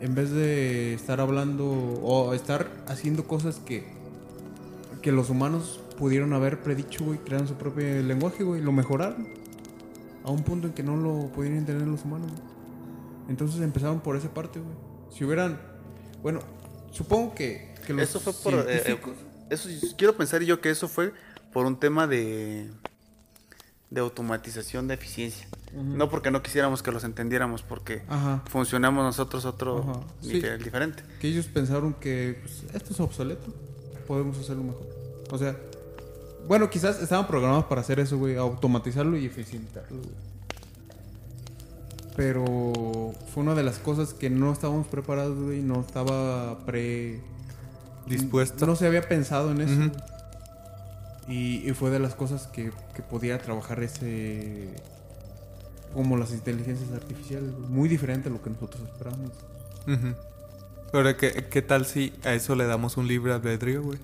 En 0.00 0.16
vez 0.16 0.32
de 0.32 0.94
estar 0.94 1.20
hablando 1.20 1.70
o 1.70 2.34
estar 2.34 2.68
haciendo 2.88 3.28
cosas 3.28 3.60
que, 3.64 3.84
que 5.00 5.12
los 5.12 5.30
humanos 5.30 5.80
pudieron 5.96 6.32
haber 6.32 6.60
predicho, 6.60 7.04
güey, 7.04 7.20
crearon 7.20 7.46
su 7.46 7.54
propio 7.54 8.02
lenguaje, 8.02 8.42
güey, 8.42 8.60
lo 8.60 8.72
mejoraron. 8.72 9.28
A 10.24 10.30
un 10.32 10.42
punto 10.42 10.66
en 10.66 10.72
que 10.74 10.82
no 10.82 10.96
lo 10.96 11.28
pudieran 11.28 11.58
entender 11.58 11.86
los 11.86 12.04
humanos, 12.04 12.32
güey. 12.32 12.42
Entonces 13.28 13.60
empezaron 13.60 14.00
por 14.00 14.16
esa 14.16 14.34
parte, 14.34 14.58
güey. 14.58 14.74
Si 15.10 15.24
hubieran. 15.24 15.60
Bueno, 16.22 16.40
supongo 16.90 17.34
que, 17.36 17.72
que 17.86 17.92
los 17.92 18.02
Eso 18.02 18.18
fue 18.18 18.32
por... 18.32 18.68
eh, 18.68 18.82
eh, 18.84 18.98
eso, 19.50 19.68
quiero 19.96 20.16
pensar 20.16 20.42
yo 20.42 20.60
que 20.60 20.70
eso 20.70 20.88
fue 20.88 21.12
por 21.52 21.66
un 21.66 21.78
tema 21.78 22.08
de, 22.08 22.70
de 23.92 24.00
automatización 24.00 24.88
de 24.88 24.94
eficiencia. 24.94 25.46
No 25.74 26.08
porque 26.10 26.30
no 26.30 26.42
quisiéramos 26.42 26.82
que 26.82 26.90
los 26.92 27.04
entendiéramos, 27.04 27.62
porque 27.62 28.02
Ajá. 28.08 28.42
funcionamos 28.50 29.04
nosotros 29.04 29.44
otro 29.44 29.78
Ajá, 29.80 30.00
sí. 30.20 30.34
nivel 30.34 30.62
diferente. 30.62 31.02
Que 31.20 31.28
ellos 31.28 31.46
pensaron 31.46 31.94
que 31.94 32.38
pues, 32.42 32.64
esto 32.74 32.92
es 32.92 33.00
obsoleto, 33.00 33.52
podemos 34.06 34.38
hacerlo 34.38 34.64
mejor. 34.64 34.86
O 35.30 35.38
sea, 35.38 35.56
Bueno, 36.48 36.68
quizás 36.70 37.00
estaban 37.00 37.26
programados 37.26 37.66
para 37.66 37.80
hacer 37.82 38.00
eso, 38.00 38.18
güey. 38.18 38.36
Automatizarlo 38.36 39.16
y 39.16 39.26
eficientarlo, 39.26 39.98
güey. 39.98 40.32
Pero 42.16 43.12
fue 43.32 43.42
una 43.42 43.54
de 43.54 43.62
las 43.62 43.78
cosas 43.78 44.12
que 44.12 44.28
no 44.28 44.52
estábamos 44.52 44.86
preparados, 44.88 45.38
güey. 45.38 45.62
No 45.62 45.80
estaba 45.80 46.58
pre... 46.66 47.20
Dispuesto. 48.06 48.66
No 48.66 48.74
se 48.76 48.86
había 48.86 49.08
pensado 49.08 49.52
en 49.52 49.60
eso. 49.62 49.80
Y, 51.28 51.68
y 51.68 51.72
fue 51.74 51.90
de 51.90 51.98
las 51.98 52.14
cosas 52.14 52.46
que, 52.48 52.72
que 52.94 53.02
podía 53.02 53.38
trabajar 53.38 53.82
ese... 53.82 54.74
Como 55.94 56.16
las 56.16 56.32
inteligencias 56.32 56.90
artificiales. 56.92 57.52
Muy 57.68 57.88
diferente 57.88 58.28
a 58.28 58.32
lo 58.32 58.40
que 58.42 58.48
nosotros 58.50 58.82
esperábamos. 58.90 59.32
Ujú. 59.86 60.14
Pero 60.90 61.16
¿qué, 61.16 61.46
¿qué 61.50 61.60
tal 61.62 61.84
si 61.86 62.14
a 62.24 62.32
eso 62.32 62.54
le 62.54 62.64
damos 62.66 62.96
un 62.96 63.06
libre 63.08 63.32
albedrío, 63.32 63.82
güey? 63.82 63.98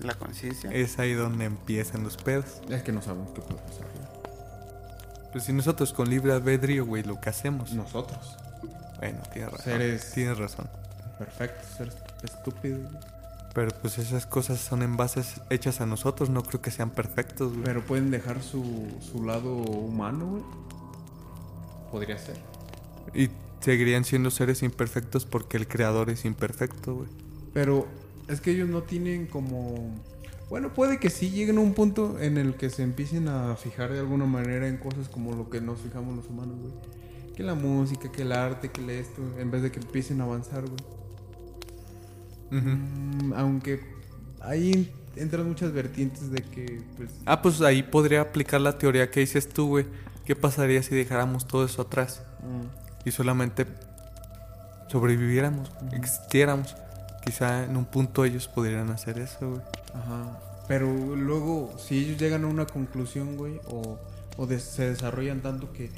La 0.00 0.14
conciencia. 0.14 0.70
Es 0.72 0.98
ahí 0.98 1.12
donde 1.14 1.44
empiezan 1.44 2.02
los 2.04 2.16
pedos. 2.16 2.60
Es 2.68 2.82
que 2.82 2.92
no 2.92 3.02
sabemos 3.02 3.30
qué 3.34 3.40
puede 3.40 3.60
pasar, 3.62 3.86
güey. 3.94 5.22
Pues 5.32 5.44
si 5.44 5.52
nosotros 5.52 5.92
con 5.92 6.08
libre 6.10 6.32
albedrío, 6.32 6.84
güey, 6.86 7.02
lo 7.02 7.20
que 7.20 7.30
hacemos. 7.30 7.72
Nosotros. 7.72 8.36
Bueno, 8.98 9.20
tienes 9.32 9.50
razón. 9.52 9.64
Seres- 9.72 10.10
Tienes 10.12 10.38
razón. 10.38 10.68
Perfecto, 11.18 11.66
ser 11.76 11.92
estúpido. 12.22 12.78
Pero 13.54 13.70
pues 13.82 13.98
esas 13.98 14.26
cosas 14.26 14.60
son 14.60 14.82
en 14.82 14.96
bases 14.96 15.40
hechas 15.50 15.80
a 15.80 15.86
nosotros, 15.86 16.30
no 16.30 16.42
creo 16.42 16.62
que 16.62 16.70
sean 16.70 16.90
perfectos, 16.90 17.52
güey. 17.52 17.64
Pero 17.64 17.84
pueden 17.84 18.10
dejar 18.10 18.42
su, 18.42 18.88
su 19.00 19.24
lado 19.24 19.54
humano, 19.54 20.26
güey. 20.26 20.42
Podría 21.90 22.16
ser. 22.16 22.36
Y 23.14 23.28
seguirían 23.60 24.04
siendo 24.04 24.30
seres 24.30 24.62
imperfectos 24.62 25.26
porque 25.26 25.58
el 25.58 25.68
creador 25.68 26.08
es 26.08 26.24
imperfecto, 26.24 26.94
güey. 26.94 27.08
Pero 27.52 27.86
es 28.28 28.40
que 28.40 28.52
ellos 28.52 28.68
no 28.68 28.82
tienen 28.82 29.26
como... 29.26 29.94
Bueno, 30.48 30.72
puede 30.72 30.98
que 30.98 31.10
sí 31.10 31.30
lleguen 31.30 31.58
a 31.58 31.60
un 31.60 31.74
punto 31.74 32.18
en 32.20 32.38
el 32.38 32.54
que 32.54 32.70
se 32.70 32.82
empiecen 32.82 33.28
a 33.28 33.54
fijar 33.56 33.92
de 33.92 34.00
alguna 34.00 34.24
manera 34.24 34.66
en 34.68 34.78
cosas 34.78 35.08
como 35.08 35.34
lo 35.34 35.50
que 35.50 35.60
nos 35.60 35.80
fijamos 35.80 36.16
los 36.16 36.26
humanos, 36.26 36.56
güey. 36.60 37.34
Que 37.34 37.42
la 37.42 37.54
música, 37.54 38.10
que 38.10 38.22
el 38.22 38.32
arte, 38.32 38.70
que 38.70 38.82
el 38.82 38.90
esto, 38.90 39.22
en 39.38 39.50
vez 39.50 39.62
de 39.62 39.70
que 39.70 39.80
empiecen 39.80 40.20
a 40.20 40.24
avanzar, 40.24 40.62
güey. 40.62 41.01
Mm, 42.52 43.32
aunque 43.34 43.80
ahí 44.40 44.92
entran 45.16 45.48
muchas 45.48 45.72
vertientes 45.72 46.30
de 46.30 46.42
que, 46.42 46.82
pues... 46.96 47.10
Ah, 47.24 47.40
pues 47.40 47.60
ahí 47.62 47.82
podría 47.82 48.20
aplicar 48.20 48.60
la 48.60 48.76
teoría 48.78 49.10
que 49.10 49.20
dices 49.20 49.48
tú, 49.48 49.68
güey. 49.68 49.86
¿Qué 50.24 50.36
pasaría 50.36 50.82
si 50.82 50.94
dejáramos 50.94 51.48
todo 51.48 51.64
eso 51.64 51.82
atrás 51.82 52.22
mm, 52.42 53.08
y 53.08 53.10
solamente 53.10 53.66
sobreviviéramos, 54.88 55.70
existiéramos? 55.92 56.76
Quizá 57.24 57.64
en 57.64 57.76
un 57.76 57.86
punto 57.86 58.24
ellos 58.24 58.48
podrían 58.48 58.90
hacer 58.90 59.18
eso, 59.18 59.50
güey. 59.50 59.62
Ajá. 59.94 60.38
Pero 60.68 60.86
luego, 61.16 61.74
si 61.78 61.98
ellos 61.98 62.18
llegan 62.18 62.44
a 62.44 62.46
una 62.46 62.66
conclusión, 62.66 63.36
güey, 63.36 63.60
o, 63.66 63.98
o 64.36 64.48
se 64.58 64.90
desarrollan 64.90 65.40
tanto 65.40 65.72
que, 65.72 65.90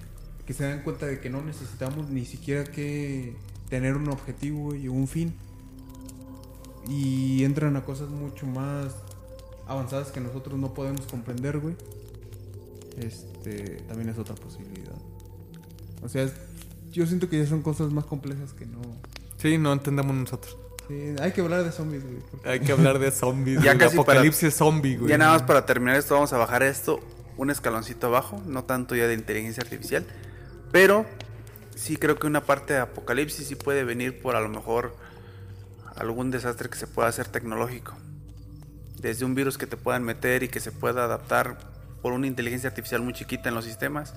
que 0.46 0.52
se 0.52 0.64
dan 0.64 0.82
cuenta 0.82 1.06
de 1.06 1.20
que 1.20 1.30
no 1.30 1.42
necesitamos 1.42 2.08
ni 2.10 2.24
siquiera 2.24 2.64
que 2.64 3.36
tener 3.68 3.96
un 3.96 4.08
objetivo, 4.08 4.68
o 4.68 4.92
un 4.92 5.08
fin. 5.08 5.34
Y 6.88 7.44
entran 7.44 7.76
a 7.76 7.84
cosas 7.84 8.08
mucho 8.10 8.46
más 8.46 8.94
avanzadas 9.66 10.10
que 10.12 10.20
nosotros 10.20 10.58
no 10.58 10.74
podemos 10.74 11.02
comprender, 11.06 11.58
güey. 11.58 11.74
Este, 12.98 13.82
también 13.88 14.08
es 14.10 14.18
otra 14.18 14.34
posibilidad. 14.34 14.94
O 16.02 16.08
sea, 16.08 16.22
es- 16.24 16.34
yo 16.92 17.06
siento 17.06 17.28
que 17.28 17.38
ya 17.38 17.46
son 17.46 17.62
cosas 17.62 17.90
más 17.92 18.04
complejas 18.04 18.52
que 18.52 18.66
no... 18.66 18.80
Sí, 19.38 19.58
no 19.58 19.72
entendamos 19.72 20.14
nosotros. 20.14 20.56
Sí, 20.86 21.14
hay 21.20 21.32
que 21.32 21.40
hablar 21.40 21.64
de 21.64 21.72
zombies, 21.72 22.04
güey. 22.04 22.18
porque- 22.30 22.48
Hay 22.48 22.60
que 22.60 22.72
hablar 22.72 22.98
de 22.98 23.10
zombies, 23.10 23.60
Ya 23.62 23.76
casi 23.76 23.96
para- 23.96 24.02
apocalipsis 24.18 24.54
zombie, 24.54 24.96
güey. 24.96 25.10
Ya 25.10 25.18
nada 25.18 25.32
más 25.32 25.42
para 25.42 25.66
terminar 25.66 25.96
esto, 25.96 26.14
vamos 26.14 26.32
a 26.32 26.38
bajar 26.38 26.62
esto 26.62 27.00
un 27.36 27.50
escaloncito 27.50 28.06
abajo, 28.06 28.40
no 28.46 28.62
tanto 28.64 28.94
ya 28.94 29.08
de 29.08 29.14
inteligencia 29.14 29.62
artificial, 29.62 30.04
pero 30.70 31.04
sí 31.74 31.96
creo 31.96 32.16
que 32.16 32.28
una 32.28 32.44
parte 32.44 32.74
de 32.74 32.78
apocalipsis 32.80 33.48
sí 33.48 33.56
puede 33.56 33.82
venir 33.82 34.20
por 34.22 34.36
a 34.36 34.40
lo 34.40 34.48
mejor 34.48 34.94
algún 35.96 36.30
desastre 36.30 36.68
que 36.68 36.76
se 36.76 36.86
pueda 36.86 37.08
hacer 37.08 37.28
tecnológico. 37.28 37.94
Desde 39.00 39.24
un 39.24 39.34
virus 39.34 39.58
que 39.58 39.66
te 39.66 39.76
puedan 39.76 40.02
meter 40.02 40.42
y 40.42 40.48
que 40.48 40.60
se 40.60 40.72
pueda 40.72 41.04
adaptar 41.04 41.58
por 42.02 42.12
una 42.12 42.26
inteligencia 42.26 42.68
artificial 42.68 43.02
muy 43.02 43.12
chiquita 43.12 43.48
en 43.48 43.54
los 43.54 43.64
sistemas, 43.64 44.14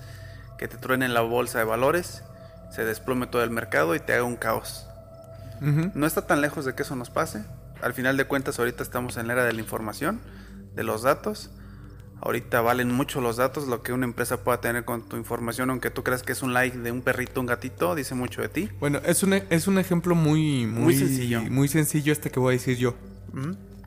que 0.58 0.68
te 0.68 0.76
truenen 0.76 1.14
la 1.14 1.20
bolsa 1.20 1.58
de 1.58 1.64
valores, 1.64 2.22
se 2.70 2.84
desplome 2.84 3.26
todo 3.26 3.42
el 3.42 3.50
mercado 3.50 3.94
y 3.94 4.00
te 4.00 4.12
haga 4.12 4.24
un 4.24 4.36
caos. 4.36 4.86
No 5.60 6.06
está 6.06 6.26
tan 6.26 6.40
lejos 6.40 6.64
de 6.64 6.74
que 6.74 6.82
eso 6.82 6.94
nos 6.94 7.10
pase. 7.10 7.44
Al 7.82 7.94
final 7.94 8.16
de 8.16 8.26
cuentas, 8.26 8.58
ahorita 8.58 8.82
estamos 8.82 9.16
en 9.16 9.26
la 9.26 9.32
era 9.34 9.44
de 9.44 9.52
la 9.52 9.60
información, 9.60 10.20
de 10.74 10.84
los 10.84 11.02
datos. 11.02 11.50
Ahorita 12.20 12.60
valen 12.60 12.92
mucho 12.92 13.20
los 13.20 13.36
datos, 13.36 13.68
lo 13.68 13.82
que 13.82 13.92
una 13.92 14.04
empresa 14.04 14.42
pueda 14.42 14.60
tener 14.60 14.84
con 14.84 15.08
tu 15.08 15.16
información, 15.16 15.70
aunque 15.70 15.90
tú 15.90 16.02
creas 16.02 16.22
que 16.22 16.32
es 16.32 16.42
un 16.42 16.52
like 16.52 16.76
de 16.76 16.90
un 16.90 17.02
perrito, 17.02 17.40
un 17.40 17.46
gatito, 17.46 17.94
dice 17.94 18.14
mucho 18.14 18.42
de 18.42 18.48
ti. 18.48 18.68
Bueno, 18.80 19.00
es 19.04 19.22
un, 19.22 19.34
es 19.34 19.68
un 19.68 19.78
ejemplo 19.78 20.14
muy, 20.14 20.66
muy, 20.66 20.82
Muy 20.82 20.96
sencillo. 20.96 21.42
Muy 21.42 21.68
sencillo 21.68 22.12
este 22.12 22.30
que 22.30 22.40
voy 22.40 22.54
a 22.54 22.58
decir 22.58 22.76
yo. 22.76 22.94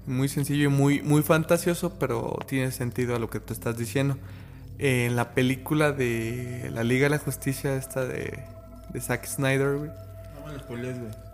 Muy 0.06 0.30
sencillo 0.30 0.66
y 0.66 0.68
muy, 0.70 1.02
muy 1.02 1.24
fantasioso, 1.24 2.00
pero 2.00 2.40
tiene 2.48 2.72
sentido 2.72 3.16
a 3.16 3.20
lo 3.20 3.30
que 3.30 3.40
tú 3.40 3.54
estás 3.54 3.78
diciendo. 3.78 4.18
En 4.78 5.16
la 5.16 5.34
película 5.34 5.92
de 5.92 6.72
la 6.74 6.84
Liga 6.84 7.04
de 7.04 7.12
la 7.12 7.20
Justicia, 7.20 7.76
esta 7.76 8.06
de, 8.06 8.44
de 8.94 9.02
Zack 9.02 9.26
Snyder, 9.26 9.78
güey. 9.78 9.90
No 9.90 10.48
me 10.48 10.54
lo 10.54 10.60
spoilees, 10.60 11.00
güey. 11.00 11.31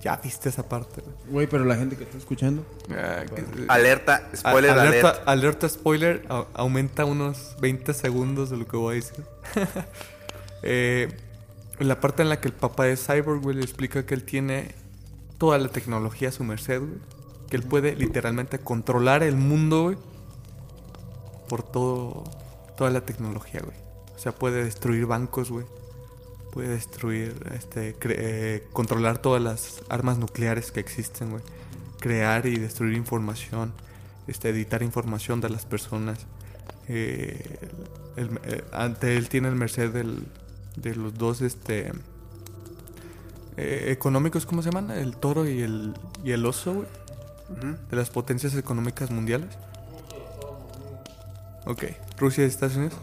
Ya 0.00 0.16
viste 0.16 0.48
esa 0.48 0.68
parte, 0.68 1.00
güey. 1.00 1.14
Güey, 1.30 1.46
pero 1.46 1.64
la 1.64 1.76
gente 1.76 1.96
que 1.96 2.04
está 2.04 2.18
escuchando. 2.18 2.64
Ah, 2.90 3.22
que- 3.24 3.64
Alerta, 3.68 4.28
a- 4.32 4.36
spoiler 4.36 4.70
alerta, 4.72 5.08
alert. 5.10 5.28
alerta 5.28 5.68
spoiler, 5.68 6.26
a- 6.28 6.44
aumenta 6.54 7.04
unos 7.04 7.56
20 7.60 7.94
segundos 7.94 8.50
de 8.50 8.56
lo 8.56 8.66
que 8.66 8.76
voy 8.76 8.92
a 8.92 8.96
decir. 8.96 9.24
Eh, 10.62 11.08
la 11.78 12.00
parte 12.00 12.20
en 12.22 12.28
la 12.28 12.38
que 12.40 12.48
el 12.48 12.52
papá 12.54 12.84
de 12.84 12.96
Cyborg, 12.98 13.40
güey, 13.40 13.56
le 13.56 13.62
explica 13.62 14.04
que 14.04 14.12
él 14.12 14.24
tiene 14.24 14.74
toda 15.38 15.56
la 15.56 15.68
tecnología 15.68 16.28
a 16.28 16.32
su 16.32 16.44
merced, 16.44 16.80
güey. 16.80 16.92
Que 17.48 17.56
él 17.56 17.62
puede 17.62 17.96
literalmente 17.96 18.58
controlar 18.58 19.22
el 19.22 19.36
mundo, 19.36 19.84
güey. 19.84 19.96
Por 21.48 21.62
todo, 21.62 22.24
toda 22.76 22.90
la 22.90 23.00
tecnología, 23.00 23.60
güey. 23.64 23.76
O 24.14 24.18
sea, 24.18 24.32
puede 24.32 24.64
destruir 24.64 25.06
bancos, 25.06 25.50
güey. 25.50 25.64
Puede 26.52 26.68
destruir, 26.68 27.34
este, 27.54 27.94
eh, 28.02 28.66
controlar 28.72 29.18
todas 29.18 29.40
las 29.42 29.82
armas 29.88 30.18
nucleares 30.18 30.72
que 30.72 30.80
existen, 30.80 31.30
güey. 31.30 31.42
Crear 32.00 32.46
y 32.46 32.56
destruir 32.58 32.94
información, 32.94 33.72
este, 34.26 34.48
editar 34.48 34.82
información 34.82 35.40
de 35.40 35.48
las 35.50 35.64
personas. 35.64 36.18
Eh, 36.88 37.58
el- 38.16 38.40
eh, 38.44 38.64
ante 38.72 39.16
él 39.16 39.28
tiene 39.28 39.48
el 39.48 39.54
merced 39.54 39.92
del, 39.92 40.26
de 40.76 40.96
los 40.96 41.14
dos, 41.16 41.40
este, 41.40 41.92
eh, 43.56 43.86
económicos, 43.88 44.44
¿cómo 44.46 44.62
se 44.62 44.70
llaman? 44.72 44.90
El 44.90 45.16
toro 45.16 45.48
y 45.48 45.60
el, 45.62 45.94
y 46.24 46.32
el 46.32 46.44
oso, 46.46 46.74
güey. 46.74 46.86
De 47.90 47.96
las 47.96 48.10
potencias 48.10 48.54
económicas 48.54 49.10
mundiales. 49.10 49.50
Ok. 51.66 51.84
Rusia 52.18 52.44
y 52.44 52.46
Estados 52.48 52.76
Unidos. 52.76 52.94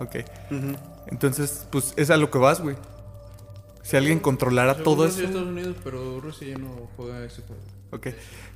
Ok. 0.00 0.16
Entonces, 1.08 1.66
pues 1.70 1.94
es 1.96 2.10
a 2.10 2.16
lo 2.16 2.30
que 2.30 2.38
vas, 2.38 2.60
güey. 2.60 2.76
Si 3.82 3.96
alguien 3.96 4.18
controlara 4.18 4.82
todo 4.82 5.06
eso. 5.06 5.22
Estados 5.22 5.46
Unidos, 5.46 5.76
pero 5.84 6.20
Rusia 6.20 6.48
ya 6.48 6.58
no 6.58 6.88
juega 6.96 7.24
ese 7.24 7.42
juego. 7.42 7.62
Ok. 7.92 8.08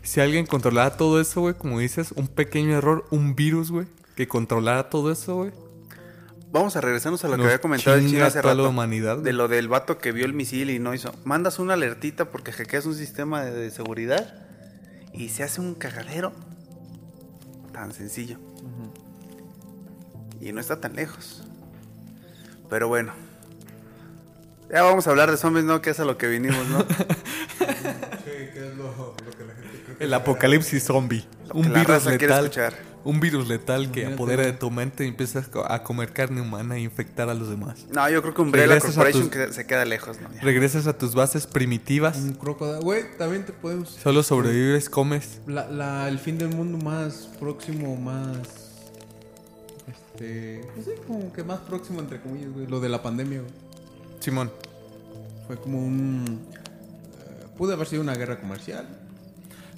Si 0.02 0.20
alguien 0.20 0.46
controlara 0.46 0.96
todo 0.96 1.20
eso, 1.20 1.42
güey, 1.42 1.54
como 1.54 1.78
dices, 1.78 2.12
un 2.16 2.26
pequeño 2.26 2.76
error, 2.76 3.04
un 3.10 3.36
virus, 3.36 3.70
güey, 3.70 3.86
que 4.16 4.26
controlara 4.26 4.90
todo 4.90 5.12
eso, 5.12 5.36
güey. 5.36 5.52
Vamos 6.52 6.74
a 6.74 6.80
regresarnos 6.80 7.24
a 7.24 7.28
lo 7.28 7.36
que 7.36 7.44
había 7.44 7.60
comentado 7.60 7.96
el 7.96 8.10
chino 8.10 8.24
hace 8.24 8.40
toda 8.42 8.54
la 8.56 8.62
rato. 8.62 8.70
humanidad. 8.70 9.18
De 9.18 9.32
lo 9.32 9.46
del 9.46 9.68
vato 9.68 9.98
que 9.98 10.10
vio 10.10 10.24
el 10.24 10.32
misil 10.32 10.70
y 10.70 10.80
no 10.80 10.92
hizo. 10.94 11.14
Mandas 11.24 11.60
una 11.60 11.74
alertita 11.74 12.24
porque 12.32 12.50
hackeas 12.50 12.86
un 12.86 12.96
sistema 12.96 13.44
de, 13.44 13.52
de 13.52 13.70
seguridad 13.70 14.34
y 15.14 15.28
se 15.28 15.44
hace 15.44 15.60
un 15.60 15.76
cagadero. 15.76 16.32
Tan 17.72 17.92
sencillo. 17.92 18.38
Y 20.40 20.50
no 20.50 20.60
está 20.60 20.80
tan 20.80 20.96
lejos. 20.96 21.44
Pero 22.70 22.88
bueno. 22.88 23.12
Ya 24.72 24.82
vamos 24.84 25.06
a 25.06 25.10
hablar 25.10 25.30
de 25.30 25.36
zombies, 25.36 25.64
¿no? 25.64 25.82
Que 25.82 25.90
es 25.90 25.98
a 26.00 26.04
lo 26.04 26.16
que 26.16 26.28
vinimos, 26.28 26.64
¿no? 26.68 26.86
El 29.98 30.14
apocalipsis 30.14 30.84
zombie. 30.84 31.26
Lo 31.48 31.54
Un 31.56 31.62
que 31.64 31.68
la 31.70 31.78
virus 31.80 31.88
raza 31.96 32.10
quiere 32.10 32.26
letal. 32.28 32.44
escuchar. 32.44 32.74
Un 33.02 33.18
virus 33.18 33.48
letal 33.48 33.84
que 33.90 34.00
Imagínate, 34.00 34.14
apodera 34.14 34.42
de 34.44 34.52
tu 34.52 34.70
mente 34.70 35.04
y 35.04 35.08
empiezas 35.08 35.48
a 35.68 35.82
comer 35.82 36.12
carne 36.12 36.40
humana 36.42 36.76
e 36.76 36.80
infectar 36.80 37.28
a 37.30 37.34
los 37.34 37.48
demás. 37.48 37.86
No, 37.90 38.08
yo 38.10 38.20
creo 38.20 38.34
que 38.34 38.42
Umbrella 38.42 38.66
Regresas 38.66 38.90
a 38.90 38.94
Corporation 39.04 39.30
tus- 39.30 39.46
que 39.48 39.52
se 39.54 39.66
queda 39.66 39.84
lejos, 39.86 40.20
¿no? 40.20 40.30
Ya. 40.34 40.40
Regresas 40.42 40.86
a 40.86 40.96
tus 40.96 41.14
bases 41.14 41.46
primitivas. 41.46 42.18
Un 42.18 42.34
crocodilo. 42.34 42.80
Güey, 42.82 43.04
también 43.16 43.44
te 43.46 43.52
podemos. 43.52 43.88
Solo 44.02 44.22
sobrevives, 44.22 44.90
comes. 44.90 45.40
La, 45.46 45.66
la- 45.68 46.08
el 46.08 46.18
fin 46.18 46.36
del 46.38 46.50
mundo 46.50 46.76
más 46.84 47.28
próximo, 47.40 47.96
más. 47.96 48.69
Este. 49.90 50.64
No 50.76 50.82
sé, 50.82 50.94
como 51.06 51.32
que 51.32 51.42
más 51.44 51.58
próximo, 51.60 52.00
entre 52.00 52.20
comillas, 52.20 52.52
güey. 52.52 52.66
Lo 52.66 52.80
de 52.80 52.88
la 52.88 53.02
pandemia, 53.02 53.40
güey. 53.40 53.52
Simón. 54.20 54.50
Fue 55.46 55.56
como 55.56 55.78
un. 55.84 56.40
eh, 56.54 57.46
pudo 57.56 57.72
haber 57.74 57.86
sido 57.86 58.02
una 58.02 58.14
guerra 58.14 58.40
comercial. 58.40 58.86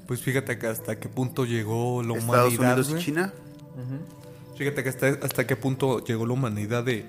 Pues 0.07 0.21
fíjate 0.21 0.59
que 0.59 0.67
hasta 0.67 0.99
qué 0.99 1.09
punto 1.09 1.45
llegó 1.45 2.03
la 2.03 2.15
Estados 2.19 2.55
humanidad. 2.59 2.79
Unidos 2.79 3.01
y. 3.01 3.05
China. 3.05 3.33
Fíjate 4.57 4.83
que 4.83 4.89
hasta, 4.91 5.09
hasta 5.23 5.47
qué 5.47 5.57
punto 5.57 6.05
llegó 6.05 6.27
la 6.27 6.33
humanidad 6.35 6.85
de. 6.85 7.07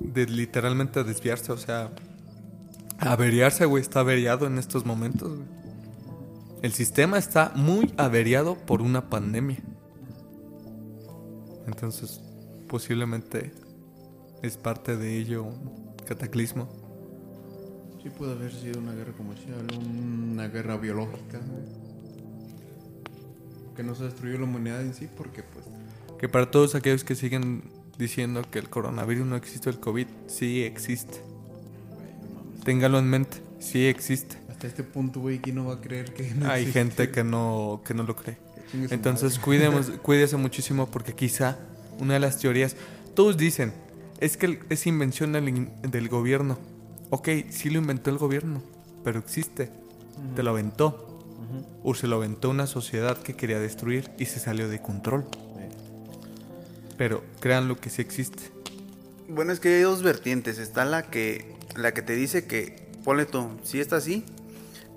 de 0.00 0.26
literalmente 0.26 1.04
desviarse, 1.04 1.52
o 1.52 1.56
sea. 1.56 1.90
averiarse, 2.98 3.64
güey. 3.66 3.82
Está 3.82 4.00
averiado 4.00 4.46
en 4.46 4.58
estos 4.58 4.84
momentos, 4.86 5.36
güey. 5.36 5.62
El 6.62 6.72
sistema 6.72 7.18
está 7.18 7.52
muy 7.56 7.92
averiado 7.96 8.56
por 8.56 8.82
una 8.82 9.10
pandemia. 9.10 9.58
Entonces, 11.66 12.20
posiblemente 12.68 13.52
es 14.42 14.56
parte 14.56 14.96
de 14.96 15.16
ello 15.18 15.44
un 15.44 15.94
cataclismo. 16.06 16.68
Sí 18.02 18.10
puede 18.10 18.32
haber 18.32 18.52
sido 18.52 18.80
una 18.80 18.92
guerra 18.92 19.12
comercial, 19.12 19.64
una 19.78 20.48
guerra 20.48 20.76
biológica. 20.76 21.40
Que 23.76 23.82
no 23.82 23.94
se 23.94 24.04
destruyó 24.04 24.38
la 24.38 24.44
humanidad 24.44 24.82
en 24.82 24.92
sí 24.94 25.08
porque 25.16 25.42
pues 25.42 25.64
Que 26.18 26.28
para 26.28 26.50
todos 26.50 26.74
aquellos 26.74 27.04
que 27.04 27.14
siguen 27.14 27.62
diciendo 27.98 28.42
que 28.50 28.58
el 28.58 28.68
coronavirus 28.68 29.26
no 29.26 29.36
existe, 29.36 29.70
el 29.70 29.78
COVID 29.80 30.06
sí 30.26 30.62
existe. 30.62 31.22
Téngalo 32.64 32.98
en 32.98 33.08
mente, 33.08 33.38
sí 33.58 33.86
existe. 33.86 34.36
hasta 34.50 34.66
este 34.66 34.82
punto, 34.84 35.20
güey, 35.20 35.38
¿quién 35.40 35.56
no 35.56 35.66
va 35.66 35.74
a 35.74 35.80
creer 35.80 36.12
que 36.12 36.32
no 36.34 36.48
Hay 36.50 36.62
existe? 36.62 36.80
gente 36.80 37.10
que 37.10 37.24
no, 37.24 37.80
que 37.84 37.94
no 37.94 38.02
lo 38.04 38.14
cree. 38.16 38.36
Entonces 38.90 39.38
cuidemos, 39.38 39.90
cuídese 40.02 40.36
muchísimo 40.36 40.90
porque 40.90 41.14
quizá 41.14 41.58
una 41.98 42.14
de 42.14 42.20
las 42.20 42.38
teorías, 42.38 42.76
todos 43.14 43.36
dicen, 43.36 43.72
es 44.20 44.36
que 44.36 44.60
es 44.68 44.86
invención 44.86 45.32
del, 45.32 46.08
gobierno. 46.08 46.58
Ok, 47.10 47.28
sí 47.50 47.70
lo 47.70 47.78
inventó 47.78 48.10
el 48.10 48.18
gobierno, 48.18 48.62
pero 49.04 49.18
existe. 49.18 49.70
Te 50.36 50.42
lo 50.42 50.50
aventó. 50.50 51.08
O 51.82 51.94
se 51.94 52.06
lo 52.06 52.16
aventó 52.16 52.48
una 52.48 52.66
sociedad 52.66 53.18
que 53.18 53.34
quería 53.34 53.58
destruir 53.58 54.10
y 54.18 54.26
se 54.26 54.38
salió 54.38 54.68
de 54.68 54.80
control. 54.80 55.26
Pero 56.96 57.22
créanlo 57.40 57.80
que 57.80 57.90
sí 57.90 58.00
existe. 58.00 58.44
Bueno, 59.28 59.52
es 59.52 59.60
que 59.60 59.74
hay 59.74 59.82
dos 59.82 60.02
vertientes. 60.02 60.58
Está 60.58 60.84
la 60.84 61.02
que, 61.10 61.56
la 61.76 61.92
que 61.92 62.02
te 62.02 62.14
dice 62.14 62.46
que, 62.46 62.88
ponle 63.04 63.26
tú, 63.26 63.50
sí 63.64 63.80
está 63.80 63.96
así. 63.96 64.24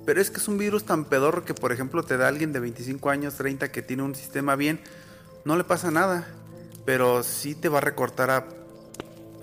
Pero 0.05 0.21
es 0.21 0.29
que 0.29 0.37
es 0.37 0.47
un 0.47 0.57
virus 0.57 0.85
tan 0.85 1.05
pedorro 1.05 1.43
que, 1.45 1.53
por 1.53 1.71
ejemplo, 1.71 2.03
te 2.03 2.17
da 2.17 2.27
alguien 2.27 2.53
de 2.53 2.59
25 2.59 3.09
años, 3.09 3.33
30 3.35 3.71
que 3.71 3.81
tiene 3.81 4.03
un 4.03 4.13
sistema 4.15 4.55
bien, 4.55 4.79
no 5.45 5.57
le 5.57 5.63
pasa 5.63 5.89
nada. 5.91 6.27
Pero 6.85 7.23
sí 7.23 7.55
te 7.55 7.67
va 7.69 7.79
a 7.79 7.81
recortar 7.81 8.29
a 8.29 8.45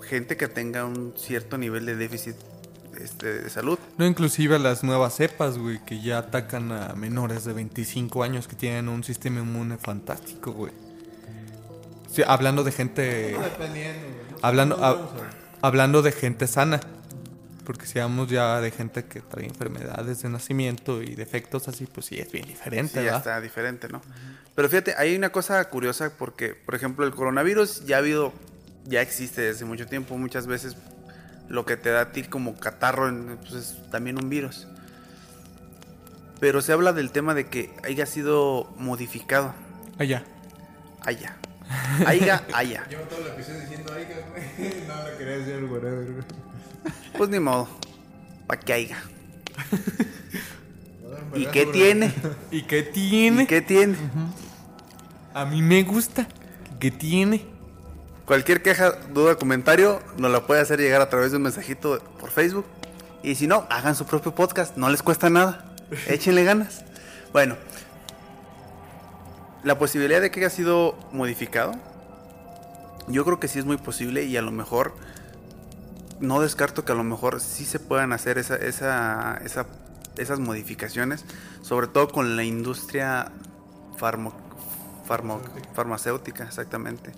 gente 0.07 0.37
que 0.37 0.47
tenga 0.47 0.85
un 0.85 1.13
cierto 1.17 1.57
nivel 1.57 1.85
de 1.85 1.97
déficit 1.97 2.35
este, 2.97 3.41
de 3.43 3.49
salud. 3.49 3.77
No 3.97 4.05
inclusive 4.05 4.55
a 4.55 4.59
las 4.59 4.83
nuevas 4.83 5.15
cepas, 5.15 5.57
güey, 5.57 5.83
que 5.83 5.99
ya 6.01 6.19
atacan 6.19 6.71
a 6.71 6.93
menores 6.95 7.43
de 7.43 7.51
25 7.51 8.23
años 8.23 8.47
que 8.47 8.55
tienen 8.55 8.87
un 8.87 9.03
sistema 9.03 9.39
inmune 9.41 9.77
fantástico, 9.77 10.53
güey. 10.53 10.71
Sí, 12.09 12.21
hablando 12.25 12.63
de 12.63 12.71
gente... 12.71 13.35
Dependiendo, 13.37 14.01
güey. 14.05 14.39
Hablando, 14.41 14.77
No, 14.77 14.85
ha- 14.85 14.93
vamos 14.93 15.11
a 15.11 15.15
ver. 15.15 15.23
hablando 15.61 16.01
de 16.01 16.11
gente 16.13 16.47
sana. 16.47 16.79
Porque 17.65 17.85
si 17.85 17.99
hablamos 17.99 18.29
ya 18.29 18.59
de 18.59 18.71
gente 18.71 19.05
que 19.05 19.21
trae 19.21 19.45
enfermedades 19.45 20.21
de 20.21 20.29
nacimiento 20.29 21.01
y 21.01 21.15
defectos 21.15 21.67
así, 21.67 21.85
pues 21.85 22.07
sí, 22.07 22.19
es 22.19 22.31
bien 22.31 22.45
diferente, 22.45 22.99
Sí, 22.99 23.05
ya 23.05 23.17
está 23.17 23.39
diferente, 23.39 23.87
¿no? 23.87 24.01
Pero 24.55 24.67
fíjate, 24.69 24.95
hay 24.97 25.15
una 25.15 25.31
cosa 25.31 25.63
curiosa 25.69 26.11
porque, 26.17 26.53
por 26.55 26.75
ejemplo, 26.75 27.05
el 27.05 27.11
coronavirus 27.11 27.85
ya 27.85 27.95
ha 27.95 27.99
habido, 27.99 28.33
ya 28.85 29.01
existe 29.01 29.41
desde 29.41 29.63
mucho 29.65 29.87
tiempo. 29.87 30.17
Muchas 30.17 30.45
veces 30.45 30.75
lo 31.47 31.65
que 31.65 31.77
te 31.77 31.89
da 31.89 32.01
a 32.01 32.11
ti 32.11 32.23
como 32.23 32.55
catarro 32.57 33.07
en- 33.07 33.37
pues, 33.37 33.53
es 33.53 33.89
también 33.91 34.17
un 34.21 34.29
virus. 34.29 34.67
Pero 36.39 36.61
se 36.61 36.73
habla 36.73 36.91
del 36.93 37.11
tema 37.11 37.33
de 37.33 37.47
que 37.47 37.71
haya 37.83 38.05
sido 38.05 38.73
modificado. 38.77 39.53
Allá. 39.97 40.23
Haya. 41.01 41.37
Haya, 42.05 42.43
haya. 42.53 42.85
Llevo 42.89 43.03
todo 43.03 43.21
el 43.21 43.27
episodio 43.27 43.61
diciendo, 43.61 43.93
oiga, 43.95 44.15
güey. 44.29 44.83
No, 44.87 44.95
no 45.09 45.17
quería 45.17 45.37
decir 45.37 45.53
el 45.55 45.65
whatever, 45.65 46.03
güey. 46.11 46.23
Pues 47.17 47.29
ni 47.29 47.39
modo. 47.39 47.67
Pa' 48.47 48.57
que 48.57 48.73
haya. 48.73 49.03
Voy 51.01 51.11
a 51.11 51.15
dar 51.15 51.23
un 51.23 51.41
¿Y 51.41 51.45
qué 51.47 51.65
tiene? 51.65 52.13
¿Y 52.51 52.61
qué 52.63 52.83
tiene? 52.83 53.43
¿Y 53.43 53.47
qué 53.47 53.61
tiene? 53.61 53.95
A 55.33 55.45
mí 55.45 55.61
me 55.61 55.83
gusta. 55.83 56.27
¿Qué 56.79 56.91
tiene? 56.91 57.45
Cualquier 58.25 58.61
queja, 58.61 58.91
duda, 59.13 59.35
comentario, 59.35 60.01
nos 60.17 60.31
la 60.31 60.45
puede 60.47 60.61
hacer 60.61 60.79
llegar 60.79 61.01
a 61.01 61.09
través 61.09 61.31
de 61.31 61.37
un 61.37 61.43
mensajito 61.43 61.99
por 62.19 62.29
Facebook. 62.29 62.65
Y 63.21 63.35
si 63.35 63.47
no, 63.47 63.65
hagan 63.69 63.95
su 63.95 64.05
propio 64.05 64.33
podcast, 64.33 64.77
no 64.77 64.89
les 64.89 65.03
cuesta 65.03 65.29
nada. 65.29 65.65
Échenle 66.07 66.43
ganas. 66.43 66.83
Bueno, 67.31 67.57
la 69.63 69.77
posibilidad 69.77 70.21
de 70.21 70.29
que 70.29 70.41
haya 70.41 70.49
sido 70.49 70.97
modificado, 71.11 71.73
yo 73.07 73.25
creo 73.25 73.39
que 73.39 73.47
sí 73.47 73.59
es 73.59 73.65
muy 73.65 73.77
posible 73.77 74.23
y 74.23 74.37
a 74.37 74.41
lo 74.41 74.51
mejor, 74.51 74.93
no 76.23 76.39
descarto 76.41 76.85
que 76.85 76.91
a 76.91 76.95
lo 76.95 77.03
mejor 77.03 77.39
sí 77.39 77.65
se 77.65 77.79
puedan 77.79 78.13
hacer 78.13 78.37
esa, 78.37 78.55
esa, 78.55 79.37
esa- 79.45 79.67
esas 80.17 80.39
modificaciones, 80.39 81.25
sobre 81.61 81.87
todo 81.87 82.07
con 82.07 82.35
la 82.35 82.43
industria 82.43 83.31
farmo- 83.99 84.33
farmo- 85.07 85.41
farmacéutica, 85.73 86.43
exactamente. 86.45 87.11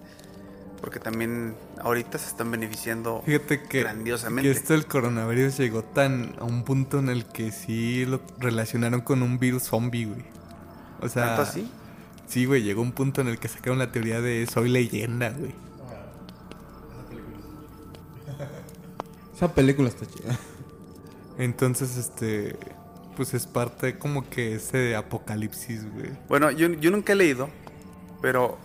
Porque 0.82 0.99
también 0.99 1.56
ahorita 1.82 2.18
se 2.18 2.27
están 2.27 2.52
beneficiando 2.52 3.22
Fíjate 3.26 3.64
que, 3.64 3.80
grandiosamente. 3.82 4.52
que 4.52 4.57
esto 4.57 4.73
del 4.73 4.86
coronavirus 4.86 5.57
llegó 5.57 5.84
tan 5.84 6.36
a 6.40 6.44
un 6.44 6.64
punto 6.64 6.99
en 6.99 7.10
el 7.10 7.26
que 7.26 7.52
sí 7.52 8.06
lo 8.06 8.22
relacionaron 8.40 9.02
con 9.02 9.23
un 9.23 9.40
virus 9.40 9.64
zombie, 9.64 10.06
güey. 10.06 10.23
O 11.02 11.10
sea, 11.10 11.27
¿Tanto 11.27 11.41
así? 11.44 11.72
sí, 12.27 12.45
güey, 12.45 12.61
llegó 12.64 12.82
un 12.82 12.91
punto 12.91 13.22
en 13.22 13.27
el 13.30 13.40
que 13.40 13.48
sacaron 13.48 13.80
la 13.80 13.91
teoría 13.91 14.22
de 14.22 14.48
soy 14.52 14.69
leyenda, 14.69 15.30
güey. 15.30 15.53
Esa 19.36 19.53
película 19.53 19.90
está 19.90 20.06
chida. 20.06 20.38
Entonces, 21.38 21.98
este, 21.98 22.57
pues 23.18 23.34
es 23.34 23.45
parte 23.45 23.98
como 23.98 24.30
que 24.30 24.56
ese 24.56 24.78
de 24.78 24.95
apocalipsis, 24.95 25.91
güey. 25.94 26.12
Bueno, 26.30 26.52
yo, 26.52 26.70
yo 26.70 26.91
nunca 26.91 27.14
he 27.14 27.16
leído, 27.16 27.49
pero 28.22 28.57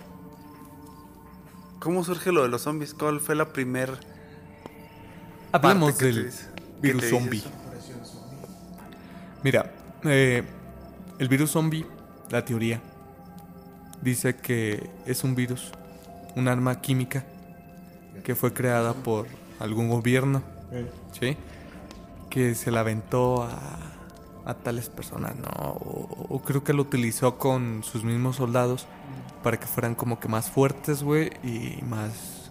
¿cómo 1.81 2.05
surge 2.05 2.31
lo 2.31 2.43
de 2.43 2.49
los 2.49 2.63
zombies? 2.63 2.95
¿Cuál 2.95 3.21
fue 3.21 3.35
la 3.35 3.53
primer 3.53 3.99
te 5.51 6.05
del 6.05 6.31
virus 6.81 7.11
zombie. 7.11 7.43
Mira, 9.43 9.73
eh, 10.05 10.45
el 11.19 11.29
virus 11.29 11.51
zombie, 11.51 11.85
la 12.31 12.45
teoría, 12.45 12.81
dice 14.01 14.37
que 14.37 14.89
es 15.07 15.25
un 15.25 15.35
virus, 15.35 15.73
un 16.37 16.47
arma 16.47 16.81
química 16.81 17.25
que 18.23 18.35
fue 18.35 18.53
creada 18.53 18.95
por 18.95 19.27
algún 19.59 19.89
gobierno, 19.89 20.43
¿sí? 21.19 21.37
Que 22.29 22.55
se 22.55 22.71
la 22.71 22.81
aventó 22.81 23.43
a, 23.43 23.87
tales 24.65 24.89
personas, 24.89 25.37
¿no? 25.37 25.49
O, 25.49 26.27
o 26.29 26.43
creo 26.43 26.65
que 26.65 26.73
lo 26.73 26.83
utilizó 26.83 27.39
con 27.39 27.85
sus 27.85 28.03
mismos 28.03 28.35
soldados 28.37 28.89
para 29.45 29.59
que 29.59 29.67
fueran 29.67 29.95
como 29.95 30.19
que 30.19 30.27
más 30.27 30.51
fuertes, 30.51 31.05
güey, 31.05 31.31
y 31.45 31.81
más 31.85 32.51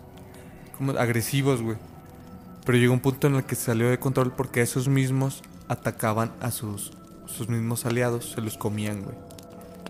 como 0.78 0.94
agresivos, 0.94 1.62
güey. 1.62 1.78
Pero 2.66 2.78
llegó 2.78 2.94
un 2.94 3.00
punto 3.00 3.28
en 3.28 3.36
el 3.36 3.44
que 3.44 3.56
se 3.56 3.66
salió 3.66 3.90
de 3.90 4.00
control 4.00 4.32
porque 4.32 4.62
esos 4.62 4.88
mismos 4.88 5.42
atacaban 5.68 6.32
a 6.40 6.52
sus, 6.52 6.94
sus 7.26 7.50
mismos 7.50 7.86
aliados, 7.86 8.32
se 8.32 8.42
los 8.42 8.58
comían, 8.58 9.04
güey. 9.04 9.16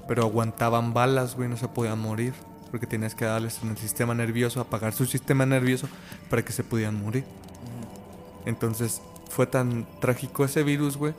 Pero 0.08 0.24
aguantaban 0.24 0.94
balas, 0.94 1.36
güey, 1.36 1.50
no 1.50 1.58
se 1.58 1.68
podían 1.68 2.00
morir. 2.00 2.34
Porque 2.72 2.86
tenías 2.86 3.16
que 3.16 3.26
darles 3.26 3.60
en 3.64 3.70
el 3.70 3.78
sistema 3.78 4.14
nervioso, 4.14 4.62
apagar 4.62 4.94
su 4.94 5.06
sistema 5.06 5.46
nervioso 5.46 5.88
para 6.30 6.44
que 6.44 6.52
se 6.52 6.64
pudieran 6.64 7.02
morir. 7.02 7.24
Entonces 8.50 9.02
fue 9.30 9.46
tan 9.46 9.88
trágico 10.02 10.44
ese 10.44 10.64
virus, 10.64 10.98
güey, 10.98 11.14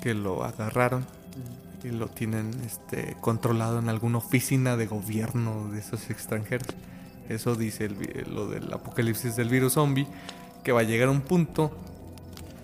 que 0.00 0.14
lo 0.14 0.44
agarraron 0.44 1.04
y 1.82 1.88
lo 1.88 2.06
tienen 2.06 2.52
este, 2.64 3.16
controlado 3.20 3.80
en 3.80 3.88
alguna 3.88 4.18
oficina 4.18 4.76
de 4.76 4.86
gobierno 4.86 5.68
de 5.72 5.80
esos 5.80 6.08
extranjeros. 6.08 6.68
Eso 7.28 7.56
dice 7.56 7.86
el 7.86 8.32
lo 8.32 8.48
del 8.48 8.72
apocalipsis 8.72 9.34
del 9.34 9.48
virus 9.48 9.74
zombie, 9.74 10.06
que 10.62 10.70
va 10.70 10.80
a 10.80 10.84
llegar 10.84 11.08
un 11.08 11.20
punto 11.20 11.76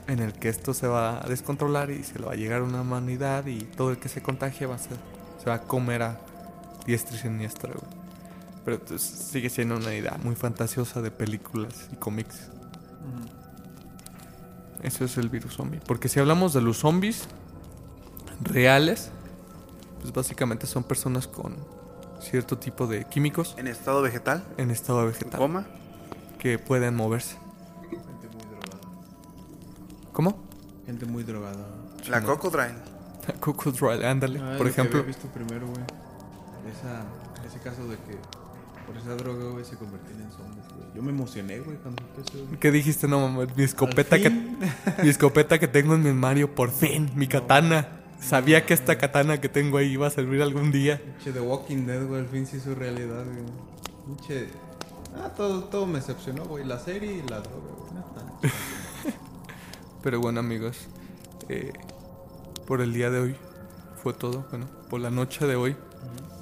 en 0.06 0.20
el 0.20 0.32
que 0.32 0.48
esto 0.48 0.72
se 0.72 0.86
va 0.86 1.24
a 1.24 1.28
descontrolar 1.28 1.90
y 1.90 2.04
se 2.04 2.20
le 2.20 2.26
va 2.26 2.32
a 2.32 2.36
llegar 2.36 2.60
a 2.60 2.64
una 2.64 2.82
humanidad 2.82 3.46
y 3.46 3.62
todo 3.62 3.90
el 3.90 3.98
que 3.98 4.08
se 4.08 4.22
contagie 4.22 4.66
va 4.66 4.76
a 4.76 4.78
ser, 4.78 4.96
se 5.42 5.50
va 5.50 5.56
a 5.56 5.60
comer 5.62 6.02
a 6.02 6.20
diestra 6.86 7.16
y 7.16 7.18
siniestra, 7.18 7.72
güey. 7.72 8.06
Pero 8.64 8.78
pues, 8.78 9.02
sigue 9.02 9.50
siendo 9.50 9.76
una 9.76 9.92
idea 9.92 10.16
muy 10.22 10.36
fantasiosa 10.36 11.02
de 11.02 11.10
películas 11.10 11.88
y 11.92 11.96
cómics. 11.96 12.50
Eso 14.86 15.04
es 15.04 15.18
el 15.18 15.28
virus 15.28 15.54
zombie. 15.56 15.80
Porque 15.84 16.08
si 16.08 16.20
hablamos 16.20 16.52
de 16.52 16.60
los 16.62 16.78
zombies 16.78 17.24
reales, 18.40 19.10
pues 20.00 20.12
básicamente 20.12 20.66
son 20.68 20.84
personas 20.84 21.26
con 21.26 21.56
cierto 22.20 22.56
tipo 22.58 22.86
de 22.86 23.04
químicos 23.04 23.54
¿En 23.58 23.66
estado 23.66 24.00
vegetal? 24.00 24.44
en 24.56 24.70
estado 24.70 25.00
¿En 25.02 25.08
vegetal 25.08 25.38
coma? 25.40 25.66
que 26.38 26.58
pueden 26.60 26.94
moverse. 26.94 27.36
Gente 27.90 28.28
muy 28.28 28.44
drogada. 28.46 28.78
¿Cómo? 30.12 30.38
Gente 30.86 31.04
muy 31.06 31.24
drogada. 31.24 31.66
La 32.08 32.20
chingón. 32.20 32.22
Crocodile. 32.38 32.74
La 33.26 33.34
Crocodile, 33.40 34.06
ándale. 34.06 34.38
Ah, 34.38 34.54
por 34.56 34.58
lo 34.58 34.64
que 34.66 34.70
ejemplo, 34.70 34.98
había 35.00 35.08
visto 35.08 35.26
primero, 35.28 35.66
güey. 35.66 35.82
Esa, 36.70 37.02
ese 37.44 37.58
caso 37.58 37.88
de 37.88 37.96
que 37.96 38.16
por 38.86 38.96
esa 38.96 39.16
droga, 39.16 39.50
güey, 39.50 39.64
se 39.64 39.76
convertían 39.76 40.20
en 40.22 40.30
zombies. 40.30 40.55
Yo 40.96 41.02
me 41.02 41.10
emocioné, 41.10 41.60
güey, 41.60 41.76
cuando 41.76 42.02
güey. 42.14 42.58
¿qué 42.58 42.70
dijiste? 42.70 43.06
No, 43.06 43.20
mamá, 43.20 43.46
mi 43.54 43.64
escopeta 43.64 44.18
que 44.18 44.30
mi 45.02 45.08
escopeta 45.10 45.58
que 45.58 45.68
tengo 45.68 45.94
en 45.94 46.02
mi 46.02 46.08
armario, 46.08 46.54
por 46.54 46.70
fin, 46.70 47.10
mi 47.14 47.26
katana. 47.26 48.00
Sabía 48.18 48.64
que 48.64 48.72
esta 48.72 48.96
katana 48.96 49.38
que 49.38 49.50
tengo 49.50 49.76
ahí 49.76 49.92
iba 49.92 50.06
a 50.06 50.10
servir 50.10 50.40
algún 50.40 50.72
día. 50.72 50.98
Pinche 50.98 51.32
The 51.32 51.40
Walking 51.40 51.84
Dead, 51.84 52.06
güey, 52.06 52.20
al 52.22 52.28
fin 52.28 52.46
se 52.46 52.56
hizo 52.56 52.74
realidad, 52.74 53.26
güey. 53.26 53.44
Pinche. 54.06 54.48
Ah, 55.22 55.34
todo, 55.36 55.64
todo 55.64 55.86
me 55.86 55.98
decepcionó, 55.98 56.46
güey. 56.46 56.64
La 56.64 56.78
serie 56.78 57.12
y 57.12 57.28
la 57.28 57.40
droga, 57.40 57.74
güey. 58.40 58.52
Pero 60.02 60.18
bueno, 60.18 60.40
amigos, 60.40 60.78
eh, 61.50 61.74
por 62.66 62.80
el 62.80 62.94
día 62.94 63.10
de 63.10 63.20
hoy 63.20 63.36
fue 64.02 64.14
todo. 64.14 64.46
Bueno, 64.48 64.66
por 64.88 65.00
la 65.00 65.10
noche 65.10 65.46
de 65.46 65.56
hoy 65.56 65.76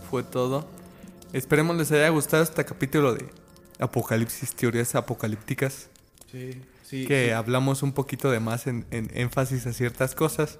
fue 0.08 0.22
todo. 0.22 0.64
Esperemos 1.32 1.76
les 1.76 1.90
haya 1.90 2.08
gustado 2.10 2.44
este 2.44 2.64
capítulo 2.64 3.14
de 3.14 3.28
Apocalipsis, 3.84 4.54
teorías 4.54 4.94
apocalípticas. 4.94 5.88
Sí, 6.30 6.60
sí. 6.82 7.06
que 7.06 7.26
sí. 7.26 7.30
hablamos 7.30 7.82
un 7.82 7.92
poquito 7.92 8.30
de 8.30 8.40
más 8.40 8.66
en, 8.66 8.86
en 8.90 9.10
énfasis 9.14 9.66
a 9.66 9.72
ciertas 9.72 10.14
cosas. 10.14 10.58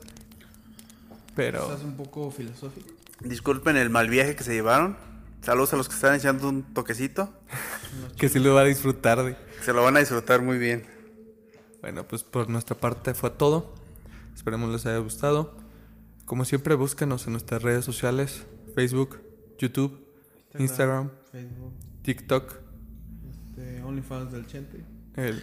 Pero 1.34 1.62
Estás 1.62 1.82
un 1.82 1.96
poco 1.96 2.30
filosófico. 2.30 2.88
Disculpen 3.20 3.76
el 3.76 3.90
mal 3.90 4.08
viaje 4.08 4.36
que 4.36 4.44
se 4.44 4.54
llevaron. 4.54 4.96
Saludos 5.42 5.74
a 5.74 5.76
los 5.76 5.88
que 5.88 5.94
están 5.94 6.14
echando 6.14 6.48
un 6.48 6.62
toquecito. 6.74 7.32
que 8.16 8.28
sí 8.28 8.38
lo 8.38 8.54
va 8.54 8.62
a 8.62 8.64
disfrutar 8.64 9.22
de. 9.22 9.36
Se 9.62 9.72
lo 9.72 9.82
van 9.82 9.96
a 9.96 10.00
disfrutar 10.00 10.42
muy 10.42 10.58
bien. 10.58 10.86
Bueno, 11.80 12.06
pues 12.08 12.22
por 12.24 12.48
nuestra 12.48 12.76
parte 12.76 13.14
fue 13.14 13.30
todo. 13.30 13.74
Esperemos 14.34 14.70
les 14.70 14.86
haya 14.86 14.98
gustado. 14.98 15.56
Como 16.24 16.44
siempre, 16.44 16.74
búsquenos 16.74 17.26
en 17.26 17.32
nuestras 17.32 17.62
redes 17.62 17.84
sociales: 17.84 18.44
Facebook, 18.74 19.20
YouTube, 19.58 20.06
Instagram, 20.58 21.10
Facebook, 21.30 21.74
TikTok. 22.02 22.63
OnlyFans 23.84 24.32
del 24.32 24.46
Chente. 24.46 24.84
el- 25.16 25.42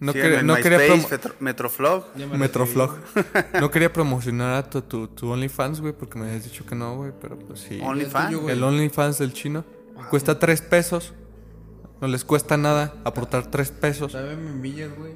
No, 0.00 0.12
Síganme 0.12 0.30
quería, 0.30 0.42
no 0.44 0.54
quería 0.56 0.78
Metro- 0.78 1.34
Metroflog. 1.40 2.04
Metroflog. 2.38 2.98
no 3.60 3.70
quería 3.72 3.92
promocionar 3.92 4.52
a 4.54 4.70
tu, 4.70 4.80
tu, 4.82 5.08
tu 5.08 5.28
OnlyFans, 5.30 5.80
güey, 5.80 5.92
porque 5.92 6.18
me 6.20 6.26
habías 6.28 6.44
dicho 6.44 6.64
que 6.64 6.76
no, 6.76 6.94
güey, 6.96 7.12
pero 7.20 7.36
pues 7.36 7.60
sí. 7.60 7.80
OnlyFans. 7.82 8.48
El 8.48 8.62
OnlyFans 8.62 9.18
del 9.18 9.32
chino 9.32 9.64
cuesta 10.10 10.38
tres 10.38 10.62
pesos. 10.62 11.14
No 12.00 12.06
les 12.06 12.24
cuesta 12.24 12.56
nada 12.56 12.94
aportar 13.02 13.50
tres 13.50 13.72
pesos. 13.72 14.12
También 14.12 14.44
me 14.44 14.52
millas, 14.52 14.90
güey. 14.96 15.14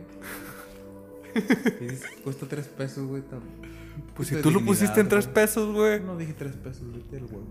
Cuesta 2.25 2.47
tres 2.47 2.67
pesos, 2.67 3.07
güey. 3.07 3.23
Pues 4.15 4.29
si 4.29 4.37
tú 4.43 4.51
lo 4.51 4.61
pusiste 4.65 5.01
en 5.01 5.09
tres 5.09 5.27
güey. 5.27 5.35
pesos, 5.35 5.73
güey. 5.75 6.01
No 6.01 6.17
dije 6.17 6.35
tres 6.35 6.57
pesos, 6.57 6.83
vete 6.93 7.19
el 7.19 7.25
huevo. 7.25 7.47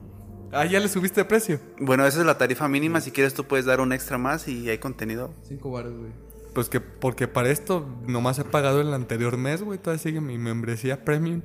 Ah, 0.51 0.65
ya 0.65 0.79
le 0.79 0.89
subiste 0.89 1.21
de 1.21 1.25
precio. 1.25 1.59
Bueno, 1.79 2.05
esa 2.05 2.19
es 2.19 2.25
la 2.25 2.37
tarifa 2.37 2.67
mínima. 2.67 2.99
Si 3.01 3.11
quieres, 3.11 3.33
tú 3.33 3.45
puedes 3.45 3.65
dar 3.65 3.79
un 3.79 3.93
extra 3.93 4.17
más 4.17 4.47
y 4.47 4.69
hay 4.69 4.79
contenido. 4.79 5.33
Cinco 5.47 5.71
baros, 5.71 5.93
güey. 5.93 6.11
Pues 6.53 6.67
que 6.67 6.81
porque 6.81 7.27
para 7.27 7.49
esto 7.49 7.85
nomás 8.05 8.37
he 8.39 8.43
pagado 8.43 8.81
el 8.81 8.93
anterior 8.93 9.37
mes, 9.37 9.61
güey. 9.63 9.79
Todavía 9.79 10.03
sigue 10.03 10.19
mi 10.19 10.37
membresía 10.37 11.05
premium. 11.05 11.41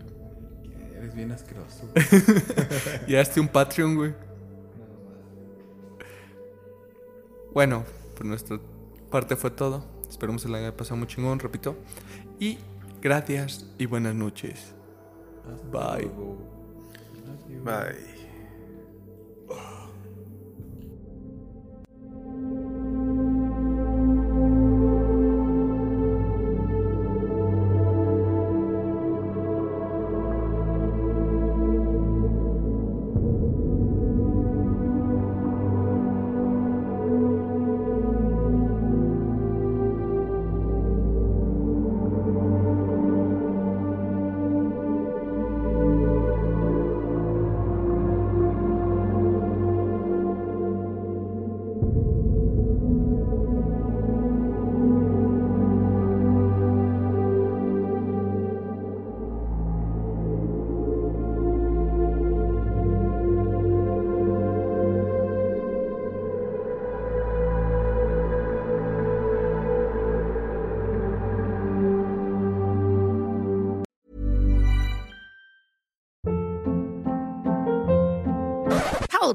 Eres 0.97 1.15
bien 1.15 1.31
asqueroso. 1.31 1.89
Y 3.07 3.15
hazte 3.15 3.41
un 3.41 3.49
Patreon, 3.49 3.95
güey. 3.95 4.15
Bueno, 7.55 7.85
por 8.16 8.27
nuestra 8.27 8.59
parte 9.11 9.37
fue 9.37 9.51
todo. 9.51 9.85
Esperemos 10.09 10.45
que 10.45 10.49
la 10.49 10.59
haya 10.59 10.77
pasado 10.77 10.97
muy 10.97 11.07
chingón, 11.07 11.39
repito. 11.39 11.77
Y 12.41 12.59
gracias 13.01 13.66
y 13.78 13.87
buenas 13.87 14.15
noches. 14.15 14.74
Bye. 15.70 16.11
Bye. 17.65 18.16